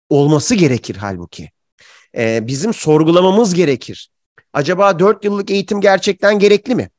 Olması 0.09 0.55
gerekir 0.55 0.97
halbuki. 0.97 1.51
Ee, 2.17 2.47
bizim 2.47 2.75
sorgulamamız 2.75 3.55
gerekir. 3.55 4.11
Acaba 4.53 4.99
4 4.99 5.25
yıllık 5.25 5.51
eğitim 5.51 5.81
gerçekten 5.81 6.39
gerekli 6.39 6.75
mi? 6.75 6.91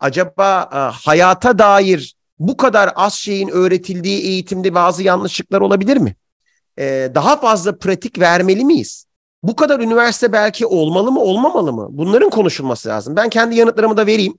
Acaba 0.00 0.70
e, 0.72 0.76
hayata 1.06 1.58
dair 1.58 2.14
bu 2.38 2.56
kadar 2.56 2.92
az 2.96 3.14
şeyin 3.14 3.48
öğretildiği 3.48 4.22
eğitimde 4.22 4.74
bazı 4.74 5.02
yanlışlıklar 5.02 5.60
olabilir 5.60 5.96
mi? 5.96 6.16
Ee, 6.78 7.10
daha 7.14 7.36
fazla 7.36 7.78
pratik 7.78 8.18
vermeli 8.18 8.64
miyiz? 8.64 9.06
Bu 9.42 9.56
kadar 9.56 9.80
üniversite 9.80 10.32
belki 10.32 10.66
olmalı 10.66 11.12
mı 11.12 11.20
olmamalı 11.20 11.72
mı? 11.72 11.88
Bunların 11.90 12.30
konuşulması 12.30 12.88
lazım. 12.88 13.16
Ben 13.16 13.28
kendi 13.28 13.56
yanıtlarımı 13.56 13.96
da 13.96 14.06
vereyim. 14.06 14.38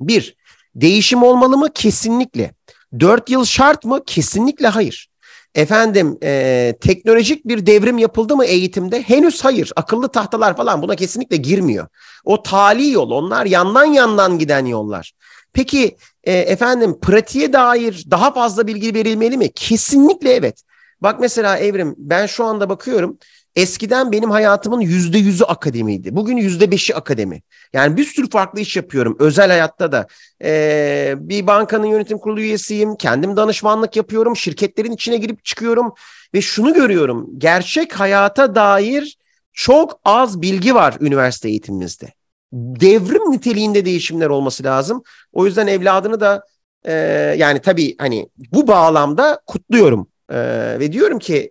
Bir, 0.00 0.36
değişim 0.74 1.22
olmalı 1.22 1.56
mı? 1.56 1.72
Kesinlikle. 1.74 2.54
Dört 3.00 3.30
yıl 3.30 3.44
şart 3.44 3.84
mı? 3.84 4.04
Kesinlikle 4.06 4.68
hayır. 4.68 5.11
Efendim 5.54 6.18
e, 6.22 6.74
teknolojik 6.80 7.48
bir 7.48 7.66
devrim 7.66 7.98
yapıldı 7.98 8.36
mı 8.36 8.44
eğitimde? 8.44 9.02
Henüz 9.02 9.44
hayır. 9.44 9.72
Akıllı 9.76 10.08
tahtalar 10.08 10.56
falan 10.56 10.82
buna 10.82 10.96
kesinlikle 10.96 11.36
girmiyor. 11.36 11.86
O 12.24 12.42
tali 12.42 12.90
yol 12.90 13.10
onlar 13.10 13.46
yandan 13.46 13.84
yandan 13.84 14.38
giden 14.38 14.66
yollar. 14.66 15.12
Peki 15.52 15.96
e, 16.24 16.32
efendim 16.32 17.00
pratiğe 17.00 17.52
dair 17.52 18.04
daha 18.10 18.32
fazla 18.32 18.66
bilgi 18.66 18.94
verilmeli 18.94 19.36
mi? 19.36 19.52
Kesinlikle 19.52 20.32
evet. 20.32 20.62
Bak 21.00 21.20
mesela 21.20 21.58
Evrim 21.58 21.94
ben 21.98 22.26
şu 22.26 22.44
anda 22.44 22.68
bakıyorum 22.68 23.18
Eskiden 23.56 24.12
benim 24.12 24.30
hayatımın 24.30 24.80
yüzde 24.80 25.18
yüzü 25.18 25.44
akademiydi. 25.44 26.16
Bugün 26.16 26.36
yüzde 26.36 26.70
beşi 26.70 26.96
akademi. 26.96 27.42
Yani 27.72 27.96
bir 27.96 28.04
sürü 28.04 28.30
farklı 28.30 28.60
iş 28.60 28.76
yapıyorum. 28.76 29.16
Özel 29.20 29.48
hayatta 29.48 29.92
da. 29.92 30.06
Ee, 30.44 31.14
bir 31.16 31.46
bankanın 31.46 31.86
yönetim 31.86 32.18
kurulu 32.18 32.40
üyesiyim. 32.40 32.96
Kendim 32.96 33.36
danışmanlık 33.36 33.96
yapıyorum. 33.96 34.36
Şirketlerin 34.36 34.92
içine 34.92 35.16
girip 35.16 35.44
çıkıyorum. 35.44 35.94
Ve 36.34 36.40
şunu 36.40 36.74
görüyorum. 36.74 37.30
Gerçek 37.38 38.00
hayata 38.00 38.54
dair 38.54 39.18
çok 39.52 40.00
az 40.04 40.42
bilgi 40.42 40.74
var 40.74 40.96
üniversite 41.00 41.48
eğitimimizde. 41.48 42.12
Devrim 42.52 43.30
niteliğinde 43.30 43.84
değişimler 43.84 44.26
olması 44.26 44.64
lazım. 44.64 45.02
O 45.32 45.46
yüzden 45.46 45.66
evladını 45.66 46.20
da 46.20 46.44
e, 46.84 46.92
yani 47.38 47.60
tabii 47.60 47.96
hani 47.98 48.28
bu 48.52 48.68
bağlamda 48.68 49.40
kutluyorum. 49.46 50.08
Ee, 50.30 50.76
ve 50.80 50.92
diyorum 50.92 51.18
ki 51.18 51.50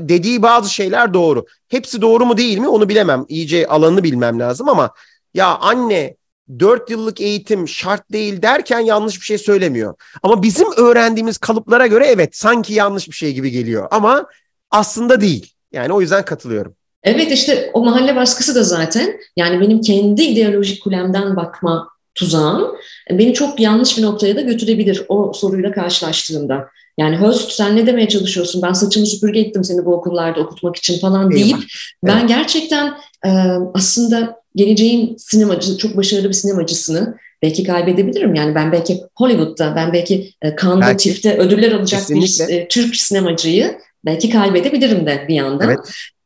dediği 0.00 0.42
bazı 0.42 0.74
şeyler 0.74 1.14
doğru. 1.14 1.46
Hepsi 1.68 2.02
doğru 2.02 2.26
mu 2.26 2.36
değil 2.36 2.58
mi 2.58 2.68
onu 2.68 2.88
bilemem. 2.88 3.24
İyice 3.28 3.66
alanını 3.66 4.04
bilmem 4.04 4.40
lazım 4.40 4.68
ama 4.68 4.90
ya 5.34 5.56
anne 5.56 6.16
4 6.58 6.90
yıllık 6.90 7.20
eğitim 7.20 7.68
şart 7.68 8.12
değil 8.12 8.42
derken 8.42 8.80
yanlış 8.80 9.20
bir 9.20 9.24
şey 9.24 9.38
söylemiyor. 9.38 9.94
Ama 10.22 10.42
bizim 10.42 10.68
öğrendiğimiz 10.76 11.38
kalıplara 11.38 11.86
göre 11.86 12.06
evet 12.06 12.36
sanki 12.36 12.74
yanlış 12.74 13.08
bir 13.08 13.14
şey 13.14 13.32
gibi 13.32 13.50
geliyor 13.50 13.88
ama 13.90 14.26
aslında 14.70 15.20
değil. 15.20 15.52
Yani 15.72 15.92
o 15.92 16.00
yüzden 16.00 16.24
katılıyorum. 16.24 16.74
Evet 17.02 17.32
işte 17.32 17.70
o 17.72 17.84
mahalle 17.84 18.16
baskısı 18.16 18.54
da 18.54 18.62
zaten 18.62 19.20
yani 19.36 19.60
benim 19.60 19.80
kendi 19.80 20.22
ideolojik 20.22 20.82
kulemden 20.82 21.36
bakma 21.36 21.88
tuzağım 22.14 22.76
beni 23.10 23.34
çok 23.34 23.60
yanlış 23.60 23.98
bir 23.98 24.02
noktaya 24.02 24.36
da 24.36 24.40
götürebilir 24.40 25.04
o 25.08 25.32
soruyla 25.32 25.72
karşılaştığımda. 25.72 26.68
Yani 26.98 27.16
host 27.16 27.52
sen 27.52 27.76
ne 27.76 27.86
demeye 27.86 28.08
çalışıyorsun? 28.08 28.62
Ben 28.62 28.72
saçımı 28.72 29.06
süpürge 29.06 29.40
ettim 29.40 29.64
seni 29.64 29.84
bu 29.84 29.94
okullarda 29.94 30.40
okutmak 30.40 30.76
için 30.76 30.98
falan 30.98 31.30
deyip 31.30 31.46
Eyvah. 31.46 31.60
ben 32.04 32.18
evet. 32.18 32.28
gerçekten 32.28 32.94
e, 33.26 33.30
aslında 33.74 34.36
geleceğin 34.56 35.16
sinemacı, 35.16 35.78
çok 35.78 35.96
başarılı 35.96 36.28
bir 36.28 36.32
sinemacısını 36.32 37.16
belki 37.42 37.64
kaybedebilirim. 37.64 38.34
Yani 38.34 38.54
ben 38.54 38.72
belki 38.72 39.00
Hollywood'da, 39.16 39.76
ben 39.76 39.92
belki 39.92 40.30
e, 40.42 40.56
Cannes'da 40.62 40.96
çifte 40.96 41.38
ödüller 41.38 41.72
alacak 41.72 42.00
Kesinlikle. 42.00 42.48
bir 42.48 42.54
e, 42.54 42.68
Türk 42.68 42.96
sinemacıyı 42.96 43.78
belki 44.04 44.30
kaybedebilirim 44.30 45.06
de 45.06 45.24
bir 45.28 45.34
yandan. 45.34 45.68
Evet. 45.68 45.78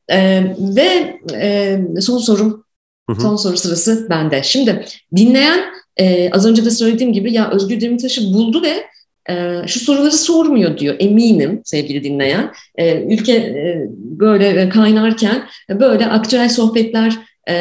E, 0.08 0.44
ve 0.58 1.18
e, 1.32 1.80
son 2.00 2.18
sorum, 2.18 2.64
Hı-hı. 3.10 3.20
son 3.20 3.36
soru 3.36 3.56
sırası 3.56 4.06
bende. 4.10 4.42
Şimdi 4.42 4.84
dinleyen 5.16 5.60
e, 5.96 6.30
az 6.30 6.46
önce 6.46 6.64
de 6.64 6.70
söylediğim 6.70 7.12
gibi 7.12 7.32
ya 7.32 7.50
Özgür 7.50 7.80
Demirtaş'ı 7.80 8.22
buldu 8.22 8.62
ve 8.62 8.86
e, 9.30 9.66
şu 9.66 9.80
soruları 9.80 10.12
sormuyor 10.12 10.78
diyor 10.78 10.96
eminim 10.98 11.60
sevgili 11.64 12.04
dinleyen. 12.04 12.52
E, 12.76 13.02
ülke 13.14 13.32
e, 13.32 13.86
böyle 13.90 14.68
kaynarken 14.68 15.48
böyle 15.70 16.06
aktüel 16.06 16.48
sohbetler 16.48 17.12
e, 17.48 17.54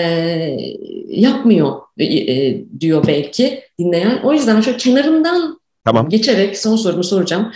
yapmıyor 1.07 1.75
e, 1.99 2.57
diyor 2.79 3.03
belki 3.07 3.61
dinleyen. 3.79 4.19
O 4.23 4.33
yüzden 4.33 4.61
şöyle 4.61 4.77
kenarından 4.77 5.59
tamam. 5.85 6.09
geçerek 6.09 6.57
son 6.57 6.75
sorumu 6.75 7.03
soracağım. 7.03 7.51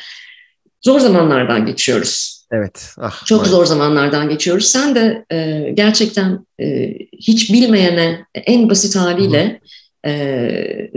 Zor 0.81 0.99
zamanlardan 0.99 1.65
geçiyoruz. 1.65 2.39
Evet. 2.51 2.93
Ah, 2.97 3.25
Çok 3.25 3.37
maalesef. 3.37 3.57
zor 3.57 3.65
zamanlardan 3.65 4.29
geçiyoruz. 4.29 4.65
Sen 4.65 4.95
de 4.95 5.25
e, 5.31 5.69
gerçekten 5.73 6.45
e, 6.61 6.93
hiç 7.19 7.53
bilmeyene 7.53 8.25
en 8.35 8.69
basit 8.69 8.95
haliyle 8.95 9.39
e, 9.39 9.61
e, 10.05 10.91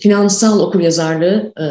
finansal 0.00 0.60
okuryazarlığı 0.60 1.52
e, 1.60 1.64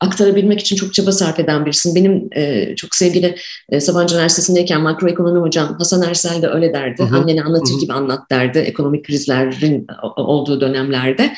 aktarabilmek 0.00 0.60
için 0.60 0.76
çok 0.76 0.94
çaba 0.94 1.12
sarf 1.12 1.40
eden 1.40 1.66
birisin. 1.66 1.94
Benim 1.94 2.28
e, 2.36 2.74
çok 2.76 2.94
sevgili 2.94 3.36
e, 3.68 3.80
Sabancı 3.80 4.14
Üniversitesi'ndeyken 4.14 4.80
makroekonomi 4.80 5.40
hocam 5.40 5.76
Hasan 5.78 6.02
Ersel 6.02 6.42
de 6.42 6.48
öyle 6.48 6.72
derdi. 6.72 7.02
Hı 7.02 7.06
hı. 7.06 7.16
Anneni 7.16 7.42
anlatır 7.42 7.72
hı 7.72 7.76
hı. 7.76 7.80
gibi 7.80 7.92
anlat 7.92 8.30
derdi 8.30 8.58
ekonomik 8.58 9.06
krizlerin 9.06 9.86
olduğu 10.16 10.60
dönemlerde. 10.60 11.32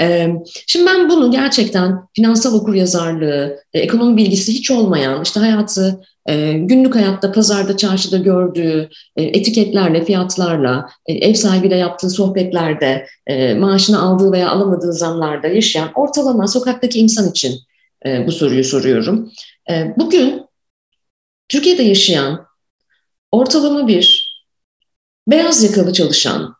E, 0.00 0.28
şimdi 0.66 0.86
ben 0.86 1.10
bunu 1.10 1.30
gerçekten 1.30 1.98
finansal 2.16 2.54
okuryazarlığı, 2.54 3.56
e, 3.72 3.80
ekonomi 3.80 4.16
bilgisi 4.16 4.52
hiç 4.52 4.70
olmayan, 4.70 5.22
işte 5.22 5.40
hayatı 5.40 6.00
e, 6.28 6.52
günlük 6.52 6.94
hayatta, 6.94 7.32
pazarda, 7.32 7.76
çarşıda 7.76 8.16
gördüğü 8.18 8.88
e, 9.16 9.22
etiketlerle, 9.22 10.04
fiyatlarla, 10.04 10.88
e, 11.06 11.12
ev 11.12 11.34
sahibiyle 11.34 11.76
yaptığı 11.76 12.10
sohbetlerde, 12.10 13.06
e, 13.26 13.54
maaşını 13.54 14.02
aldığı 14.02 14.32
veya 14.32 14.50
alamadığı 14.50 14.92
zamlarda 14.92 15.48
yaşayan 15.48 15.92
ortalama 15.94 16.46
sokaktaki 16.46 16.98
insan 17.00 17.30
için 17.30 17.60
bu 18.26 18.32
soruyu 18.32 18.64
soruyorum. 18.64 19.32
Bugün 19.96 20.46
Türkiye'de 21.48 21.82
yaşayan 21.82 22.46
ortalama 23.32 23.88
bir 23.88 24.34
beyaz 25.28 25.62
yakalı 25.62 25.92
çalışan, 25.92 26.54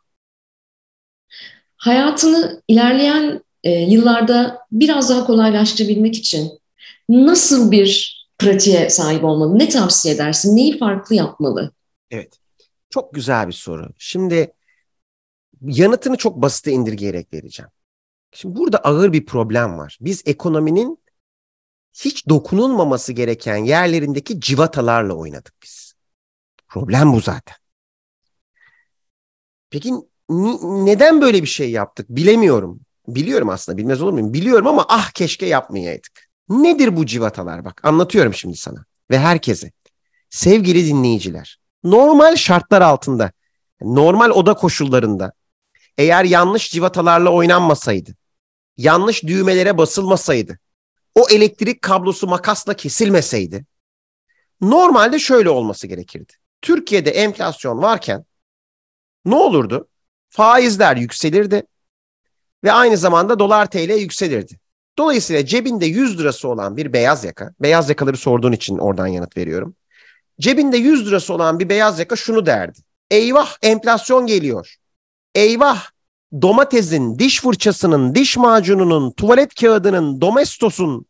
hayatını 1.76 2.62
ilerleyen 2.68 3.44
yıllarda 3.64 4.58
biraz 4.72 5.10
daha 5.10 5.26
kolaylaştırabilmek 5.26 6.16
için 6.16 6.50
nasıl 7.08 7.70
bir 7.70 8.13
pratiğe 8.38 8.90
sahip 8.90 9.24
olmalı? 9.24 9.58
Ne 9.58 9.68
tavsiye 9.68 10.14
edersin? 10.14 10.56
Neyi 10.56 10.78
farklı 10.78 11.14
yapmalı? 11.14 11.72
Evet. 12.10 12.38
Çok 12.90 13.14
güzel 13.14 13.48
bir 13.48 13.52
soru. 13.52 13.88
Şimdi 13.98 14.52
yanıtını 15.60 16.16
çok 16.16 16.42
basite 16.42 16.72
indirgeyerek 16.72 17.32
vereceğim. 17.32 17.70
Şimdi 18.32 18.56
burada 18.56 18.78
ağır 18.78 19.12
bir 19.12 19.26
problem 19.26 19.78
var. 19.78 19.98
Biz 20.00 20.22
ekonominin 20.26 20.98
hiç 21.94 22.28
dokunulmaması 22.28 23.12
gereken 23.12 23.56
yerlerindeki 23.56 24.40
civatalarla 24.40 25.14
oynadık 25.14 25.54
biz. 25.62 25.94
Problem 26.68 27.12
bu 27.12 27.20
zaten. 27.20 27.56
Peki 29.70 29.92
neden 30.62 31.20
böyle 31.20 31.42
bir 31.42 31.48
şey 31.48 31.70
yaptık 31.70 32.08
bilemiyorum. 32.08 32.80
Biliyorum 33.08 33.48
aslında 33.48 33.78
bilmez 33.78 34.02
olur 34.02 34.12
muyum? 34.12 34.32
Biliyorum 34.32 34.66
ama 34.66 34.86
ah 34.88 35.10
keşke 35.10 35.46
yapmayaydık. 35.46 36.23
Nedir 36.48 36.96
bu 36.96 37.06
civatalar 37.06 37.64
bak 37.64 37.80
anlatıyorum 37.84 38.34
şimdi 38.34 38.56
sana 38.56 38.84
ve 39.10 39.18
herkese. 39.18 39.72
Sevgili 40.30 40.86
dinleyiciler 40.86 41.58
normal 41.84 42.36
şartlar 42.36 42.82
altında 42.82 43.32
normal 43.80 44.30
oda 44.30 44.54
koşullarında 44.54 45.32
eğer 45.98 46.24
yanlış 46.24 46.70
civatalarla 46.70 47.30
oynanmasaydı, 47.30 48.14
yanlış 48.76 49.22
düğmelere 49.22 49.78
basılmasaydı, 49.78 50.58
o 51.14 51.28
elektrik 51.30 51.82
kablosu 51.82 52.26
makasla 52.26 52.74
kesilmeseydi, 52.74 53.64
normalde 54.60 55.18
şöyle 55.18 55.50
olması 55.50 55.86
gerekirdi. 55.86 56.32
Türkiye'de 56.62 57.10
enflasyon 57.10 57.82
varken 57.82 58.24
ne 59.24 59.34
olurdu? 59.34 59.88
Faizler 60.28 60.96
yükselirdi 60.96 61.66
ve 62.64 62.72
aynı 62.72 62.96
zamanda 62.96 63.38
dolar 63.38 63.70
TL 63.70 63.90
yükselirdi. 63.98 64.58
Dolayısıyla 64.98 65.46
cebinde 65.46 65.86
100 65.86 66.18
lirası 66.20 66.48
olan 66.48 66.76
bir 66.76 66.92
beyaz 66.92 67.24
yaka, 67.24 67.50
beyaz 67.60 67.88
yakaları 67.88 68.16
sorduğun 68.16 68.52
için 68.52 68.78
oradan 68.78 69.06
yanıt 69.06 69.36
veriyorum. 69.36 69.74
Cebinde 70.40 70.76
100 70.76 71.06
lirası 71.06 71.34
olan 71.34 71.58
bir 71.58 71.68
beyaz 71.68 71.98
yaka 71.98 72.16
şunu 72.16 72.46
derdi. 72.46 72.78
Eyvah 73.10 73.56
enflasyon 73.62 74.26
geliyor. 74.26 74.74
Eyvah 75.34 75.86
domatesin, 76.42 77.18
diş 77.18 77.40
fırçasının, 77.40 78.14
diş 78.14 78.36
macununun, 78.36 79.10
tuvalet 79.10 79.54
kağıdının, 79.54 80.20
domestosun 80.20 81.06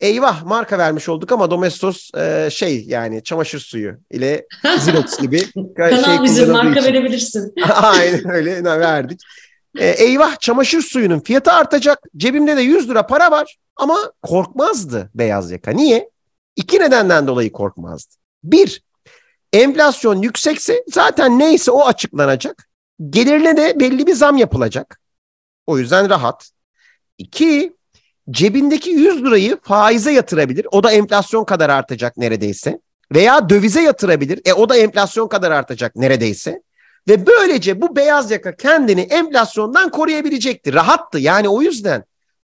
eyvah 0.00 0.44
marka 0.44 0.78
vermiş 0.78 1.08
olduk 1.08 1.32
ama 1.32 1.50
domestos 1.50 2.10
e, 2.14 2.48
şey 2.50 2.84
yani 2.86 3.22
çamaşır 3.22 3.58
suyu 3.60 3.96
ile 4.10 4.46
Xerox 4.76 5.18
gibi 5.18 5.42
Kanal 5.76 6.04
şey 6.04 6.22
bizim 6.24 6.50
marka 6.50 6.80
için. 6.80 6.92
verebilirsin. 6.92 7.54
Aynen 7.70 8.28
öyle 8.28 8.64
verdik. 8.64 9.20
E, 9.78 9.88
eyvah 9.88 10.40
çamaşır 10.40 10.82
suyunun 10.82 11.20
fiyatı 11.20 11.52
artacak. 11.52 11.98
Cebimde 12.16 12.56
de 12.56 12.60
100 12.60 12.90
lira 12.90 13.06
para 13.06 13.30
var 13.30 13.56
ama 13.76 14.12
korkmazdı 14.22 15.10
beyaz 15.14 15.50
yaka. 15.50 15.70
Niye? 15.70 16.10
İki 16.56 16.80
nedenden 16.80 17.26
dolayı 17.26 17.52
korkmazdı. 17.52 18.14
Bir, 18.44 18.82
enflasyon 19.52 20.22
yüksekse 20.22 20.84
zaten 20.88 21.38
neyse 21.38 21.70
o 21.70 21.86
açıklanacak. 21.86 22.68
Gelirine 23.10 23.56
de 23.56 23.80
belli 23.80 24.06
bir 24.06 24.14
zam 24.14 24.36
yapılacak. 24.36 25.00
O 25.66 25.78
yüzden 25.78 26.10
rahat. 26.10 26.50
İki, 27.18 27.76
cebindeki 28.30 28.90
100 28.90 29.24
lirayı 29.24 29.58
faize 29.62 30.12
yatırabilir. 30.12 30.66
O 30.72 30.82
da 30.82 30.92
enflasyon 30.92 31.44
kadar 31.44 31.70
artacak 31.70 32.16
neredeyse. 32.16 32.80
Veya 33.14 33.48
dövize 33.48 33.82
yatırabilir. 33.82 34.40
E 34.44 34.52
o 34.52 34.68
da 34.68 34.76
enflasyon 34.76 35.28
kadar 35.28 35.50
artacak 35.50 35.96
neredeyse. 35.96 36.62
Ve 37.08 37.26
böylece 37.26 37.80
bu 37.80 37.96
beyaz 37.96 38.30
yaka 38.30 38.56
kendini 38.56 39.00
enflasyondan 39.00 39.90
koruyabilecekti. 39.90 40.74
Rahattı. 40.74 41.18
Yani 41.18 41.48
o 41.48 41.62
yüzden 41.62 42.04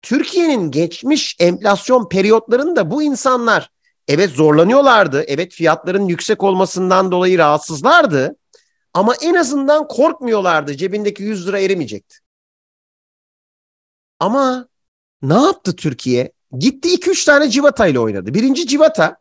Türkiye'nin 0.03 0.71
geçmiş 0.71 1.37
enflasyon 1.39 2.09
periyotlarında 2.09 2.91
bu 2.91 3.03
insanlar 3.03 3.71
evet 4.09 4.31
zorlanıyorlardı. 4.31 5.25
Evet 5.27 5.53
fiyatların 5.53 6.07
yüksek 6.07 6.43
olmasından 6.43 7.13
dolayı 7.13 7.39
rahatsızlardı. 7.39 8.37
Ama 8.95 9.15
en 9.23 9.35
azından 9.35 9.89
korkmuyorlardı. 9.89 10.77
Cebindeki 10.77 11.23
100 11.23 11.49
lira 11.49 11.61
erimeyecekti. 11.61 12.17
Ama 14.21 14.69
ne 15.23 15.35
yaptı 15.35 15.77
Türkiye? 15.77 16.33
Gitti 16.59 16.89
2-3 16.89 17.27
tane 17.27 17.51
civata 17.51 17.87
ile 17.87 17.99
oynadı. 17.99 18.35
Birinci 18.35 18.67
civata 18.67 19.17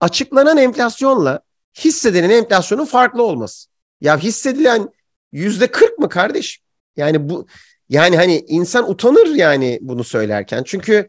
açıklanan 0.00 0.56
enflasyonla 0.56 1.40
hissedenin 1.78 2.30
enflasyonun 2.30 2.84
farklı 2.84 3.22
olması. 3.22 3.71
Ya 4.02 4.18
hissedilen 4.18 4.88
yüzde 5.32 5.66
40 5.66 5.98
mı 5.98 6.08
kardeş? 6.08 6.60
Yani 6.96 7.28
bu 7.28 7.46
yani 7.88 8.16
hani 8.16 8.44
insan 8.48 8.90
utanır 8.90 9.26
yani 9.26 9.78
bunu 9.82 10.04
söylerken. 10.04 10.62
Çünkü 10.62 11.08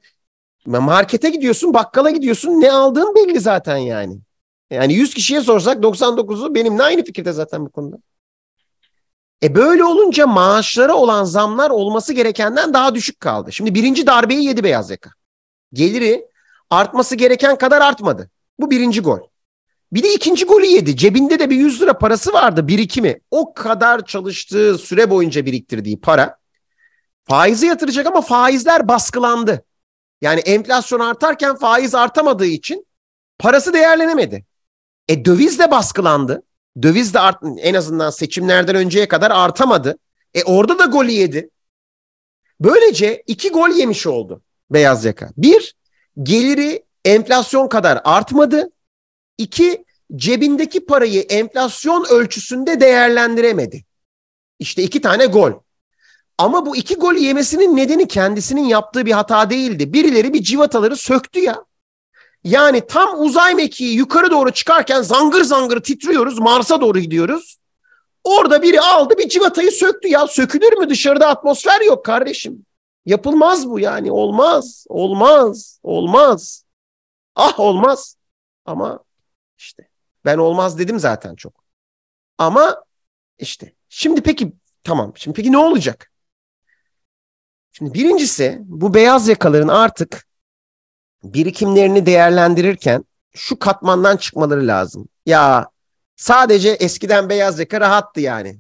markete 0.65 1.29
gidiyorsun, 1.29 1.73
bakkala 1.73 2.09
gidiyorsun 2.09 2.61
ne 2.61 2.71
aldığın 2.71 3.15
belli 3.15 3.39
zaten 3.39 3.77
yani. 3.77 4.19
Yani 4.71 4.93
100 4.93 5.13
kişiye 5.13 5.41
sorsak 5.41 5.83
99'u 5.83 6.55
benimle 6.55 6.83
aynı 6.83 7.03
fikirde 7.03 7.31
zaten 7.31 7.65
bu 7.65 7.69
konuda. 7.69 7.97
E 9.43 9.55
böyle 9.55 9.83
olunca 9.83 10.27
maaşlara 10.27 10.93
olan 10.95 11.23
zamlar 11.23 11.69
olması 11.69 12.13
gerekenden 12.13 12.73
daha 12.73 12.95
düşük 12.95 13.19
kaldı. 13.19 13.51
Şimdi 13.51 13.75
birinci 13.75 14.07
darbeyi 14.07 14.45
yedi 14.45 14.63
beyaz 14.63 14.89
yaka. 14.89 15.09
Geliri 15.73 16.27
artması 16.69 17.15
gereken 17.15 17.57
kadar 17.57 17.81
artmadı. 17.81 18.29
Bu 18.59 18.71
birinci 18.71 19.01
gol. 19.01 19.19
Bir 19.93 20.03
de 20.03 20.13
ikinci 20.13 20.45
golü 20.45 20.65
yedi. 20.65 20.97
Cebinde 20.97 21.39
de 21.39 21.49
bir 21.49 21.55
100 21.55 21.81
lira 21.81 21.97
parası 21.97 22.33
vardı 22.33 22.67
birikimi. 22.67 23.19
O 23.31 23.53
kadar 23.53 24.05
çalıştığı 24.05 24.77
süre 24.77 25.09
boyunca 25.09 25.45
biriktirdiği 25.45 25.99
para 25.99 26.37
faizi 27.29 27.65
yatıracak 27.65 28.07
ama 28.07 28.21
faizler 28.21 28.87
baskılandı. 28.87 29.65
Yani 30.21 30.39
enflasyon 30.39 30.99
artarken 30.99 31.55
faiz 31.55 31.95
artamadığı 31.95 32.45
için 32.45 32.87
parası 33.39 33.73
değerlenemedi. 33.73 34.45
E 35.09 35.25
döviz 35.25 35.59
de 35.59 35.71
baskılandı. 35.71 36.43
Döviz 36.81 37.13
de 37.13 37.19
art, 37.19 37.43
en 37.57 37.73
azından 37.73 38.09
seçimlerden 38.09 38.75
önceye 38.75 39.07
kadar 39.07 39.31
artamadı. 39.31 39.97
E 40.33 40.43
orada 40.43 40.79
da 40.79 40.85
golü 40.85 41.11
yedi. 41.11 41.49
Böylece 42.59 43.23
iki 43.27 43.49
gol 43.49 43.69
yemiş 43.69 44.07
oldu 44.07 44.41
beyaz 44.69 45.05
yaka. 45.05 45.29
Bir, 45.37 45.75
geliri 46.23 46.85
enflasyon 47.05 47.67
kadar 47.67 48.01
artmadı. 48.03 48.72
İki, 49.37 49.85
cebindeki 50.15 50.85
parayı 50.85 51.21
enflasyon 51.21 52.05
ölçüsünde 52.09 52.79
değerlendiremedi. 52.79 53.83
İşte 54.59 54.83
iki 54.83 55.01
tane 55.01 55.25
gol. 55.25 55.51
Ama 56.37 56.65
bu 56.65 56.75
iki 56.75 56.95
gol 56.95 57.13
yemesinin 57.13 57.75
nedeni 57.75 58.07
kendisinin 58.07 58.65
yaptığı 58.65 59.05
bir 59.05 59.11
hata 59.11 59.49
değildi. 59.49 59.93
Birileri 59.93 60.33
bir 60.33 60.43
civataları 60.43 60.95
söktü 60.95 61.39
ya. 61.39 61.65
Yani 62.43 62.87
tam 62.87 63.21
uzay 63.21 63.55
mekiği 63.55 63.95
yukarı 63.95 64.31
doğru 64.31 64.51
çıkarken 64.51 65.01
zangır 65.01 65.43
zangır 65.43 65.79
titriyoruz. 65.79 66.39
Mars'a 66.39 66.81
doğru 66.81 66.99
gidiyoruz. 66.99 67.57
Orada 68.23 68.61
biri 68.61 68.81
aldı 68.81 69.17
bir 69.17 69.29
civatayı 69.29 69.71
söktü 69.71 70.07
ya. 70.07 70.27
Sökülür 70.27 70.77
mü 70.77 70.89
dışarıda 70.89 71.27
atmosfer 71.27 71.81
yok 71.81 72.05
kardeşim. 72.05 72.65
Yapılmaz 73.05 73.69
bu 73.69 73.79
yani 73.79 74.11
olmaz. 74.11 74.85
Olmaz. 74.89 75.79
Olmaz. 75.83 76.63
Ah 77.35 77.59
olmaz. 77.59 78.15
Ama 78.65 78.99
işte 79.63 79.87
ben 80.25 80.37
olmaz 80.37 80.79
dedim 80.79 80.99
zaten 80.99 81.35
çok. 81.35 81.63
Ama 82.37 82.83
işte 83.39 83.73
şimdi 83.89 84.21
peki 84.21 84.53
tamam 84.83 85.13
şimdi 85.15 85.35
peki 85.35 85.51
ne 85.51 85.57
olacak? 85.57 86.11
Şimdi 87.71 87.93
birincisi 87.93 88.59
bu 88.65 88.93
beyaz 88.93 89.27
yakaların 89.27 89.67
artık 89.67 90.25
birikimlerini 91.23 92.05
değerlendirirken 92.05 93.05
şu 93.35 93.59
katmandan 93.59 94.17
çıkmaları 94.17 94.67
lazım. 94.67 95.07
Ya 95.25 95.69
sadece 96.15 96.69
eskiden 96.69 97.29
beyaz 97.29 97.59
yaka 97.59 97.81
rahattı 97.81 98.21
yani. 98.21 98.59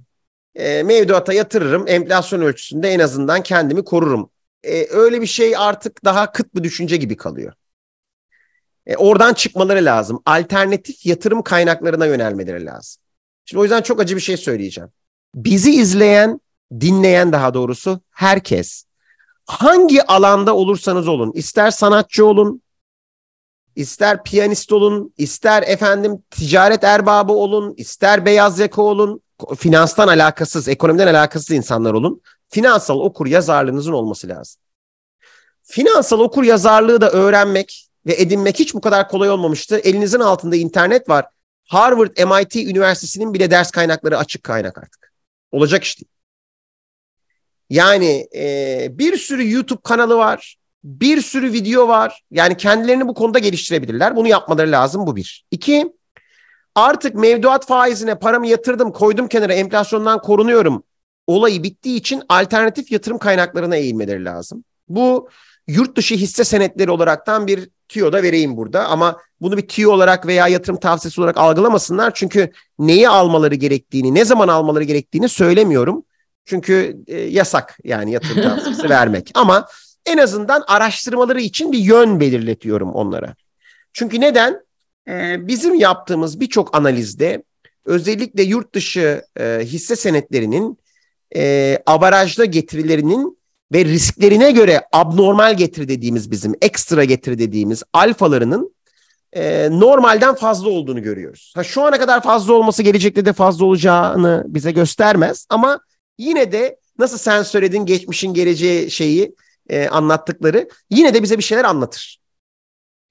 E, 0.55 0.83
mevduata 0.83 1.33
yatırırım 1.33 1.87
enflasyon 1.87 2.41
ölçüsünde 2.41 2.89
en 2.89 2.99
azından 2.99 3.43
kendimi 3.43 3.83
korurum. 3.83 4.29
E, 4.63 4.87
öyle 4.89 5.21
bir 5.21 5.25
şey 5.27 5.57
artık 5.57 6.05
daha 6.05 6.31
kıt 6.31 6.55
bir 6.55 6.63
düşünce 6.63 6.97
gibi 6.97 7.17
kalıyor. 7.17 7.53
E, 8.87 8.95
oradan 8.95 9.33
çıkmaları 9.33 9.85
lazım. 9.85 10.21
Alternatif 10.25 11.05
yatırım 11.05 11.41
kaynaklarına 11.41 12.05
yönelmeleri 12.05 12.65
lazım. 12.65 13.03
Şimdi 13.45 13.59
o 13.59 13.63
yüzden 13.63 13.81
çok 13.81 13.99
acı 13.99 14.15
bir 14.15 14.21
şey 14.21 14.37
söyleyeceğim. 14.37 14.89
Bizi 15.35 15.71
izleyen, 15.71 16.39
dinleyen 16.79 17.31
daha 17.31 17.53
doğrusu 17.53 17.99
herkes 18.11 18.85
hangi 19.45 20.03
alanda 20.03 20.55
olursanız 20.55 21.07
olun, 21.07 21.31
ister 21.31 21.71
sanatçı 21.71 22.25
olun, 22.25 22.61
ister 23.75 24.23
piyanist 24.23 24.71
olun, 24.71 25.13
ister 25.17 25.63
efendim 25.63 26.23
ticaret 26.31 26.83
erbabı 26.83 27.33
olun, 27.33 27.73
ister 27.77 28.25
beyaz 28.25 28.59
yaka 28.59 28.81
olun, 28.81 29.21
finanstan 29.57 30.07
alakasız, 30.07 30.67
ekonomiden 30.67 31.07
alakasız 31.07 31.51
insanlar 31.51 31.93
olun. 31.93 32.21
Finansal 32.49 32.99
okur 32.99 33.27
yazarlığınızın 33.27 33.93
olması 33.93 34.27
lazım. 34.27 34.61
Finansal 35.63 36.19
okur 36.19 36.43
yazarlığı 36.43 37.01
da 37.01 37.11
öğrenmek 37.11 37.89
ve 38.05 38.21
edinmek 38.21 38.59
hiç 38.59 38.73
bu 38.73 38.81
kadar 38.81 39.09
kolay 39.09 39.29
olmamıştı. 39.29 39.77
Elinizin 39.77 40.19
altında 40.19 40.55
internet 40.55 41.09
var. 41.09 41.25
Harvard, 41.67 42.17
MIT 42.17 42.55
Üniversitesi'nin 42.55 43.33
bile 43.33 43.51
ders 43.51 43.71
kaynakları 43.71 44.17
açık 44.17 44.43
kaynak 44.43 44.77
artık. 44.77 45.13
Olacak 45.51 45.83
iş. 45.83 45.97
Yani 47.69 48.27
e, 48.35 48.87
bir 48.91 49.17
sürü 49.17 49.51
YouTube 49.51 49.81
kanalı 49.83 50.17
var. 50.17 50.57
Bir 50.83 51.21
sürü 51.21 51.53
video 51.53 51.87
var. 51.87 52.23
Yani 52.31 52.57
kendilerini 52.57 53.07
bu 53.07 53.13
konuda 53.13 53.39
geliştirebilirler. 53.39 54.15
Bunu 54.15 54.27
yapmaları 54.27 54.71
lazım 54.71 55.07
bu 55.07 55.15
bir. 55.15 55.45
İki, 55.51 55.93
artık 56.75 57.15
mevduat 57.15 57.67
faizine 57.67 58.19
paramı 58.19 58.47
yatırdım, 58.47 58.91
koydum 58.91 59.27
kenara, 59.27 59.53
enflasyondan 59.53 60.21
korunuyorum. 60.21 60.83
Olayı 61.27 61.63
bittiği 61.63 61.95
için 61.95 62.23
alternatif 62.29 62.91
yatırım 62.91 63.17
kaynaklarına 63.17 63.75
eğilmeleri 63.75 64.25
lazım. 64.25 64.63
Bu 64.87 65.29
yurt 65.67 65.97
dışı 65.97 66.15
hisse 66.15 66.43
senetleri 66.43 66.91
olaraktan 66.91 67.47
bir 67.47 67.69
tüyo 67.89 68.13
da 68.13 68.23
vereyim 68.23 68.57
burada. 68.57 68.87
Ama 68.87 69.17
bunu 69.41 69.57
bir 69.57 69.67
tüyo 69.67 69.91
olarak 69.91 70.27
veya 70.27 70.47
yatırım 70.47 70.79
tavsiyesi 70.79 71.21
olarak 71.21 71.37
algılamasınlar. 71.37 72.13
Çünkü 72.13 72.51
neyi 72.79 73.09
almaları 73.09 73.55
gerektiğini, 73.55 74.15
ne 74.15 74.25
zaman 74.25 74.47
almaları 74.47 74.83
gerektiğini 74.83 75.29
söylemiyorum. 75.29 76.03
Çünkü 76.45 76.97
e, 77.07 77.17
yasak 77.19 77.77
yani 77.83 78.11
yatırım 78.11 78.41
tavsiyesi 78.43 78.89
vermek. 78.89 79.31
Ama 79.33 79.67
en 80.05 80.17
azından 80.17 80.63
araştırmaları 80.67 81.41
için 81.41 81.71
bir 81.71 81.79
yön 81.79 82.19
belirletiyorum 82.19 82.93
onlara. 82.93 83.35
Çünkü 83.93 84.21
neden? 84.21 84.63
Ee, 85.07 85.47
bizim 85.47 85.75
yaptığımız 85.75 86.39
birçok 86.39 86.77
analizde 86.77 87.43
özellikle 87.85 88.43
yurt 88.43 88.75
dışı 88.75 89.21
e, 89.39 89.59
hisse 89.63 89.95
senetlerinin 89.95 90.77
e, 91.35 91.77
abarajda 91.85 92.45
getirilerinin 92.45 93.37
ve 93.73 93.85
risklerine 93.85 94.51
göre 94.51 94.87
abnormal 94.91 95.57
getiri 95.57 95.87
dediğimiz 95.87 96.31
bizim 96.31 96.55
ekstra 96.61 97.03
getiri 97.03 97.39
dediğimiz 97.39 97.83
alfalarının 97.93 98.75
e, 99.33 99.69
normalden 99.71 100.35
fazla 100.35 100.69
olduğunu 100.69 101.01
görüyoruz. 101.01 101.53
Ha, 101.55 101.63
şu 101.63 101.81
ana 101.81 101.99
kadar 101.99 102.23
fazla 102.23 102.53
olması 102.53 102.83
gelecekte 102.83 103.25
de 103.25 103.33
fazla 103.33 103.65
olacağını 103.65 104.43
bize 104.47 104.71
göstermez 104.71 105.47
ama 105.49 105.79
yine 106.17 106.51
de 106.51 106.79
nasıl 106.99 107.17
sen 107.17 107.43
söyledin 107.43 107.85
geçmişin 107.85 108.33
geleceği 108.33 108.91
şeyi 108.91 109.35
e, 109.69 109.87
anlattıkları 109.87 110.69
yine 110.89 111.13
de 111.13 111.23
bize 111.23 111.37
bir 111.37 111.43
şeyler 111.43 111.63
anlatır. 111.63 112.19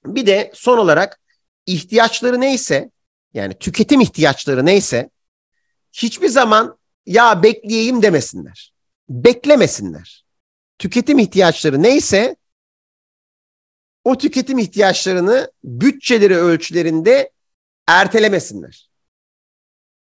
Bir 0.06 0.26
de 0.26 0.50
son 0.54 0.78
olarak 0.78 1.20
ihtiyaçları 1.66 2.40
neyse 2.40 2.90
yani 3.34 3.54
tüketim 3.54 4.00
ihtiyaçları 4.00 4.66
neyse 4.66 5.10
hiçbir 5.92 6.28
zaman 6.28 6.78
ya 7.06 7.42
bekleyeyim 7.42 8.02
demesinler. 8.02 8.72
Beklemesinler. 9.08 10.24
Tüketim 10.78 11.18
ihtiyaçları 11.18 11.82
neyse 11.82 12.36
o 14.04 14.18
tüketim 14.18 14.58
ihtiyaçlarını 14.58 15.52
bütçeleri 15.64 16.36
ölçülerinde 16.36 17.30
ertelemesinler. 17.88 18.90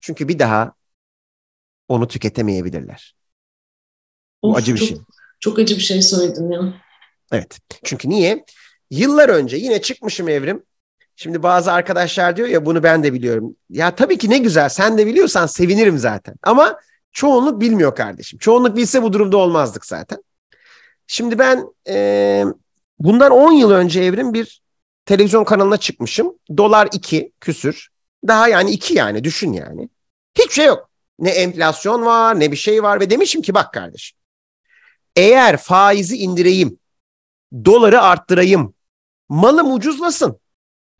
Çünkü 0.00 0.28
bir 0.28 0.38
daha 0.38 0.74
onu 1.88 2.08
tüketemeyebilirler. 2.08 3.14
Bu 4.42 4.50
of, 4.50 4.56
acı 4.56 4.74
bir 4.74 4.78
çok, 4.78 4.88
şey. 4.88 4.98
Çok 5.40 5.58
acı 5.58 5.76
bir 5.76 5.80
şey 5.80 6.02
söyledin 6.02 6.50
ya. 6.50 6.74
Evet. 7.32 7.58
Çünkü 7.84 8.08
niye? 8.08 8.44
Yıllar 8.90 9.28
önce 9.28 9.56
yine 9.56 9.82
çıkmışım 9.82 10.28
evrim. 10.28 10.62
Şimdi 11.16 11.42
bazı 11.42 11.72
arkadaşlar 11.72 12.36
diyor 12.36 12.48
ya 12.48 12.66
bunu 12.66 12.82
ben 12.82 13.02
de 13.02 13.12
biliyorum. 13.12 13.56
Ya 13.70 13.94
tabii 13.94 14.18
ki 14.18 14.30
ne 14.30 14.38
güzel 14.38 14.68
sen 14.68 14.98
de 14.98 15.06
biliyorsan 15.06 15.46
sevinirim 15.46 15.98
zaten. 15.98 16.34
Ama 16.42 16.80
çoğunluk 17.12 17.60
bilmiyor 17.60 17.96
kardeşim. 17.96 18.38
Çoğunluk 18.38 18.76
bilse 18.76 19.02
bu 19.02 19.12
durumda 19.12 19.36
olmazdık 19.36 19.86
zaten. 19.86 20.22
Şimdi 21.12 21.38
ben 21.38 21.66
e, 21.88 22.44
bundan 22.98 23.32
10 23.32 23.52
yıl 23.52 23.70
önce 23.70 24.00
evrim 24.02 24.34
bir 24.34 24.62
televizyon 25.06 25.44
kanalına 25.44 25.76
çıkmışım. 25.76 26.38
Dolar 26.56 26.88
2 26.92 27.32
küsür. 27.40 27.88
Daha 28.26 28.48
yani 28.48 28.70
2 28.70 28.94
yani 28.94 29.24
düşün 29.24 29.52
yani. 29.52 29.88
Hiçbir 30.38 30.52
şey 30.52 30.66
yok. 30.66 30.90
Ne 31.18 31.30
enflasyon 31.30 32.04
var 32.04 32.40
ne 32.40 32.52
bir 32.52 32.56
şey 32.56 32.82
var 32.82 33.00
ve 33.00 33.10
demişim 33.10 33.42
ki 33.42 33.54
bak 33.54 33.72
kardeşim. 33.72 34.18
Eğer 35.16 35.56
faizi 35.56 36.16
indireyim, 36.16 36.78
doları 37.64 38.02
arttırayım, 38.02 38.74
malım 39.28 39.72
ucuzlasın, 39.72 40.40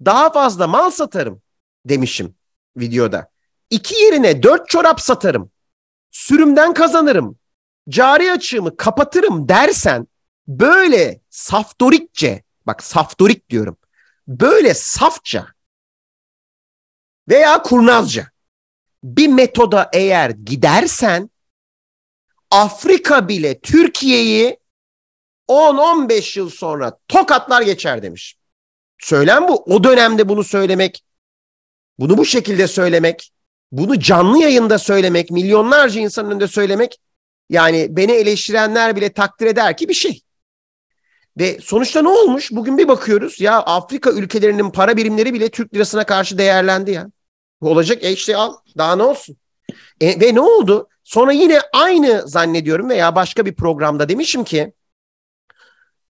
daha 0.05 0.33
fazla 0.33 0.67
mal 0.67 0.91
satarım 0.91 1.43
demişim 1.85 2.35
videoda. 2.77 3.31
İki 3.71 3.95
yerine 3.95 4.43
dört 4.43 4.69
çorap 4.69 5.01
satarım, 5.01 5.51
sürümden 6.11 6.75
kazanırım, 6.75 7.40
cari 7.91 8.33
açığımı 8.33 8.77
kapatırım 8.77 9.49
dersen 9.49 10.07
böyle 10.49 11.21
saftorikçe, 11.31 12.43
bak 12.67 12.83
saftorik 12.83 13.51
diyorum, 13.51 13.77
böyle 14.29 14.75
safça 14.75 15.47
veya 17.29 17.63
kurnazca 17.63 18.31
bir 19.05 19.29
metoda 19.29 19.91
eğer 19.93 20.31
gidersen 20.31 21.31
Afrika 22.51 23.29
bile 23.29 23.61
Türkiye'yi 23.61 24.59
10-15 25.49 26.39
yıl 26.39 26.51
sonra 26.51 26.99
tokatlar 27.09 27.63
geçer 27.63 28.03
demiş. 28.03 28.37
Söylem 28.99 29.49
bu. 29.49 29.55
O 29.55 29.85
dönemde 29.85 30.29
bunu 30.29 30.45
söylemek, 30.45 31.05
bunu 31.99 32.19
bu 32.19 32.25
şekilde 32.25 32.67
söylemek, 32.67 33.33
bunu 33.73 34.01
canlı 34.01 34.39
yayında 34.39 34.79
söylemek, 34.79 35.31
milyonlarca 35.31 36.01
insanın 36.01 36.31
önünde 36.31 36.49
söylemek 36.49 36.99
yani 37.51 37.97
beni 37.97 38.13
eleştirenler 38.13 38.97
bile 38.97 39.13
takdir 39.13 39.47
eder 39.47 39.77
ki 39.77 39.89
bir 39.89 39.95
şey. 39.95 40.23
Ve 41.39 41.59
sonuçta 41.63 42.03
ne 42.03 42.09
olmuş? 42.09 42.51
Bugün 42.53 42.79
bir 42.79 42.89
bakıyoruz 42.89 43.41
ya 43.41 43.61
Afrika 43.61 44.11
ülkelerinin 44.11 44.71
para 44.71 44.97
birimleri 44.97 45.35
bile 45.35 45.49
Türk 45.49 45.75
lirasına 45.75 46.05
karşı 46.05 46.39
değerlendi 46.39 46.91
ya. 46.91 47.11
Olacak 47.61 48.05
e 48.05 48.13
işte 48.13 48.37
al 48.37 48.55
daha 48.79 48.97
ne 48.97 49.03
olsun. 49.03 49.37
E, 50.01 50.21
ve 50.21 50.35
ne 50.35 50.41
oldu? 50.41 50.89
Sonra 51.05 51.33
yine 51.33 51.61
aynı 51.73 52.29
zannediyorum 52.29 52.89
veya 52.89 53.15
başka 53.15 53.47
bir 53.47 53.55
programda 53.55 54.09
demişim 54.09 54.45
ki 54.45 54.73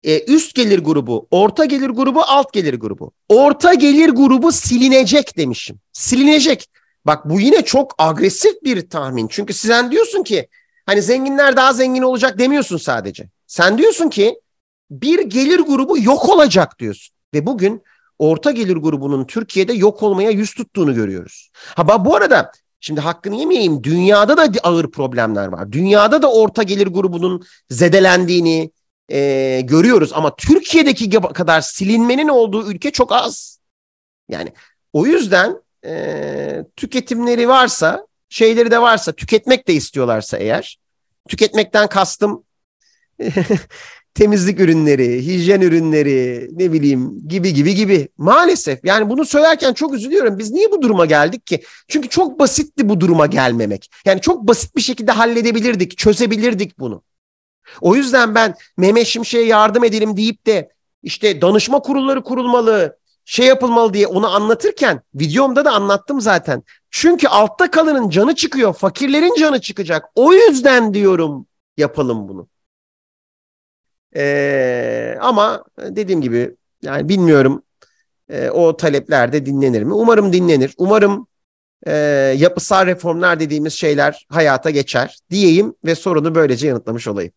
e, 0.02 0.24
üst 0.24 0.54
gelir 0.54 0.78
grubu, 0.78 1.28
orta 1.30 1.64
gelir 1.64 1.90
grubu, 1.90 2.22
alt 2.22 2.52
gelir 2.52 2.74
grubu. 2.74 3.12
Orta 3.28 3.74
gelir 3.74 4.08
grubu 4.08 4.52
silinecek 4.52 5.36
demişim. 5.36 5.80
Silinecek. 5.92 6.68
Bak 7.06 7.30
bu 7.30 7.40
yine 7.40 7.64
çok 7.64 7.94
agresif 7.98 8.62
bir 8.64 8.90
tahmin. 8.90 9.28
Çünkü 9.28 9.54
sen 9.54 9.90
diyorsun 9.90 10.22
ki 10.22 10.48
hani 10.86 11.02
zenginler 11.02 11.56
daha 11.56 11.72
zengin 11.72 12.02
olacak 12.02 12.38
demiyorsun 12.38 12.76
sadece. 12.76 13.28
Sen 13.46 13.78
diyorsun 13.78 14.08
ki 14.08 14.40
bir 14.90 15.22
gelir 15.22 15.58
grubu 15.60 15.98
yok 15.98 16.28
olacak 16.28 16.78
diyorsun. 16.78 17.14
Ve 17.34 17.46
bugün 17.46 17.82
orta 18.18 18.50
gelir 18.50 18.76
grubunun 18.76 19.24
Türkiye'de 19.24 19.72
yok 19.72 20.02
olmaya 20.02 20.30
yüz 20.30 20.54
tuttuğunu 20.54 20.94
görüyoruz. 20.94 21.50
Ha 21.54 22.04
bu 22.04 22.16
arada 22.16 22.52
şimdi 22.80 23.00
hakkını 23.00 23.36
yemeyeyim 23.36 23.84
dünyada 23.84 24.36
da 24.36 24.60
ağır 24.62 24.90
problemler 24.90 25.46
var. 25.46 25.72
Dünyada 25.72 26.22
da 26.22 26.32
orta 26.32 26.62
gelir 26.62 26.86
grubunun 26.86 27.44
zedelendiğini 27.70 28.70
e, 29.08 29.60
görüyoruz 29.64 30.12
ama 30.12 30.36
Türkiye'deki 30.36 31.10
kadar 31.10 31.60
silinmenin 31.60 32.28
olduğu 32.28 32.70
ülke 32.70 32.90
çok 32.90 33.12
az. 33.12 33.58
Yani 34.28 34.52
o 34.92 35.06
yüzden 35.06 35.62
e, 35.84 36.64
tüketimleri 36.76 37.48
varsa 37.48 38.06
şeyleri 38.32 38.70
de 38.70 38.82
varsa 38.82 39.12
tüketmek 39.12 39.68
de 39.68 39.74
istiyorlarsa 39.74 40.38
eğer 40.38 40.78
tüketmekten 41.28 41.88
kastım 41.88 42.44
temizlik 44.14 44.60
ürünleri, 44.60 45.26
hijyen 45.26 45.60
ürünleri, 45.60 46.48
ne 46.52 46.72
bileyim 46.72 47.28
gibi 47.28 47.54
gibi 47.54 47.74
gibi. 47.74 48.08
Maalesef 48.18 48.84
yani 48.84 49.10
bunu 49.10 49.24
söylerken 49.24 49.72
çok 49.72 49.94
üzülüyorum. 49.94 50.38
Biz 50.38 50.50
niye 50.50 50.70
bu 50.70 50.82
duruma 50.82 51.06
geldik 51.06 51.46
ki? 51.46 51.62
Çünkü 51.88 52.08
çok 52.08 52.38
basitti 52.38 52.88
bu 52.88 53.00
duruma 53.00 53.26
gelmemek. 53.26 53.90
Yani 54.04 54.20
çok 54.20 54.48
basit 54.48 54.76
bir 54.76 54.82
şekilde 54.82 55.12
halledebilirdik, 55.12 55.98
çözebilirdik 55.98 56.78
bunu. 56.78 57.02
O 57.80 57.96
yüzden 57.96 58.34
ben 58.34 58.54
Mehmet 58.76 59.06
Şimşek'e 59.06 59.44
yardım 59.44 59.84
edelim 59.84 60.16
deyip 60.16 60.46
de 60.46 60.72
işte 61.02 61.40
danışma 61.40 61.80
kurulları 61.80 62.22
kurulmalı, 62.22 62.98
şey 63.24 63.46
yapılmalı 63.46 63.94
diye 63.94 64.06
onu 64.06 64.34
anlatırken 64.34 65.02
videomda 65.14 65.64
da 65.64 65.72
anlattım 65.72 66.20
zaten. 66.20 66.62
Çünkü 66.92 67.28
altta 67.28 67.70
kalanın 67.70 68.10
canı 68.10 68.34
çıkıyor, 68.34 68.74
fakirlerin 68.74 69.34
canı 69.40 69.60
çıkacak. 69.60 70.04
O 70.14 70.32
yüzden 70.32 70.94
diyorum 70.94 71.46
yapalım 71.76 72.28
bunu. 72.28 72.48
Ee, 74.16 75.16
ama 75.20 75.64
dediğim 75.78 76.20
gibi 76.20 76.56
yani 76.82 77.08
bilmiyorum 77.08 77.62
e, 78.28 78.50
o 78.50 78.76
talepler 78.76 79.32
de 79.32 79.46
dinlenir 79.46 79.82
mi? 79.82 79.94
Umarım 79.94 80.32
dinlenir. 80.32 80.74
Umarım 80.78 81.26
e, 81.86 81.92
yapısal 82.38 82.86
reformlar 82.86 83.40
dediğimiz 83.40 83.72
şeyler 83.72 84.26
hayata 84.28 84.70
geçer 84.70 85.18
diyeyim 85.30 85.74
ve 85.84 85.94
sorunu 85.94 86.34
böylece 86.34 86.68
yanıtlamış 86.68 87.08
olayım. 87.08 87.32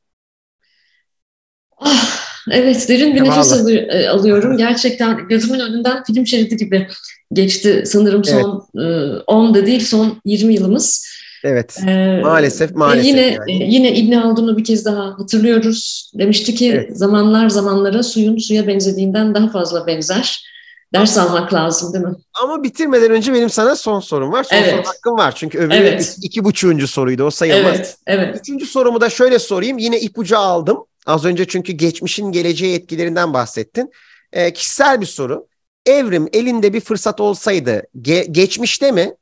Ah, 1.77 2.17
evet 2.51 2.89
derin 2.89 3.15
bir 3.15 3.23
nefes 3.23 3.53
al- 3.53 4.07
alıyorum. 4.09 4.57
Gerçekten 4.57 5.27
gözümün 5.27 5.59
önünden 5.59 6.03
film 6.03 6.27
şeridi 6.27 6.57
gibi 6.57 6.87
geçti 7.33 7.83
sanırım 7.85 8.23
son 8.23 8.67
evet. 8.75 9.21
10 9.27 9.55
da 9.55 9.65
değil 9.65 9.85
son 9.85 10.21
20 10.25 10.53
yılımız. 10.53 11.15
Evet. 11.43 11.77
Ee, 11.87 12.19
maalesef 12.23 12.75
maalesef. 12.75 13.05
Yine 13.05 13.21
yani. 13.21 13.73
yine 13.73 13.95
İbn 13.95 14.11
Haldun'u 14.11 14.57
bir 14.57 14.63
kez 14.63 14.85
daha 14.85 15.19
hatırlıyoruz. 15.19 16.11
Demişti 16.19 16.55
ki 16.55 16.71
evet. 16.71 16.97
zamanlar 16.97 17.49
zamanlara 17.49 18.03
suyun 18.03 18.37
suya 18.37 18.67
benzediğinden 18.67 19.35
daha 19.35 19.49
fazla 19.49 19.87
benzer. 19.87 20.45
Ders 20.93 21.17
almak 21.17 21.53
lazım 21.53 21.93
değil 21.93 22.05
mi? 22.05 22.15
Ama 22.43 22.63
bitirmeden 22.63 23.11
önce 23.11 23.33
benim 23.33 23.49
sana 23.49 23.75
son 23.75 23.99
sorum 23.99 24.31
var. 24.31 24.43
Son 24.43 24.57
evet. 24.57 24.71
soru 24.71 24.83
hakkım 24.83 25.17
var. 25.17 25.33
Çünkü 25.35 25.57
öbürü 25.57 25.73
evet. 25.73 26.15
iki, 26.17 26.27
iki 26.27 26.43
buçuğuncu 26.43 26.87
soruydu. 26.87 27.23
O 27.23 27.31
sayılmaz. 27.31 27.75
Evet, 27.75 27.97
evet. 28.07 28.37
Üçüncü 28.39 28.65
sorumu 28.65 29.01
da 29.01 29.09
şöyle 29.09 29.39
sorayım. 29.39 29.77
Yine 29.77 29.99
ipucu 29.99 30.37
aldım. 30.37 30.77
Az 31.05 31.25
önce 31.25 31.45
çünkü 31.45 31.73
geçmişin 31.73 32.31
geleceği 32.31 32.75
etkilerinden 32.75 33.33
bahsettin. 33.33 33.91
E, 34.33 34.53
kişisel 34.53 35.01
bir 35.01 35.05
soru. 35.05 35.47
Evrim 35.85 36.29
elinde 36.33 36.73
bir 36.73 36.81
fırsat 36.81 37.21
olsaydı 37.21 37.83
ge- 38.01 38.31
geçmişte 38.31 38.91
mi, 38.91 39.15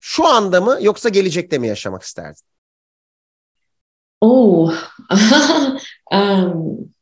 şu 0.00 0.26
anda 0.26 0.60
mı 0.60 0.78
yoksa 0.82 1.08
gelecekte 1.08 1.58
mi 1.58 1.68
yaşamak 1.68 2.02
isterdin? 2.02 2.42
Oh, 4.20 4.72
um, 6.12 6.92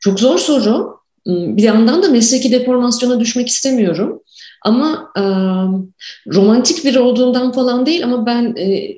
çok 0.00 0.20
zor 0.20 0.38
soru. 0.38 1.02
Hmm, 1.26 1.56
bir 1.56 1.62
yandan 1.62 2.02
da 2.02 2.08
mesleki 2.08 2.52
deformasyona 2.52 3.20
düşmek 3.20 3.48
istemiyorum. 3.48 4.22
Ama 4.64 5.12
um, 5.16 5.94
romantik 6.34 6.84
biri 6.84 6.98
olduğundan 7.00 7.52
falan 7.52 7.86
değil 7.86 8.04
ama 8.04 8.26
ben 8.26 8.54
e, 8.56 8.88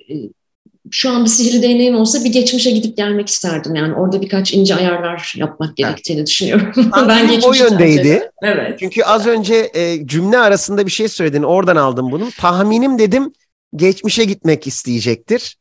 şu 0.91 1.11
an 1.11 1.25
bir 1.25 1.31
sihirli 1.31 1.63
değneğim 1.63 1.95
olsa 1.95 2.25
bir 2.25 2.33
geçmişe 2.33 2.71
gidip 2.71 2.97
gelmek 2.97 3.29
isterdim. 3.29 3.75
Yani 3.75 3.95
orada 3.95 4.23
birkaç 4.23 4.55
ince 4.55 4.75
ayarlar 4.75 5.33
yapmak 5.37 5.77
gerektiğini 5.77 6.19
evet. 6.19 6.29
düşünüyorum. 6.29 6.73
ben 7.09 7.29
geçmişe 7.29 7.65
o 7.65 7.69
yöndeydi. 7.69 8.31
Evet. 8.43 8.79
Çünkü 8.79 9.03
az 9.03 9.27
önce 9.27 9.71
e, 9.75 10.07
cümle 10.07 10.39
arasında 10.39 10.87
bir 10.87 10.91
şey 10.91 11.09
söyledin. 11.09 11.43
Oradan 11.43 11.77
aldım 11.77 12.11
bunu. 12.11 12.31
Tahminim 12.39 12.99
dedim 12.99 13.33
geçmişe 13.77 14.25
gitmek 14.25 14.67
isteyecektir. 14.67 15.57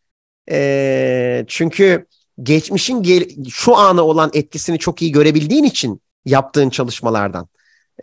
E, 0.52 1.46
çünkü 1.48 2.06
geçmişin 2.44 3.04
gel 3.04 3.28
şu 3.50 3.78
ana 3.78 4.04
olan 4.04 4.32
etkisini 4.34 4.80
çok 4.80 5.02
iyi 5.02 5.12
görebildiğin 5.12 5.64
için 5.64 6.02
yaptığın 6.26 6.70
çalışmalardan. 6.70 7.48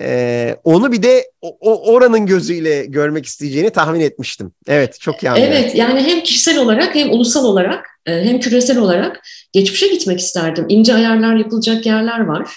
Ee, 0.01 0.57
onu 0.65 0.93
bir 0.93 1.03
de 1.03 1.25
o, 1.43 1.93
oranın 1.93 2.27
gözüyle 2.27 2.87
görmek 2.87 3.27
isteyeceğini 3.27 3.71
tahmin 3.71 4.01
etmiştim. 4.01 4.53
Evet 4.69 5.01
çok 5.01 5.23
iyi 5.23 5.31
anlıyorum. 5.31 5.55
Evet 5.57 5.75
yani 5.75 6.01
hem 6.01 6.23
kişisel 6.23 6.59
olarak 6.59 6.95
hem 6.95 7.11
ulusal 7.11 7.45
olarak 7.45 7.87
e, 8.07 8.13
hem 8.13 8.41
küresel 8.41 8.79
olarak 8.79 9.23
geçmişe 9.53 9.89
gitmek 9.89 10.21
isterdim. 10.21 10.67
İnce 10.69 10.95
ayarlar 10.95 11.37
yapılacak 11.37 11.87
yerler 11.87 12.21
var. 12.21 12.49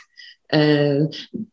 Ee, 0.53 0.97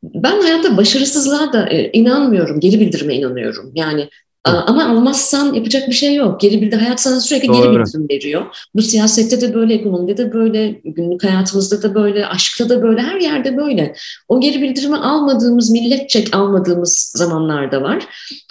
ben 0.02 0.40
hayatta 0.40 0.76
başarısızlığa 0.76 1.52
da 1.52 1.68
e, 1.68 1.90
inanmıyorum, 1.92 2.60
geri 2.60 2.80
bildirime 2.80 3.14
inanıyorum. 3.14 3.72
Yani 3.74 4.08
ama 4.44 4.88
almazsan 4.88 5.54
yapacak 5.54 5.88
bir 5.88 5.92
şey 5.92 6.14
yok. 6.14 6.40
Geri 6.40 6.62
bildir, 6.62 6.78
hayat 6.78 7.00
sana 7.00 7.20
sürekli 7.20 7.48
Doğru. 7.48 7.56
geri 7.56 7.70
bildirim 7.70 8.08
veriyor. 8.10 8.46
Bu 8.74 8.82
siyasette 8.82 9.40
de 9.40 9.54
böyle, 9.54 9.74
ekonomide 9.74 10.16
de 10.16 10.32
böyle, 10.32 10.80
günlük 10.84 11.24
hayatımızda 11.24 11.82
da 11.82 11.94
böyle, 11.94 12.26
aşkta 12.26 12.68
da 12.68 12.82
böyle, 12.82 13.02
her 13.02 13.20
yerde 13.20 13.56
böyle. 13.56 13.94
O 14.28 14.40
geri 14.40 14.62
bildirimi 14.62 14.96
almadığımız, 14.96 15.70
milletçek 15.70 16.36
almadığımız 16.36 17.12
zamanlarda 17.16 17.82
var. 17.82 18.04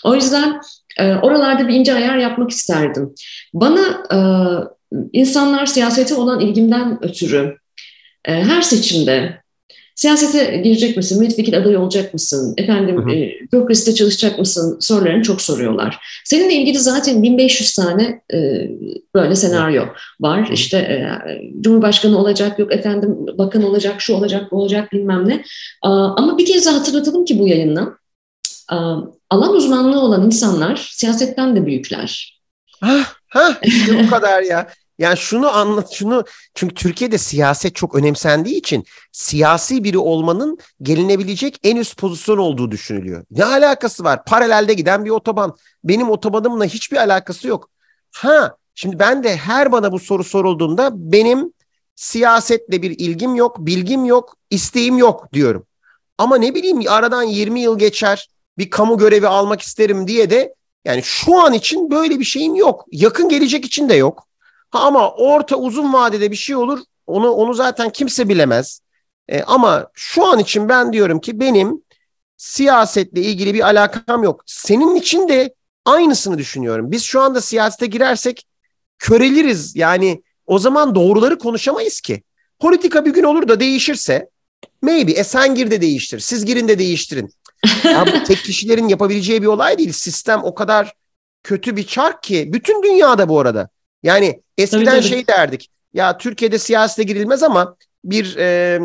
O 0.03 0.15
yüzden 0.15 0.61
e, 0.97 1.15
oralarda 1.15 1.67
bir 1.67 1.73
ince 1.73 1.93
ayar 1.93 2.17
yapmak 2.17 2.51
isterdim. 2.51 3.13
Bana 3.53 3.81
e, 4.13 4.19
insanlar 5.13 5.65
siyasete 5.65 6.15
olan 6.15 6.39
ilgimden 6.39 6.99
ötürü 7.01 7.57
e, 8.25 8.33
her 8.33 8.61
seçimde 8.61 9.41
Siyasete 9.99 10.57
girecek 10.57 10.97
misin? 10.97 11.19
Milletvekili 11.19 11.57
adayı 11.57 11.79
olacak 11.79 12.13
mısın? 12.13 12.53
Efendim 12.57 12.97
hı 12.97 13.11
e, 13.11 13.31
bürokraside 13.53 13.95
çalışacak 13.95 14.39
mısın? 14.39 14.77
Sorularını 14.79 15.23
çok 15.23 15.41
soruyorlar. 15.41 15.99
Seninle 16.25 16.53
ilgili 16.53 16.79
zaten 16.79 17.23
1500 17.23 17.73
tane 17.73 18.21
e, 18.33 18.37
böyle 19.15 19.35
senaryo 19.35 19.83
var. 20.19 20.49
Hı. 20.49 20.53
İşte 20.53 20.77
e, 20.77 21.01
Cumhurbaşkanı 21.61 22.17
olacak, 22.17 22.59
yok 22.59 22.73
efendim 22.73 23.17
bakan 23.37 23.63
olacak, 23.63 24.01
şu 24.01 24.13
olacak, 24.13 24.51
bu 24.51 24.57
olacak 24.57 24.91
bilmem 24.91 25.29
ne. 25.29 25.43
A, 25.81 25.89
ama 26.15 26.37
bir 26.37 26.45
kez 26.45 26.65
daha 26.65 26.75
hatırlatalım 26.75 27.25
ki 27.25 27.39
bu 27.39 27.47
yayından. 27.47 27.97
A, 28.67 28.97
alan 29.29 29.53
uzmanlığı 29.53 29.99
olan 29.99 30.25
insanlar 30.25 30.89
siyasetten 30.91 31.55
de 31.55 31.65
büyükler. 31.65 32.39
Ha, 32.81 32.97
ha 33.27 33.57
işte 33.63 34.03
bu 34.03 34.09
kadar 34.09 34.41
ya. 34.41 34.67
Yani 34.99 35.17
şunu 35.17 35.49
anlat, 35.49 35.91
şunu 35.91 36.23
çünkü 36.53 36.75
Türkiye'de 36.75 37.17
siyaset 37.17 37.75
çok 37.75 37.95
önemsendiği 37.95 38.55
için 38.55 38.85
siyasi 39.11 39.83
biri 39.83 39.97
olmanın 39.97 40.57
gelinebilecek 40.81 41.59
en 41.63 41.75
üst 41.75 41.97
pozisyon 41.97 42.37
olduğu 42.37 42.71
düşünülüyor. 42.71 43.23
Ne 43.31 43.45
alakası 43.45 44.03
var? 44.03 44.25
Paralelde 44.25 44.73
giden 44.73 45.05
bir 45.05 45.09
otoban. 45.09 45.55
Benim 45.83 46.09
otobanımla 46.09 46.65
hiçbir 46.65 46.97
alakası 46.97 47.47
yok. 47.47 47.69
Ha, 48.11 48.55
şimdi 48.75 48.99
ben 48.99 49.23
de 49.23 49.37
her 49.37 49.71
bana 49.71 49.91
bu 49.91 49.99
soru 49.99 50.23
sorulduğunda 50.23 50.91
benim 50.93 51.53
siyasetle 51.95 52.81
bir 52.81 52.91
ilgim 52.91 53.35
yok, 53.35 53.57
bilgim 53.59 54.05
yok, 54.05 54.35
isteğim 54.49 54.97
yok 54.97 55.33
diyorum. 55.33 55.65
Ama 56.17 56.37
ne 56.37 56.55
bileyim 56.55 56.83
aradan 56.89 57.23
20 57.23 57.59
yıl 57.59 57.79
geçer, 57.79 58.29
bir 58.57 58.69
kamu 58.69 58.97
görevi 58.97 59.27
almak 59.27 59.61
isterim 59.61 60.07
diye 60.07 60.29
de 60.29 60.55
yani 60.85 61.03
şu 61.03 61.39
an 61.39 61.53
için 61.53 61.91
böyle 61.91 62.19
bir 62.19 62.25
şeyim 62.25 62.55
yok. 62.55 62.85
Yakın 62.91 63.29
gelecek 63.29 63.65
için 63.65 63.89
de 63.89 63.95
yok. 63.95 64.28
Ha, 64.69 64.79
ama 64.79 65.11
orta 65.11 65.55
uzun 65.55 65.93
vadede 65.93 66.31
bir 66.31 66.35
şey 66.35 66.55
olur. 66.55 66.79
Onu 67.07 67.31
onu 67.31 67.53
zaten 67.53 67.89
kimse 67.89 68.29
bilemez. 68.29 68.81
E, 69.27 69.43
ama 69.43 69.87
şu 69.93 70.25
an 70.25 70.39
için 70.39 70.69
ben 70.69 70.93
diyorum 70.93 71.19
ki 71.19 71.39
benim 71.39 71.83
siyasetle 72.37 73.21
ilgili 73.21 73.53
bir 73.53 73.61
alakam 73.61 74.23
yok. 74.23 74.43
Senin 74.45 74.95
için 74.95 75.29
de 75.29 75.53
aynısını 75.85 76.37
düşünüyorum. 76.37 76.91
Biz 76.91 77.03
şu 77.03 77.21
anda 77.21 77.41
siyasete 77.41 77.85
girersek 77.85 78.47
köreliriz. 78.99 79.75
Yani 79.75 80.23
o 80.45 80.59
zaman 80.59 80.95
doğruları 80.95 81.37
konuşamayız 81.37 82.01
ki. 82.01 82.23
Politika 82.59 83.05
bir 83.05 83.13
gün 83.13 83.23
olur 83.23 83.47
da 83.47 83.59
değişirse 83.59 84.29
maybe 84.81 85.11
e 85.11 85.23
sen 85.23 85.55
gir 85.55 85.71
de 85.71 85.81
değiştir. 85.81 86.19
Siz 86.19 86.45
girin 86.45 86.67
de 86.67 86.79
değiştirin. 86.79 87.33
ya 87.83 88.05
bu 88.07 88.23
tek 88.23 88.37
kişilerin 88.37 88.87
yapabileceği 88.87 89.41
bir 89.41 89.47
olay 89.47 89.77
değil. 89.77 89.91
Sistem 89.91 90.43
o 90.43 90.55
kadar 90.55 90.93
kötü 91.43 91.75
bir 91.75 91.87
çark 91.87 92.23
ki. 92.23 92.49
Bütün 92.53 92.83
dünyada 92.83 93.29
bu 93.29 93.39
arada. 93.39 93.69
Yani 94.03 94.41
eskiden 94.57 94.85
tabii, 94.85 94.95
tabii. 94.95 95.07
şey 95.07 95.27
derdik. 95.27 95.69
Ya 95.93 96.17
Türkiye'de 96.17 96.59
siyasete 96.59 97.03
girilmez 97.03 97.43
ama 97.43 97.75
bir 98.03 98.37
e, 98.37 98.79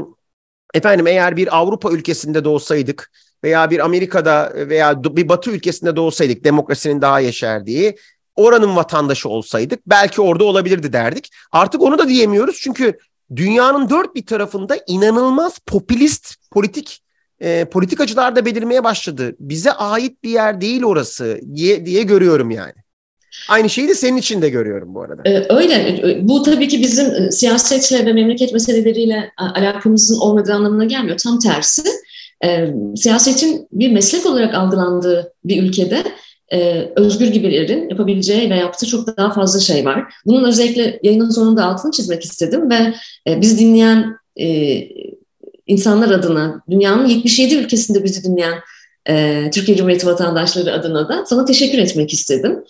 efendim 0.75 1.07
eğer 1.07 1.37
bir 1.37 1.57
Avrupa 1.57 1.91
ülkesinde 1.91 2.45
doğsaydık 2.45 3.11
veya 3.45 3.71
bir 3.71 3.79
Amerika'da 3.79 4.53
veya 4.55 5.05
bir 5.05 5.29
Batı 5.29 5.51
ülkesinde 5.51 5.97
doğsaydık 5.97 6.45
demokrasinin 6.45 7.03
daha 7.03 7.21
yeşerdiği 7.21 7.97
oranın 8.37 8.77
vatandaşı 8.77 9.29
olsaydık 9.29 9.81
belki 9.87 10.21
orada 10.21 10.45
olabilirdi 10.45 10.93
derdik. 10.93 11.31
Artık 11.53 11.83
onu 11.83 11.99
da 11.99 12.09
diyemiyoruz 12.09 12.59
çünkü 12.61 12.99
dünyanın 13.37 13.91
dört 13.91 14.15
bir 14.15 14.27
tarafında 14.27 14.79
inanılmaz 14.87 15.59
popülist 15.59 16.35
politik 16.51 17.03
e, 17.41 17.65
politikacılar 17.65 18.37
da 18.37 18.45
belirmeye 18.47 18.85
başladı. 18.85 19.37
Bize 19.41 19.73
ait 19.73 20.23
bir 20.23 20.31
yer 20.31 20.61
değil 20.61 20.85
orası 20.85 21.41
diye, 21.55 21.87
diye 21.87 22.03
görüyorum 22.03 22.51
yani. 22.51 22.84
Aynı 23.49 23.71
şeyi 23.71 23.89
de 23.89 23.95
senin 23.95 24.17
için 24.17 24.43
de 24.43 24.49
görüyorum 24.49 24.95
bu 24.95 25.03
arada. 25.03 25.23
Ee, 25.25 25.47
öyle. 25.49 26.01
Bu 26.23 26.43
tabii 26.43 26.69
ki 26.69 26.83
bizim 26.83 27.07
e, 27.07 27.31
siyasetle 27.31 28.07
ve 28.07 28.13
memleket 28.13 28.53
meseleleriyle 28.53 29.33
alakamızın 29.37 30.21
olmadığı 30.21 30.55
anlamına 30.55 30.85
gelmiyor. 30.85 31.19
Tam 31.19 31.39
tersi. 31.39 31.83
E, 32.45 32.69
siyasetin 32.97 33.69
bir 33.73 33.93
meslek 33.93 34.27
olarak 34.27 34.55
algılandığı 34.55 35.33
bir 35.45 35.63
ülkede 35.63 36.05
e, 36.53 36.89
özgür 36.97 37.27
gibilerin 37.27 37.89
yapabileceği 37.89 38.51
ve 38.51 38.57
yaptığı 38.57 38.87
çok 38.87 39.17
daha 39.17 39.33
fazla 39.33 39.61
şey 39.61 39.85
var. 39.85 40.15
Bunun 40.27 40.45
özellikle 40.45 41.01
yayının 41.03 41.31
sonunda 41.31 41.65
altını 41.65 41.93
çizmek 41.93 42.25
istedim 42.25 42.71
ve 42.71 42.95
e, 43.29 43.41
biz 43.41 43.61
dinleyen 43.61 44.17
e, 44.41 44.79
insanlar 45.67 46.11
adına, 46.11 46.63
dünyanın 46.71 47.07
77 47.07 47.55
ülkesinde 47.55 48.05
bizi 48.05 48.25
dinleyen 48.25 48.55
Türkiye 49.51 49.77
Cumhuriyeti 49.77 50.07
vatandaşları 50.07 50.73
adına 50.73 51.09
da 51.09 51.25
sana 51.27 51.45
teşekkür 51.45 51.79
etmek 51.79 52.13
istedim. 52.13 52.65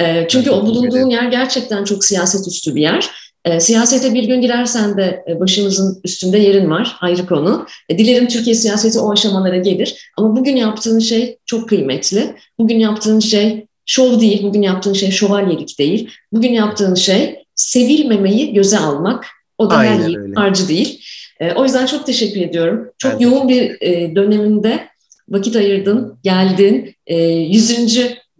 E, 0.00 0.26
çünkü 0.28 0.50
o 0.50 0.66
bulunduğun 0.66 1.10
yer 1.10 1.28
gerçekten 1.28 1.84
çok 1.84 2.04
siyaset 2.04 2.48
üstü 2.48 2.74
bir 2.74 2.82
yer. 2.82 3.10
E, 3.44 3.60
siyasete 3.60 4.14
bir 4.14 4.24
gün 4.24 4.40
girersen 4.40 4.96
de 4.96 5.24
e, 5.28 5.40
başımızın 5.40 6.00
üstünde 6.04 6.38
yerin 6.38 6.70
var, 6.70 6.96
ayrı 7.00 7.26
konu. 7.26 7.66
E, 7.88 7.98
dilerim 7.98 8.28
Türkiye 8.28 8.54
siyaseti 8.54 8.98
o 8.98 9.12
aşamalara 9.12 9.56
gelir. 9.56 10.10
Ama 10.16 10.36
bugün 10.36 10.56
yaptığın 10.56 10.98
şey 10.98 11.38
çok 11.46 11.68
kıymetli. 11.68 12.34
Bugün 12.58 12.78
yaptığın 12.78 13.20
şey 13.20 13.66
şov 13.86 14.20
değil, 14.20 14.42
bugün 14.42 14.62
yaptığın 14.62 14.92
şey 14.92 15.10
şövalyelik 15.10 15.78
değil. 15.78 16.10
Bugün 16.32 16.52
yaptığın 16.52 16.94
şey 16.94 17.44
sevilmemeyi 17.54 18.54
göze 18.54 18.78
almak. 18.78 19.26
O 19.58 19.70
da 19.70 19.74
Aynen 19.74 20.02
her 20.02 20.08
yiğit 20.08 20.36
harcı 20.36 20.68
değil. 20.68 21.00
E, 21.40 21.52
o 21.52 21.64
yüzden 21.64 21.86
çok 21.86 22.06
teşekkür 22.06 22.40
ediyorum. 22.40 22.90
Çok 22.98 23.12
ben 23.12 23.18
yoğun 23.18 23.48
bir 23.48 23.76
e, 23.80 24.16
döneminde 24.16 24.88
vakit 25.28 25.56
ayırdın, 25.56 26.18
geldin. 26.22 26.94
E, 27.06 27.16
100 27.16 27.70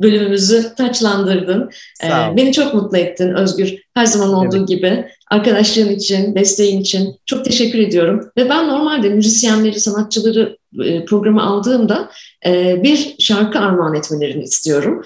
bölümümüzü 0.01 0.74
taçlandırdın. 0.77 1.70
Ee, 2.05 2.36
beni 2.36 2.52
çok 2.52 2.74
mutlu 2.74 2.98
ettin 2.98 3.35
Özgür. 3.35 3.74
Her 3.94 4.06
zaman 4.06 4.32
olduğu 4.32 4.56
evet. 4.56 4.68
gibi. 4.68 5.05
Arkadaşlığın 5.31 5.89
için, 5.89 6.35
desteğin 6.35 6.81
için 6.81 7.14
çok 7.27 7.44
teşekkür 7.44 7.78
ediyorum. 7.78 8.31
Ve 8.36 8.48
ben 8.48 8.68
normalde 8.68 9.09
müzisyenleri, 9.09 9.81
sanatçıları 9.81 10.56
e, 10.85 11.05
programı 11.05 11.43
aldığımda 11.43 12.10
e, 12.47 12.82
bir 12.82 13.14
şarkı 13.18 13.59
armağan 13.59 13.94
etmelerini 13.94 14.43
istiyorum. 14.43 15.02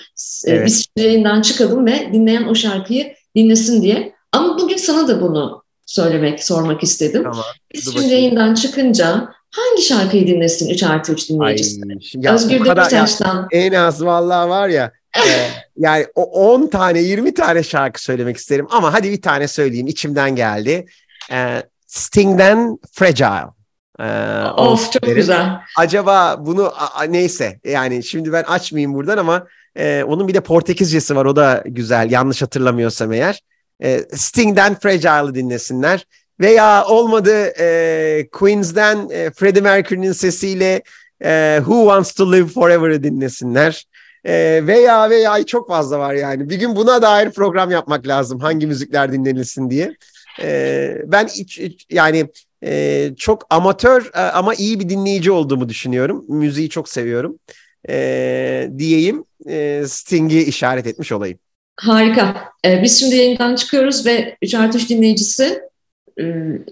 E, 0.46 0.50
evet. 0.50 0.66
Biz 0.66 0.86
yayından 0.96 1.42
çıkalım 1.42 1.86
ve 1.86 2.10
dinleyen 2.12 2.44
o 2.44 2.54
şarkıyı 2.54 3.12
dinlesin 3.36 3.82
diye. 3.82 4.14
Ama 4.32 4.58
bugün 4.58 4.76
sana 4.76 5.08
da 5.08 5.20
bunu 5.20 5.62
söylemek, 5.86 6.44
sormak 6.44 6.82
istedim. 6.82 7.22
Tamam. 7.22 7.44
Biz 7.74 7.92
şimdi 7.92 8.12
yayından 8.12 8.54
çıkınca 8.54 9.28
hangi 9.50 9.82
şarkıyı 9.82 10.26
dinlesin 10.26 10.70
3 10.70 10.82
artı 10.82 11.12
3 11.12 11.28
dinleyicisi? 11.30 11.80
Ay, 12.26 12.34
Özgür 12.34 12.64
Demirtaş'tan. 12.64 13.48
En 13.52 13.72
az 13.72 14.04
vallahi 14.04 14.48
var 14.48 14.68
ya 14.68 14.92
e, 15.16 15.20
yani 15.76 16.06
o 16.14 16.22
10 16.22 16.66
tane 16.66 17.00
20 17.00 17.34
tane 17.34 17.62
şarkı 17.62 18.02
söylemek 18.02 18.36
isterim 18.36 18.66
ama 18.70 18.92
hadi 18.92 19.10
bir 19.10 19.22
tane 19.22 19.48
söyleyeyim 19.48 19.86
içimden 19.86 20.36
geldi. 20.36 20.86
E, 21.32 21.62
Sting'den 21.86 22.78
Fragile. 22.92 23.60
Ee, 24.00 24.44
of 24.56 24.92
çok 24.92 25.02
derim. 25.02 25.14
güzel. 25.14 25.46
Acaba 25.76 26.46
bunu 26.46 26.72
a, 26.76 27.02
neyse 27.02 27.60
yani 27.64 28.02
şimdi 28.02 28.32
ben 28.32 28.42
açmayayım 28.42 28.94
buradan 28.94 29.18
ama 29.18 29.46
e, 29.76 30.04
onun 30.06 30.28
bir 30.28 30.34
de 30.34 30.40
Portekizcesi 30.40 31.16
var 31.16 31.24
o 31.24 31.36
da 31.36 31.62
güzel 31.66 32.10
yanlış 32.10 32.42
hatırlamıyorsam 32.42 33.12
eğer. 33.12 33.40
E, 33.82 34.04
Sting'den 34.14 34.78
Fragile'ı 34.78 35.34
dinlesinler. 35.34 36.06
Veya 36.40 36.84
olmadı 36.86 37.52
e, 37.60 38.28
Queens'den 38.32 39.08
e, 39.10 39.30
Freddie 39.30 39.60
Mercury'nin 39.60 40.12
sesiyle 40.12 40.82
e, 41.24 41.56
Who 41.58 41.80
Wants 41.80 42.12
to 42.12 42.32
Live 42.32 42.46
Forever'ı 42.46 43.02
dinlesinler. 43.02 43.86
E, 44.24 44.60
veya 44.66 45.10
veya 45.10 45.44
çok 45.44 45.68
fazla 45.68 45.98
var 45.98 46.14
yani. 46.14 46.50
Bir 46.50 46.56
gün 46.56 46.76
buna 46.76 47.02
dair 47.02 47.30
program 47.30 47.70
yapmak 47.70 48.06
lazım. 48.06 48.40
Hangi 48.40 48.66
müzikler 48.66 49.12
dinlenilsin 49.12 49.70
diye. 49.70 49.94
E, 50.42 50.96
ben 51.06 51.28
iç, 51.36 51.58
iç, 51.58 51.86
yani 51.90 52.26
e, 52.64 53.10
çok 53.16 53.46
amatör 53.50 54.10
e, 54.14 54.20
ama 54.20 54.54
iyi 54.54 54.80
bir 54.80 54.88
dinleyici 54.88 55.30
olduğumu 55.30 55.68
düşünüyorum. 55.68 56.24
Müziği 56.28 56.68
çok 56.68 56.88
seviyorum. 56.88 57.38
E, 57.88 58.70
diyeyim. 58.78 59.24
E, 59.48 59.82
Sting'i 59.86 60.42
işaret 60.42 60.86
etmiş 60.86 61.12
olayım. 61.12 61.38
Harika. 61.80 62.50
Ee, 62.64 62.82
biz 62.82 63.00
şimdi 63.00 63.16
yayından 63.16 63.54
çıkıyoruz 63.54 64.06
ve 64.06 64.36
3 64.42 64.54
artı 64.54 64.78
3 64.78 64.90
dinleyicisi 64.90 65.60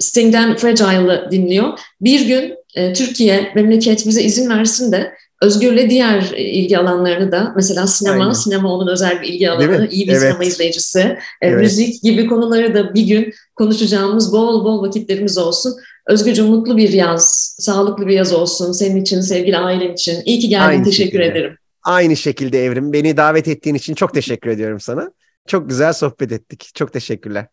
Sting'den 0.01 0.57
Fragile'ı 0.57 1.29
dinliyor. 1.31 1.79
Bir 2.01 2.27
gün 2.27 2.55
e, 2.75 2.93
Türkiye, 2.93 3.53
memleket 3.55 4.07
bize 4.07 4.23
izin 4.23 4.51
versin 4.51 4.93
de 4.93 5.13
Özgür'le 5.43 5.91
diğer 5.91 6.23
ilgi 6.37 6.79
alanlarını 6.79 7.33
da 7.33 7.53
mesela 7.57 7.87
sinema, 7.87 8.23
Aynen. 8.23 8.33
sinema 8.33 8.75
onun 8.75 8.93
özel 8.93 9.23
bir 9.23 9.29
ilgi 9.29 9.51
alanı, 9.51 9.89
iyi 9.91 10.07
bir 10.07 10.13
evet. 10.13 10.23
sinema 10.23 10.45
izleyicisi, 10.45 11.01
e, 11.01 11.19
evet. 11.41 11.61
müzik 11.61 12.03
gibi 12.03 12.27
konuları 12.27 12.75
da 12.75 12.95
bir 12.95 13.03
gün 13.03 13.33
konuşacağımız 13.55 14.33
bol 14.33 14.65
bol 14.65 14.83
vakitlerimiz 14.83 15.39
olsun. 15.39 15.75
Özgürcüğüm 16.07 16.47
mutlu 16.47 16.77
bir 16.77 16.93
yaz, 16.93 17.57
sağlıklı 17.59 18.07
bir 18.07 18.13
yaz 18.13 18.33
olsun 18.33 18.73
senin 18.73 19.03
için, 19.03 19.21
sevgili 19.21 19.59
ailen 19.59 19.93
için. 19.93 20.23
İyi 20.25 20.39
ki 20.39 20.49
geldin, 20.49 20.69
Aynı 20.69 20.85
teşekkür 20.85 21.19
şekilde. 21.19 21.39
ederim. 21.39 21.57
Aynı 21.83 22.17
şekilde 22.17 22.65
Evrim, 22.65 22.93
beni 22.93 23.17
davet 23.17 23.49
ettiğin 23.49 23.77
için 23.77 23.95
çok 23.95 24.15
teşekkür 24.15 24.51
ediyorum 24.51 24.81
sana. 24.81 25.11
Çok 25.47 25.69
güzel 25.69 25.93
sohbet 25.93 26.33
ettik. 26.33 26.71
Çok 26.75 26.93
teşekkürler. 26.93 27.47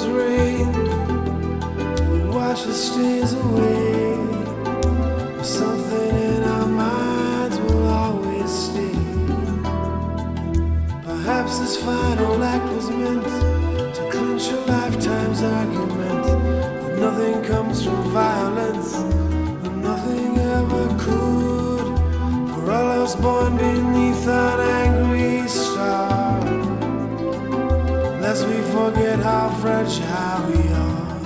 was 0.00 0.08
rain 0.08 0.72
would 2.10 2.34
wash 2.34 2.62
the 2.62 2.72
stains 2.72 3.32
away. 3.32 4.16
Something 5.42 6.10
in 6.10 6.42
our 6.42 6.66
minds 6.66 7.58
will 7.58 7.88
always 7.88 8.50
stay. 8.50 8.96
Perhaps 11.04 11.58
this 11.58 11.76
final 11.76 12.42
act 12.42 12.72
was 12.72 12.90
meant 12.90 13.24
to 13.94 14.08
clinch 14.10 14.48
a 14.48 14.60
lifetime's 14.66 15.42
argument 15.42 16.24
that 16.82 16.98
nothing 16.98 17.42
comes 17.42 17.84
from 17.84 18.02
violence, 18.10 18.92
that 19.62 19.76
nothing 19.76 20.38
ever 20.38 20.88
could. 20.98 21.86
For 22.52 22.70
all 22.70 22.88
I 22.96 22.98
was 22.98 23.16
born 23.16 23.56
beneath 23.56 24.26
an 24.26 24.60
angry 24.60 25.48
star. 25.48 26.40
Lest 28.20 28.46
we 28.46 28.60
forget 28.70 29.18
how 29.18 29.49
touch 29.84 29.98
how 30.00 30.46
we 30.50 30.60
are. 30.68 31.20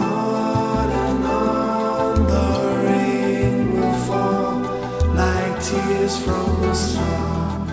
On 0.00 0.90
and 1.04 1.24
on 1.24 2.26
the 2.32 2.48
rain 2.86 3.72
will 3.72 3.98
fall 4.06 4.60
like 5.14 5.62
tears 5.62 6.16
from 6.24 6.62
a 6.64 6.74
star, 6.74 7.66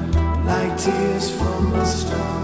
like 0.46 0.78
tears 0.78 1.30
from 1.38 1.74
a 1.74 1.86
star. 1.86 2.35